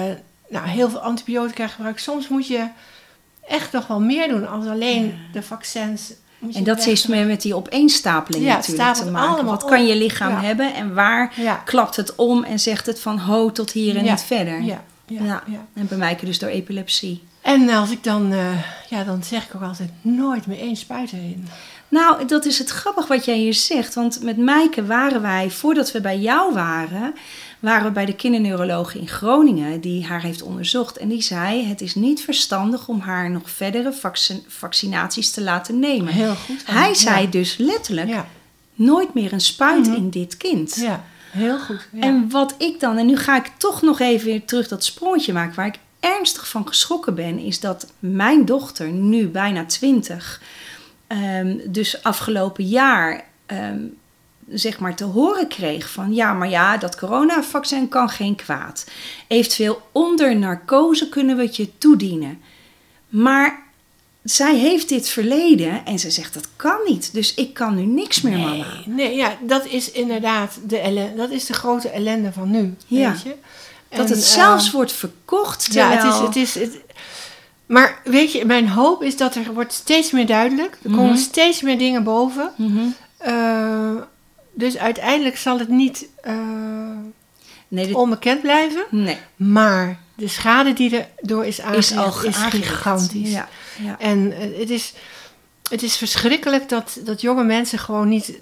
nou, 0.49 0.67
heel 0.69 0.91
veel 0.91 0.99
antibiotica 1.01 1.67
gebruik. 1.69 1.99
Soms 1.99 2.29
moet 2.29 2.47
je 2.47 2.67
echt 3.49 3.73
nog 3.73 3.87
wel 3.87 4.01
meer 4.01 4.29
doen 4.29 4.49
als 4.49 4.67
alleen 4.67 5.15
de 5.33 5.43
vaccins. 5.43 6.13
moet 6.39 6.55
En 6.57 6.65
dat 6.65 6.79
is 6.79 6.85
wegnemen. 6.87 7.19
met, 7.19 7.29
met 7.29 7.43
die 7.43 7.55
opeenstapeling 7.55 8.45
Ja, 8.45 8.55
natuurlijk 8.57 8.95
te 8.95 9.11
maken. 9.11 9.29
allemaal 9.29 9.53
Wat 9.55 9.65
kan 9.65 9.87
je 9.87 9.97
lichaam 9.97 10.31
Ja. 10.31 10.41
hebben 10.41 10.75
en 10.75 10.95
waar 10.95 11.33
klapt 11.65 11.97
het 11.97 12.15
om 12.15 12.45
en 12.45 12.61
zegt 12.61 12.87
het 12.87 13.01
van 13.01 13.19
ho 13.19 13.53
tot 13.53 13.71
hier 13.73 13.97
en 13.97 14.05
niet 14.05 14.21
verder. 14.21 14.63
ja, 14.63 14.83
ja, 15.07 15.23
Ja. 15.25 15.43
ja. 15.47 15.67
En 15.75 15.87
bij 15.87 15.99
Mijke 15.99 16.25
dus 16.25 16.39
door 16.39 16.49
epilepsie. 16.49 17.23
En 17.43 17.69
als 17.71 17.91
ik 17.91 18.05
dan, 18.05 18.33
eh, 18.33 18.59
ja, 18.89 19.05
dan 19.05 19.23
zeg 19.25 19.45
ik 19.45 19.55
ook 19.55 19.63
altijd 19.63 19.91
nooit 20.03 20.47
meer 20.47 20.59
één 20.59 20.77
spuit 20.77 21.13
erin. 21.13 21.47
Nou, 21.89 22.27
dat 22.27 22.45
is 22.45 22.59
het 22.59 22.71
grappig 22.71 23.07
wat 23.07 23.25
jij 23.25 23.37
hier 23.39 23.55
zegt. 23.55 23.95
Want 23.95 24.23
met 24.23 24.37
Mijke 24.37 24.85
waren 24.87 25.23
wij, 25.23 25.51
voordat 25.51 25.93
we 25.93 26.01
bij 26.01 26.19
jou 26.19 26.53
waren, 26.55 27.15
waren 27.61 27.85
we 27.85 27.91
bij 27.91 28.05
de 28.05 28.15
kinderneuroloog 28.15 28.95
in 28.95 29.09
Groningen, 29.09 29.81
die 29.81 30.05
haar 30.07 30.23
heeft 30.23 30.43
onderzocht. 30.43 30.97
En 30.97 31.09
die 31.09 31.23
zei: 31.23 31.65
Het 31.67 31.81
is 31.81 31.95
niet 31.95 32.21
verstandig 32.21 32.89
om 32.89 33.01
haar 33.01 33.31
nog 33.31 33.51
verdere 33.51 33.93
vaccin- 33.93 34.45
vaccinaties 34.49 35.31
te 35.31 35.43
laten 35.43 35.79
nemen. 35.79 36.13
Heel 36.13 36.35
goed. 36.35 36.63
Hij 36.67 36.95
zei 36.95 37.29
dus 37.31 37.57
letterlijk: 37.57 38.09
Ja, 38.09 38.27
nooit 38.75 39.15
meer 39.15 39.33
een 39.33 39.41
spuit 39.41 39.87
Mhm. 39.87 39.97
in 39.97 40.11
dit 40.11 40.37
kind. 40.37 40.75
ja, 40.81 41.05
heel 41.31 41.59
goed. 41.59 41.89
Ja. 41.93 42.01
En 42.01 42.31
wat 42.31 42.55
ik 42.59 42.81
dan, 42.81 42.97
en 42.99 43.07
nu 43.07 43.17
ga 43.17 43.37
ik 43.37 43.51
toch 43.57 43.83
nog 43.83 44.01
even 44.01 44.27
weer 44.27 44.45
terug 44.45 44.69
dat 44.69 44.85
sprongetje 44.85 45.33
maken, 45.33 45.55
waar 45.55 45.67
ik 45.67 45.79
ernstig 46.03 46.49
van 46.49 46.67
geschrokken 46.67 47.15
ben, 47.15 47.39
is 47.39 47.61
dat 47.61 47.93
mijn 47.99 48.45
dochter, 48.45 48.91
nu 48.91 49.29
bijna 49.29 49.65
20, 49.65 50.43
ehm, 51.07 51.57
dus 51.67 52.03
afgelopen 52.03 52.65
jaar, 52.65 53.25
ehm, 53.47 53.81
zeg 54.49 54.79
maar 54.79 54.95
te 54.95 55.05
horen 55.05 55.49
kreeg 55.49 55.91
van 55.91 56.15
ja, 56.15 56.33
maar 56.33 56.49
ja, 56.49 56.77
dat 56.77 56.97
coronavaccin 56.97 57.89
kan 57.89 58.09
geen 58.09 58.37
kwaad. 58.37 58.91
Eventueel 59.27 59.83
onder 59.93 60.37
narcose 60.37 61.09
kunnen 61.09 61.37
we 61.37 61.43
het 61.43 61.57
je 61.57 61.79
toedienen. 61.79 62.41
Maar 63.09 63.63
zij 64.23 64.57
heeft 64.57 64.89
dit 64.89 65.09
verleden 65.09 65.85
en 65.85 65.99
ze 65.99 66.11
zegt 66.11 66.35
dat 66.35 66.49
kan 66.57 66.79
niet. 66.87 67.13
Dus 67.13 67.35
ik 67.35 67.55
kan 67.55 67.75
nu 67.75 67.83
niks 67.83 68.21
meer, 68.21 68.39
mama. 68.39 68.67
nee, 68.87 69.17
ja, 69.17 69.37
dat 69.41 69.67
is 69.67 69.91
inderdaad 69.91 70.59
de, 70.67 70.79
ellen, 70.79 71.17
dat 71.17 71.31
is 71.31 71.47
de 71.47 71.53
grote 71.53 71.89
ellende 71.89 72.33
van 72.33 72.51
nu. 72.51 72.75
Ja. 72.87 73.11
Weet 73.11 73.23
je? 73.23 73.35
Dat 73.97 74.07
En, 74.11 74.13
het 74.17 74.25
zelfs 74.25 74.67
eh, 74.67 74.73
wordt 74.73 74.93
verkocht. 74.93 75.69
Ja, 75.73 75.91
het 75.91 76.05
is, 76.05 76.19
het 76.19 76.37
is, 76.37 76.55
het, 76.55 76.79
maar 77.67 78.01
weet 78.05 78.33
je, 78.33 78.45
mijn 78.45 78.69
hoop 78.69 79.03
is 79.03 79.17
dat 79.17 79.35
er 79.35 79.55
wordt 79.55 79.73
steeds 79.73 80.11
meer 80.11 80.27
duidelijk. 80.27 80.79
Er 80.83 80.91
Mhm. 80.91 80.99
komen 80.99 81.19
steeds 81.19 81.63
meer 81.63 81.79
dingen 81.79 82.05
boven. 82.05 82.53
Mhm. 82.57 82.79
Eh, 83.17 83.91
dus 84.55 84.77
uiteindelijk 84.77 85.37
zal 85.37 85.59
het 85.59 85.69
niet 85.69 86.07
eh, 86.23 86.35
Nee, 87.69 87.87
dit 87.87 87.95
onbekend 87.95 88.41
blijven. 88.43 88.85
nee, 88.91 89.19
Maar 89.37 89.99
de 90.17 90.29
schade 90.29 90.73
die 90.73 90.97
er 90.97 91.07
door 91.21 91.45
is 91.47 91.59
is 91.59 91.65
aangericht 91.65 92.25
is, 92.37 92.43
aangericht. 92.43 92.69
gigantisch. 92.69 93.31
Ja, 93.31 93.49
ja. 93.83 93.97
En 93.99 94.33
het, 94.59 94.71
is, 94.71 94.93
het 95.71 95.83
is 95.83 95.97
verschrikkelijk 95.97 96.69
dat, 96.69 96.99
dat 97.05 97.21
jonge 97.21 97.45
mensen 97.45 97.79
gewoon 97.79 98.09
niet 98.09 98.33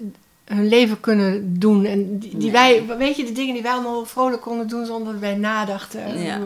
hun 0.45 0.67
leven 0.67 0.99
kunnen 0.99 1.59
doen. 1.59 1.85
En 1.85 2.19
die, 2.19 2.29
die 2.37 2.51
Nee. 2.51 2.51
wij, 2.51 2.97
weet 2.97 3.15
je, 3.15 3.23
de 3.23 3.31
dingen 3.31 3.53
die 3.53 3.63
wij 3.63 3.71
allemaal 3.71 4.05
vrolijk 4.05 4.41
konden 4.41 4.67
doen 4.67 4.85
zonder 4.85 5.11
dat 5.13 5.21
wij 5.21 5.35
nadachten. 5.35 6.23
Ja. 6.23 6.37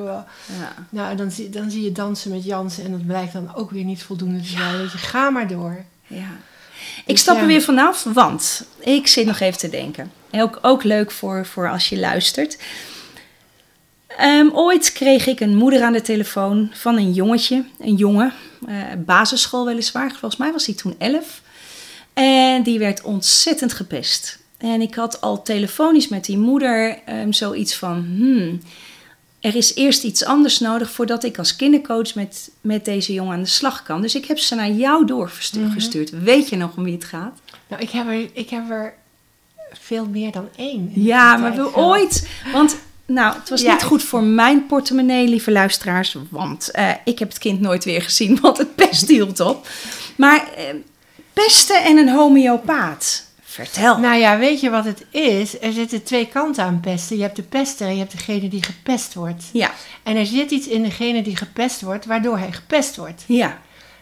Ja. 0.59 0.73
Nou, 0.89 1.15
dan 1.15 1.31
zie, 1.31 1.49
dan 1.49 1.71
zie 1.71 1.83
je 1.83 1.91
dansen 1.91 2.31
met 2.31 2.43
Jansen 2.43 2.85
en 2.85 2.91
dat 2.91 3.05
blijkt 3.05 3.33
dan 3.33 3.55
ook 3.55 3.71
weer 3.71 3.83
niet 3.83 4.03
voldoende 4.03 4.39
te 4.41 4.47
zijn. 4.47 4.77
Weet 4.77 4.91
je, 4.91 4.97
ga 4.97 5.29
maar 5.29 5.47
door. 5.47 5.83
ja. 6.07 6.27
Ik 7.05 7.11
Dus 7.11 7.19
stap 7.19 7.37
er 7.37 7.47
weer 7.47 7.61
vanaf, 7.61 8.03
want 8.03 8.65
ik 8.79 9.07
zit 9.07 9.25
nog 9.25 9.39
even 9.39 9.59
te 9.59 9.69
denken. 9.69 10.11
En 10.29 10.41
Ook, 10.41 10.59
ook 10.61 10.83
leuk 10.83 11.11
voor, 11.11 11.45
voor 11.45 11.69
als 11.69 11.89
je 11.89 11.99
luistert. 11.99 12.57
Ehm, 14.07 14.49
ooit 14.53 14.91
kreeg 14.93 15.27
ik 15.27 15.39
een 15.39 15.55
moeder 15.55 15.81
aan 15.83 15.93
de 15.93 16.01
telefoon 16.01 16.69
van 16.73 16.97
een 16.97 17.11
jongetje, 17.13 17.63
een 17.79 17.95
jongen, 17.95 18.33
eh, 18.67 18.75
basisschool 19.05 19.65
weliswaar. 19.65 20.09
Volgens 20.09 20.37
mij 20.37 20.51
was 20.51 20.65
hij 20.65 20.75
toen 20.75 20.95
11. 20.97 21.41
En 22.15 22.63
die 22.63 22.79
werd 22.79 23.01
ontzettend 23.01 23.73
gepest. 23.73 24.39
En 24.57 24.81
ik 24.81 24.95
had 24.95 25.21
al 25.21 25.41
telefonisch 25.41 26.07
met 26.07 26.25
die 26.25 26.37
moeder 26.37 26.99
ehm, 27.05 27.31
zoiets 27.31 27.75
van: 27.75 28.05
hmm, 28.17 28.61
er 29.39 29.55
is 29.55 29.75
eerst 29.75 30.03
iets 30.03 30.25
anders 30.25 30.59
nodig 30.59 30.91
voordat 30.91 31.23
ik 31.23 31.37
als 31.37 31.55
kindercoach 31.55 32.15
met, 32.15 32.51
met 32.61 32.85
deze 32.85 33.13
jongen 33.13 33.33
aan 33.33 33.43
de 33.43 33.49
slag 33.49 33.83
kan. 33.83 34.01
Dus 34.01 34.15
ik 34.15 34.25
heb 34.25 34.37
ze 34.37 34.55
naar 34.55 34.71
jou 34.71 35.05
doorgestuurd. 35.05 36.09
Weet 36.09 36.49
je 36.49 36.55
nog 36.55 36.77
om 36.77 36.83
wie 36.83 36.93
het 36.93 37.05
gaat? 37.05 37.39
Nou, 37.67 37.81
ik 37.81 37.89
heb 37.89 38.07
er, 38.07 38.29
ik 38.33 38.49
heb 38.49 38.69
er 38.69 38.93
veel 39.71 40.05
meer 40.05 40.31
dan 40.31 40.47
één. 40.55 40.91
Ja, 40.93 41.37
maar 41.37 41.55
we 41.55 41.75
ooit. 41.75 42.29
Want 42.51 42.77
nou, 43.05 43.35
het 43.39 43.49
was 43.49 43.61
Ja, 43.61 43.73
niet 43.73 43.83
goed 43.83 44.03
voor 44.03 44.23
mijn 44.23 44.65
portemonnee, 44.65 45.27
lieve 45.27 45.51
luisteraars. 45.51 46.17
Want 46.29 46.71
eh, 46.71 46.89
ik 47.05 47.19
heb 47.19 47.29
het 47.29 47.37
kind 47.37 47.61
nooit 47.61 47.83
weer 47.83 48.01
gezien, 48.01 48.39
want 48.41 48.57
het 48.57 48.75
pest 48.75 49.07
hield 49.07 49.39
op. 49.39 49.67
Maar 50.15 50.47
eh, 50.55 50.63
pesten 51.35 51.83
en 51.83 51.97
een 51.97 52.09
homeopaat. 52.09 53.23
Vertel. 53.41 53.97
Nou 53.97 54.15
ja, 54.15 54.37
weet 54.37 54.59
je 54.61 54.69
wat 54.69 54.85
het 54.85 55.05
is? 55.09 55.61
Er 55.61 55.71
zitten 55.71 56.03
twee 56.03 56.27
kanten 56.27 56.63
aan 56.63 56.79
pesten. 56.79 57.15
Je 57.17 57.21
hebt 57.21 57.35
de 57.35 57.41
pester 57.43 57.87
en 57.87 57.93
je 57.93 57.99
hebt 57.99 58.11
degene 58.11 58.47
die 58.47 58.63
gepest 58.63 59.13
wordt. 59.13 59.43
ja, 59.53 59.71
En 60.03 60.15
er 60.15 60.25
zit 60.25 60.51
iets 60.51 60.67
in 60.67 60.83
degene 60.83 61.21
die 61.21 61.35
gepest 61.37 61.81
wordt, 61.81 62.05
waardoor 62.05 62.37
hij 62.37 62.51
gepest 62.51 62.95
wordt. 62.95 63.23
ja. 63.27 63.57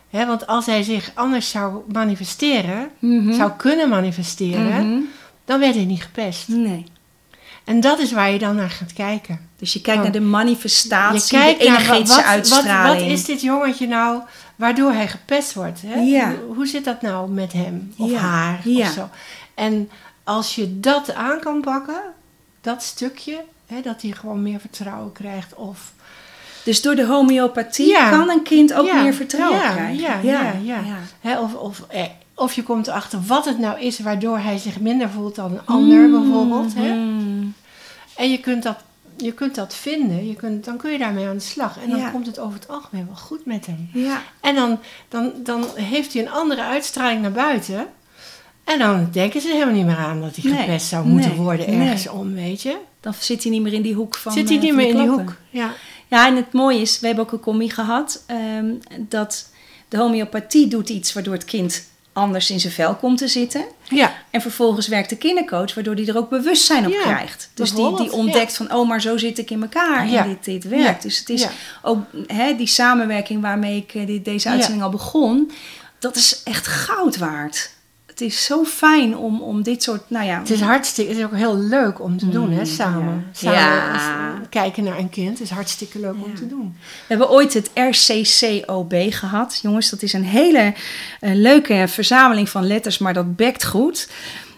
Want 0.10 0.48
als 0.48 0.66
hij 0.66 0.84
zich 0.84 1.12
anders 1.14 1.50
zou 1.50 1.82
manifesteren, 1.92 2.90
Mhm. 3.00 3.34
zou 3.34 3.52
kunnen 3.58 3.90
manifesteren, 3.90 4.88
Mhm. 4.90 5.00
dan 5.46 5.60
werd 5.60 5.76
hij 5.76 5.84
niet 5.86 6.02
gepest. 6.04 6.48
Nee. 6.48 6.84
En 7.64 7.80
dat 7.80 8.00
is 8.00 8.12
waar 8.12 8.32
je 8.32 8.40
dan 8.40 8.56
naar 8.56 8.70
gaat 8.70 8.94
kijken. 8.94 9.50
Dus 9.58 9.74
je 9.74 9.82
kijkt 9.82 9.98
Oh. 9.98 10.04
naar 10.04 10.14
de 10.14 10.22
manifestatie, 10.22 11.38
je 11.38 11.44
kijkt 11.44 11.60
de 11.62 11.68
naar 11.68 11.76
energetische 11.78 12.16
wat, 12.16 12.24
wat, 12.26 12.34
uitstraling. 12.34 13.02
wat 13.02 13.12
is 13.12 13.26
dit 13.26 13.42
jongetje 13.42 13.88
nou 13.88 14.22
waardoor 14.56 14.92
hij 14.92 15.08
gepest 15.08 15.54
wordt? 15.54 15.82
Hè? 15.86 15.96
Ja. 16.00 16.30
Hoe, 16.46 16.56
hoe 16.56 16.68
zit 16.68 16.86
dat 16.86 17.02
nou 17.02 17.30
met 17.30 17.54
hem 17.54 17.94
of 17.98 18.10
Ja. 18.12 18.18
haar 18.20 18.62
of 18.66 18.88
zo? 18.88 19.10
En 19.54 19.90
als 20.24 20.56
je 20.56 20.80
dat 20.80 21.14
aan 21.14 21.40
kan 21.40 21.62
pakken, 21.62 22.02
dat 22.62 22.84
stukje, 22.84 23.42
hè, 23.68 23.82
dat 23.82 24.02
hij 24.02 24.12
gewoon 24.12 24.42
meer 24.42 24.60
vertrouwen 24.60 25.12
krijgt 25.12 25.54
of... 25.56 25.94
Dus 26.64 26.82
door 26.82 26.96
de 26.96 27.06
homeopathie 27.06 27.88
Ja. 27.88 28.10
kan 28.10 28.30
een 28.30 28.44
kind 28.44 28.74
ook 28.74 28.86
Ja. 28.86 29.02
meer 29.02 29.14
vertrouwen 29.14 29.60
Ja, 29.60 29.72
krijgen. 29.72 29.96
ja, 30.02 30.20
ja, 30.22 30.54
ja. 30.64 30.82
Hè, 31.20 31.40
of, 31.40 31.54
of, 31.56 31.84
eh, 31.90 32.04
of 32.36 32.54
je 32.54 32.64
komt 32.64 32.88
erachter 32.88 33.20
wat 33.28 33.46
het 33.46 33.60
nou 33.60 33.80
is 33.80 34.00
waardoor 34.00 34.38
hij 34.40 34.58
zich 34.58 34.80
minder 34.80 35.10
voelt 35.10 35.36
dan 35.36 35.52
een 35.52 35.66
ander 35.66 36.10
bijvoorbeeld. 36.10 36.74
Hè? 36.76 36.94
Mhm. 36.96 37.46
En 38.16 38.32
je 38.32 38.40
kunt 38.40 38.64
dat, 38.64 38.78
je 39.18 39.32
kunt 39.32 39.56
dat 39.56 39.76
vinden, 39.76 40.28
je 40.28 40.36
kunt, 40.36 40.66
dan 40.66 40.78
kun 40.78 40.92
je 40.92 40.98
daarmee 40.98 41.28
aan 41.28 41.36
de 41.38 41.42
slag. 41.44 41.78
En 41.84 41.90
dan 41.90 42.00
Ja. 42.00 42.10
komt 42.10 42.26
het 42.26 42.40
over 42.40 42.60
het 42.60 42.68
algemeen 42.68 43.06
wel 43.06 43.16
goed 43.16 43.46
met 43.46 43.66
hem. 43.66 43.90
Ja. 43.94 44.22
En 44.42 44.56
dan, 44.56 44.80
dan, 45.10 45.32
dan 45.44 45.66
heeft 45.76 46.14
hij 46.14 46.22
een 46.22 46.32
andere 46.32 46.62
uitstraling 46.64 47.22
naar 47.22 47.32
buiten. 47.32 47.86
En 48.64 48.80
dan 48.80 49.08
denken 49.12 49.42
ze 49.42 49.48
helemaal 49.48 49.74
niet 49.74 49.86
meer 49.86 49.98
aan 49.98 50.22
dat 50.22 50.36
hij 50.36 50.52
Nee, 50.52 50.60
gepest 50.62 50.88
zou 50.88 51.06
moeten 51.08 51.30
nee, 51.30 51.40
worden 51.40 51.70
nee. 51.70 51.88
ergens 51.88 52.08
om, 52.10 52.34
weet 52.34 52.62
je. 52.62 52.78
Dan 53.00 53.14
zit 53.20 53.44
hij 53.44 53.52
niet 53.52 53.62
meer 53.62 53.74
in 53.74 53.82
die 53.82 53.94
hoek 53.94 54.16
van. 54.16 54.32
Zit 54.32 54.48
hij 54.50 54.58
eh, 54.58 54.64
niet 54.64 54.74
meer 54.74 54.88
in 54.88 54.98
die 54.98 55.08
hoek. 55.08 55.36
Ja. 55.50 55.74
Ja, 56.08 56.28
en 56.28 56.36
het 56.36 56.54
mooie 56.54 56.80
is, 56.82 57.00
we 57.00 57.08
hebben 57.08 57.26
ook 57.26 57.32
een 57.32 57.40
commie 57.40 57.72
gehad, 57.72 58.24
ehm, 58.26 58.74
dat 59.00 59.50
de 59.88 59.98
homeopathie 59.98 60.68
doet 60.68 60.90
iets 60.90 61.14
waardoor 61.14 61.34
het 61.34 61.46
kind 61.46 61.84
anders 62.14 62.50
in 62.50 62.60
zijn 62.60 62.74
vel 62.74 62.96
komt 62.96 63.18
te 63.18 63.28
zitten. 63.28 63.66
Ja. 63.90 64.14
En 64.30 64.42
vervolgens 64.42 64.88
werkt 64.88 65.10
de 65.10 65.16
kindercoach, 65.18 65.74
waardoor 65.74 65.96
die 65.96 66.08
er 66.08 66.18
ook 66.18 66.30
bewustzijn 66.30 66.86
op 66.86 66.92
Ja, 66.92 67.02
krijgt. 67.02 67.50
Dus 67.54 67.74
die, 67.76 67.96
die 67.98 68.12
ontdekt 68.12 68.56
van, 68.58 68.74
oh, 68.74 68.88
maar 68.88 69.02
zo 69.02 69.18
zit 69.18 69.38
ik 69.38 69.50
in 69.50 69.62
elkaar 69.62 70.10
Ja. 70.10 70.24
en 70.24 70.30
dit, 70.30 70.44
dit 70.46 70.64
werkt. 70.64 71.02
Dus 71.02 71.18
het 71.20 71.30
is 71.30 71.48
ook 71.82 72.00
hè, 72.28 72.56
die 72.56 72.68
samenwerking 72.68 73.42
waarmee 73.42 73.78
ik 73.78 73.94
eh, 73.94 74.08
dit, 74.08 74.26
deze 74.26 74.50
uitzending 74.50 74.84
al 74.84 74.90
begon, 74.90 75.52
dat 76.00 76.16
is 76.16 76.42
echt 76.44 76.68
goud 76.68 77.18
waard. 77.18 77.70
Het 78.14 78.22
is 78.22 78.46
zo 78.46 78.64
fijn 78.64 79.18
om, 79.18 79.42
om 79.42 79.64
dit 79.64 79.84
soort, 79.84 80.10
nou 80.10 80.26
ja... 80.26 80.40
Het 80.40 80.50
is 80.50 80.62
hartstikke, 80.62 81.10
het 81.12 81.20
is 81.20 81.26
ook 81.26 81.36
heel 81.36 81.58
leuk 81.58 82.02
om 82.02 82.18
te 82.18 82.30
doen, 82.30 82.52
hè, 82.52 82.66
samen. 82.66 83.14
Mm, 83.14 83.26
ja. 83.40 84.00
Samen 84.00 84.42
Ja. 84.42 84.42
kijken 84.50 84.84
naar 84.84 84.98
een 84.98 85.10
kind 85.10 85.42
is 85.42 85.50
hartstikke 85.50 86.00
leuk 86.00 86.16
om 86.24 86.36
te 86.36 86.48
doen. 86.48 86.76
We 86.80 86.88
hebben 87.08 87.30
ooit 87.30 87.54
het 87.54 87.70
RCCOB 87.74 88.94
gehad. 89.10 89.60
Jongens, 89.62 89.90
dat 89.90 90.02
is 90.02 90.14
een 90.14 90.24
hele 90.24 90.74
eh, 91.20 91.34
leuke 91.34 91.86
verzameling 91.88 92.50
van 92.50 92.68
letters, 92.68 92.98
maar 92.98 93.14
dat 93.14 93.36
bekt 93.36 93.66
goed. 93.66 94.10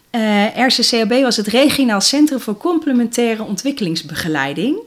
Eh, 0.10 0.58
RCCOB 0.68 1.22
was 1.22 1.38
het 1.38 1.48
Regionaal 1.48 2.02
Centrum 2.02 2.40
voor 2.40 2.58
Complementaire 2.58 3.44
Ontwikkelingsbegeleiding. 3.44 4.78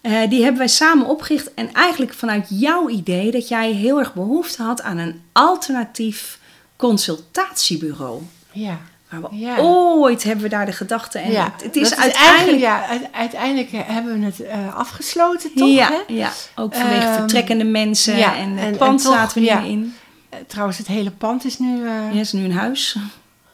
Eh, 0.00 0.12
die 0.28 0.40
hebben 0.40 0.58
wij 0.58 0.68
samen 0.68 1.06
opgericht 1.06 1.54
en 1.54 1.72
eigenlijk 1.72 2.14
vanuit 2.14 2.46
jouw 2.48 2.88
idee 2.88 3.30
dat 3.30 3.48
jij 3.48 3.72
heel 3.72 3.98
erg 3.98 4.14
behoefte 4.14 4.62
had 4.62 4.82
aan 4.82 4.98
een 4.98 5.20
alternatief 5.32 6.40
consultatiebureau. 6.86 8.22
Ja. 8.52 8.78
Maar 9.10 9.20
we 9.30 9.36
Ja. 9.36 9.56
ooit 9.58 10.22
hebben 10.22 10.42
we 10.42 10.48
daar 10.50 10.66
de 10.66 10.72
gedachte 10.72 11.18
en 11.18 11.30
ja, 11.32 11.44
het, 11.52 11.62
het 11.62 11.76
is 11.76 11.94
uiteindelijk... 11.96 12.58
ja, 12.58 12.86
uite- 12.86 13.08
uiteindelijk 13.12 13.68
hebben 13.72 14.20
we 14.20 14.24
het 14.26 14.40
eh, 14.40 14.74
afgesloten, 14.74 15.50
toch? 15.54 15.68
ja, 15.68 15.88
hè? 16.06 16.14
ja, 16.14 16.32
ook 16.54 16.74
vanwege 16.74 17.06
Ehm, 17.06 17.14
vertrekkende 17.18 17.64
mensen 17.64 18.16
ja, 18.16 18.36
en 18.36 18.58
en- 18.58 18.66
het 18.66 18.76
pand 18.78 18.98
en 19.00 19.06
toch, 19.06 19.14
zaten 19.14 19.34
we 19.34 19.40
niet 19.40 19.60
meer 19.60 19.70
in. 19.70 19.94
Eh, 20.28 20.38
trouwens, 20.46 20.78
het 20.78 20.86
hele 20.86 21.10
pand 21.10 21.44
is 21.44 21.58
nu 21.58 21.86
eh, 21.86 22.14
is 22.20 22.32
nu 22.32 22.44
een 22.44 22.52
huis. 22.52 22.96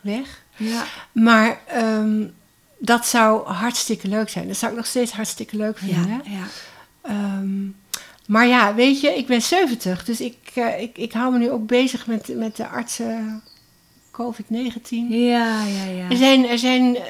weg. 0.01 0.43
Ja. 0.57 0.85
Maar 1.13 1.61
ehm, 1.67 2.25
dat 2.79 3.07
zou 3.07 3.47
hartstikke 3.49 4.09
leuk 4.09 4.29
zijn. 4.29 4.47
Dat 4.49 4.57
zou 4.57 4.71
ik 4.71 4.77
nog 4.77 4.87
steeds 4.87 5.13
hartstikke 5.13 5.57
leuk 5.57 5.79
vinden. 5.79 6.23
Ja, 6.25 6.31
ja. 6.31 6.45
Ehm, 7.03 7.67
maar 8.29 8.47
ja, 8.47 8.75
weet 8.75 9.01
je, 9.01 9.09
ik 9.17 9.27
ben 9.27 9.43
70, 9.43 10.05
dus 10.05 10.21
ik, 10.21 10.37
eh, 10.55 10.81
ik, 10.81 10.99
ik 10.99 11.13
hou 11.13 11.33
me 11.33 11.39
nu 11.39 11.51
ook 11.51 11.67
bezig 11.67 12.07
met, 12.07 12.29
met 12.37 12.57
de 12.57 12.67
artsen 12.69 13.43
COVID-19. 14.13 15.09
Ja, 15.09 15.65
ja, 15.65 15.85
ja. 15.97 16.11
Er 16.11 16.17
zijn, 16.17 16.49
er 16.49 16.59
zijn, 16.59 16.97
eh, 16.97 17.03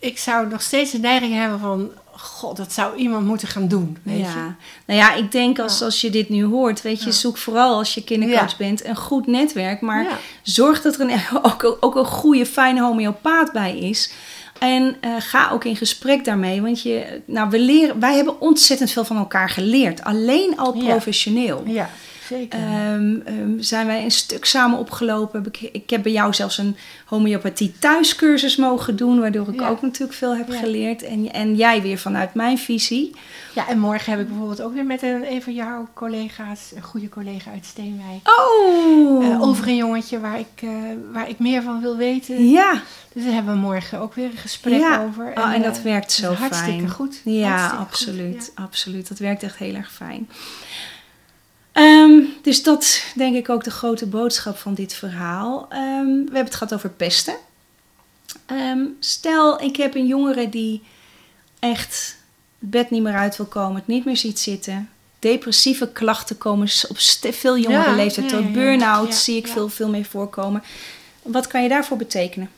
ik 0.00 0.18
zou 0.18 0.48
nog 0.48 0.62
steeds 0.62 0.90
de 0.90 0.98
neiging 0.98 1.34
hebben 1.34 1.58
van, 1.58 1.90
god, 2.12 2.56
dat 2.56 2.72
zou 2.72 2.96
iemand 2.96 3.26
moeten 3.26 3.48
gaan 3.48 3.68
doen. 3.68 3.98
Weet 4.02 4.16
je? 4.16 4.22
Ja. 4.22 4.56
Nou 4.86 4.98
ja, 5.00 5.14
ik 5.14 5.32
denk 5.32 5.58
als, 5.58 5.78
Ja. 5.78 5.84
als 5.84 6.00
je 6.00 6.10
dit 6.10 6.28
nu 6.28 6.44
hoort, 6.44 6.82
weet 6.82 6.98
je, 7.00 7.06
Ja. 7.06 7.12
zoek 7.12 7.36
vooral 7.38 7.76
als 7.76 7.94
je 7.94 8.04
kindercoach 8.04 8.50
Ja. 8.50 8.56
bent 8.58 8.84
een 8.84 8.96
goed 8.96 9.26
netwerk. 9.26 9.80
Maar 9.80 10.18
zorg 10.42 10.82
dat 10.82 10.94
er 10.94 11.00
een, 11.00 11.20
ook, 11.52 11.76
ook 11.80 11.96
een 11.96 12.04
goede, 12.06 12.46
fijne 12.46 12.80
homeopaat 12.80 13.52
bij 13.52 13.78
is. 13.78 14.12
En 14.60 14.96
eh, 15.00 15.10
ga 15.18 15.50
ook 15.50 15.64
in 15.64 15.76
gesprek 15.76 16.24
daarmee. 16.24 16.62
Want 16.62 16.82
je, 16.82 17.20
nou, 17.24 17.50
we 17.50 17.58
leren, 17.58 18.00
wij 18.00 18.14
hebben 18.14 18.40
ontzettend 18.40 18.90
veel 18.90 19.04
van 19.04 19.16
elkaar 19.16 19.48
geleerd. 19.50 20.04
Alleen 20.04 20.52
al 20.56 20.74
Ja. 20.76 20.88
professioneel. 20.88 21.62
Ja, 21.66 21.90
zeker. 22.30 22.58
Ehm, 22.60 23.16
ehm, 23.24 23.58
zijn 23.60 23.86
wij 23.86 24.04
een 24.04 24.10
stuk 24.10 24.44
samen 24.44 24.78
opgelopen. 24.78 25.44
Ik, 25.46 25.60
ik 25.72 25.90
heb 25.90 26.02
bij 26.02 26.12
jou 26.12 26.34
zelfs 26.34 26.58
een 26.58 26.76
homeopathie 27.04 27.72
thuiscursus 27.78 28.56
mogen 28.56 28.96
doen, 28.96 29.20
waardoor 29.20 29.48
ik 29.48 29.60
Ja. 29.60 29.68
ook 29.68 29.82
natuurlijk 29.82 30.18
veel 30.18 30.36
heb 30.36 30.48
Ja. 30.52 30.58
geleerd. 30.58 31.02
En, 31.02 31.32
en 31.32 31.56
jij 31.56 31.82
weer 31.82 31.98
vanuit 31.98 32.34
mijn 32.34 32.58
visie. 32.58 33.14
ja, 33.54 33.68
en 33.68 33.78
morgen 33.78 34.10
heb 34.12 34.20
ik 34.20 34.28
bijvoorbeeld 34.28 34.62
ook 34.62 34.74
weer 34.74 34.84
met 34.84 35.02
een, 35.02 35.32
een 35.32 35.42
van 35.42 35.54
jouw 35.54 35.88
collega's, 35.94 36.72
een 36.74 36.82
goede 36.82 37.08
collega 37.08 37.50
uit 37.50 37.66
Steenwijk, 37.66 38.38
Oh! 38.40 39.24
eh, 39.26 39.42
over 39.42 39.68
een 39.68 39.76
jongetje 39.76 40.20
waar 40.20 40.38
ik, 40.38 40.62
eh, 40.62 40.68
waar 41.12 41.28
ik 41.28 41.38
meer 41.38 41.62
van 41.62 41.80
wil 41.80 41.96
weten. 41.96 42.48
Ja, 42.48 42.82
Dus 43.12 43.24
daar 43.24 43.32
hebben 43.32 43.54
we 43.54 43.60
morgen 43.60 43.98
ook 44.00 44.14
weer 44.14 44.24
een 44.30 44.36
gesprek 44.36 44.80
ja. 44.80 45.04
over. 45.04 45.32
Oh, 45.34 45.52
en 45.52 45.62
dat 45.62 45.76
eh, 45.76 45.82
werkt 45.82 46.12
zo 46.12 46.32
hartstikke 46.32 46.78
fijn. 46.78 46.90
goed. 46.90 47.20
Ja, 47.24 47.48
Hartstikke 47.48 47.76
goed, 47.76 47.86
absoluut, 47.86 48.52
ja. 48.56 48.62
absoluut. 48.62 49.08
Dat 49.08 49.18
werkt 49.18 49.42
echt 49.42 49.56
heel 49.56 49.74
erg 49.74 49.92
fijn. 49.92 50.28
Dus 52.42 52.62
dat 52.62 53.02
denk 53.14 53.36
ik 53.36 53.48
ook 53.48 53.64
de 53.64 53.70
grote 53.70 54.06
boodschap 54.06 54.56
van 54.58 54.74
dit 54.74 54.92
verhaal. 54.94 55.66
Ehm, 55.68 56.04
we 56.06 56.24
hebben 56.24 56.44
het 56.44 56.54
gehad 56.54 56.74
over 56.74 56.90
pesten. 56.90 57.34
Ehm, 58.46 58.84
stel, 59.00 59.60
ik 59.60 59.76
heb 59.76 59.94
een 59.94 60.06
jongere 60.06 60.48
die 60.48 60.82
echt 61.58 62.16
het 62.58 62.70
bed 62.70 62.90
niet 62.90 63.02
meer 63.02 63.14
uit 63.16 63.36
wil 63.36 63.46
komen, 63.46 63.76
het 63.76 63.86
niet 63.86 64.04
meer 64.04 64.16
ziet 64.16 64.38
zitten. 64.38 64.90
Depressieve 65.18 65.88
klachten 65.92 66.38
komen 66.38 66.68
op 66.88 66.98
veel 67.34 67.58
jongere 67.58 67.90
Ja, 67.90 67.96
leeftijd. 67.96 68.30
ja, 68.30 68.38
ja, 68.38 68.46
burn-out 68.48 69.14
zie 69.14 69.36
ik 69.36 69.46
veel, 69.46 69.68
veel 69.68 69.88
meer 69.88 70.04
voorkomen. 70.04 70.62
Wat 71.22 71.46
kan 71.46 71.62
je 71.62 71.68
daarvoor 71.68 71.96
betekenen? 71.96 72.50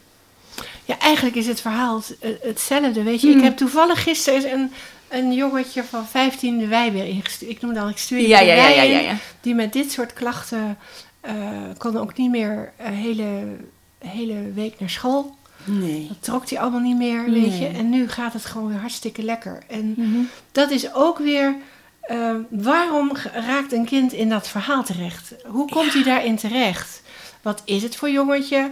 Ja, 0.84 0.98
eigenlijk 0.98 1.36
is 1.36 1.46
het 1.46 1.60
verhaal 1.60 2.02
eh, 2.20 2.30
hetzelfde. 2.42 3.02
Weet 3.02 3.20
je, 3.20 3.26
Hmm. 3.28 3.36
ik 3.38 3.44
heb 3.44 3.56
toevallig 3.56 4.02
gisteren 4.02 4.52
een, 4.52 4.72
een 5.08 5.32
jongetje 5.32 5.84
van 5.84 6.06
15 6.06 6.58
de 6.58 6.66
wei 6.66 6.90
weer 6.90 7.04
ingestuurd. 7.06 7.50
Ik 7.50 7.60
noem 7.60 7.74
dan, 7.74 7.88
ik 7.88 7.98
stuur 7.98 8.20
Ja, 8.20 8.40
ja, 8.40 8.54
ja, 8.54 8.82
ja, 8.82 8.98
ja. 8.98 9.16
Die 9.40 9.54
met 9.54 9.72
dit 9.72 9.92
soort 9.92 10.12
klachten 10.12 10.78
eh 11.20 11.32
kon 11.78 11.96
ook 11.96 12.16
niet 12.16 12.30
meer 12.30 12.72
een 12.78 12.92
hele, 12.92 13.56
hele 13.98 14.52
week 14.54 14.80
naar 14.80 14.90
school. 14.90 15.36
Nee. 15.64 16.06
Dat 16.08 16.16
trok 16.22 16.48
hij 16.50 16.58
allemaal 16.60 16.80
niet 16.80 16.96
meer, 16.96 17.24
weet 17.30 17.58
je. 17.58 17.66
En 17.66 17.90
nu 17.90 18.08
gaat 18.08 18.32
het 18.32 18.44
gewoon 18.44 18.68
weer 18.68 18.78
hartstikke 18.78 19.22
lekker. 19.22 19.58
En 19.68 19.94
Mhm. 19.96 20.18
dat 20.52 20.70
is 20.70 20.94
ook 20.94 21.18
weer... 21.18 21.54
eh, 22.00 22.34
waarom 22.50 23.12
raakt 23.34 23.72
een 23.72 23.84
kind 23.84 24.12
in 24.12 24.28
dat 24.28 24.48
verhaal 24.48 24.82
terecht? 24.84 25.34
Hoe 25.46 25.68
komt 25.68 25.92
hij 25.92 26.02
daarin 26.02 26.36
terecht? 26.36 27.02
Wat 27.42 27.62
is 27.64 27.82
het 27.82 27.96
voor 27.96 28.10
jongetje? 28.10 28.70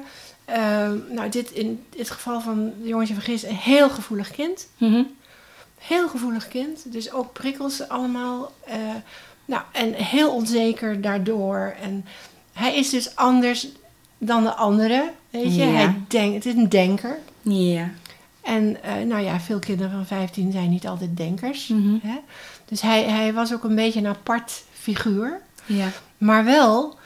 Eh, 0.52 0.90
nou, 1.10 1.28
dit 1.28 1.50
in 1.50 1.84
dit 1.96 2.10
geval 2.10 2.40
van 2.40 2.58
het 2.58 2.88
jongetje 2.88 3.14
van 3.14 3.22
gisteren, 3.22 3.54
een 3.54 3.60
heel 3.60 3.90
gevoelig 3.90 4.30
kind. 4.30 4.66
Mhm. 4.78 5.02
Heel 5.78 6.08
gevoelig 6.08 6.48
kind. 6.48 6.92
Dus 6.92 7.12
ook 7.12 7.32
prikkels 7.32 7.88
allemaal. 7.88 8.52
eh, 8.66 8.76
nou, 9.44 9.62
en 9.72 9.92
heel 9.94 10.30
onzeker 10.34 11.00
daardoor. 11.00 11.74
En 11.82 12.04
hij 12.52 12.76
is 12.76 12.90
dus 12.90 13.16
anders 13.16 13.68
dan 14.18 14.42
de 14.42 14.54
anderen. 14.54 15.10
Weet 15.30 15.54
je, 15.54 15.64
Ja. 15.64 15.70
hij 15.70 15.94
denkt, 16.08 16.34
het 16.34 16.46
is 16.46 16.54
een 16.62 16.68
denker. 16.68 17.18
Ja. 17.42 17.90
En 18.42 18.82
eh, 18.82 18.94
nou 19.06 19.22
ja, 19.22 19.40
veel 19.40 19.58
kinderen 19.58 19.90
van 19.92 20.06
15 20.06 20.52
zijn 20.52 20.70
niet 20.70 20.86
altijd 20.86 21.16
denkers. 21.16 21.68
Mhm. 21.68 21.96
Hè? 22.02 22.18
Dus 22.64 22.80
hij, 22.80 23.02
hij 23.02 23.32
was 23.32 23.52
ook 23.54 23.64
een 23.64 23.74
beetje 23.74 24.00
een 24.00 24.06
apart 24.06 24.62
figuur. 24.72 25.40
Ja. 25.66 25.88
Maar 26.18 26.44
wel 26.44 26.98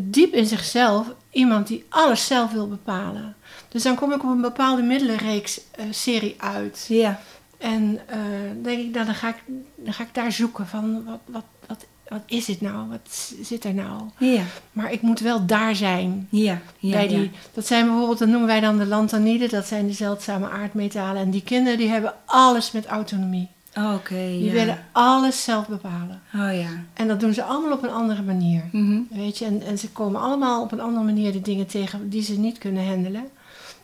diep 0.00 0.32
in 0.34 0.46
zichzelf 0.46 1.06
iemand 1.30 1.66
die 1.66 1.84
alles 1.88 2.26
zelf 2.26 2.52
wil 2.52 2.68
bepalen. 2.68 3.36
Dus 3.68 3.82
dan 3.82 3.94
kom 3.94 4.12
ik 4.12 4.22
op 4.22 4.30
een 4.30 4.40
bepaalde 4.40 4.82
middelenreeks 4.82 5.60
eh, 5.70 5.84
serie 5.90 6.34
uit. 6.38 6.84
Ja. 6.88 7.20
En 7.58 8.00
eh, 8.06 8.18
denk 8.62 8.78
ik, 8.78 8.94
nou, 8.94 9.06
dan, 9.06 9.14
ga 9.14 9.28
ik, 9.28 9.42
dan 9.76 9.92
ga 9.92 10.02
ik 10.02 10.14
daar 10.14 10.32
zoeken 10.32 10.66
van 10.66 11.04
wat, 11.04 11.20
wat, 11.24 11.44
wat, 11.66 11.86
wat 12.08 12.22
is 12.26 12.44
dit 12.44 12.60
nou? 12.60 12.88
Wat 12.88 13.34
zit 13.42 13.64
er 13.64 13.74
nou? 13.74 14.02
Ja. 14.18 14.42
Maar 14.72 14.92
ik 14.92 15.02
moet 15.02 15.20
wel 15.20 15.46
daar 15.46 15.74
zijn. 15.74 16.28
Ja. 16.30 16.60
Ja. 16.78 16.90
bij 16.90 17.08
die, 17.08 17.30
Dat 17.54 17.66
zijn 17.66 17.86
bijvoorbeeld, 17.86 18.18
dat 18.18 18.28
noemen 18.28 18.46
wij 18.46 18.60
dan 18.60 18.78
de 18.78 18.86
lantaniden. 18.86 19.48
Dat 19.48 19.66
zijn 19.66 19.86
de 19.86 19.92
zeldzame 19.92 20.48
aardmetalen. 20.48 21.22
En 21.22 21.30
die 21.30 21.42
kinderen 21.42 21.78
die 21.78 21.88
hebben 21.88 22.14
alles 22.24 22.72
met 22.72 22.86
autonomie. 22.86 23.48
Ja. 23.74 23.94
Oké. 23.94 24.14
Die 24.14 24.44
ja. 24.44 24.52
willen 24.52 24.84
alles 24.92 25.44
zelf 25.44 25.68
bepalen. 25.68 26.22
Oh 26.34 26.54
ja. 26.54 26.84
En 26.94 27.08
dat 27.08 27.20
doen 27.20 27.34
ze 27.34 27.42
allemaal 27.42 27.72
op 27.72 27.82
een 27.82 27.90
andere 27.90 28.22
manier. 28.22 28.68
Mhm. 28.72 29.00
Weet 29.10 29.38
je, 29.38 29.44
en, 29.44 29.62
en 29.62 29.78
ze 29.78 29.88
komen 29.88 30.20
allemaal 30.20 30.62
op 30.62 30.72
een 30.72 30.80
andere 30.80 31.04
manier 31.04 31.32
de 31.32 31.40
dingen 31.40 31.66
tegen 31.66 32.08
die 32.08 32.22
ze 32.22 32.38
niet 32.38 32.58
kunnen 32.58 32.86
handelen. 32.86 33.24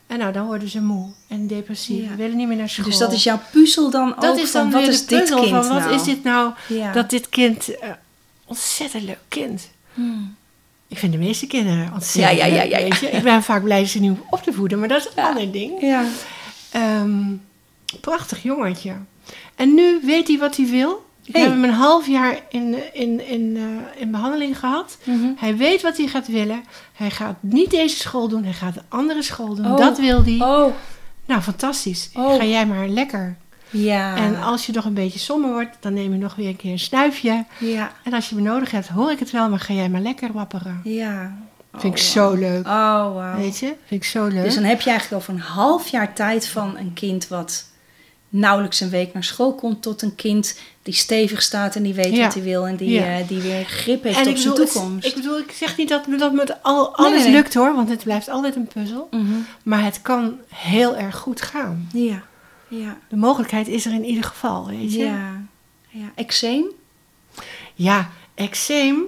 En 0.06 0.18
nou, 0.18 0.32
dan 0.32 0.46
worden 0.46 0.68
ze 0.68 0.82
moe 0.82 1.10
en 1.28 1.46
depressief. 1.46 2.08
Ja. 2.08 2.16
Willen 2.16 2.36
niet 2.36 2.48
meer 2.48 2.56
naar 2.56 2.68
school. 2.68 2.84
Dus 2.84 2.98
dat 2.98 3.12
is 3.12 3.22
jouw 3.22 3.40
puzzel 3.52 3.90
dan 3.90 4.14
dat 4.20 4.30
ook 4.30 4.38
is 4.38 4.50
van 4.50 4.62
dan 4.62 4.70
wat 4.70 4.80
weer 4.80 4.90
is 4.90 5.00
de 5.00 5.06
dit 5.06 5.18
puzzel 5.18 5.36
kind 5.42 5.50
van 5.50 5.68
wat 5.68 5.78
nou? 5.78 5.94
is 5.94 6.02
dit 6.02 6.24
nou? 6.24 6.52
Ja. 6.68 6.92
Dat 6.92 7.10
dit 7.10 7.28
kind, 7.28 7.78
eh, 7.78 7.90
ontzettend 8.44 9.02
leuk 9.02 9.18
kind. 9.28 9.70
Hmm. 9.94 10.36
Ik 10.88 10.98
vind 10.98 11.12
de 11.12 11.18
meeste 11.18 11.46
kinderen 11.46 11.92
ontzettend 11.92 12.38
Ja, 12.38 12.46
ja, 12.46 12.54
ja, 12.54 12.62
ja, 12.62 12.78
ja. 12.78 13.08
Ik 13.08 13.22
ben 13.22 13.42
vaak 13.42 13.62
blij 13.62 13.86
ze 13.86 14.00
nu 14.00 14.16
op 14.30 14.42
te 14.42 14.52
voeden, 14.52 14.78
maar 14.78 14.88
dat 14.88 15.00
is 15.00 15.08
een 15.14 15.24
ander 15.24 15.52
ding. 15.52 15.80
Ja. 15.80 16.04
Ehm, 16.70 17.34
prachtig 18.00 18.42
jongetje. 18.42 18.92
En 19.58 19.74
nu 19.74 20.00
weet 20.04 20.28
hij 20.28 20.38
wat 20.38 20.56
hij 20.56 20.66
wil. 20.66 21.06
Ik 21.24 21.34
Hey. 21.34 21.42
heb 21.42 21.50
hem 21.52 21.64
een 21.64 21.70
half 21.70 22.06
jaar 22.06 22.38
in, 22.48 22.76
in, 22.92 23.26
in, 23.28 23.56
eh, 23.56 24.00
in 24.02 24.10
behandeling 24.10 24.58
gehad. 24.58 24.98
Mhm. 25.04 25.26
Hij 25.36 25.56
weet 25.56 25.82
wat 25.82 25.96
hij 25.96 26.06
gaat 26.06 26.26
willen. 26.28 26.62
Hij 26.92 27.10
gaat 27.10 27.34
niet 27.40 27.70
deze 27.70 27.96
school 27.96 28.28
doen, 28.28 28.44
hij 28.44 28.52
gaat 28.52 28.76
een 28.76 28.82
andere 28.88 29.22
school 29.22 29.54
doen. 29.54 29.66
Oh. 29.72 29.76
Dat 29.78 29.98
wil 29.98 30.24
hij. 30.24 30.36
Oh. 30.40 30.72
Nou, 31.26 31.40
fantastisch. 31.40 32.10
Oh. 32.14 32.36
Ga 32.36 32.44
jij 32.44 32.66
maar 32.66 32.88
lekker. 32.88 33.36
Ja. 33.70 34.16
En 34.16 34.42
als 34.42 34.66
je 34.66 34.72
nog 34.72 34.84
een 34.84 34.94
beetje 34.94 35.18
somber 35.18 35.50
wordt, 35.52 35.76
dan 35.80 35.92
neem 35.94 36.12
je 36.12 36.18
nog 36.18 36.34
weer 36.34 36.48
een 36.48 36.56
keer 36.56 36.72
een 36.72 36.78
snuifje. 36.78 37.44
Ja. 37.58 37.92
En 38.04 38.12
als 38.12 38.28
je 38.28 38.34
me 38.34 38.40
nodig 38.40 38.70
hebt, 38.70 38.88
hoor 38.88 39.10
ik 39.10 39.18
het 39.18 39.30
wel, 39.30 39.48
maar 39.48 39.60
ga 39.60 39.74
jij 39.74 39.88
maar 39.88 40.00
lekker 40.00 40.32
wapperen. 40.32 40.80
Ja. 40.84 41.36
Vind 41.72 41.94
ik 41.94 42.00
Oh, 42.00 42.06
zo 42.06 42.34
leuk. 42.34 42.66
Oh, 42.66 43.14
wauw. 43.14 43.36
Weet 43.36 43.58
je? 43.58 43.66
Vind 43.66 44.02
ik 44.02 44.04
zo 44.04 44.26
leuk. 44.26 44.44
Dus 44.44 44.54
dan 44.54 44.64
heb 44.64 44.80
je 44.80 44.90
eigenlijk 44.90 45.22
over 45.22 45.34
een 45.34 45.40
half 45.40 45.88
jaar 45.88 46.12
tijd 46.14 46.48
van 46.48 46.76
een 46.76 46.92
kind 46.94 47.28
wat 47.28 47.64
nauwelijks 48.28 48.80
een 48.80 48.90
week 48.90 49.12
naar 49.12 49.24
school 49.24 49.54
komt 49.54 49.82
tot 49.82 50.02
een 50.02 50.14
kind 50.14 50.58
die 50.82 50.94
stevig 50.94 51.42
staat 51.42 51.76
en 51.76 51.82
die 51.82 51.94
weet 51.94 52.16
Ja. 52.16 52.24
wat 52.24 52.34
hij 52.34 52.42
wil 52.42 52.66
en 52.66 52.76
die, 52.76 52.90
Ja. 52.90 53.18
eh, 53.18 53.28
die 53.28 53.40
weer 53.40 53.64
grip 53.64 54.02
heeft 54.02 54.18
En 54.18 54.28
op 54.28 54.36
zijn 54.36 54.48
bedoel, 54.50 54.64
het- 54.64 54.72
toekomst. 54.72 55.06
ik 55.06 55.14
bedoel, 55.14 55.38
ik 55.38 55.50
zeg 55.52 55.76
niet 55.76 55.88
dat, 55.88 56.04
dat 56.18 56.32
met 56.32 56.62
al, 56.62 56.96
alles 56.96 57.12
nee, 57.12 57.22
nee. 57.22 57.32
lukt 57.32 57.54
hoor, 57.54 57.74
want 57.74 57.88
het 57.88 58.02
blijft 58.04 58.28
altijd 58.28 58.56
een 58.56 58.66
puzzel. 58.66 59.08
Mhm. 59.10 59.32
Maar 59.62 59.84
het 59.84 60.02
kan 60.02 60.34
heel 60.48 60.96
erg 60.96 61.16
goed 61.16 61.40
gaan. 61.42 61.88
Ja, 61.92 62.22
ja, 62.68 62.98
De 63.08 63.16
mogelijkheid 63.16 63.68
is 63.68 63.86
er 63.86 63.92
in 63.92 64.04
ieder 64.04 64.24
geval, 64.24 64.66
weet 64.66 64.92
je. 64.92 64.98
ja. 65.04 65.42
ja. 65.88 66.10
Eczeem? 66.14 66.64
Ja, 67.74 68.10
eczeem, 68.34 69.02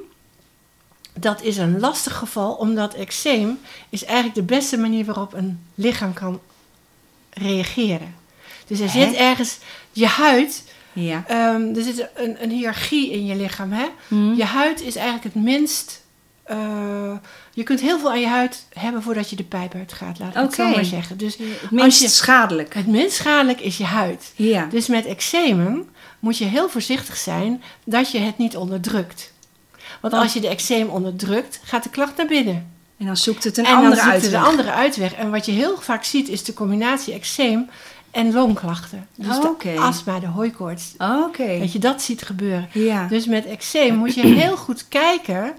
dat 1.18 1.43
is 1.43 1.57
een 1.57 1.81
lastig 1.81 2.16
geval, 2.16 2.53
omdat 2.53 2.95
eczeem 2.95 3.59
is 3.89 4.05
eigenlijk 4.05 4.35
de 4.35 4.55
beste 4.55 4.79
manier 4.79 5.05
waarop 5.05 5.33
een 5.35 5.61
lichaam 5.75 6.12
kan 6.12 6.41
reageren. 7.31 8.14
Dus 8.71 8.81
er 8.81 8.93
Hè? 8.93 9.05
zit 9.07 9.14
ergens, 9.14 9.59
je 9.93 10.07
huid, 10.07 10.62
Ja. 10.93 11.25
ehm, 11.27 11.75
er 11.77 11.83
zit 11.83 12.09
een, 12.14 12.43
een 12.43 12.51
hiërarchie 12.51 13.11
in 13.11 13.27
je 13.27 13.35
lichaam. 13.37 13.73
Hè? 13.73 13.87
Mhm. 14.09 14.35
Je 14.35 14.45
huid 14.45 14.81
is 14.83 14.95
eigenlijk 14.97 15.35
het 15.35 15.43
minst, 15.45 16.01
eh, 16.43 17.12
je 17.53 17.62
kunt 17.62 17.81
heel 17.81 17.99
veel 17.99 18.11
aan 18.11 18.21
je 18.21 18.27
huid 18.27 18.66
hebben 18.73 19.03
voordat 19.03 19.31
je 19.31 19.37
de 19.37 19.45
pijp 19.45 19.75
uitgaat, 19.75 20.18
laat 20.18 20.29
ik 20.29 20.35
het 20.35 20.55
zo 20.55 20.68
maar 20.68 20.85
zeggen. 20.85 21.16
Dus 21.16 21.37
Het 21.37 21.71
minst 21.71 21.85
als 21.87 21.99
je- 21.99 22.09
schadelijk. 22.09 22.75
het 22.75 22.87
minst 22.87 23.16
schadelijk 23.16 23.61
is 23.61 23.77
je 23.77 23.85
huid. 23.85 24.33
Ja. 24.37 24.66
Dus 24.71 24.87
met 24.87 25.07
eczemen 25.07 25.89
moet 26.18 26.39
je 26.39 26.45
heel 26.45 26.68
voorzichtig 26.68 27.16
zijn 27.16 27.62
dat 27.85 28.11
je 28.11 28.18
het 28.18 28.39
niet 28.39 28.57
onderdrukt. 28.57 29.33
Want 30.01 30.12
Want- 30.12 30.25
als 30.25 30.33
je 30.33 30.41
de 30.41 30.49
eczeem 30.49 30.89
onderdrukt, 30.89 31.61
gaat 31.64 31.83
de 31.83 31.91
klacht 31.91 32.16
naar 32.16 32.27
binnen. 32.27 32.68
En 32.99 33.07
dan 33.07 33.16
zoekt 33.16 33.45
het 33.45 33.59
een 33.59 33.64
en 33.66 33.75
andere 33.75 33.95
dan 33.95 34.01
zoekt 34.05 34.14
uit. 34.14 34.25
er 34.25 34.31
de 34.31 34.39
andere 34.39 34.71
uitweg. 34.73 35.12
En 35.14 35.31
wat 35.31 35.47
je 35.47 35.53
heel 35.53 35.77
vaak 35.81 36.05
ziet 36.05 36.29
is 36.29 36.45
de 36.45 36.53
combinatie 36.55 37.14
eczeem 37.14 37.71
en 38.11 38.32
longklachten. 38.32 39.06
Dus 39.14 39.36
Oh, 39.38 39.58
de 39.62 39.78
astma, 39.78 40.18
de 40.20 40.26
hooikoorts. 40.26 40.94
Dat 41.36 41.72
je 41.72 41.78
dat 41.78 42.02
ziet 42.02 42.22
gebeuren. 42.22 42.68
Ja. 42.72 43.06
Dus 43.06 43.26
met 43.26 43.46
eczeem 43.46 43.94
moet 43.94 44.14
je 44.14 44.26
heel 44.42 44.56
goed 44.56 44.88
kijken. 44.88 45.52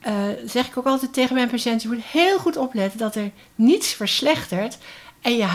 eh, 0.00 0.12
zeg 0.46 0.66
ik 0.66 0.76
ook 0.78 0.86
altijd 0.86 1.12
tegen 1.12 1.34
mijn 1.34 1.48
patiënten. 1.48 1.88
Je 1.90 1.94
moet 1.96 2.04
heel 2.04 2.38
goed 2.38 2.56
opletten 2.56 2.98
dat 2.98 3.14
er 3.14 3.30
niets 3.54 3.92
verslechtert. 3.92 4.78
En 5.20 5.36
je 5.36 5.46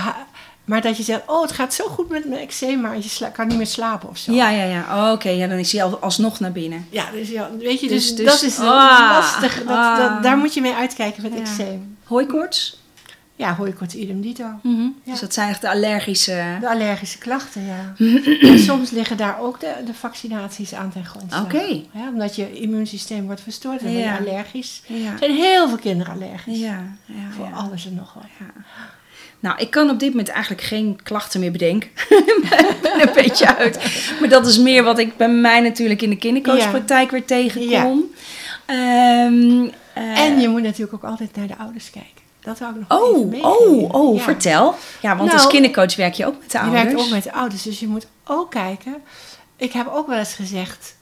maar 0.69 0.81
dat 0.81 0.97
je 0.97 1.03
zegt, 1.03 1.21
oh 1.25 1.41
het 1.41 1.51
gaat 1.51 1.73
zo 1.73 1.85
goed 1.87 2.09
met 2.09 2.25
mijn 2.25 2.41
eczeem. 2.41 2.81
Maar 2.81 2.97
je 2.97 3.31
kan 3.33 3.47
niet 3.47 3.57
meer 3.57 3.67
slapen 3.67 4.09
of 4.09 4.17
zo. 4.17 4.31
Ja, 4.33 4.49
ja, 4.49 4.63
ja. 4.63 5.05
Oh, 5.05 5.11
Oké, 5.11 5.29
ja, 5.29 5.47
dan 5.47 5.57
is 5.57 5.71
hij 5.71 5.83
al, 5.83 5.97
alsnog 5.99 6.39
naar 6.39 6.51
binnen. 6.51 6.87
Ja, 6.89 7.11
dus 7.11 7.29
ja, 7.29 7.49
weet 7.59 7.79
je, 7.79 7.87
dus, 7.87 8.07
Dus- 8.07 8.15
dus- 8.15 8.25
dat 8.25 8.41
is 8.41 8.59
ah, 8.59 8.65
lastig. 9.11 9.57
Dat, 9.63 9.67
ah. 9.77 9.97
dat, 9.97 10.23
daar 10.23 10.37
moet 10.37 10.53
je 10.53 10.61
mee 10.61 10.73
uitkijken 10.73 11.23
met 11.23 11.33
Ja. 11.33 11.39
eczeem. 11.39 11.97
Hooikoorts? 12.03 12.78
Ja, 13.39 13.55
hooikoorts 13.55 13.95
idem 13.95 14.21
dito. 14.21 14.45
Mhm. 14.63 14.81
Ja. 14.81 15.11
Dus 15.11 15.19
dat 15.19 15.33
zijn 15.33 15.49
echt 15.49 15.61
de 15.61 15.69
allergische... 15.69 16.57
De 16.59 16.69
allergische 16.69 17.17
klachten, 17.17 17.61
ja. 17.65 17.93
en 18.41 18.59
soms 18.69 18.91
liggen 18.91 19.17
daar 19.17 19.39
ook 19.39 19.59
de, 19.59 19.73
de 19.85 19.93
vaccinaties 19.93 20.73
aan 20.73 20.91
ten 20.91 21.05
grondslag. 21.05 21.43
Oké. 21.43 21.81
Ja, 21.91 22.07
omdat 22.13 22.35
je 22.35 22.53
immuunsysteem 22.53 23.25
wordt 23.25 23.41
verstoord 23.41 23.79
en 23.79 23.85
dan 23.85 23.93
Ja. 24.01 24.15
ben 24.17 24.23
je 24.25 24.29
allergisch. 24.31 24.81
Ja. 24.85 25.11
Er 25.11 25.17
zijn 25.19 25.31
heel 25.35 25.67
veel 25.67 25.77
kinderen 25.77 26.13
allergisch. 26.13 26.59
Ja, 26.59 26.83
ja, 27.05 27.13
Voor 27.35 27.45
ja. 27.45 27.51
alles 27.51 27.85
en 27.85 27.93
nog 27.95 28.13
wat. 28.13 28.23
Ja. 28.39 28.45
Nou, 29.39 29.59
ik 29.59 29.69
kan 29.69 29.89
op 29.89 29.99
dit 29.99 30.09
moment 30.09 30.27
eigenlijk 30.29 30.63
geen 30.63 30.99
klachten 31.03 31.39
meer 31.39 31.51
bedenken. 31.51 31.89
ik 32.09 32.47
ben 32.81 33.07
een 33.07 33.13
beetje 33.13 33.55
uit. 33.57 33.79
Maar 34.19 34.29
dat 34.29 34.47
is 34.47 34.57
meer 34.57 34.83
wat 34.83 34.99
ik 34.99 35.17
bij 35.17 35.29
mij 35.29 35.59
natuurlijk 35.59 36.01
in 36.01 36.09
de 36.09 36.17
kindercoachpraktijk 36.17 37.11
weer 37.11 37.25
tegenkom. 37.25 38.03
Ehm, 38.65 39.67
eh, 39.93 40.19
En 40.19 40.39
je 40.39 40.47
moet 40.49 40.61
natuurlijk 40.61 40.93
ook 40.93 41.09
altijd 41.11 41.35
naar 41.35 41.47
de 41.47 41.57
ouders 41.57 41.89
kijken. 41.89 42.27
Dat 42.57 42.69
ik 42.69 42.75
nog 42.89 42.99
even 43.29 43.43
Oh, 43.43 43.83
oh, 43.83 43.93
oh, 43.93 44.17
Ja. 44.17 44.23
vertel. 44.23 44.75
Ja, 45.01 45.09
want 45.15 45.29
Nou, 45.29 45.41
als 45.41 45.47
kindercoach 45.51 45.95
werk 45.95 46.13
je 46.13 46.25
ook 46.25 46.39
met 46.39 46.51
de 46.51 46.57
Je 46.57 46.63
ouders. 46.63 46.83
werkt 46.83 46.99
ook 47.01 47.09
met 47.09 47.23
de 47.23 47.31
ouders, 47.33 47.61
dus 47.63 47.79
je 47.79 47.87
moet 47.87 48.07
ook 48.25 48.51
kijken. 48.51 48.95
Ik 49.55 49.71
heb 49.71 49.87
ook 49.87 50.07
wel 50.07 50.17
eens 50.17 50.33
gezegd 50.33 50.95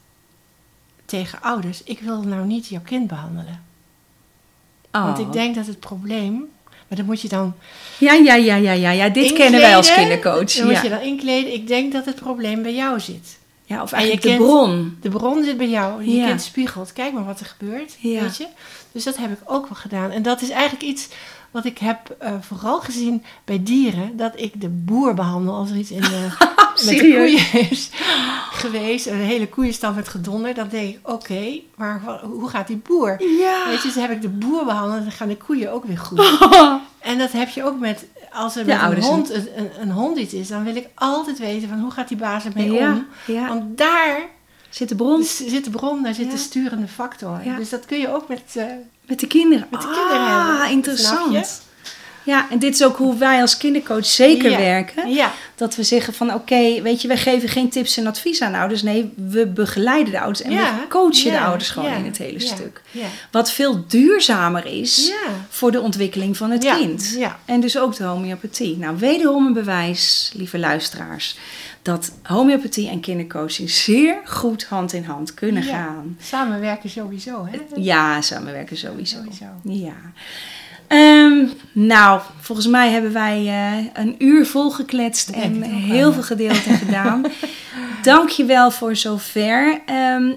tegen 1.05 1.41
ouders: 1.41 1.83
ik 1.83 1.99
wil 1.99 2.21
nou 2.21 2.45
niet 2.45 2.67
jouw 2.67 2.81
kind 2.85 3.07
behandelen. 3.07 3.63
Oh. 4.91 5.03
Want 5.03 5.19
ik 5.19 5.31
denk 5.31 5.55
dat 5.55 5.65
het 5.67 5.79
probleem. 5.79 6.49
Maar 6.87 6.97
dan 6.97 7.05
moet 7.07 7.21
je 7.21 7.27
dan. 7.27 7.53
Ja, 7.97 8.13
ja, 8.13 8.35
ja, 8.35 8.55
ja, 8.55 8.71
ja, 8.71 8.91
ja. 8.91 9.09
Dit 9.09 9.33
kennen 9.33 9.59
wij 9.59 9.75
als 9.75 9.93
kindercoach. 9.93 10.51
Dan 10.53 10.65
moet 10.67 10.81
je 10.81 10.89
dan 10.89 11.01
inkleden. 11.01 11.53
Ik 11.53 11.67
denk 11.67 11.93
dat 11.93 12.05
het 12.05 12.15
probleem 12.15 12.61
bij 12.61 12.73
jou 12.75 12.99
zit. 12.99 13.37
ja, 13.65 13.81
of 13.81 13.91
en 13.91 13.99
je 14.01 14.05
eigenlijk 14.07 14.21
de 14.21 14.27
kind- 14.43 14.49
bron. 14.51 14.97
De 15.01 15.09
bron 15.09 15.43
zit 15.43 15.57
bij 15.57 15.69
jou. 15.69 16.03
Je 16.05 16.15
Ja. 16.15 16.27
kind 16.27 16.41
spiegelt. 16.41 16.93
Kijk 16.93 17.13
maar 17.13 17.25
wat 17.25 17.39
er 17.39 17.45
gebeurt. 17.45 17.95
Ja. 17.99 18.21
Weet 18.21 18.37
je? 18.37 18.47
Dus 18.91 19.03
dat 19.03 19.17
heb 19.17 19.31
ik 19.31 19.39
ook 19.45 19.63
wel 19.69 19.77
gedaan. 19.77 20.11
En 20.11 20.21
dat 20.21 20.41
is 20.41 20.49
eigenlijk 20.49 20.83
iets 20.83 21.07
wat 21.57 21.65
ik 21.65 21.77
heb 21.77 22.15
eh, 22.19 22.33
vooral 22.39 22.79
gezien 22.79 23.23
bij 23.45 23.63
dieren. 23.63 24.17
Dat 24.17 24.31
ik 24.35 24.61
de 24.61 24.69
boer 24.69 25.13
behandel 25.13 25.53
als 25.53 25.69
er 25.69 25.77
iets 25.77 25.91
in 25.91 26.01
de, 26.01 26.27
met 26.85 26.97
de 26.97 26.97
koeien 26.97 27.69
is 27.69 27.89
geweest. 28.51 29.05
Een 29.05 29.15
hele 29.15 29.47
koeienstal 29.47 29.93
met 29.93 30.07
gedonder. 30.07 30.53
Dan 30.53 30.67
denk 30.67 30.95
ik, 30.95 31.09
oké, 31.09 31.59
maar 31.75 32.01
hoe 32.23 32.49
gaat 32.49 32.67
die 32.67 32.77
boer? 32.77 33.23
Ja. 33.39 33.67
Weet 33.67 33.81
je, 33.81 33.87
dus 33.87 33.95
heb 33.95 34.11
ik 34.11 34.21
de 34.21 34.29
boer 34.29 34.65
behandeld. 34.65 35.01
Dan 35.01 35.11
gaan 35.11 35.27
de 35.27 35.37
koeien 35.37 35.71
ook 35.71 35.85
weer 35.85 35.97
goed. 35.97 36.21
En 36.97 37.17
dat 37.17 37.31
heb 37.31 37.49
je 37.49 37.63
ook 37.63 37.79
met, 37.79 38.05
als 38.31 38.55
er 38.55 38.65
met 38.65 38.81
een 38.81 39.03
hond, 39.03 39.29
een, 39.29 39.69
een, 39.79 39.91
hond 39.91 40.17
iets 40.17 40.33
is, 40.33 40.47
dan 40.47 40.63
wil 40.63 40.75
ik 40.75 40.89
altijd 40.95 41.39
weten 41.39 41.69
van 41.69 41.79
hoe 41.79 41.91
gaat 41.91 42.07
die 42.07 42.17
baas 42.17 42.45
ermee 42.45 42.71
Ja, 42.71 42.91
om. 42.91 43.47
Want 43.47 43.77
daar 43.77 44.29
Zit 44.77 44.89
de 44.89 44.95
bron 44.95 45.23
zit 45.23 45.63
de 45.63 45.69
bron, 45.69 46.03
daar 46.03 46.13
zit 46.13 46.25
Ja. 46.25 46.31
de 46.31 46.37
sturende 46.37 46.87
factor. 46.87 47.41
Dus 47.57 47.69
dat 47.69 47.85
kun 47.85 47.99
je 47.99 48.13
ook 48.13 48.27
met, 48.27 48.41
eh, 48.53 48.63
met 49.07 49.19
de 49.19 49.27
kinderen. 49.27 49.67
Met 49.71 49.81
de 49.81 49.87
kinderen 49.87 50.27
ah, 50.27 50.47
hebben. 50.47 50.69
interessant. 50.71 51.65
Ja, 52.23 52.47
en 52.49 52.59
dit 52.59 52.73
is 52.73 52.83
ook 52.83 52.97
hoe 52.97 53.17
wij 53.17 53.41
als 53.41 53.57
kindercoach 53.57 54.05
zeker 54.05 54.51
Ja. 54.51 54.57
werken. 54.57 55.09
ja, 55.09 55.33
Dat 55.55 55.75
we 55.75 55.83
zeggen 55.83 56.13
van 56.13 56.33
oké, 56.33 56.81
weet 56.81 57.01
je, 57.01 57.07
wij 57.07 57.17
geven 57.17 57.49
geen 57.49 57.69
tips 57.69 57.97
en 57.97 58.07
advies 58.07 58.41
aan 58.41 58.53
ouders. 58.53 58.83
Nee, 58.83 59.13
we 59.15 59.45
begeleiden 59.47 60.11
de 60.11 60.19
ouders 60.19 60.41
en 60.41 60.51
Ja, 60.51 60.79
we 60.79 60.87
coachen 60.87 61.31
de 61.31 61.39
ouders 61.39 61.69
gewoon 61.69 61.93
in 61.93 62.05
het 62.05 62.17
hele 62.17 62.39
stuk. 62.39 62.81
Wat 63.31 63.51
veel 63.51 63.83
duurzamer 63.87 64.65
is 64.65 65.11
voor 65.49 65.71
de 65.71 65.81
ontwikkeling 65.81 66.37
van 66.37 66.51
het 66.51 66.65
kind. 66.77 67.17
En 67.45 67.59
dus 67.59 67.77
ook 67.77 67.95
de 67.95 68.03
homeopathie. 68.03 68.77
Nou, 68.77 68.97
wederom 68.97 69.45
een 69.45 69.53
bewijs, 69.53 70.31
lieve 70.35 70.59
luisteraars, 70.59 71.37
dat 71.87 72.11
homeopathie 72.23 72.89
en 72.89 72.99
kindercoaching 72.99 73.69
zeer 73.69 74.17
goed 74.25 74.65
hand 74.65 74.93
in 74.93 75.03
hand 75.03 75.33
kunnen 75.33 75.63
Ja. 75.63 75.73
gaan. 75.73 76.17
Samenwerken 76.21 76.89
sowieso, 76.89 77.45
hè? 77.45 77.57
Ja, 77.75 78.21
samenwerken 78.21 78.77
sowieso. 78.77 79.17
Sowieso. 79.17 79.45
Ja. 79.63 79.93
Ehm, 80.87 81.45
nou, 81.71 82.21
volgens 82.39 82.67
mij 82.67 82.89
hebben 82.91 83.13
wij 83.13 83.47
eh, 83.47 84.03
een 84.03 84.15
uur 84.17 84.45
volgekletst 84.45 85.33
Denk 85.33 85.43
en 85.43 85.63
ook 85.65 85.71
heel 85.81 86.07
ja. 86.07 86.13
veel 86.13 86.23
gedeelte 86.23 86.69
gedaan. 86.73 87.25
Dank 88.01 88.29
je 88.29 88.45
wel 88.45 88.71
voor 88.71 88.95
zover. 88.95 89.81
Ehm, 89.85 90.33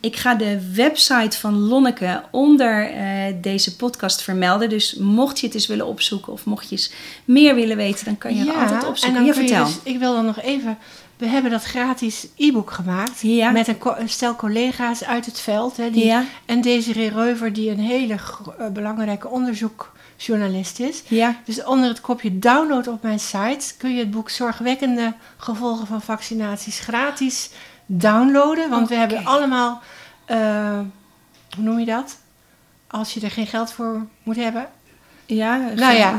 ik 0.00 0.16
ga 0.16 0.34
de 0.34 0.72
website 0.74 1.38
van 1.38 1.58
Lonneke 1.58 2.22
onder 2.30 2.90
eh, 2.90 3.04
deze 3.40 3.76
podcast 3.76 4.22
vermelden. 4.22 4.68
Dus 4.68 4.94
mocht 4.94 5.40
je 5.40 5.46
het 5.46 5.54
eens 5.54 5.66
willen 5.66 5.86
opzoeken 5.86 6.32
of 6.32 6.44
mocht 6.44 6.64
je 6.68 6.76
eens 6.76 6.92
meer 7.24 7.54
willen 7.54 7.76
weten, 7.76 8.04
dan 8.04 8.18
kan 8.18 8.34
je 8.34 8.40
het 8.44 8.54
altijd 8.56 8.82
en 8.82 8.88
opzoeken. 8.88 9.18
dan 9.18 9.26
Ja, 9.26 9.32
kun 9.32 9.42
je 9.42 9.48
vertel. 9.48 9.66
dus- 9.66 9.92
ik 9.92 9.98
wil 9.98 10.14
dan 10.14 10.24
nog 10.24 10.40
even... 10.42 10.78
We 11.16 11.26
hebben 11.26 11.50
dat 11.50 11.64
gratis 11.64 12.26
e-book 12.36 12.70
gemaakt. 12.70 13.20
Ja. 13.20 13.50
Met 13.50 13.68
een, 13.68 14.08
stel 14.08 14.36
collega's 14.36 15.04
uit 15.04 15.26
het 15.26 15.40
veld. 15.40 15.76
Hè, 15.76 15.90
die, 15.90 16.04
Ja. 16.04 16.24
En 16.44 16.60
Desiree 16.60 17.10
Reuver, 17.10 17.52
die 17.52 17.70
een 17.70 17.78
hele 17.78 18.14
eh, 18.58 18.68
belangrijke 18.68 19.28
onderzoekjournalist 19.28 20.80
is. 20.80 21.02
Ja, 21.08 21.36
Dus 21.44 21.64
onder 21.64 21.88
het 21.88 22.00
kopje 22.00 22.38
download 22.38 22.86
op 22.86 23.02
mijn 23.02 23.20
site 23.20 23.74
kun 23.76 23.92
je 23.94 23.98
het 23.98 24.10
boek 24.10 24.30
Zorgwekkende 24.30 25.12
gevolgen 25.36 25.86
van 25.86 26.02
vaccinaties 26.02 26.80
gratis 26.80 27.50
downloaden. 27.86 28.70
Want 28.70 28.88
we 28.88 28.94
Oké. 28.94 29.00
hebben 29.02 29.24
allemaal, 29.24 29.82
eh, 30.24 30.78
hoe 31.56 31.64
noem 31.64 31.78
je 31.78 31.86
dat? 31.86 32.16
Als 32.86 33.14
je 33.14 33.20
er 33.20 33.30
geen 33.30 33.46
geld 33.46 33.72
voor 33.72 34.06
moet 34.22 34.36
hebben. 34.36 34.68
Ja, 35.26 35.56
Nou 35.76 35.94
ja, 35.96 36.16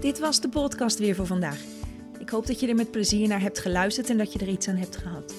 Dit 0.00 0.18
was 0.18 0.40
de 0.40 0.48
podcast 0.50 0.98
weer 0.98 1.14
voor 1.14 1.26
vandaag. 1.26 1.58
Ik 2.18 2.28
hoop 2.28 2.46
dat 2.46 2.60
je 2.60 2.68
er 2.68 2.74
met 2.74 2.90
plezier 2.90 3.28
naar 3.28 3.40
hebt 3.40 3.58
geluisterd 3.58 4.10
en 4.10 4.18
dat 4.18 4.32
je 4.32 4.38
er 4.38 4.48
iets 4.48 4.68
aan 4.68 4.76
hebt 4.76 4.96
gehad. 4.96 5.34